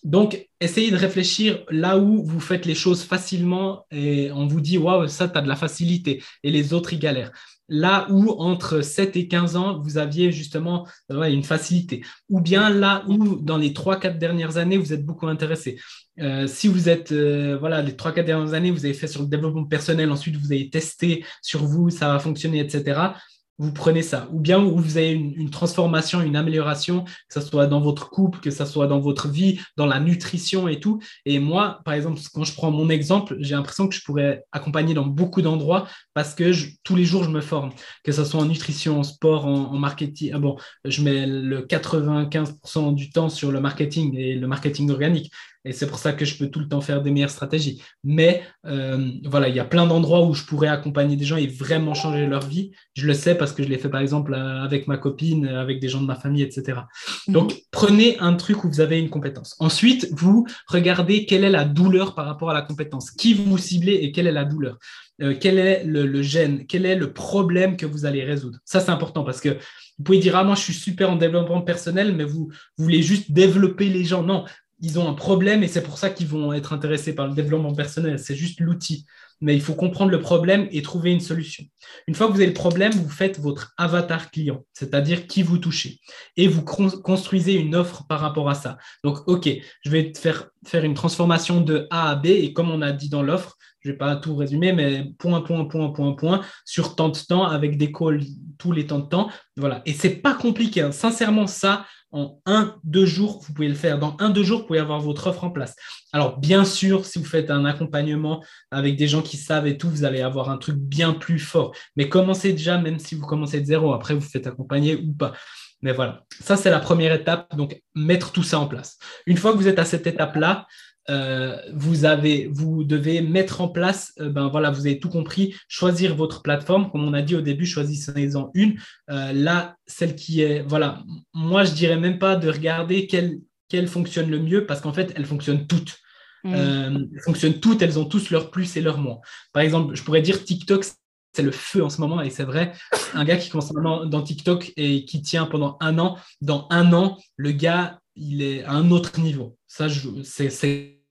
Donc, 0.04 0.48
essayez 0.60 0.90
de 0.90 0.98
réfléchir 0.98 1.64
là 1.70 2.00
où 2.00 2.24
vous 2.24 2.40
faites 2.40 2.66
les 2.66 2.74
choses 2.74 3.04
facilement 3.04 3.86
et 3.92 4.32
on 4.32 4.48
vous 4.48 4.62
dit, 4.62 4.78
waouh, 4.78 5.08
ça, 5.08 5.28
tu 5.28 5.38
as 5.38 5.42
de 5.42 5.48
la 5.48 5.56
facilité 5.56 6.24
et 6.44 6.52
les 6.52 6.74
autres, 6.74 6.94
ils 6.94 7.00
galèrent. 7.00 7.32
Là 7.70 8.08
où 8.10 8.32
entre 8.32 8.82
7 8.82 9.16
et 9.16 9.28
15 9.28 9.56
ans, 9.56 9.80
vous 9.80 9.98
aviez 9.98 10.32
justement 10.32 10.88
une 11.10 11.44
facilité. 11.44 12.04
Ou 12.30 12.42
bien 12.42 12.70
là 12.70 13.04
où, 13.08 13.38
dans 13.38 13.58
les 13.58 13.70
3-4 13.70 14.18
dernières 14.18 14.58
années, 14.58 14.78
vous 14.78 14.92
êtes 14.92 15.06
beaucoup 15.06 15.28
intéressé. 15.28 15.80
Euh, 16.20 16.48
si 16.48 16.68
vous 16.68 16.90
êtes, 16.90 17.12
euh, 17.12 17.58
voilà, 17.60 17.82
les 17.82 17.94
3-4 17.94 18.26
dernières 18.26 18.54
années, 18.54 18.72
vous 18.72 18.86
avez 18.86 18.94
fait 18.94 19.08
sur 19.08 19.22
le 19.22 19.28
développement 19.28 19.66
personnel, 19.66 20.12
ensuite 20.12 20.36
vous 20.36 20.52
avez 20.52 20.70
testé 20.70 21.24
sur 21.42 21.64
vous, 21.64 21.90
ça 21.90 22.12
va 22.12 22.20
fonctionner, 22.20 22.60
etc 22.60 23.14
vous 23.62 23.72
prenez 23.72 24.02
ça. 24.02 24.28
Ou 24.34 24.40
bien 24.40 24.58
vous 24.58 24.98
avez 24.98 25.12
une, 25.12 25.52
transformation, 25.52 26.22
une 26.22 26.36
amélioration, 26.36 27.04
que 27.04 27.12
ce 27.30 27.42
soit 27.42 27.68
dans 27.68 27.80
votre 27.80 28.10
couple, 28.10 28.40
que 28.40 28.50
ce 28.50 28.66
soit 28.66 28.88
dans 28.88 29.00
votre 29.00 29.28
vie, 29.28 29.60
dans 29.78 29.86
la 29.86 30.00
nutrition 30.00 30.68
et 30.68 30.80
tout. 30.80 31.00
Et 31.26 31.38
moi, 31.38 31.80
par 31.86 31.94
exemple, 31.94 32.20
quand 32.34 32.44
je 32.44 32.56
prends 32.56 32.72
mon 32.72 32.90
exemple, 32.90 33.36
j'ai 33.40 33.54
l'impression 33.54 33.88
que 33.88 33.94
je 33.94 34.04
pourrais 34.04 34.44
accompagner 34.52 34.96
dans 34.96 35.06
beaucoup 35.06 35.44
d'endroits 35.44 35.88
parce 36.14 36.36
que 36.36 36.52
tous 36.84 36.96
les 36.96 37.06
jours, 37.06 37.24
je 37.24 37.30
me 37.30 37.42
forme, 37.42 37.72
que 38.04 38.12
ce 38.12 38.24
soit 38.24 38.42
en 38.42 38.46
nutrition, 38.46 39.00
en 39.00 39.04
sport, 39.04 39.46
en, 39.46 39.78
marketing. 39.78 40.32
Ah 40.34 40.40
bon, 40.40 40.58
je 40.86 41.02
mets 41.02 41.26
le 41.26 41.62
95% 41.62 42.94
du 42.94 43.12
temps 43.12 43.30
sur 43.30 43.52
le 43.52 43.62
marketing 43.62 44.16
et 44.18 44.36
le 44.36 44.48
marketing 44.48 44.90
organique. 44.92 45.32
Et 45.64 45.74
c'est 45.74 45.86
pour 45.86 46.00
ça 46.00 46.14
que 46.14 46.26
je 46.26 46.38
peux 46.38 46.48
tout 46.48 46.60
le 46.60 46.68
temps 46.68 46.82
faire 46.82 47.02
des 47.04 47.12
meilleures 47.12 47.30
stratégies. 47.30 47.84
Mais 48.04 48.42
euh, 48.66 49.12
voilà, 49.26 49.48
il 49.48 49.56
y 49.56 49.60
a 49.60 49.66
plein 49.66 49.86
d'endroits 49.86 50.26
où 50.26 50.34
je 50.34 50.44
pourrais 50.44 50.68
accompagner 50.68 51.16
des 51.16 51.26
gens 51.26 51.38
et 51.38 51.46
vraiment 51.46 51.94
changer 51.94 52.26
leur 52.26 52.46
vie. 52.46 52.72
Je 52.96 53.06
le 53.06 53.14
sais 53.14 53.36
parce 53.36 53.54
que 53.54 53.62
je 53.62 53.70
l'ai 53.70 53.78
fait 53.78 53.90
par 53.90 54.02
exemple 54.02 54.34
euh, 54.34 54.64
avec 54.64 54.88
ma 54.88 54.98
copine, 54.98 55.48
avec 55.48 55.80
des 55.80 55.88
gens 55.88 56.02
de 56.02 56.08
ma 56.08 56.16
famille, 56.16 56.42
etc. 56.42 56.80
Mhm. 57.28 57.34
Donc, 57.34 57.54
prenez 57.70 58.18
un 58.20 58.34
truc 58.34 58.64
où 58.64 58.70
vous 58.70 58.82
avez 58.82 59.00
une 59.00 59.10
compétence. 59.10 59.56
Ensuite, 59.60 60.10
vous 60.12 60.48
regardez 60.68 61.26
quelle 61.26 61.44
est 61.44 61.50
la 61.50 61.66
douleur 61.66 62.16
par 62.16 62.26
rapport 62.26 62.50
à 62.50 62.54
la 62.54 62.64
compétence. 62.64 63.12
Qui 63.12 63.36
vous 63.36 63.58
ciblez 63.58 63.94
et 63.94 64.12
quelle 64.12 64.28
est 64.28 64.32
la 64.32 64.46
douleur? 64.46 64.80
Euh, 65.22 65.36
Quel 65.40 65.58
est 65.58 65.84
le, 65.84 66.22
gène? 66.22 66.66
Quel 66.68 66.86
est 66.86 66.96
le 66.96 67.14
problème 67.14 67.78
que 67.78 67.86
vous 67.86 68.06
allez 68.06 68.24
résoudre? 68.24 68.60
Ça, 68.66 68.80
c'est 68.80 68.92
important 68.92 69.24
parce 69.24 69.42
que 69.42 69.50
vous 69.50 70.04
pouvez 70.04 70.20
dire, 70.20 70.36
ah, 70.36 70.44
moi, 70.44 70.56
je 70.56 70.62
suis 70.62 70.74
super 70.74 71.12
en 71.12 71.16
développement 71.16 71.62
personnel, 71.62 72.16
mais 72.16 72.24
vous, 72.24 72.52
voulez 72.78 73.02
juste 73.02 73.32
développer 73.32 73.90
les 73.90 74.04
gens. 74.04 74.24
Non, 74.24 74.46
ils 74.80 74.98
ont 74.98 75.08
un 75.08 75.14
problème 75.14 75.64
et 75.64 75.68
c'est 75.68 75.84
pour 75.84 75.98
ça 75.98 76.10
qu'ils 76.10 76.28
vont 76.28 76.54
être 76.54 76.74
intéressés 76.74 77.14
par 77.14 77.28
le 77.28 77.36
développement 77.36 77.74
personnel. 77.74 78.18
C'est 78.18 78.36
juste 78.36 78.60
l'outil. 78.60 79.06
Mais 79.44 79.56
il 79.56 79.62
faut 79.62 79.74
comprendre 79.74 80.12
le 80.12 80.20
problème 80.20 80.68
et 80.72 80.84
trouver 80.84 81.12
une 81.12 81.20
solution. 81.20 81.64
Une 82.08 82.14
fois 82.14 82.28
que 82.28 82.32
vous 82.32 82.38
avez 82.38 82.48
le 82.48 82.54
problème, 82.54 82.92
vous 82.92 83.10
faites 83.10 83.40
votre 83.40 83.74
avatar 83.76 84.30
client, 84.30 84.64
c'est-à-dire 84.72 85.26
qui 85.26 85.42
vous 85.42 85.58
touchez. 85.58 86.00
Et 86.38 86.48
vous 86.48 86.64
construisez 86.64 87.54
une 87.54 87.76
offre 87.76 88.06
par 88.08 88.20
rapport 88.20 88.50
à 88.50 88.54
ça. 88.54 88.78
Donc, 89.04 89.28
OK, 89.28 89.50
je 89.84 89.90
vais 89.90 90.14
faire 90.16 90.84
une 90.84 90.94
transformation 90.94 91.62
de 91.62 91.88
A 91.90 92.12
à 92.12 92.16
B 92.16 92.28
et 92.28 92.54
comme 92.54 92.70
on 92.70 92.84
a 92.84 92.92
dit 92.92 93.10
dans 93.10 93.24
l'offre, 93.24 93.58
je 93.82 93.90
ne 93.90 93.94
vais 93.94 93.98
pas 93.98 94.16
tout 94.16 94.36
résumer, 94.36 94.74
mais 94.74 95.12
point, 95.18 95.42
point, 95.42 95.66
point, 95.66 95.90
point, 95.90 96.14
point, 96.14 96.42
sur 96.66 96.96
tant 96.96 97.10
de 97.10 97.18
temps 97.18 97.46
avec 97.46 97.78
des 97.78 97.92
calls 97.92 98.22
tous 98.58 98.72
les 98.72 98.86
temps 98.88 99.00
de 99.00 99.08
temps. 99.08 99.30
Voilà. 99.58 99.82
Et 99.86 99.94
c'est 99.94 100.22
pas 100.22 100.36
compliqué. 100.36 100.82
Hein. 100.82 100.92
Sincèrement, 100.92 101.48
ça, 101.48 101.86
en 102.12 102.40
un, 102.46 102.76
deux 102.84 103.06
jours, 103.06 103.42
vous 103.42 103.54
pouvez 103.54 103.70
le 103.70 103.74
faire. 103.74 103.98
Dans 103.98 104.16
un, 104.20 104.30
deux 104.30 104.44
jours, 104.44 104.62
vous 104.62 104.68
pouvez 104.68 104.80
avoir 104.80 105.00
votre 105.00 105.28
offre 105.28 105.44
en 105.44 105.50
place. 105.50 105.76
Alors, 106.14 106.40
bien 106.40 106.64
sûr, 106.64 107.06
si 107.06 107.20
vous 107.20 107.26
faites 107.26 107.50
un 107.50 107.66
accompagnement 107.66 108.44
avec 108.70 108.98
des 108.98 109.08
gens 109.08 109.22
qui 109.22 109.38
savent 109.38 109.66
et 109.66 109.78
tout, 109.78 109.90
vous 109.90 110.04
allez 110.04 110.22
avoir 110.22 110.50
un 110.50 110.58
truc 110.58 110.76
bien 110.78 111.14
plus 111.14 111.40
fort. 111.40 111.74
Mais 111.96 112.08
commencez 112.08 112.52
déjà, 112.52 112.78
même 112.78 113.00
si 113.00 113.16
vous 113.16 113.26
commencez 113.26 113.62
de 113.62 113.66
zéro. 113.66 113.94
Après, 113.94 114.14
vous 114.14 114.22
faites 114.22 114.46
accompagner 114.46 114.96
ou 114.96 115.14
pas. 115.14 115.34
Mais 115.82 115.94
voilà, 115.94 116.24
ça, 116.40 116.58
c'est 116.58 116.70
la 116.70 116.80
première 116.80 117.14
étape. 117.14 117.56
Donc, 117.56 117.82
mettre 117.96 118.32
tout 118.32 118.44
ça 118.44 118.60
en 118.60 118.68
place. 118.68 119.00
Une 119.26 119.38
fois 119.38 119.54
que 119.54 119.58
vous 119.58 119.68
êtes 119.68 119.80
à 119.80 119.86
cette 119.86 120.06
étape-là, 120.06 120.68
euh, 121.10 121.58
vous, 121.74 122.06
avez, 122.06 122.48
vous 122.52 122.84
devez 122.84 123.22
mettre 123.22 123.62
en 123.62 123.68
place, 123.68 124.14
euh, 124.20 124.30
ben 124.30 124.50
voilà, 124.50 124.70
vous 124.70 124.86
avez 124.86 125.00
tout 125.00 125.10
compris, 125.10 125.56
choisir 125.68 126.16
votre 126.16 126.42
plateforme. 126.42 126.92
Comme 126.92 127.04
on 127.04 127.14
a 127.14 127.22
dit 127.22 127.36
au 127.36 127.42
début, 127.42 127.66
choisissez-en 127.66 128.52
une. 128.54 128.80
Euh, 129.10 129.34
là, 129.34 129.76
celle 129.88 130.16
qui 130.16 130.42
est, 130.42 130.62
voilà, 130.62 131.04
moi, 131.34 131.64
je 131.64 131.74
dirais 131.74 131.98
même 131.98 132.20
pas 132.20 132.36
de 132.36 132.50
regarder 132.50 133.08
quelle, 133.08 133.40
quelle 133.68 133.88
fonctionne 133.88 134.30
le 134.30 134.40
mieux 134.40 134.66
parce 134.66 134.82
qu'en 134.82 134.94
fait, 134.94 135.14
elles 135.16 135.26
fonctionnent 135.26 135.68
toutes. 135.68 135.98
Mm. 136.44 136.56
elles 136.56 137.22
fonctionnent 137.24 137.60
toutes, 137.60 137.84
elles 137.84 138.00
ont 138.00 138.06
tous 138.06 138.32
leurs 138.32 138.50
plus 138.50 138.76
et 138.76 138.82
leurs 138.82 138.98
moins. 138.98 139.20
Par 139.54 139.62
exemple, 139.62 139.96
je 139.96 140.04
pourrais 140.04 140.24
dire 140.24 140.44
TikTok, 140.44 140.86
c'est 141.34 141.44
le 141.44 141.52
feu 141.52 141.84
en 141.84 141.90
ce 141.90 142.02
moment 142.02 142.20
et 142.22 142.32
c'est 142.32 142.44
vrai. 142.44 142.74
Un 143.14 143.26
gars 143.26 143.38
qui 143.38 143.50
commence 143.50 143.72
dans 143.72 144.22
TikTok 144.22 144.74
et 144.76 145.06
qui 145.06 145.22
tient 145.22 145.46
pendant 145.46 145.78
un 145.82 146.00
an, 146.00 146.18
dans 146.42 146.68
un 146.72 146.94
an, 146.94 147.18
le 147.38 147.52
gars, 147.52 148.01
il 148.16 148.42
est 148.42 148.64
à 148.64 148.74
un 148.74 148.92
autre 148.92 149.20
niveau. 149.20 149.58
Ça, 149.68 149.88
c'est 149.90 151.02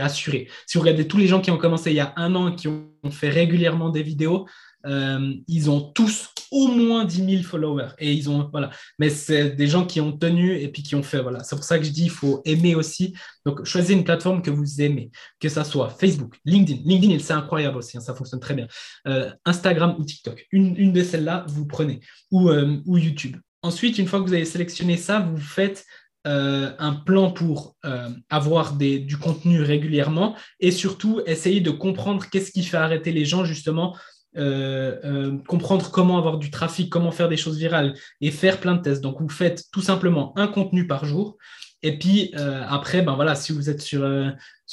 assuré. 0.00 0.48
Si 0.66 0.78
vous 0.78 0.82
regardez 0.82 1.06
tous 1.06 1.18
les 1.18 1.26
gens 1.26 1.40
qui 1.40 1.50
ont 1.50 1.58
commencé 1.58 1.90
il 1.90 1.96
y 1.96 2.00
a 2.00 2.12
un 2.16 2.34
an, 2.34 2.54
qui 2.54 2.68
ont 2.68 3.10
fait 3.10 3.28
régulièrement 3.28 3.90
des 3.90 4.02
vidéos, 4.02 4.46
euh, 4.86 5.34
ils 5.46 5.70
ont 5.70 5.80
tous 5.80 6.30
au 6.50 6.68
moins 6.68 7.04
10 7.04 7.30
000 7.30 7.42
followers. 7.42 7.90
Et 7.98 8.12
ils 8.12 8.28
ont, 8.28 8.48
voilà. 8.50 8.70
Mais 8.98 9.10
c'est 9.10 9.50
des 9.50 9.66
gens 9.66 9.86
qui 9.86 10.00
ont 10.00 10.12
tenu 10.12 10.54
et 10.56 10.70
qui 10.70 10.94
ont 10.94 11.02
fait, 11.02 11.22
voilà. 11.22 11.42
C'est 11.44 11.56
pour 11.56 11.64
ça 11.64 11.78
que 11.78 11.84
je 11.84 11.90
dis, 11.90 12.04
il 12.04 12.10
faut 12.10 12.42
aimer 12.44 12.74
aussi. 12.74 13.14
Donc, 13.46 13.64
choisissez 13.64 13.94
une 13.94 14.04
plateforme 14.04 14.42
que 14.42 14.50
vous 14.50 14.80
aimez, 14.80 15.10
que 15.40 15.48
ça 15.48 15.64
soit 15.64 15.88
Facebook, 15.90 16.38
LinkedIn. 16.44 16.82
LinkedIn, 16.84 17.18
c'est 17.20 17.32
incroyable 17.32 17.78
aussi, 17.78 17.96
hein, 17.96 18.00
ça 18.00 18.14
fonctionne 18.14 18.40
très 18.40 18.54
bien. 18.54 18.66
Euh, 19.06 19.30
Instagram 19.44 19.96
ou 19.98 20.04
TikTok. 20.04 20.46
Une, 20.52 20.92
de 20.92 21.02
celles-là, 21.02 21.44
vous 21.48 21.66
prenez. 21.66 22.00
Euh, 22.32 22.80
ou 22.84 22.98
YouTube. 22.98 23.36
Ensuite, 23.62 23.98
une 23.98 24.08
fois 24.08 24.20
que 24.20 24.24
vous 24.24 24.34
avez 24.34 24.44
sélectionné 24.44 24.96
ça, 24.96 25.20
vous 25.20 25.36
faites 25.38 25.86
euh, 26.24 26.70
un 26.78 26.92
plan 26.92 27.32
pour 27.32 27.74
euh, 27.84 28.08
avoir 28.30 28.74
du 28.74 29.18
contenu 29.18 29.60
régulièrement 29.60 30.36
et 30.60 30.70
surtout 30.70 31.20
essayer 31.26 31.60
de 31.60 31.70
comprendre 31.70 32.26
qu'est-ce 32.30 32.52
qui 32.52 32.62
fait 32.62 32.76
arrêter 32.76 33.10
les 33.10 33.24
gens 33.24 33.44
justement. 33.44 33.96
Euh, 34.38 35.36
comprendre 35.46 35.90
comment 35.90 36.16
avoir 36.16 36.38
du 36.38 36.50
trafic, 36.50 36.88
comment 36.88 37.10
faire 37.10 37.28
des 37.28 37.36
choses 37.36 37.58
virales 37.58 37.94
et 38.22 38.30
faire 38.30 38.60
plein 38.60 38.76
de 38.76 38.80
tests. 38.80 39.02
Donc, 39.02 39.20
vous 39.20 39.28
faites 39.28 39.64
tout 39.72 39.82
simplement 39.82 40.32
un 40.38 40.46
contenu 40.46 40.86
par 40.86 41.04
jour 41.04 41.36
et 41.82 41.98
puis 41.98 42.32
après, 42.34 43.02
ben 43.02 43.16
voilà, 43.16 43.34
si 43.34 43.52
vous 43.52 43.68
êtes 43.68 43.82
sur, 43.82 44.08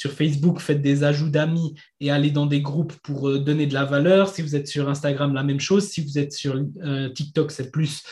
sur 0.00 0.12
Facebook, 0.12 0.60
faites 0.60 0.80
des 0.80 1.04
ajouts 1.04 1.28
d'amis 1.28 1.74
et 2.00 2.10
allez 2.10 2.30
dans 2.30 2.46
des 2.46 2.62
groupes 2.62 2.94
pour 3.02 3.28
euh, 3.28 3.38
donner 3.38 3.66
de 3.66 3.74
la 3.74 3.84
valeur. 3.84 4.30
Si 4.30 4.40
vous 4.40 4.56
êtes 4.56 4.66
sur 4.66 4.88
Instagram, 4.88 5.34
la 5.34 5.42
même 5.42 5.60
chose. 5.60 5.88
Si 5.88 6.00
vous 6.00 6.18
êtes 6.18 6.32
sur 6.32 6.58
TikTok, 7.14 7.50
c'est 7.50 7.70
plus 7.70 8.02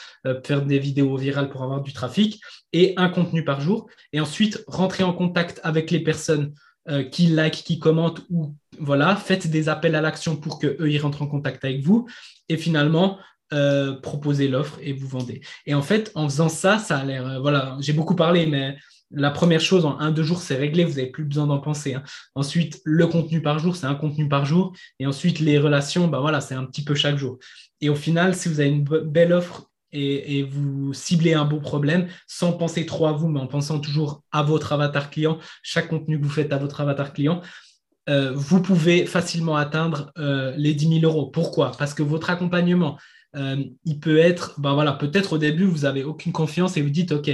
faire 0.45 0.67
des 0.67 0.79
vidéos 0.79 1.17
virales 1.17 1.49
pour 1.49 1.63
avoir 1.63 1.81
du 1.81 1.95
trafic 1.95 2.41
et 2.75 2.93
un 2.99 3.09
contenu 3.09 3.43
par 3.45 3.63
jour. 3.63 3.89
Et 4.13 4.21
ensuite, 4.21 4.63
rentrer 4.67 5.03
en 5.05 5.15
contact 5.15 5.61
avec 5.63 5.91
les 5.91 6.01
personnes 6.01 6.53
qui 7.11 7.29
like, 7.29 7.55
qui 7.65 7.79
commentent 7.79 8.21
ou 8.29 8.55
voilà, 8.79 9.17
faites 9.17 9.47
des 9.47 9.69
appels 9.69 9.95
à 9.95 10.01
l'action 10.03 10.37
pour 10.37 10.59
qu'eux, 10.59 10.77
ils 10.91 10.99
rentrent 10.99 11.23
en 11.23 11.27
contact 11.27 11.65
avec 11.65 11.81
vous. 11.81 12.07
Et 12.51 12.59
finalement, 12.59 13.19
euh, 13.55 13.95
proposer 13.95 14.47
l'offre 14.47 14.79
et 14.83 14.93
vous 14.93 15.09
vendez. 15.09 15.41
Et 15.65 15.73
en 15.73 15.81
fait, 15.81 16.13
en 16.15 16.29
faisant 16.29 16.51
ça, 16.51 16.79
ça 16.79 16.99
a 16.99 17.05
l'air. 17.05 17.27
Euh, 17.27 17.39
voilà, 17.39 17.79
j'ai 17.81 17.95
beaucoup 17.95 18.15
parlé, 18.15 18.47
mais 18.47 18.77
la 19.11 19.31
première 19.31 19.61
chose, 19.61 19.85
en 19.85 19.99
un, 19.99 20.11
deux 20.11 20.23
jours, 20.23 20.41
c'est 20.41 20.57
réglé, 20.57 20.85
vous 20.85 20.97
n'avez 20.97 21.11
plus 21.11 21.25
besoin 21.25 21.47
d'en 21.47 21.59
penser. 21.59 21.95
Hein. 21.95 22.03
Ensuite, 22.35 22.81
le 22.85 23.07
contenu 23.07 23.41
par 23.41 23.59
jour, 23.59 23.77
c'est 23.77 23.87
un 23.87 23.95
contenu 23.95 24.29
par 24.29 24.45
jour. 24.45 24.75
Et 24.99 25.07
ensuite, 25.07 25.41
les 25.41 25.59
relations, 25.59 26.09
bah 26.09 26.21
voilà, 26.21 26.41
c'est 26.41 26.55
un 26.55 26.65
petit 26.65 26.85
peu 26.85 26.95
chaque 26.95 27.17
jour. 27.17 27.39
Et 27.81 27.89
au 27.89 27.95
final, 27.95 28.35
si 28.35 28.49
vous 28.49 28.61
avez 28.61 28.69
une 28.69 28.85
belle 28.85 29.33
offre 29.33 29.71
et, 29.93 30.43
vous 30.43 30.93
ciblez 30.93 31.33
un 31.33 31.47
beau 31.47 31.61
problème, 31.61 32.09
sans 32.27 32.53
penser 32.53 32.85
trop 32.85 33.07
à 33.07 33.13
vous, 33.13 33.29
mais 33.29 33.41
en 33.41 33.47
pensant 33.47 33.81
toujours 33.81 34.23
à 34.33 34.43
votre 34.43 34.73
avatar 34.73 35.11
client, 35.11 35.39
chaque 35.63 35.89
contenu 35.89 36.21
que 36.21 36.25
vous 36.25 36.31
faites 36.31 36.53
à 36.53 36.59
votre 36.59 36.83
avatar 36.83 37.15
client, 37.15 37.41
euh, 38.11 38.33
vous 38.35 38.61
pouvez 38.61 39.07
facilement 39.07 39.57
atteindre 39.57 40.13
les 40.57 40.75
10 40.75 41.01
000 41.01 41.11
euros. 41.11 41.27
Pourquoi? 41.31 41.73
Parce 41.79 41.95
que 41.95 42.03
votre 42.03 42.29
accompagnement, 42.29 42.99
euh, 43.37 43.63
il 43.85 44.01
peut 44.01 44.19
être, 44.19 44.59
ben 44.59 44.75
voilà, 44.75 44.93
peut-être 44.93 45.35
au 45.35 45.39
début, 45.39 45.65
vous 45.65 45.81
n'avez 45.81 46.05
aucune 46.05 46.33
confiance 46.33 46.77
et 46.77 46.83
vous 46.83 46.91
dites, 46.91 47.13
OK, 47.13 47.31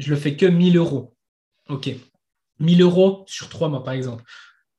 je 0.00 0.10
le 0.10 0.16
fais 0.16 0.36
que 0.36 0.46
1000 0.46 0.76
euros. 0.76 1.14
OK. 1.68 1.90
1000 2.58 2.82
euros 2.82 3.24
sur 3.26 3.48
trois 3.48 3.68
mois, 3.68 3.84
par 3.84 3.94
exemple. 3.94 4.24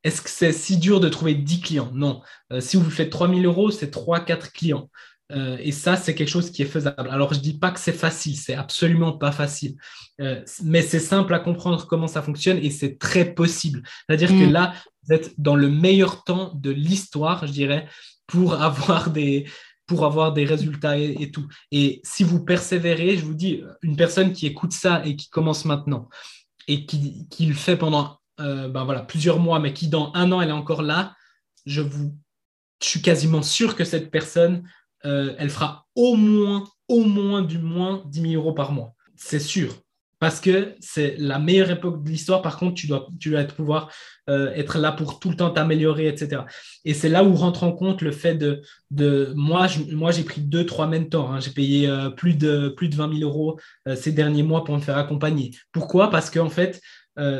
Est-ce 0.03 0.21
que 0.21 0.29
c'est 0.29 0.51
si 0.51 0.77
dur 0.77 0.99
de 0.99 1.09
trouver 1.09 1.35
10 1.35 1.61
clients? 1.61 1.91
Non. 1.93 2.21
Euh, 2.51 2.59
si 2.59 2.75
vous 2.75 2.89
faites 2.89 3.11
3000 3.11 3.45
euros, 3.45 3.71
c'est 3.71 3.93
3-4 3.93 4.51
clients. 4.51 4.89
Euh, 5.31 5.57
et 5.59 5.71
ça, 5.71 5.95
c'est 5.95 6.15
quelque 6.15 6.29
chose 6.29 6.51
qui 6.51 6.63
est 6.63 6.65
faisable. 6.65 7.07
Alors, 7.09 7.33
je 7.33 7.39
ne 7.39 7.43
dis 7.43 7.57
pas 7.57 7.71
que 7.71 7.79
c'est 7.79 7.93
facile, 7.93 8.35
c'est 8.35 8.55
absolument 8.55 9.13
pas 9.13 9.31
facile. 9.31 9.75
mais 10.63 10.81
c'est 10.81 10.99
simple 10.99 11.33
à 11.33 11.39
comprendre 11.39 11.87
comment 11.87 12.07
ça 12.07 12.21
fonctionne 12.21 12.57
et 12.57 12.69
c'est 12.69 12.97
très 12.97 13.33
possible. 13.33 13.81
C'est-à-dire 14.07 14.29
que 14.29 14.45
mm. 14.47 14.51
là, 14.51 14.73
vous 15.03 15.13
êtes 15.13 15.39
dans 15.39 15.55
le 15.55 15.69
meilleur 15.69 16.23
temps 16.23 16.51
de 16.55 16.71
l'histoire, 16.71 17.47
je 17.47 17.51
dirais, 17.51 17.87
pour 18.27 18.53
avoir 18.61 19.11
des, 19.11 19.45
pour 19.91 20.05
avoir 20.05 20.31
des 20.31 20.45
résultats 20.45 20.97
et, 20.97 21.31
tout. 21.31 21.45
Et 21.73 21.99
si 22.05 22.23
vous 22.23 22.41
persévérez, 22.45 23.17
je 23.17 23.25
vous 23.25 23.33
dis, 23.33 23.61
une 23.81 23.97
personne 23.97 24.31
qui 24.31 24.47
écoute 24.47 24.71
ça 24.71 25.01
et 25.03 25.17
qui 25.17 25.29
commence 25.29 25.65
maintenant 25.65 26.07
et 26.69 26.85
qui, 26.85 27.27
qui 27.27 27.45
le 27.45 27.53
fait 27.53 27.75
pendant 27.75 28.21
euh, 28.39 28.69
ben 28.69 28.85
voilà, 28.85 29.01
plusieurs 29.01 29.37
mois, 29.37 29.59
mais 29.59 29.73
qui 29.73 29.89
dans 29.89 30.13
un 30.13 30.31
an, 30.31 30.39
elle 30.39 30.47
est 30.47 30.53
encore 30.53 30.81
là, 30.81 31.13
je, 31.65 31.81
vous, 31.81 32.15
je 32.81 32.87
suis 32.87 33.01
quasiment 33.01 33.41
sûr 33.41 33.75
que 33.75 33.83
cette 33.83 34.11
personne, 34.11 34.63
euh, 35.03 35.35
elle 35.37 35.49
fera 35.49 35.85
au 35.95 36.15
moins, 36.15 36.63
au 36.87 37.03
moins, 37.03 37.41
du 37.41 37.57
moins 37.57 38.01
10 38.05 38.21
000 38.21 38.33
euros 38.35 38.53
par 38.53 38.71
mois. 38.71 38.95
C'est 39.17 39.39
sûr 39.39 39.75
parce 40.21 40.39
que 40.39 40.75
c'est 40.79 41.15
la 41.17 41.39
meilleure 41.39 41.71
époque 41.71 42.03
de 42.03 42.09
l'histoire. 42.09 42.43
Par 42.43 42.57
contre, 42.57 42.75
tu 42.75 42.85
dois, 42.85 43.07
tu 43.19 43.31
dois 43.31 43.43
pouvoir 43.43 43.91
euh, 44.29 44.51
être 44.53 44.77
là 44.77 44.91
pour 44.91 45.19
tout 45.19 45.31
le 45.31 45.35
temps 45.35 45.49
t'améliorer, 45.49 46.07
etc. 46.07 46.43
Et 46.85 46.93
c'est 46.93 47.09
là 47.09 47.23
où 47.23 47.33
rentre 47.33 47.63
en 47.63 47.71
compte 47.71 48.03
le 48.03 48.11
fait 48.11 48.35
de, 48.35 48.61
de 48.91 49.33
moi, 49.35 49.65
moi 49.91 50.11
j'ai 50.11 50.23
pris 50.23 50.41
deux, 50.41 50.63
trois 50.63 50.85
mentors. 50.85 51.33
Hein. 51.33 51.39
J'ai 51.39 51.49
payé 51.49 51.89
euh, 51.89 52.11
plus, 52.11 52.35
de, 52.35 52.69
plus 52.69 52.87
de 52.87 52.95
20 52.95 53.17
000 53.17 53.27
euros 53.27 53.59
euh, 53.87 53.95
ces 53.95 54.11
derniers 54.11 54.43
mois 54.43 54.63
pour 54.63 54.75
me 54.75 54.81
faire 54.81 54.99
accompagner. 54.99 55.55
Pourquoi? 55.71 56.11
Parce 56.11 56.29
qu'en 56.29 56.51
fait, 56.51 56.79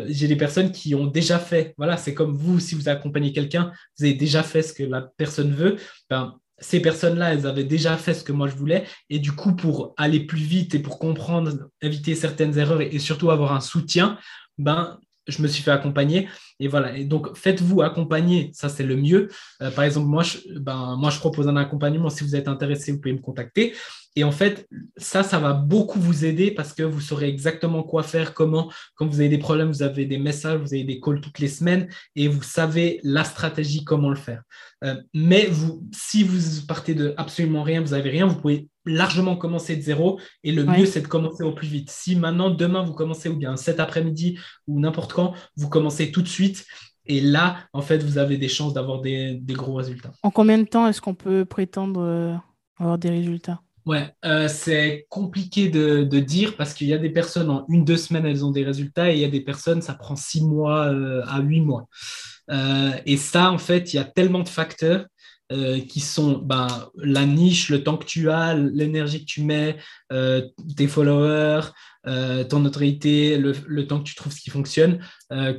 j'ai 0.08 0.28
des 0.28 0.36
personnes 0.36 0.72
qui 0.72 0.94
ont 0.96 1.06
déjà 1.06 1.40
fait. 1.40 1.74
Voilà, 1.78 1.98
c'est 1.98 2.14
comme 2.14 2.36
vous, 2.36 2.60
si 2.60 2.76
vous 2.76 2.90
accompagnez 2.90 3.32
quelqu'un, 3.32 3.72
vous 3.98 4.06
avez 4.06 4.14
déjà 4.16 4.44
fait 4.44 4.64
ce 4.64 4.74
que 4.74 4.84
la 4.84 5.02
personne 5.18 5.54
veut. 5.54 5.78
Ben, 6.10 6.36
ces 6.62 6.80
personnes-là, 6.80 7.34
elles 7.34 7.48
avaient 7.48 7.66
déjà 7.66 7.98
fait 7.98 8.14
ce 8.14 8.24
que 8.24 8.32
moi 8.32 8.48
je 8.48 8.56
voulais. 8.56 8.86
Et 9.10 9.20
du 9.20 9.34
coup, 9.34 9.54
pour 9.54 9.94
aller 9.98 10.22
plus 10.22 10.44
vite 10.44 10.76
et 10.76 10.80
pour 10.80 11.00
comprendre, 11.00 11.70
éviter 11.82 12.16
certaines 12.16 12.58
erreurs 12.58 12.82
et, 12.82 13.00
surtout 13.00 13.32
avoir 13.32 13.54
un 13.54 13.60
soutien, 13.60 14.18
ben, 14.58 15.00
je 15.28 15.42
me 15.42 15.48
suis 15.48 15.64
fait 15.64 15.72
accompagner. 15.72 16.30
Et 16.60 16.68
voilà. 16.68 16.96
Et 16.96 17.06
donc, 17.06 17.36
faites-vous 17.36 17.82
accompagner. 17.82 18.52
Ça, 18.54 18.70
c'est 18.70 18.84
le 18.84 18.96
mieux. 18.96 19.30
Euh, 19.62 19.72
par 19.72 19.84
exemple, 19.84 20.08
moi 20.08 20.24
ben, 20.56 20.96
moi, 20.98 21.10
je 21.10 21.18
propose 21.20 21.48
un 21.48 21.58
accompagnement. 21.58 22.10
Si 22.10 22.24
vous 22.24 22.36
êtes 22.36 22.48
intéressé, 22.48 22.92
vous 22.92 23.02
pouvez 23.02 23.14
me 23.14 23.22
contacter. 23.22 23.74
Et 24.16 24.24
en 24.24 24.32
fait, 24.32 24.68
ça, 24.98 25.24
ça 25.24 25.40
va 25.40 25.54
beaucoup 25.54 26.00
vous 26.00 26.26
aider 26.26 26.52
parce 26.52 26.74
que 26.74 26.84
vous 26.84 27.00
saurez 27.00 27.30
exactement 27.30 27.82
quoi 27.82 28.04
faire, 28.04 28.34
comment. 28.34 28.72
Quand 28.96 29.08
vous 29.08 29.22
avez 29.22 29.30
des 29.30 29.38
problèmes, 29.38 29.70
vous 29.70 29.84
avez 29.84 30.06
des 30.06 30.18
messages, 30.18 30.60
vous 30.60 30.74
avez 30.74 30.84
des 30.84 31.00
calls 31.00 31.22
toutes 31.22 31.40
les 31.40 31.48
semaines 31.48 31.88
et 32.16 32.28
vous 32.28 32.44
savez 32.44 33.00
la 33.04 33.24
stratégie, 33.24 33.86
comment 33.86 34.10
le 34.10 34.18
faire. 34.18 34.44
Euh, 34.84 34.96
mais 35.14 35.48
vous, 35.48 35.88
si 35.94 36.24
vous 36.24 36.66
partez 36.68 36.94
de 36.94 37.14
absolument 37.16 37.64
rien, 37.64 37.82
vous 37.82 37.92
n'avez 37.92 38.10
rien, 38.10 38.26
vous 38.26 38.40
pouvez 38.40 38.68
largement 38.86 39.38
commencer 39.38 39.78
de 39.78 39.82
zéro. 39.82 40.20
Et 40.44 40.52
le 40.52 40.66
mieux, 40.66 40.86
c'est 40.86 41.02
de 41.02 41.08
commencer 41.08 41.44
au 41.44 41.54
plus 41.54 41.68
vite. 41.68 41.90
Si 41.90 42.16
maintenant, 42.16 42.50
demain, 42.50 42.84
vous 42.84 42.94
commencez, 42.94 43.30
ou 43.30 43.38
bien 43.38 43.56
cet 43.56 43.80
après-midi, 43.80 44.38
ou 44.68 44.80
n'importe 44.80 45.14
quand, 45.14 45.34
vous 45.56 45.70
commencez 45.70 46.12
tout 46.12 46.22
de 46.22 46.28
suite. 46.28 46.66
Et 47.06 47.22
là, 47.22 47.58
en 47.74 47.82
fait, 47.82 48.04
vous 48.04 48.18
avez 48.18 48.38
des 48.38 48.50
chances 48.50 48.74
d'avoir 48.74 49.02
des, 49.02 49.36
des, 49.36 49.54
gros 49.54 49.74
résultats. 49.74 50.12
En 50.22 50.32
combien 50.32 50.58
de 50.58 50.66
temps 50.66 50.88
est-ce 50.88 51.02
qu'on 51.02 51.16
peut 51.16 51.46
prétendre 51.46 52.02
euh, 52.02 52.36
avoir 52.78 52.98
des 52.98 53.10
résultats? 53.10 53.62
Ouais, 53.86 54.14
euh, 54.26 54.48
c'est 54.48 55.08
compliqué 55.10 55.70
de, 55.70 56.04
dire 56.20 56.56
parce 56.56 56.74
qu'il 56.74 56.88
y 56.88 56.94
a 56.94 57.00
des 57.00 57.10
personnes 57.10 57.50
en 57.50 57.66
une, 57.68 57.84
deux 57.84 57.98
semaines, 57.98 58.26
elles 58.26 58.46
ont 58.46 58.52
des 58.52 58.64
résultats 58.64 59.12
et 59.12 59.16
il 59.16 59.20
y 59.20 59.26
a 59.26 59.30
des 59.30 59.42
personnes, 59.42 59.82
ça 59.82 59.96
prend 59.96 60.16
six 60.16 60.44
mois 60.44 60.86
euh, 60.88 61.24
à 61.28 61.40
huit 61.40 61.62
mois. 61.62 61.88
Euh, 62.52 62.92
et 63.06 63.18
ça, 63.18 63.52
en 63.52 63.58
fait, 63.58 63.94
il 63.94 63.98
y 63.98 64.00
a 64.00 64.04
tellement 64.04 64.40
de 64.40 64.50
facteurs 64.50 65.06
qui 65.90 66.00
sont 66.00 66.38
ben, 66.38 66.70
la 66.96 67.26
niche, 67.26 67.68
le 67.68 67.84
temps 67.84 67.98
que 67.98 68.06
tu 68.06 68.30
as, 68.30 68.54
l'énergie 68.54 69.20
que 69.20 69.30
tu 69.30 69.44
mets, 69.44 69.76
tes 70.10 70.88
followers, 70.88 71.64
ton 72.06 72.60
notoriété, 72.62 73.38
le, 73.38 73.86
temps 73.86 74.00
que 74.00 74.06
tu 74.06 74.16
trouves 74.16 74.32
ce 74.32 74.40
qui 74.40 74.50
fonctionne, 74.50 75.00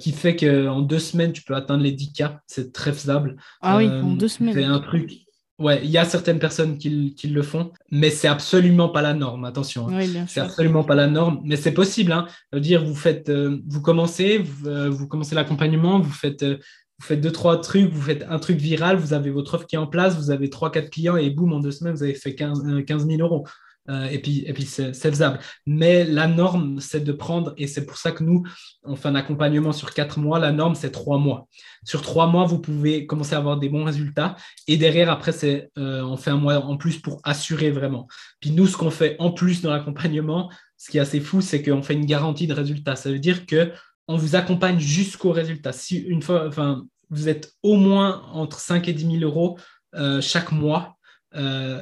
qui 0.01 0.13
fait 0.13 0.35
qu'en 0.35 0.81
deux 0.81 0.99
semaines, 0.99 1.35
tu 1.35 1.43
peux 1.43 1.55
atteindre 1.55 1.83
les 1.83 1.93
10K. 1.93 2.39
C'est 2.47 2.73
très 2.73 2.95
faisable. 2.95 3.37
Ah 3.61 3.77
oui, 3.77 3.87
en 3.87 4.15
deux 4.15 4.29
semaines. 4.29 4.55
C'est 4.55 4.65
un 4.65 4.81
truc 4.81 5.27
Ouais, 5.63 5.81
il 5.85 5.91
y 5.91 5.99
a 5.99 6.05
certaines 6.05 6.41
personnes 6.41 6.77
qui, 6.77 7.15
qui 7.15 7.29
le 7.29 7.43
font, 7.43 7.71
mais 7.93 8.11
c'est 8.11 8.27
absolument 8.27 8.89
pas 8.89 9.01
la 9.01 9.15
norme. 9.15 9.45
Attention, 9.45 9.89
hein. 9.89 10.27
c'est 10.27 10.41
absolument 10.41 10.83
pas 10.83 10.97
la 10.97 11.07
norme, 11.07 11.41
mais 11.45 11.55
c'est 11.55 11.73
possible. 11.73 12.11
Hein. 12.11 12.27
dire, 12.55 12.85
vous 12.85 12.97
faites, 12.97 13.29
euh, 13.29 13.61
vous 13.69 13.81
commencez, 13.81 14.39
vous, 14.39 14.69
euh, 14.69 14.91
vous 14.91 15.07
commencez 15.07 15.37
l'accompagnement, 15.37 16.01
vous 16.01 16.11
faites, 16.11 16.43
euh, 16.43 16.57
vous 16.99 17.07
faites 17.07 17.21
deux 17.21 17.31
trois 17.31 17.61
trucs, 17.61 17.93
vous 17.93 18.03
faites 18.03 18.27
un 18.29 18.41
truc 18.41 18.59
viral, 18.59 18.97
vous 18.97 19.13
avez 19.13 19.31
votre 19.31 19.55
offre 19.55 19.67
qui 19.67 19.77
est 19.77 19.79
en 19.79 19.87
place, 19.87 20.17
vous 20.17 20.33
avez 20.33 20.51
trois 20.51 20.73
quatre 20.73 20.91
clients 20.91 21.17
et 21.17 21.31
boum 21.31 21.53
en 21.53 21.61
deux 21.61 21.71
semaines 21.71 21.95
vous 21.95 22.03
avez 22.03 22.15
fait 22.15 22.35
15, 22.35 22.85
15 22.85 23.07
000 23.07 23.21
euros. 23.21 23.47
Euh, 23.89 24.07
et 24.07 24.19
puis, 24.21 24.45
et 24.47 24.53
puis 24.53 24.65
c'est 24.65 24.93
faisable. 24.93 25.41
Mais 25.67 26.05
la 26.05 26.29
norme, 26.29 26.79
c'est 26.81 27.01
de 27.01 27.13
prendre, 27.13 27.53
et 27.57 27.67
c'est 27.67 27.85
pour 27.85 27.97
ça 27.97 28.13
que 28.13 28.23
nous, 28.23 28.45
on 28.85 28.95
fait 28.97 29.09
un 29.09 29.15
accompagnement 29.15 29.73
sur 29.73 29.93
quatre 29.93 30.19
mois. 30.19 30.39
La 30.39 30.53
norme, 30.53 30.75
c'est 30.75 30.91
trois 30.91 31.19
mois. 31.19 31.49
Sur 31.85 32.03
trois 32.03 32.27
mois, 32.27 32.45
vous 32.45 32.61
pouvez 32.61 33.07
commencer 33.07 33.35
à 33.35 33.39
avoir 33.39 33.59
des 33.59 33.69
bons 33.69 33.85
résultats. 33.85 34.37
Et 34.69 34.77
derrière, 34.77 35.11
après, 35.11 35.33
c'est 35.33 35.71
euh, 35.79 36.03
on 36.03 36.17
fait 36.17 36.31
un 36.31 36.37
mois 36.37 36.65
en 36.65 36.77
plus 36.77 36.99
pour 36.99 37.21
assurer 37.25 37.71
vraiment. 37.71 38.07
Puis 38.41 38.51
nous, 38.53 38.67
ce 38.67 38.77
qu'on 38.77 38.91
fait 38.91 39.17
en 39.19 39.33
plus 39.33 39.63
dans 39.63 39.71
l'accompagnement, 39.71 40.51
ce 40.77 40.91
qui 40.91 40.99
est 40.99 41.01
assez 41.01 41.21
fou, 41.21 41.41
c'est 41.41 41.63
qu'on 41.63 41.83
fait 41.83 41.95
une 41.95 42.07
garantie 42.07 42.47
de 42.47 42.55
résultat. 42.55 42.97
Ça 42.97 43.11
veut 43.11 43.19
dire 43.19 43.47
que 43.47 43.73
on 44.09 44.17
vous 44.17 44.37
accompagne 44.37 44.79
jusqu'au 44.79 45.33
résultat. 45.33 45.73
Si 45.73 45.99
une 45.99 46.23
fois, 46.23 46.47
enfin, 46.47 46.85
vous 47.11 47.29
êtes 47.29 47.53
au 47.63 47.77
moins 47.77 48.23
entre 48.33 48.59
5 48.59 48.89
et 48.89 48.93
10 48.93 49.19
000 49.21 49.25
euros 49.25 49.59
euh, 49.95 50.21
chaque 50.21 50.53
mois, 50.53 50.97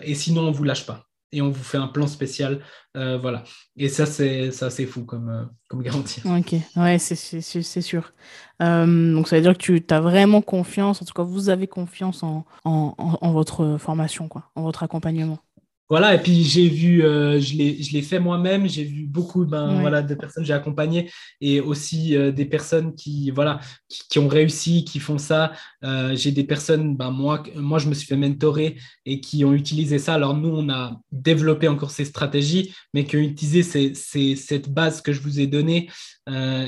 et 0.05 0.14
sinon, 0.14 0.42
on 0.42 0.51
ne 0.53 0.55
vous 0.55 0.62
lâche 0.62 0.86
pas 0.86 1.10
et 1.33 1.43
on 1.43 1.51
vous 1.51 1.62
fait 1.62 1.78
un 1.78 1.87
plan 1.89 2.07
spécial. 2.07 2.61
Euh, 2.97 3.18
voilà. 3.18 3.45
Et 3.76 3.89
ça, 3.89 4.07
c'est 4.07 4.49
assez 4.62 4.87
fou 4.87 5.05
comme, 5.05 5.28
euh, 5.28 5.45
comme 5.68 5.83
garantie. 5.83 6.20
Ok, 6.26 6.55
ouais, 6.76 6.99
c'est 6.99 7.81
sûr. 7.81 8.12
Euh, 8.62 9.14
donc, 9.14 9.28
ça 9.28 9.37
veut 9.37 9.43
dire 9.43 9.57
que 9.57 9.78
tu 9.78 9.95
as 9.95 10.01
vraiment 10.01 10.43
confiance, 10.43 11.01
en 11.01 11.05
tout 11.05 11.14
cas, 11.14 11.22
vous 11.22 11.49
avez 11.49 11.66
confiance 11.66 12.22
en, 12.22 12.45
en, 12.64 12.95
en 12.99 13.33
votre 13.33 13.76
formation, 13.78 14.28
quoi, 14.28 14.51
en 14.55 14.62
votre 14.62 14.83
accompagnement. 14.83 15.39
Voilà, 15.91 16.14
et 16.14 16.18
puis 16.22 16.45
j'ai 16.45 16.68
vu, 16.68 17.03
euh, 17.03 17.41
je 17.41 17.57
l'ai 17.57 18.03
fait 18.03 18.20
moi-même, 18.20 18.68
j'ai 18.68 18.84
vu 18.84 19.07
beaucoup 19.07 19.45
ben, 19.45 19.80
voilà, 19.80 20.03
de 20.03 20.14
personnes 20.14 20.45
que 20.45 20.47
j'ai 20.47 20.55
accompagnées 20.55 21.11
et 21.41 21.61
aussi 21.61 22.16
euh, 22.16 22.30
des 22.30 22.45
personnes 22.45 22.95
qui, 22.95 23.32
voilà, 23.32 23.59
qui, 23.88 24.20
ont 24.20 24.28
réussi, 24.28 24.84
qui 24.84 25.01
font 25.01 25.18
ça. 25.18 25.51
Euh, 25.82 26.14
j'ai 26.14 26.30
des 26.30 26.45
personnes, 26.45 26.97
ben, 26.97 27.11
moi, 27.11 27.43
moi 27.57 27.80
je 27.80 27.88
me 27.88 27.95
suis 27.95 28.07
fait 28.07 28.16
mentorer 28.16 28.76
et 29.05 29.20
qui 29.20 29.45
ont 29.45 29.53
utilisé 29.53 29.99
ça. 29.99 30.14
Alors 30.14 30.36
nous, 30.36 30.51
on 30.51 30.70
a 30.70 31.01
développé 31.11 31.66
encore 31.66 31.91
ces 31.91 32.05
stratégies, 32.05 32.72
mais 32.95 33.03
qui 33.03 33.16
ont 33.16 33.20
utilisé 33.20 33.64
ces, 33.64 34.36
cette 34.36 34.72
base 34.72 35.01
que 35.01 35.12
je 35.12 35.20
vous 35.20 35.41
ai 35.41 35.49
donnée 35.49 35.91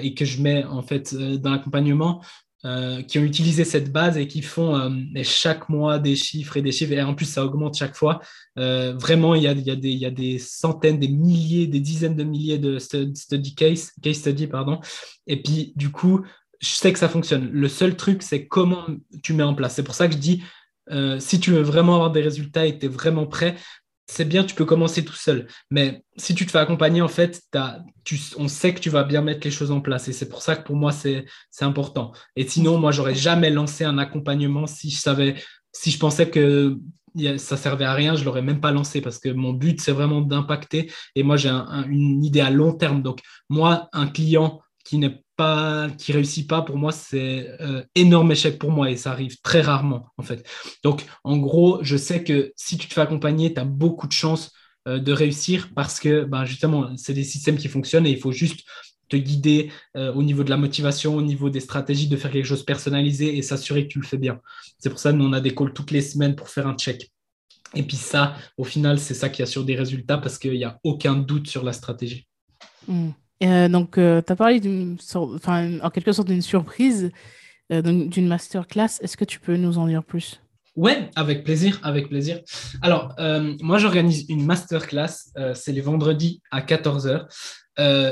et 0.02 0.14
que 0.14 0.24
je 0.24 0.42
mets 0.42 0.64
en 0.64 0.82
fait 0.82 1.14
dans 1.14 1.52
l'accompagnement 1.52 2.20
euh, 2.64 3.02
qui 3.02 3.18
ont 3.18 3.24
utilisé 3.24 3.64
cette 3.64 3.90
base 3.90 4.16
et 4.16 4.28
qui 4.28 4.40
font 4.40 4.76
euh, 4.76 4.88
chaque 5.24 5.68
mois 5.68 5.98
des 5.98 6.14
chiffres 6.14 6.56
et 6.56 6.62
des 6.62 6.70
chiffres. 6.70 6.92
Et 6.92 7.02
en 7.02 7.12
plus, 7.12 7.24
ça 7.24 7.44
augmente 7.44 7.76
chaque 7.76 7.96
fois. 7.96 8.20
Euh, 8.56 8.92
vraiment, 8.92 9.34
il 9.34 9.42
y, 9.42 9.48
a, 9.48 10.10
des, 10.10 10.38
centaines, 10.38 11.00
des 11.00 11.08
milliers, 11.08 11.66
des 11.66 11.80
dizaines 11.80 12.14
de 12.14 12.22
milliers 12.22 12.58
de 12.58 12.78
study 12.78 13.56
case, 13.56 13.90
case 14.00 14.18
study. 14.18 14.46
Pardon. 14.46 14.78
Et 15.26 15.42
puis, 15.42 15.72
du 15.74 15.90
coup, 15.90 16.22
je 16.60 16.68
sais 16.68 16.92
que 16.92 17.00
ça 17.00 17.08
fonctionne. 17.08 17.50
Le 17.50 17.68
seul 17.68 17.96
truc, 17.96 18.22
c'est 18.22 18.46
comment 18.46 18.86
tu 19.24 19.34
mets 19.34 19.42
en 19.42 19.54
place. 19.54 19.74
C'est 19.74 19.82
pour 19.82 19.96
ça 19.96 20.06
que 20.06 20.14
je 20.14 20.18
dis, 20.18 20.44
si 21.18 21.40
tu 21.40 21.50
veux 21.50 21.62
vraiment 21.62 21.94
avoir 21.96 22.12
des 22.12 22.22
résultats 22.22 22.64
et 22.64 22.78
tu 22.78 22.86
es 22.86 22.88
vraiment 22.88 23.26
prêt, 23.26 23.56
c'est 24.12 24.26
bien, 24.26 24.44
tu 24.44 24.54
peux 24.54 24.66
commencer 24.66 25.04
tout 25.04 25.14
seul. 25.14 25.46
Mais 25.70 26.04
si 26.16 26.34
tu 26.34 26.44
te 26.44 26.50
fais 26.50 26.58
accompagner, 26.58 27.00
en 27.00 27.08
fait, 27.08 27.42
on 28.36 28.46
sait 28.46 28.74
que 28.74 28.80
tu 28.80 28.90
vas 28.90 29.04
bien 29.04 29.22
mettre 29.22 29.40
les 29.44 29.50
choses 29.50 29.70
en 29.70 29.80
place. 29.80 30.06
Et 30.08 30.12
c'est 30.12 30.28
pour 30.28 30.42
ça 30.42 30.54
que 30.54 30.64
pour 30.64 30.76
moi, 30.76 30.92
c'est 30.92 31.24
important. 31.60 32.12
Et 32.36 32.46
sinon, 32.46 32.78
moi, 32.78 32.92
j'aurais 32.92 33.14
jamais 33.14 33.50
lancé 33.50 33.84
un 33.84 33.96
accompagnement 33.96 34.66
si 34.66 34.90
je 34.90 35.00
savais, 35.00 35.36
si 35.72 35.90
je 35.90 35.98
pensais 35.98 36.28
que 36.28 36.76
ça 37.38 37.56
servait 37.56 37.84
à 37.86 37.94
rien, 37.94 38.14
je 38.14 38.24
l'aurais 38.24 38.42
même 38.42 38.60
pas 38.60 38.70
lancé 38.70 39.00
parce 39.00 39.18
que 39.18 39.30
mon 39.30 39.52
but, 39.54 39.80
c'est 39.80 39.92
vraiment 39.92 40.20
d'impacter. 40.20 40.92
Et 41.14 41.22
moi, 41.22 41.36
j'ai 41.36 41.48
une 41.48 42.22
idée 42.22 42.40
à 42.40 42.50
long 42.50 42.74
terme. 42.74 43.02
Donc, 43.02 43.20
moi, 43.48 43.88
un 43.92 44.08
client 44.08 44.60
qui 44.84 44.98
n'est 44.98 45.22
pas, 45.36 45.88
qui 45.98 46.12
réussit 46.12 46.48
pas, 46.48 46.62
pour 46.62 46.76
moi, 46.76 46.92
c'est 46.92 47.48
euh, 47.60 47.82
énorme 47.94 48.32
échec 48.32 48.58
pour 48.58 48.70
moi 48.70 48.90
et 48.90 48.96
ça 48.96 49.12
arrive 49.12 49.40
très 49.42 49.60
rarement, 49.60 50.06
en 50.16 50.22
fait. 50.22 50.46
Donc, 50.82 51.04
en 51.24 51.36
gros, 51.38 51.78
je 51.82 51.96
sais 51.96 52.24
que 52.24 52.52
si 52.56 52.76
tu 52.76 52.88
te 52.88 52.94
fais 52.94 53.00
accompagner, 53.00 53.54
tu 53.54 53.60
as 53.60 53.64
beaucoup 53.64 54.06
de 54.06 54.12
chances 54.12 54.52
euh, 54.88 54.98
de 54.98 55.12
réussir 55.12 55.70
parce 55.74 56.00
que, 56.00 56.24
ben, 56.24 56.44
justement, 56.44 56.96
c'est 56.96 57.14
des 57.14 57.24
systèmes 57.24 57.56
qui 57.56 57.68
fonctionnent 57.68 58.06
et 58.06 58.10
il 58.10 58.18
faut 58.18 58.32
juste 58.32 58.60
te 59.08 59.16
guider 59.16 59.70
euh, 59.96 60.12
au 60.14 60.22
niveau 60.22 60.42
de 60.42 60.50
la 60.50 60.56
motivation, 60.56 61.14
au 61.14 61.22
niveau 61.22 61.50
des 61.50 61.60
stratégies, 61.60 62.08
de 62.08 62.16
faire 62.16 62.30
quelque 62.30 62.46
chose 62.46 62.64
personnalisé 62.64 63.36
et 63.36 63.42
s'assurer 63.42 63.86
que 63.86 63.92
tu 63.92 64.00
le 64.00 64.06
fais 64.06 64.16
bien. 64.16 64.40
C'est 64.78 64.90
pour 64.90 64.98
ça 64.98 65.12
que 65.12 65.16
nous, 65.16 65.26
on 65.26 65.32
a 65.32 65.40
des 65.40 65.54
calls 65.54 65.72
toutes 65.72 65.90
les 65.90 66.00
semaines 66.00 66.34
pour 66.34 66.48
faire 66.48 66.66
un 66.66 66.76
check. 66.76 67.12
Et 67.74 67.82
puis 67.82 67.96
ça, 67.96 68.34
au 68.56 68.64
final, 68.64 68.98
c'est 68.98 69.14
ça 69.14 69.28
qui 69.28 69.42
assure 69.42 69.64
des 69.64 69.76
résultats 69.76 70.18
parce 70.18 70.38
qu'il 70.38 70.52
n'y 70.52 70.64
a 70.64 70.78
aucun 70.84 71.14
doute 71.14 71.48
sur 71.48 71.62
la 71.62 71.72
stratégie. 71.72 72.26
Mmh. 72.88 73.10
Euh, 73.42 73.68
donc, 73.68 73.98
euh, 73.98 74.22
tu 74.24 74.32
as 74.32 74.36
parlé 74.36 74.60
en 75.82 75.90
quelque 75.90 76.12
sorte 76.12 76.28
d'une 76.28 76.42
surprise, 76.42 77.10
euh, 77.72 77.82
d'une 77.82 78.28
masterclass. 78.28 79.00
Est-ce 79.00 79.16
que 79.16 79.24
tu 79.24 79.40
peux 79.40 79.56
nous 79.56 79.78
en 79.78 79.86
dire 79.86 80.04
plus? 80.04 80.40
Ouais, 80.74 81.10
avec 81.16 81.44
plaisir, 81.44 81.80
avec 81.82 82.08
plaisir. 82.08 82.40
Alors, 82.80 83.14
moi, 83.60 83.76
j'organise 83.76 84.24
une 84.30 84.46
masterclass, 84.46 85.30
c'est 85.54 85.72
les 85.72 85.82
vendredis 85.82 86.40
à 86.50 86.62
14h. 86.62 87.26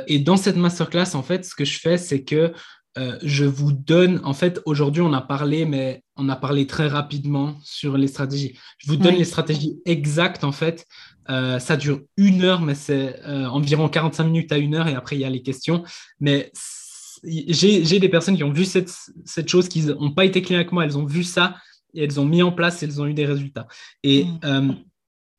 et 0.07 0.19
dans 0.19 0.37
cette 0.37 0.57
masterclass, 0.57 1.15
en 1.15 1.23
fait, 1.23 1.47
ce 1.47 1.55
que 1.55 1.65
je 1.65 1.79
fais, 1.79 1.97
c'est 1.97 2.23
que 2.23 2.53
euh, 2.99 3.19
je 3.23 3.45
vous 3.45 3.73
donne, 3.73 4.21
en 4.25 4.35
fait, 4.35 4.61
aujourd'hui, 4.65 5.03
on 5.03 5.13
a 5.13 5.21
parlé, 5.21 5.65
mais 5.65 6.03
on 6.17 6.29
a 6.29 6.37
parlé 6.37 6.67
très 6.67 6.89
rapidement 6.89 7.57
sur 7.63 7.97
les 7.97 8.09
stratégies. 8.09 8.59
Je 8.79 8.89
vous 8.89 8.97
donne 8.97 9.15
les 9.15 9.25
stratégies 9.25 9.79
exactes, 9.85 10.43
en 10.43 10.53
fait. 10.53 10.87
Euh, 11.29 11.61
ça 11.61 11.77
dure 11.77 12.01
une 12.17 12.43
heure, 12.43 12.61
mais 12.61 12.75
c'est 12.75 13.21
euh, 13.27 13.47
environ 13.47 13.89
45 13.89 14.25
minutes 14.25 14.53
à 14.53 14.59
une 14.59 14.75
heure, 14.75 14.89
et 14.89 14.95
après, 14.95 15.17
il 15.17 15.21
y 15.21 15.25
a 15.25 15.31
les 15.31 15.43
questions. 15.43 15.85
Mais 16.19 16.51
j'ai 17.23 18.01
des 18.01 18.09
personnes 18.09 18.37
qui 18.37 18.45
ont 18.45 18.53
vu 18.53 18.65
cette, 18.65 18.93
cette 19.25 19.49
chose, 19.49 19.69
qui 19.69 19.83
n'ont 19.83 20.13
pas 20.13 20.25
été 20.25 20.43
clients 20.43 20.59
avec 20.59 20.73
moi, 20.73 20.85
elles 20.85 20.99
ont 20.99 21.07
vu 21.07 21.23
ça, 21.23 21.57
et 21.95 22.03
elles 22.03 22.19
ont 22.19 22.27
mis 22.27 22.43
en 22.43 22.51
place, 22.51 22.83
et 22.83 22.87
elles 22.87 23.01
ont 23.01 23.07
eu 23.07 23.15
des 23.15 23.27
résultats. 23.27 23.69
Et 24.03 24.25
mm. 24.25 24.75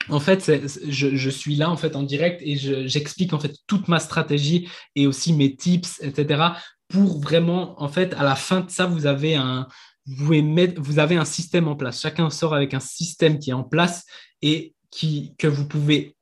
en 0.08 0.20
fait, 0.22 0.70
je, 0.88 1.16
je, 1.16 1.30
suis 1.30 1.56
là 1.56 1.70
en 1.70 1.78
fait 1.78 1.96
en 1.96 2.04
direct 2.04 2.42
et 2.44 2.56
j'explique 2.88 3.34
en 3.34 3.40
fait 3.40 3.56
toute 3.68 3.88
ma 3.88 4.00
stratégie 4.00 4.70
et 4.96 5.08
aussi 5.08 5.34
mes 5.34 5.56
tips, 5.56 6.02
etc 6.02 6.52
pour 6.92 7.20
vraiment, 7.22 7.82
en 7.82 7.88
fait, 7.88 8.14
à 8.16 8.24
la 8.24 8.36
fin 8.36 8.62
de 8.62 8.70
ça, 8.70 8.86
vous 8.86 9.06
avez 9.06 9.36
un, 9.36 9.68
vous, 10.06 10.34
vous 10.78 11.00
avez 11.00 11.16
un 11.16 11.26
système 11.26 11.68
en 11.68 11.76
place. 11.76 12.02
Chacun 12.02 12.30
sort 12.30 12.54
avec 12.54 12.74
un 12.74 12.80
système 12.80 13.40
qui 13.40 13.52
est 13.52 13.54
en 13.54 13.64
place 13.64 14.06
et 14.42 14.74
qui, 14.90 15.36
que 15.38 15.48
vous 15.48 15.68
pouvez 15.68 16.16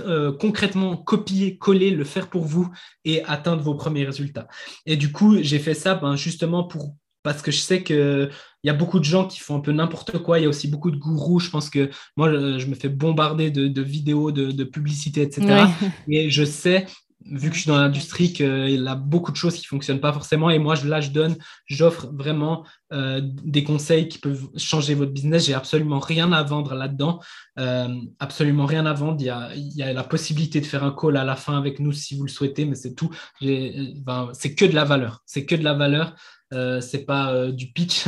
euh, 0.00 0.32
concrètement 0.32 0.96
copier, 0.96 1.56
coller, 1.56 1.90
le 1.90 2.04
faire 2.04 2.28
pour 2.28 2.44
vous 2.44 2.70
et 3.04 3.24
atteindre 3.24 3.62
vos 3.62 3.74
premiers 3.74 4.04
résultats. 4.04 4.46
Et 4.84 4.96
du 4.96 5.10
coup, 5.10 5.38
j'ai 5.40 5.58
fait 5.58 5.74
ça 5.74 5.94
ben, 5.94 6.14
justement 6.14 6.64
pour, 6.64 6.94
parce 7.22 7.40
que 7.40 7.50
je 7.50 7.58
sais 7.58 7.82
qu'il 7.82 8.30
y 8.62 8.68
a 8.68 8.74
beaucoup 8.74 8.98
de 8.98 9.04
gens 9.04 9.26
qui 9.26 9.40
font 9.40 9.56
un 9.56 9.60
peu 9.60 9.72
n'importe 9.72 10.18
quoi. 10.18 10.38
Il 10.38 10.42
y 10.42 10.46
a 10.46 10.50
aussi 10.50 10.68
beaucoup 10.68 10.90
de 10.90 10.98
gourous. 10.98 11.40
Je 11.40 11.48
pense 11.48 11.70
que 11.70 11.88
moi, 12.16 12.30
je, 12.30 12.66
me 12.66 12.74
fais 12.74 12.90
bombarder 12.90 13.50
de, 13.50 13.82
vidéos, 13.82 14.32
de, 14.32 14.52
de 14.52 14.64
publicités, 14.64 15.22
etc. 15.22 15.64
Et 16.08 16.28
je 16.28 16.44
sais 16.44 16.84
vu 17.24 17.50
que 17.50 17.56
je 17.56 17.62
suis 17.62 17.68
dans 17.68 17.76
l'industrie, 17.76 18.32
qu'il 18.32 18.86
a 18.86 18.94
beaucoup 18.94 19.32
de 19.32 19.36
choses 19.36 19.54
qui 19.54 19.62
ne 19.62 19.68
fonctionnent 19.68 20.00
pas 20.00 20.12
forcément. 20.12 20.50
Et 20.50 20.58
moi, 20.58 20.74
là, 20.84 21.00
je 21.00 21.10
donne, 21.10 21.36
j'offre 21.66 22.08
vraiment 22.12 22.64
euh, 22.92 23.20
des 23.22 23.64
conseils 23.64 24.08
qui 24.08 24.18
peuvent 24.18 24.48
changer 24.56 24.94
votre 24.94 25.12
business. 25.12 25.46
J'ai 25.46 25.54
absolument 25.54 25.98
rien 25.98 26.32
à 26.32 26.42
vendre 26.42 26.74
là-dedans. 26.74 27.20
Euh, 27.58 27.88
absolument 28.18 28.66
rien 28.66 28.86
à 28.86 28.92
vendre. 28.92 29.16
Il 29.20 29.26
y, 29.26 29.30
a, 29.30 29.50
il 29.54 29.76
y, 29.76 29.82
a, 29.82 29.92
la 29.92 30.04
possibilité 30.04 30.60
de 30.60 30.66
faire 30.66 30.84
un 30.84 30.92
call 30.92 31.16
à 31.16 31.24
la 31.24 31.36
fin 31.36 31.58
avec 31.58 31.80
nous 31.80 31.92
si 31.92 32.16
vous 32.16 32.24
le 32.24 32.30
souhaitez, 32.30 32.64
mais 32.64 32.76
c'est 32.76 32.94
tout. 32.94 33.10
Ben, 33.40 34.30
c'est 34.32 34.54
que 34.54 34.64
de 34.64 34.74
la 34.74 34.84
valeur. 34.84 35.22
C'est 35.26 35.44
que 35.44 35.54
de 35.54 35.64
la 35.64 35.74
valeur. 35.74 36.14
Euh, 36.54 36.80
c'est 36.80 37.04
pas 37.04 37.48
du 37.48 37.72
pitch. 37.72 38.06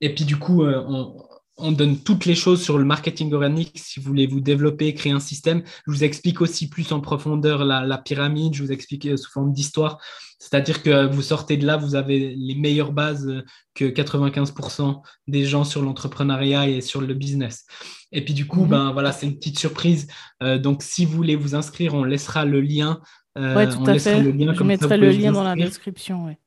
Et 0.00 0.14
puis, 0.14 0.24
du 0.24 0.38
coup, 0.38 0.64
on 0.64 1.16
on 1.60 1.72
donne 1.72 1.98
toutes 1.98 2.24
les 2.24 2.34
choses 2.34 2.62
sur 2.62 2.78
le 2.78 2.84
marketing 2.84 3.32
organique 3.32 3.72
si 3.76 4.00
vous 4.00 4.06
voulez 4.06 4.26
vous 4.26 4.40
développer, 4.40 4.94
créer 4.94 5.12
un 5.12 5.20
système. 5.20 5.62
Je 5.86 5.92
vous 5.92 6.04
explique 6.04 6.40
aussi 6.40 6.68
plus 6.68 6.92
en 6.92 7.00
profondeur 7.00 7.64
la, 7.64 7.98
pyramide, 7.98 8.54
je 8.54 8.62
vous 8.62 8.72
explique 8.72 9.06
euh, 9.06 9.16
sous 9.16 9.30
forme 9.30 9.52
d'histoire. 9.52 9.98
C'est-à-dire 10.38 10.82
que 10.82 11.06
vous 11.06 11.22
sortez 11.22 11.56
de 11.56 11.66
là, 11.66 11.76
vous 11.76 11.94
avez 11.94 12.34
les 12.34 12.54
meilleures 12.54 12.92
bases 12.92 13.28
euh, 13.28 13.44
que 13.74 13.84
95% 13.84 15.02
des 15.28 15.44
gens 15.44 15.64
sur 15.64 15.82
l'entrepreneuriat 15.82 16.68
et 16.68 16.80
sur 16.80 17.00
le 17.00 17.14
business. 17.14 17.66
Et 18.12 18.24
puis 18.24 18.34
du 18.34 18.46
coup, 18.46 18.62
mhm. 18.62 18.70
ben 18.70 18.92
voilà, 18.92 19.12
c'est 19.12 19.26
une 19.26 19.36
petite 19.36 19.58
surprise. 19.58 20.08
Euh, 20.42 20.58
donc 20.58 20.82
si 20.82 21.04
vous 21.04 21.12
voulez 21.12 21.36
vous 21.36 21.54
inscrire, 21.54 21.94
on 21.94 22.04
laissera 22.04 22.44
le 22.44 22.60
lien. 22.60 23.00
oui, 23.36 23.68
tout 23.68 23.84
à 23.86 23.98
fait. 23.98 24.20
Le 24.20 24.32
lien, 24.32 24.52
je 24.54 24.62
mettrai 24.64 24.96
le 24.96 25.10
lien 25.10 25.32
dans 25.32 25.44
la 25.44 25.54
description. 25.54 26.24
Ouais. 26.24 26.38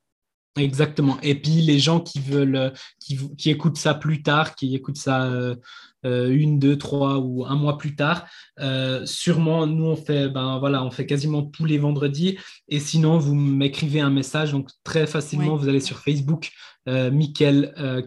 Exactement. 0.56 1.18
Et 1.24 1.36
puis 1.36 1.62
les 1.62 1.80
gens 1.80 2.00
qui 2.00 2.20
veulent, 2.20 2.74
qui, 3.00 3.18
qui 3.38 3.50
écoutent 3.50 3.78
ça 3.78 3.96
plus 3.96 4.22
tard, 4.22 4.56
qui 4.56 4.76
écoutent 4.76 4.98
ça 4.98 5.24
euh, 5.24 5.56
euh, 6.06 6.30
une, 6.30 6.60
deux, 6.60 6.78
trois 6.78 7.18
ou 7.18 7.44
un 7.46 7.56
mois 7.56 7.80
plus 7.80 7.96
tard, 7.96 8.28
euh, 8.60 9.04
sûrement 9.06 9.66
nous 9.66 9.86
on 9.86 9.96
fait, 9.96 10.30
ben 10.30 10.60
voilà, 10.60 10.84
on 10.84 10.92
fait 10.92 11.08
quasiment 11.08 11.42
tous 11.42 11.66
les 11.66 11.80
vendredis. 11.80 12.38
Et 12.68 12.80
sinon 12.80 13.18
vous 13.18 13.34
m'écrivez 13.34 14.00
un 14.00 14.12
message, 14.12 14.52
donc 14.52 14.70
très 14.84 15.08
facilement 15.08 15.56
vous 15.56 15.70
allez 15.70 15.80
sur 15.80 16.00
Facebook, 16.00 16.52
euh, 16.90 17.12
Michael 17.12 17.74
euh, 17.78 18.02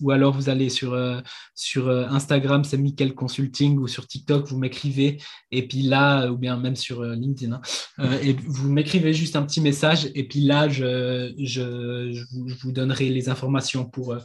ou 0.00 0.10
alors 0.12 0.32
vous 0.32 0.48
allez 0.48 0.68
sur, 0.68 0.92
euh, 0.92 1.20
sur 1.54 1.90
Instagram, 1.90 2.62
c'est 2.62 2.76
Michael 2.76 3.14
Consulting, 3.14 3.78
ou 3.78 3.88
sur 3.88 4.06
TikTok, 4.06 4.46
vous 4.46 4.58
m'écrivez, 4.58 5.18
et 5.50 5.66
puis 5.66 5.82
là, 5.82 6.28
ou 6.28 6.36
bien 6.36 6.56
même 6.56 6.76
sur 6.76 7.02
LinkedIn, 7.02 7.60
hein, 7.98 8.10
et 8.22 8.36
vous 8.46 8.70
m'écrivez 8.70 9.12
juste 9.12 9.34
un 9.34 9.42
petit 9.42 9.60
message, 9.60 10.10
et 10.14 10.28
puis 10.28 10.40
là, 10.40 10.68
je, 10.68 11.32
je, 11.38 12.12
je, 12.12 12.24
vous, 12.32 12.48
je 12.48 12.54
vous, 12.62 12.72
donnerai 12.72 13.08
les 13.08 13.28
informations 13.28 13.84
pour, 13.84 14.16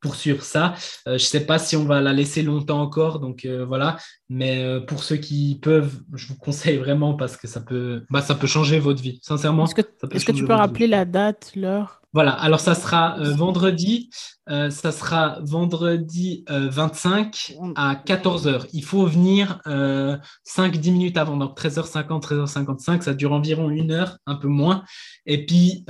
poursuivre 0.00 0.42
ça. 0.42 0.74
je 1.06 1.12
ne 1.12 1.18
sais 1.18 1.46
pas 1.46 1.58
si 1.58 1.76
on 1.76 1.84
va 1.84 2.00
la 2.00 2.12
laisser 2.12 2.42
longtemps 2.42 2.82
encore, 2.82 3.20
donc 3.20 3.46
voilà. 3.46 3.96
Mais 4.28 4.80
pour 4.88 5.04
ceux 5.04 5.16
qui 5.16 5.60
peuvent, 5.62 6.00
je 6.14 6.26
vous 6.26 6.36
conseille 6.36 6.76
vraiment 6.76 7.14
parce 7.14 7.36
que 7.36 7.46
ça 7.46 7.60
peut, 7.60 8.02
bah, 8.10 8.20
ça 8.20 8.34
peut 8.34 8.48
changer 8.48 8.80
votre 8.80 9.00
vie, 9.00 9.20
sincèrement. 9.22 9.64
Est-ce 9.64 9.76
que, 9.76 9.80
est 9.80 10.24
que, 10.26 10.32
tu 10.32 10.44
peux 10.44 10.54
rappeler 10.54 10.88
la 10.88 11.04
date, 11.04 11.52
l'heure? 11.54 12.01
Voilà, 12.14 12.32
alors 12.32 12.60
ça 12.60 12.74
sera 12.74 13.18
euh, 13.20 13.32
vendredi, 13.32 14.10
euh, 14.50 14.68
ça 14.68 14.92
sera 14.92 15.38
vendredi 15.40 16.44
25 16.46 17.54
euh, 17.58 17.72
à 17.74 17.94
14h. 17.94 18.66
Il 18.74 18.84
faut 18.84 19.06
venir 19.06 19.60
5-10 19.64 20.92
minutes 20.92 21.16
avant, 21.16 21.38
donc 21.38 21.58
13h50, 21.58 22.22
13h55, 22.22 23.00
ça 23.00 23.14
dure 23.14 23.32
environ 23.32 23.70
une 23.70 23.92
heure, 23.92 24.18
un 24.26 24.34
peu 24.34 24.48
moins. 24.48 24.84
Et 25.24 25.46
puis, 25.46 25.86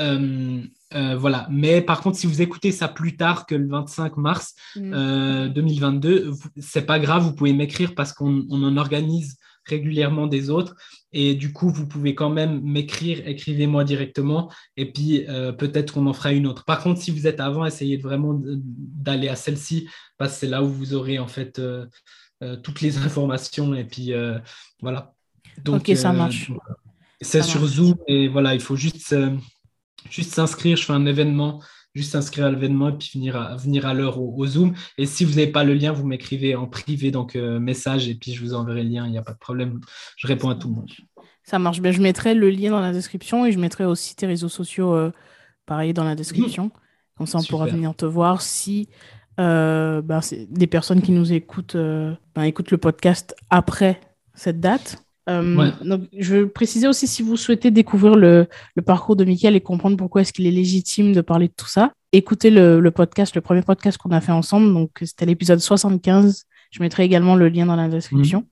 voilà. 0.93 1.49
Mais 1.51 1.83
par 1.83 2.01
contre, 2.03 2.19
si 2.19 2.29
vous 2.29 2.41
écoutez 2.41 2.71
ça 2.71 2.87
plus 2.87 3.17
tard 3.17 3.47
que 3.47 3.57
le 3.57 3.69
25 3.69 4.17
mars 4.17 4.55
2022, 4.77 6.31
mm. 6.31 6.35
c'est 6.59 6.87
pas 6.87 7.01
grave, 7.01 7.25
vous 7.25 7.35
pouvez 7.35 7.53
m'écrire 7.53 7.95
parce 7.97 8.13
qu'on 8.13 8.47
en 8.49 8.77
organise 8.77 9.37
régulièrement 9.67 10.27
des 10.27 10.51
autres. 10.51 10.75
Et 11.13 11.35
du 11.35 11.53
coup, 11.53 11.71
vous 11.71 11.87
pouvez 11.87 12.15
quand 12.15 12.31
même 12.31 12.61
m'écrire, 12.63 13.27
écrivez-moi 13.27 13.85
directement. 13.85 14.51
Et 14.77 14.91
puis, 14.91 15.27
euh, 15.29 15.53
peut-être 15.53 15.93
qu'on 15.95 16.07
en 16.07 16.13
fera 16.13 16.33
une 16.33 16.47
autre. 16.47 16.65
Par 16.65 16.83
contre, 16.83 17.01
si 17.01 17.11
vous 17.11 17.27
êtes 17.27 17.41
avant, 17.41 17.67
essayez 17.67 17.99
vraiment 17.99 18.41
d'aller 18.43 19.29
à 19.29 19.37
celle-ci, 19.37 19.89
parce 20.17 20.33
que 20.33 20.41
c'est 20.41 20.47
là 20.47 20.63
où 20.63 20.69
vous 20.69 20.95
aurez 20.95 21.19
en 21.19 21.29
fait 21.29 21.59
euh, 21.59 21.87
euh, 22.43 22.57
toutes 22.57 22.81
les 22.81 22.99
informations. 22.99 23.75
Et 23.75 23.85
puis, 23.85 24.13
voilà. 24.81 25.15
Donc, 25.65 25.89
ok, 25.89 25.97
ça 25.97 26.13
marche. 26.13 26.51
C'est 27.21 27.43
sur 27.43 27.65
Zoom 27.65 27.95
et 28.09 28.27
voilà, 28.27 28.55
il 28.55 28.61
faut 28.61 28.75
juste, 28.75 29.15
juste 30.11 30.35
s'inscrire. 30.35 30.77
Je 30.77 30.85
fais 30.85 30.93
un 30.93 31.07
événement 31.07 31.63
juste 31.95 32.13
s'inscrire 32.13 32.47
à 32.47 32.51
l'événement 32.51 32.89
et 32.89 32.93
puis 32.93 33.11
venir 33.15 33.37
à, 33.37 33.57
venir 33.57 33.87
à 33.87 33.95
l'heure 33.95 34.21
au, 34.21 34.47
Zoom. 34.47 34.75
Et 34.99 35.07
si 35.07 35.25
vous 35.25 35.33
n'avez 35.33 35.49
pas 35.49 35.65
le 35.65 35.75
lien, 35.75 35.93
vous 35.93 36.07
m'écrivez 36.07 36.55
en 36.55 36.67
privé, 36.67 37.11
donc 37.11 37.37
euh, 37.37 37.59
message, 37.59 38.09
et 38.09 38.15
puis 38.15 38.33
je 38.33 38.43
vous 38.43 38.55
enverrai 38.55 38.83
le 38.83 38.91
lien, 38.91 39.07
il 39.07 39.13
n'y 39.13 39.19
a 39.19 39.23
pas 39.23 39.33
de 39.33 39.39
problème. 39.39 39.81
Je 40.17 40.27
réponds 40.27 40.49
à 40.49 40.55
tout 40.55 40.69
le 40.69 40.75
monde. 40.75 40.91
Ça 41.45 41.59
marche 41.59 41.81
bien. 41.81 41.93
Je 41.93 42.01
mettrai 42.01 42.35
le 42.35 42.51
lien 42.51 42.71
dans 42.71 42.81
la 42.81 42.93
description 42.93 43.45
et 43.45 43.53
je 43.53 43.59
mettrai 43.59 43.85
aussi 43.85 44.17
tes 44.17 44.27
réseaux 44.27 44.49
sociaux, 44.49 44.95
euh, 44.95 45.13
pareil, 45.67 45.93
dans 45.93 46.05
la 46.05 46.15
description. 46.15 46.71
Comme 47.19 47.27
ça, 47.27 47.39
on 47.39 47.45
pourra 47.45 47.67
venir 47.67 47.95
te 47.95 48.07
voir 48.07 48.41
si 48.43 48.89
euh, 49.39 50.01
ben, 50.03 50.21
des 50.49 50.67
personnes 50.67 51.03
qui 51.03 51.13
nous 51.13 51.33
écoutent, 51.33 51.77
ben, 51.77 52.43
écoutent 52.43 52.71
le 52.71 52.79
podcast 52.79 53.35
après 53.51 54.01
cette 54.35 54.61
date. 54.61 55.02
Euh, 55.29 55.71
donc, 55.85 56.03
je 56.17 56.37
veux 56.37 56.49
préciser 56.49 56.89
aussi 56.89 57.07
si 57.07 57.23
vous 57.23 57.37
souhaitez 57.37 57.71
découvrir 57.71 58.17
le, 58.17 58.49
le 58.75 58.83
parcours 58.83 59.17
de 59.17 59.25
Michael 59.25 59.55
et 59.55 59.61
comprendre 59.61 59.97
pourquoi 59.97 60.23
est-ce 60.23 60.33
qu'il 60.33 60.47
est 60.47 60.53
légitime 60.53 61.13
de 61.13 61.21
parler 61.21 61.49
de 61.49 61.55
tout 61.57 61.69
ça, 61.69 61.93
écoutez 62.13 62.51
le, 62.51 62.81
le 62.81 62.91
podcast, 62.91 63.35
le 63.35 63.41
premier 63.41 63.63
podcast 63.63 63.99
qu'on 63.99 64.11
a 64.11 64.21
fait 64.21 64.33
ensemble. 64.33 64.73
Donc, 64.73 64.91
c'était 65.03 65.27
l'épisode 65.27 65.61
75. 65.61 66.45
Je 66.71 66.81
mettrai 66.81 67.05
également 67.05 67.37
le 67.37 67.49
lien 67.49 67.67
dans 67.67 67.77
la 67.77 67.89
description. 67.89 68.47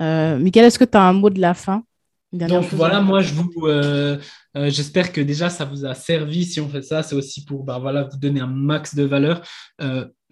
Euh, 0.00 0.38
Michael, 0.38 0.66
est-ce 0.66 0.78
que 0.78 0.84
tu 0.84 0.96
as 0.96 1.02
un 1.02 1.12
mot 1.12 1.30
de 1.30 1.40
la 1.40 1.54
fin? 1.54 1.82
Donc 2.30 2.66
voilà, 2.72 3.00
moi 3.00 3.22
je 3.22 3.32
vous, 3.32 3.50
euh, 3.64 4.18
j'espère 4.54 5.12
que 5.14 5.20
déjà 5.22 5.48
ça 5.48 5.64
vous 5.64 5.86
a 5.86 5.94
servi 5.94 6.44
si 6.44 6.60
on 6.60 6.68
fait 6.68 6.82
ça. 6.82 7.02
C'est 7.02 7.16
aussi 7.16 7.42
pour 7.44 7.64
bah, 7.64 7.78
voilà, 7.78 8.04
vous 8.04 8.18
donner 8.18 8.40
un 8.40 8.46
max 8.46 8.94
de 8.94 9.04
valeur. 9.04 9.40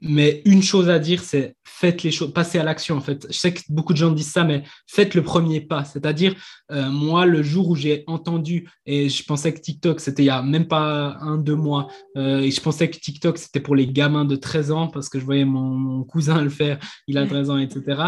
Mais 0.03 0.43
une 0.45 0.63
chose 0.63 0.91
à 0.91 0.99
dire, 0.99 1.23
c'est 1.23 1.57
faites 1.65 2.03
les 2.03 2.11
choses, 2.11 2.33
passez 2.33 2.59
à 2.59 2.65
l'action 2.65 2.97
en 2.97 3.01
fait. 3.01 3.27
Je 3.29 3.37
sais 3.37 3.53
que 3.53 3.61
beaucoup 3.69 3.93
de 3.93 3.99
gens 3.99 4.11
disent 4.11 4.31
ça, 4.31 4.45
mais 4.45 4.63
faites 4.87 5.15
le 5.15 5.23
premier 5.23 5.61
pas. 5.61 5.85
C'est-à-dire, 5.85 6.35
euh, 6.71 6.91
moi, 6.91 7.27
le 7.27 7.43
jour 7.43 7.69
où 7.69 7.77
j'ai 7.77 8.03
entendu, 8.07 8.69
et 8.87 9.11
je 9.11 9.23
pensais 9.25 9.53
que 9.53 9.61
TikTok, 9.61 10.01
c'était 10.01 10.23
il 10.23 10.27
y 10.27 10.31
a 10.31 10.43
même 10.43 10.69
pas 10.69 11.19
un, 11.21 11.37
deux 11.37 11.55
mois, 11.55 11.89
euh, 12.17 12.41
et 12.41 12.51
je 12.51 12.61
pensais 12.63 12.89
que 12.89 12.99
TikTok, 12.99 13.37
c'était 13.37 13.61
pour 13.61 13.77
les 13.77 13.87
gamins 13.87 14.25
de 14.25 14.37
13 14.37 14.71
ans, 14.71 14.89
parce 14.89 15.11
que 15.11 15.19
je 15.19 15.25
voyais 15.25 15.45
mon, 15.45 16.03
cousin 16.05 16.41
le 16.41 16.51
faire, 16.51 16.79
il 17.07 17.19
a 17.19 17.27
13 17.27 17.51
ans, 17.51 17.59
etc. 17.59 18.03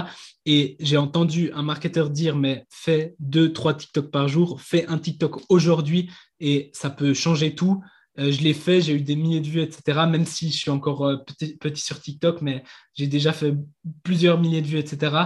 Et 0.47 0.77
j'ai 0.81 0.97
entendu 0.97 1.51
un 1.53 1.63
marketeur 1.63 2.09
dire, 2.09 2.37
mais 2.37 2.65
fais 2.71 3.15
deux, 3.19 3.53
trois 3.53 3.75
TikTok 3.75 4.11
par 4.11 4.29
jour, 4.29 4.61
fais 4.63 4.87
un 4.87 4.99
TikTok 4.99 5.41
aujourd'hui, 5.51 6.11
et 6.41 6.71
ça 6.73 6.89
peut 6.89 7.13
changer 7.13 7.55
tout. 7.55 7.83
Euh, 8.19 8.33
je 8.33 8.43
l'ai 8.43 8.55
fait, 8.55 8.81
j'ai 8.81 8.95
eu 8.95 9.01
des 9.01 9.17
milliers 9.17 9.41
de 9.41 9.47
vues, 9.47 9.61
etc. 9.61 10.07
Même 10.09 10.27
si 10.27 10.51
je 10.51 10.57
suis 10.57 10.71
encore 10.71 11.07
euh, 11.07 11.17
petit, 11.17 11.57
petit, 11.57 11.83
sur 11.83 12.01
TikTok, 12.01 12.43
mais 12.43 12.65
j'ai 12.95 13.07
déjà 13.07 13.33
fait 13.33 13.55
plusieurs 14.03 14.41
milliers 14.41 14.63
de 14.63 14.67
vues, 14.67 14.79
etc. 14.79 15.17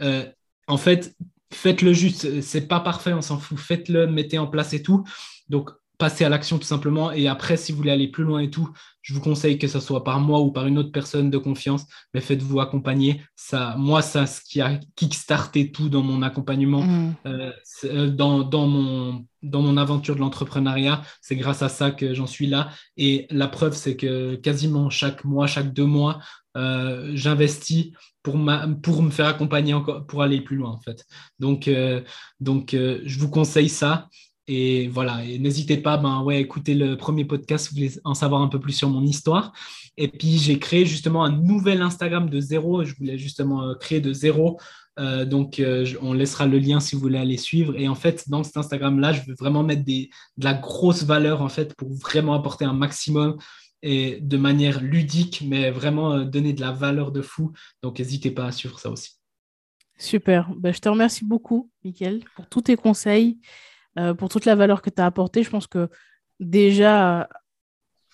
Euh, 0.00 0.24
en 0.66 0.76
fait, 0.76 1.14
faites-le 1.52 1.92
juste. 1.92 2.40
C'est 2.40 2.66
pas 2.66 2.80
parfait, 2.80 3.12
on 3.12 3.22
s'en 3.22 3.38
fout. 3.38 3.58
Faites-le, 3.58 4.06
mettez 4.06 4.38
en 4.38 4.46
place 4.46 4.72
et 4.72 4.82
tout. 4.82 5.04
Donc, 5.48 5.70
passez 5.98 6.24
à 6.24 6.28
l'action 6.28 6.58
tout 6.58 6.66
simplement. 6.66 7.10
Et 7.12 7.28
après, 7.28 7.56
si 7.56 7.72
vous 7.72 7.78
voulez 7.78 7.90
aller 7.90 8.08
plus 8.08 8.24
loin 8.24 8.40
et 8.40 8.50
tout, 8.50 8.70
je 9.02 9.12
vous 9.12 9.20
conseille 9.20 9.58
que 9.58 9.66
ce 9.66 9.80
soit 9.80 10.04
par 10.04 10.20
moi 10.20 10.40
ou 10.40 10.52
par 10.52 10.66
une 10.66 10.78
autre 10.78 10.92
personne 10.92 11.30
de 11.30 11.38
confiance, 11.38 11.84
mais 12.14 12.20
faites-vous 12.20 12.60
accompagner. 12.60 13.20
Ça, 13.34 13.74
moi, 13.76 14.00
ça, 14.00 14.26
ce 14.26 14.40
qui 14.40 14.60
a 14.60 14.78
kickstarté 14.94 15.72
tout 15.72 15.88
dans 15.88 16.02
mon 16.02 16.22
accompagnement, 16.22 16.82
mmh. 16.82 18.10
dans, 18.10 18.44
dans, 18.44 18.66
mon 18.68 19.26
dans 19.42 19.62
mon 19.62 19.76
aventure 19.76 20.14
de 20.14 20.20
l'entrepreneuriat. 20.20 21.02
C'est 21.20 21.36
grâce 21.36 21.62
à 21.62 21.68
ça 21.68 21.90
que 21.90 22.14
j'en 22.14 22.26
suis 22.26 22.46
là. 22.46 22.70
Et 22.96 23.26
la 23.30 23.48
preuve, 23.48 23.74
c'est 23.74 23.96
que 23.96 24.34
quasiment 24.36 24.90
chaque 24.90 25.24
mois, 25.24 25.46
chaque 25.46 25.72
deux 25.72 25.86
mois, 25.86 26.20
euh, 26.56 27.12
j'investis 27.14 27.92
pour, 28.22 28.36
me 28.36 29.10
faire 29.10 29.26
accompagner 29.26 29.74
pour 30.06 30.22
aller 30.22 30.40
plus 30.40 30.56
loin, 30.56 30.70
en 30.70 30.80
fait. 30.80 31.04
Donc, 31.38 31.68
euh, 31.68 32.02
euh, 32.46 33.00
je 33.04 33.18
vous 33.18 33.30
conseille 33.30 33.68
ça. 33.68 34.08
Et 34.50 34.88
voilà, 34.88 35.24
et 35.24 35.38
n'hésitez 35.38 35.76
pas, 35.76 35.98
ben 35.98 36.22
ouais, 36.22 36.40
écoutez 36.40 36.74
le 36.74 36.96
premier 36.96 37.26
podcast 37.26 37.66
si 37.66 37.70
vous 37.70 37.76
voulez 37.76 38.00
en 38.04 38.14
savoir 38.14 38.40
un 38.40 38.48
peu 38.48 38.58
plus 38.58 38.72
sur 38.72 38.88
mon 38.88 39.02
histoire. 39.02 39.52
Et 39.98 40.08
puis 40.08 40.38
j'ai 40.38 40.58
créé 40.58 40.86
justement 40.86 41.22
un 41.22 41.30
nouvel 41.30 41.82
Instagram 41.82 42.30
de 42.30 42.40
zéro. 42.40 42.82
Je 42.82 42.94
voulais 42.94 43.18
justement 43.18 43.74
créer 43.78 44.00
de 44.00 44.10
zéro 44.14 44.58
euh, 44.98 45.24
donc, 45.24 45.60
euh, 45.60 45.86
on 46.02 46.12
laissera 46.12 46.46
le 46.46 46.58
lien 46.58 46.80
si 46.80 46.94
vous 46.94 47.00
voulez 47.00 47.18
aller 47.18 47.36
suivre. 47.36 47.76
Et 47.76 47.88
en 47.88 47.94
fait, 47.94 48.28
dans 48.28 48.42
cet 48.42 48.56
Instagram-là, 48.56 49.12
je 49.12 49.22
veux 49.26 49.34
vraiment 49.34 49.62
mettre 49.62 49.84
de 49.84 50.08
la 50.38 50.54
grosse 50.54 51.04
valeur 51.04 51.42
en 51.42 51.48
fait 51.48 51.74
pour 51.74 51.92
vraiment 51.92 52.34
apporter 52.34 52.64
un 52.64 52.72
maximum 52.72 53.36
et 53.82 54.18
de 54.20 54.36
manière 54.36 54.80
ludique, 54.80 55.44
mais 55.46 55.70
vraiment 55.70 56.12
euh, 56.12 56.24
donner 56.24 56.52
de 56.52 56.60
la 56.60 56.72
valeur 56.72 57.12
de 57.12 57.22
fou. 57.22 57.52
Donc, 57.82 58.00
n'hésitez 58.00 58.30
pas 58.30 58.46
à 58.46 58.52
suivre 58.52 58.78
ça 58.80 58.90
aussi. 58.90 59.12
Super. 59.98 60.50
Ben, 60.56 60.72
je 60.72 60.80
te 60.80 60.88
remercie 60.88 61.24
beaucoup, 61.24 61.70
Mickaël, 61.84 62.24
pour 62.34 62.48
tous 62.48 62.62
tes 62.62 62.76
conseils, 62.76 63.38
pour 64.16 64.28
toute 64.28 64.44
la 64.44 64.54
valeur 64.54 64.80
que 64.80 64.90
tu 64.90 65.02
as 65.02 65.06
apportée. 65.06 65.42
Je 65.42 65.50
pense 65.50 65.66
que 65.66 65.88
déjà, 66.38 67.28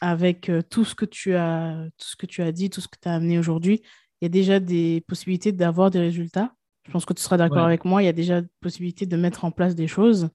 avec 0.01 0.51
tout 0.71 0.87
ce 0.87 0.95
que 0.95 1.05
tu 1.05 1.35
as, 1.35 1.87
tout 1.99 2.07
ce 2.07 2.17
que 2.17 2.25
tu 2.25 2.41
as 2.41 2.53
dit, 2.53 2.71
tout 2.71 2.81
ce 2.81 2.89
que 2.89 2.97
tu 2.99 3.07
as 3.07 3.13
amené 3.13 3.39
aujourd'hui, 3.39 3.83
il 4.21 4.25
y 4.25 4.27
a 4.27 4.29
déjà 4.31 4.61
des 4.61 5.03
possibilités 5.07 5.53
d'avoir 5.53 5.91
des 5.91 5.99
résultats. 5.99 6.55
Je 6.87 6.93
pense 6.93 7.05
que 7.05 7.13
tu 7.15 7.23
seras 7.23 7.37
d'accord 7.37 7.65
avec 7.65 7.85
moi. 7.85 8.03
Il 8.03 8.07
y 8.07 8.09
a 8.09 8.13
déjà 8.13 8.43
possibilité 8.61 9.07
de 9.07 9.17
mettre 9.17 9.45
en 9.45 9.51
place 9.51 9.75
des 9.75 9.87
choses. 9.87 10.29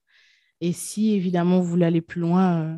Et 0.60 0.72
si 0.72 1.14
évidemment 1.14 1.60
vous 1.60 1.66
voulez 1.66 1.86
aller 1.86 2.00
plus 2.00 2.20
loin, 2.20 2.62
euh, 2.62 2.76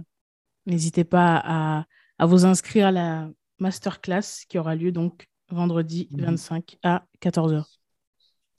n'hésitez 0.67 1.05
pas 1.05 1.43
à, 1.45 1.87
vous 2.27 2.45
inscrire 2.45 2.87
à 2.87 2.93
la 2.93 3.31
masterclass 3.59 4.45
qui 4.49 4.59
aura 4.59 4.77
lieu 4.77 4.93
donc 4.93 5.27
vendredi 5.49 6.09
25 6.13 6.77
mhm. 6.85 6.91
à 6.91 7.07
14h. 7.21 7.65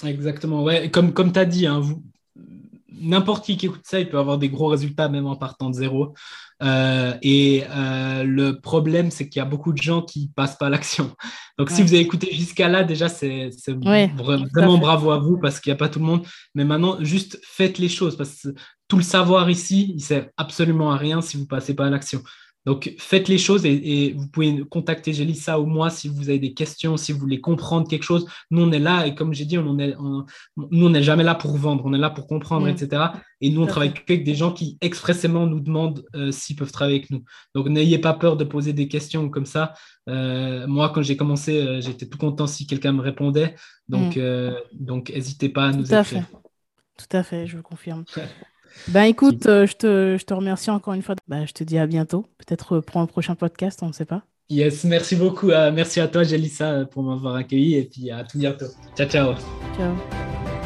Exactement, 0.06 0.64
ouais. 0.64 0.90
Comme, 0.92 1.14
comme 1.14 1.32
tu 1.32 1.40
as 1.40 1.46
dit, 1.46 1.66
hein, 1.66 1.80
vous, 1.80 2.04
n'importe 3.00 3.46
qui 3.46 3.58
qui 3.58 3.68
écoute 3.68 3.82
ça, 3.84 4.00
il 4.00 4.10
peut 4.10 4.20
avoir 4.20 4.38
des 4.38 4.50
gros 4.50 4.68
résultats 4.68 5.10
même 5.10 5.26
en 5.26 5.36
partant 5.36 5.70
de 5.70 5.76
zéro. 5.76 6.14
Euh, 6.62 7.14
et 7.22 7.64
euh, 7.70 8.24
le 8.24 8.60
problème, 8.60 9.12
c'est 9.12 9.28
qu'il 9.28 9.40
y 9.40 9.42
a 9.42 9.46
beaucoup 9.46 9.74
de 9.74 9.82
gens 9.82 10.02
qui 10.02 10.32
passent 10.36 10.58
pas 10.58 10.68
à 10.68 10.70
l'action. 10.70 11.12
Donc, 11.58 11.70
si 11.70 11.82
vous 11.82 11.94
avez 11.94 12.02
écouté 12.02 12.34
jusqu'à 12.34 12.70
là, 12.70 12.84
déjà, 12.84 13.10
c'est 13.10 13.50
vraiment 13.76 14.78
bravo 14.78 15.12
à 15.12 15.20
vous 15.20 15.38
parce 15.38 15.60
qu'il 15.60 15.72
n'y 15.72 15.76
a 15.76 15.78
pas 15.78 15.90
tout 15.90 16.00
le 16.00 16.06
monde. 16.06 16.26
Mais 16.56 16.64
maintenant, 16.64 16.98
juste 17.02 17.40
faites 17.44 17.78
les 17.78 17.90
choses 17.90 18.16
parce 18.16 18.42
que 18.44 18.50
tout 18.88 18.98
le 18.98 19.04
savoir 19.04 19.50
ici, 19.50 19.94
il 19.96 20.02
sert 20.02 20.30
absolument 20.38 20.92
à 20.92 20.98
rien 20.98 21.22
si 21.22 21.38
vous 21.38 21.48
passez 21.48 21.74
pas 21.74 21.88
à 21.88 21.90
l'action. 21.90 22.22
Donc, 22.66 22.94
faites 22.98 23.28
les 23.28 23.38
choses 23.38 23.66
et, 23.66 24.14
vous 24.18 24.28
pouvez 24.28 24.64
contacter 24.70 25.12
Gélissa 25.12 25.60
ou 25.60 25.66
moi 25.66 25.90
si 25.90 26.08
vous 26.08 26.30
avez 26.30 26.40
des 26.40 26.54
questions, 26.54 26.96
si 26.96 27.12
vous 27.12 27.20
voulez 27.20 27.42
comprendre 27.42 27.88
quelque 27.88 28.04
chose. 28.04 28.26
Nous, 28.52 28.62
on 28.62 28.72
est 28.72 28.80
là 28.80 29.06
et 29.06 29.16
comme 29.16 29.34
j'ai 29.34 29.46
dit, 29.46 29.58
on 29.58 29.78
est, 29.80 29.96
nous, 29.98 30.86
on 30.86 30.90
n'est 30.90 31.04
jamais 31.04 31.24
là 31.24 31.36
pour 31.36 31.58
vendre, 31.58 31.86
on 31.86 31.94
est 31.94 31.98
là 31.98 32.10
pour 32.10 32.26
comprendre, 32.26 32.68
mm. 32.68 32.70
etc. 32.70 33.04
Et 33.42 33.50
nous, 33.50 33.64
on 33.64 33.66
travaille 33.66 33.94
avec 34.08 34.24
des 34.24 34.36
gens 34.36 34.54
qui 34.54 34.78
expressément 34.80 35.46
nous 35.46 35.60
demandent 35.60 36.06
euh, 36.16 36.32
s'ils 36.32 36.56
peuvent 36.56 36.72
travailler 36.72 37.00
avec 37.00 37.12
nous. 37.12 37.24
Donc, 37.54 37.68
n'ayez 37.68 37.98
pas 37.98 38.14
peur 38.14 38.38
de 38.38 38.46
poser 38.46 38.72
des 38.72 38.88
questions 38.88 39.30
comme 39.30 39.46
ça. 39.46 39.74
Euh, 40.08 40.66
moi, 40.66 40.90
quand 40.90 41.02
j'ai 41.02 41.18
commencé, 41.18 41.60
euh, 41.60 41.82
j'étais 41.82 42.06
tout 42.06 42.18
content 42.18 42.48
si 42.48 42.66
quelqu'un 42.66 42.94
me 42.94 43.02
répondait. 43.02 43.56
Donc, 43.90 44.16
mm. 44.16 44.54
donc 44.74 45.10
n'hésitez 45.10 45.50
pas 45.50 45.66
à 45.66 45.72
nous 45.72 45.84
tout 45.84 45.94
écrire. 45.94 46.26
Tout 46.98 47.18
à 47.18 47.24
fait, 47.24 47.46
je 47.48 47.58
vous 47.58 47.64
confirme. 47.64 48.06
Ben 48.88 49.04
écoute, 49.04 49.46
euh, 49.46 49.66
je, 49.66 49.74
te, 49.74 50.18
je, 50.20 50.26
te, 50.26 50.34
remercie 50.34 50.70
encore 50.70 50.94
une 50.94 51.02
fois. 51.02 51.16
Ben, 51.28 51.46
je 51.46 51.54
te 51.54 51.64
dis 51.64 51.78
à 51.78 51.88
bientôt. 51.88 52.26
Peut-être 52.38 52.78
euh, 52.78 52.82
pour 52.82 52.98
un 52.98 53.06
prochain 53.06 53.36
podcast, 53.36 53.80
on 53.82 53.88
ne 53.88 53.94
sait 53.94 54.06
pas. 54.06 54.24
Yes, 54.50 54.84
merci 54.84 55.16
beaucoup. 55.16 55.52
Euh, 55.52 55.72
merci 55.72 56.00
à 56.00 56.08
toi, 56.08 56.24
Jalissa, 56.24 56.86
pour 56.86 57.04
m'avoir 57.04 57.36
accueilli. 57.36 57.76
Et 57.76 57.84
puis 57.84 58.12
à 58.12 58.24
tout 58.24 58.38
bientôt. 58.38 58.68
Ciao, 58.96 59.08
ciao. 59.08 59.34
Ciao. 59.78 60.63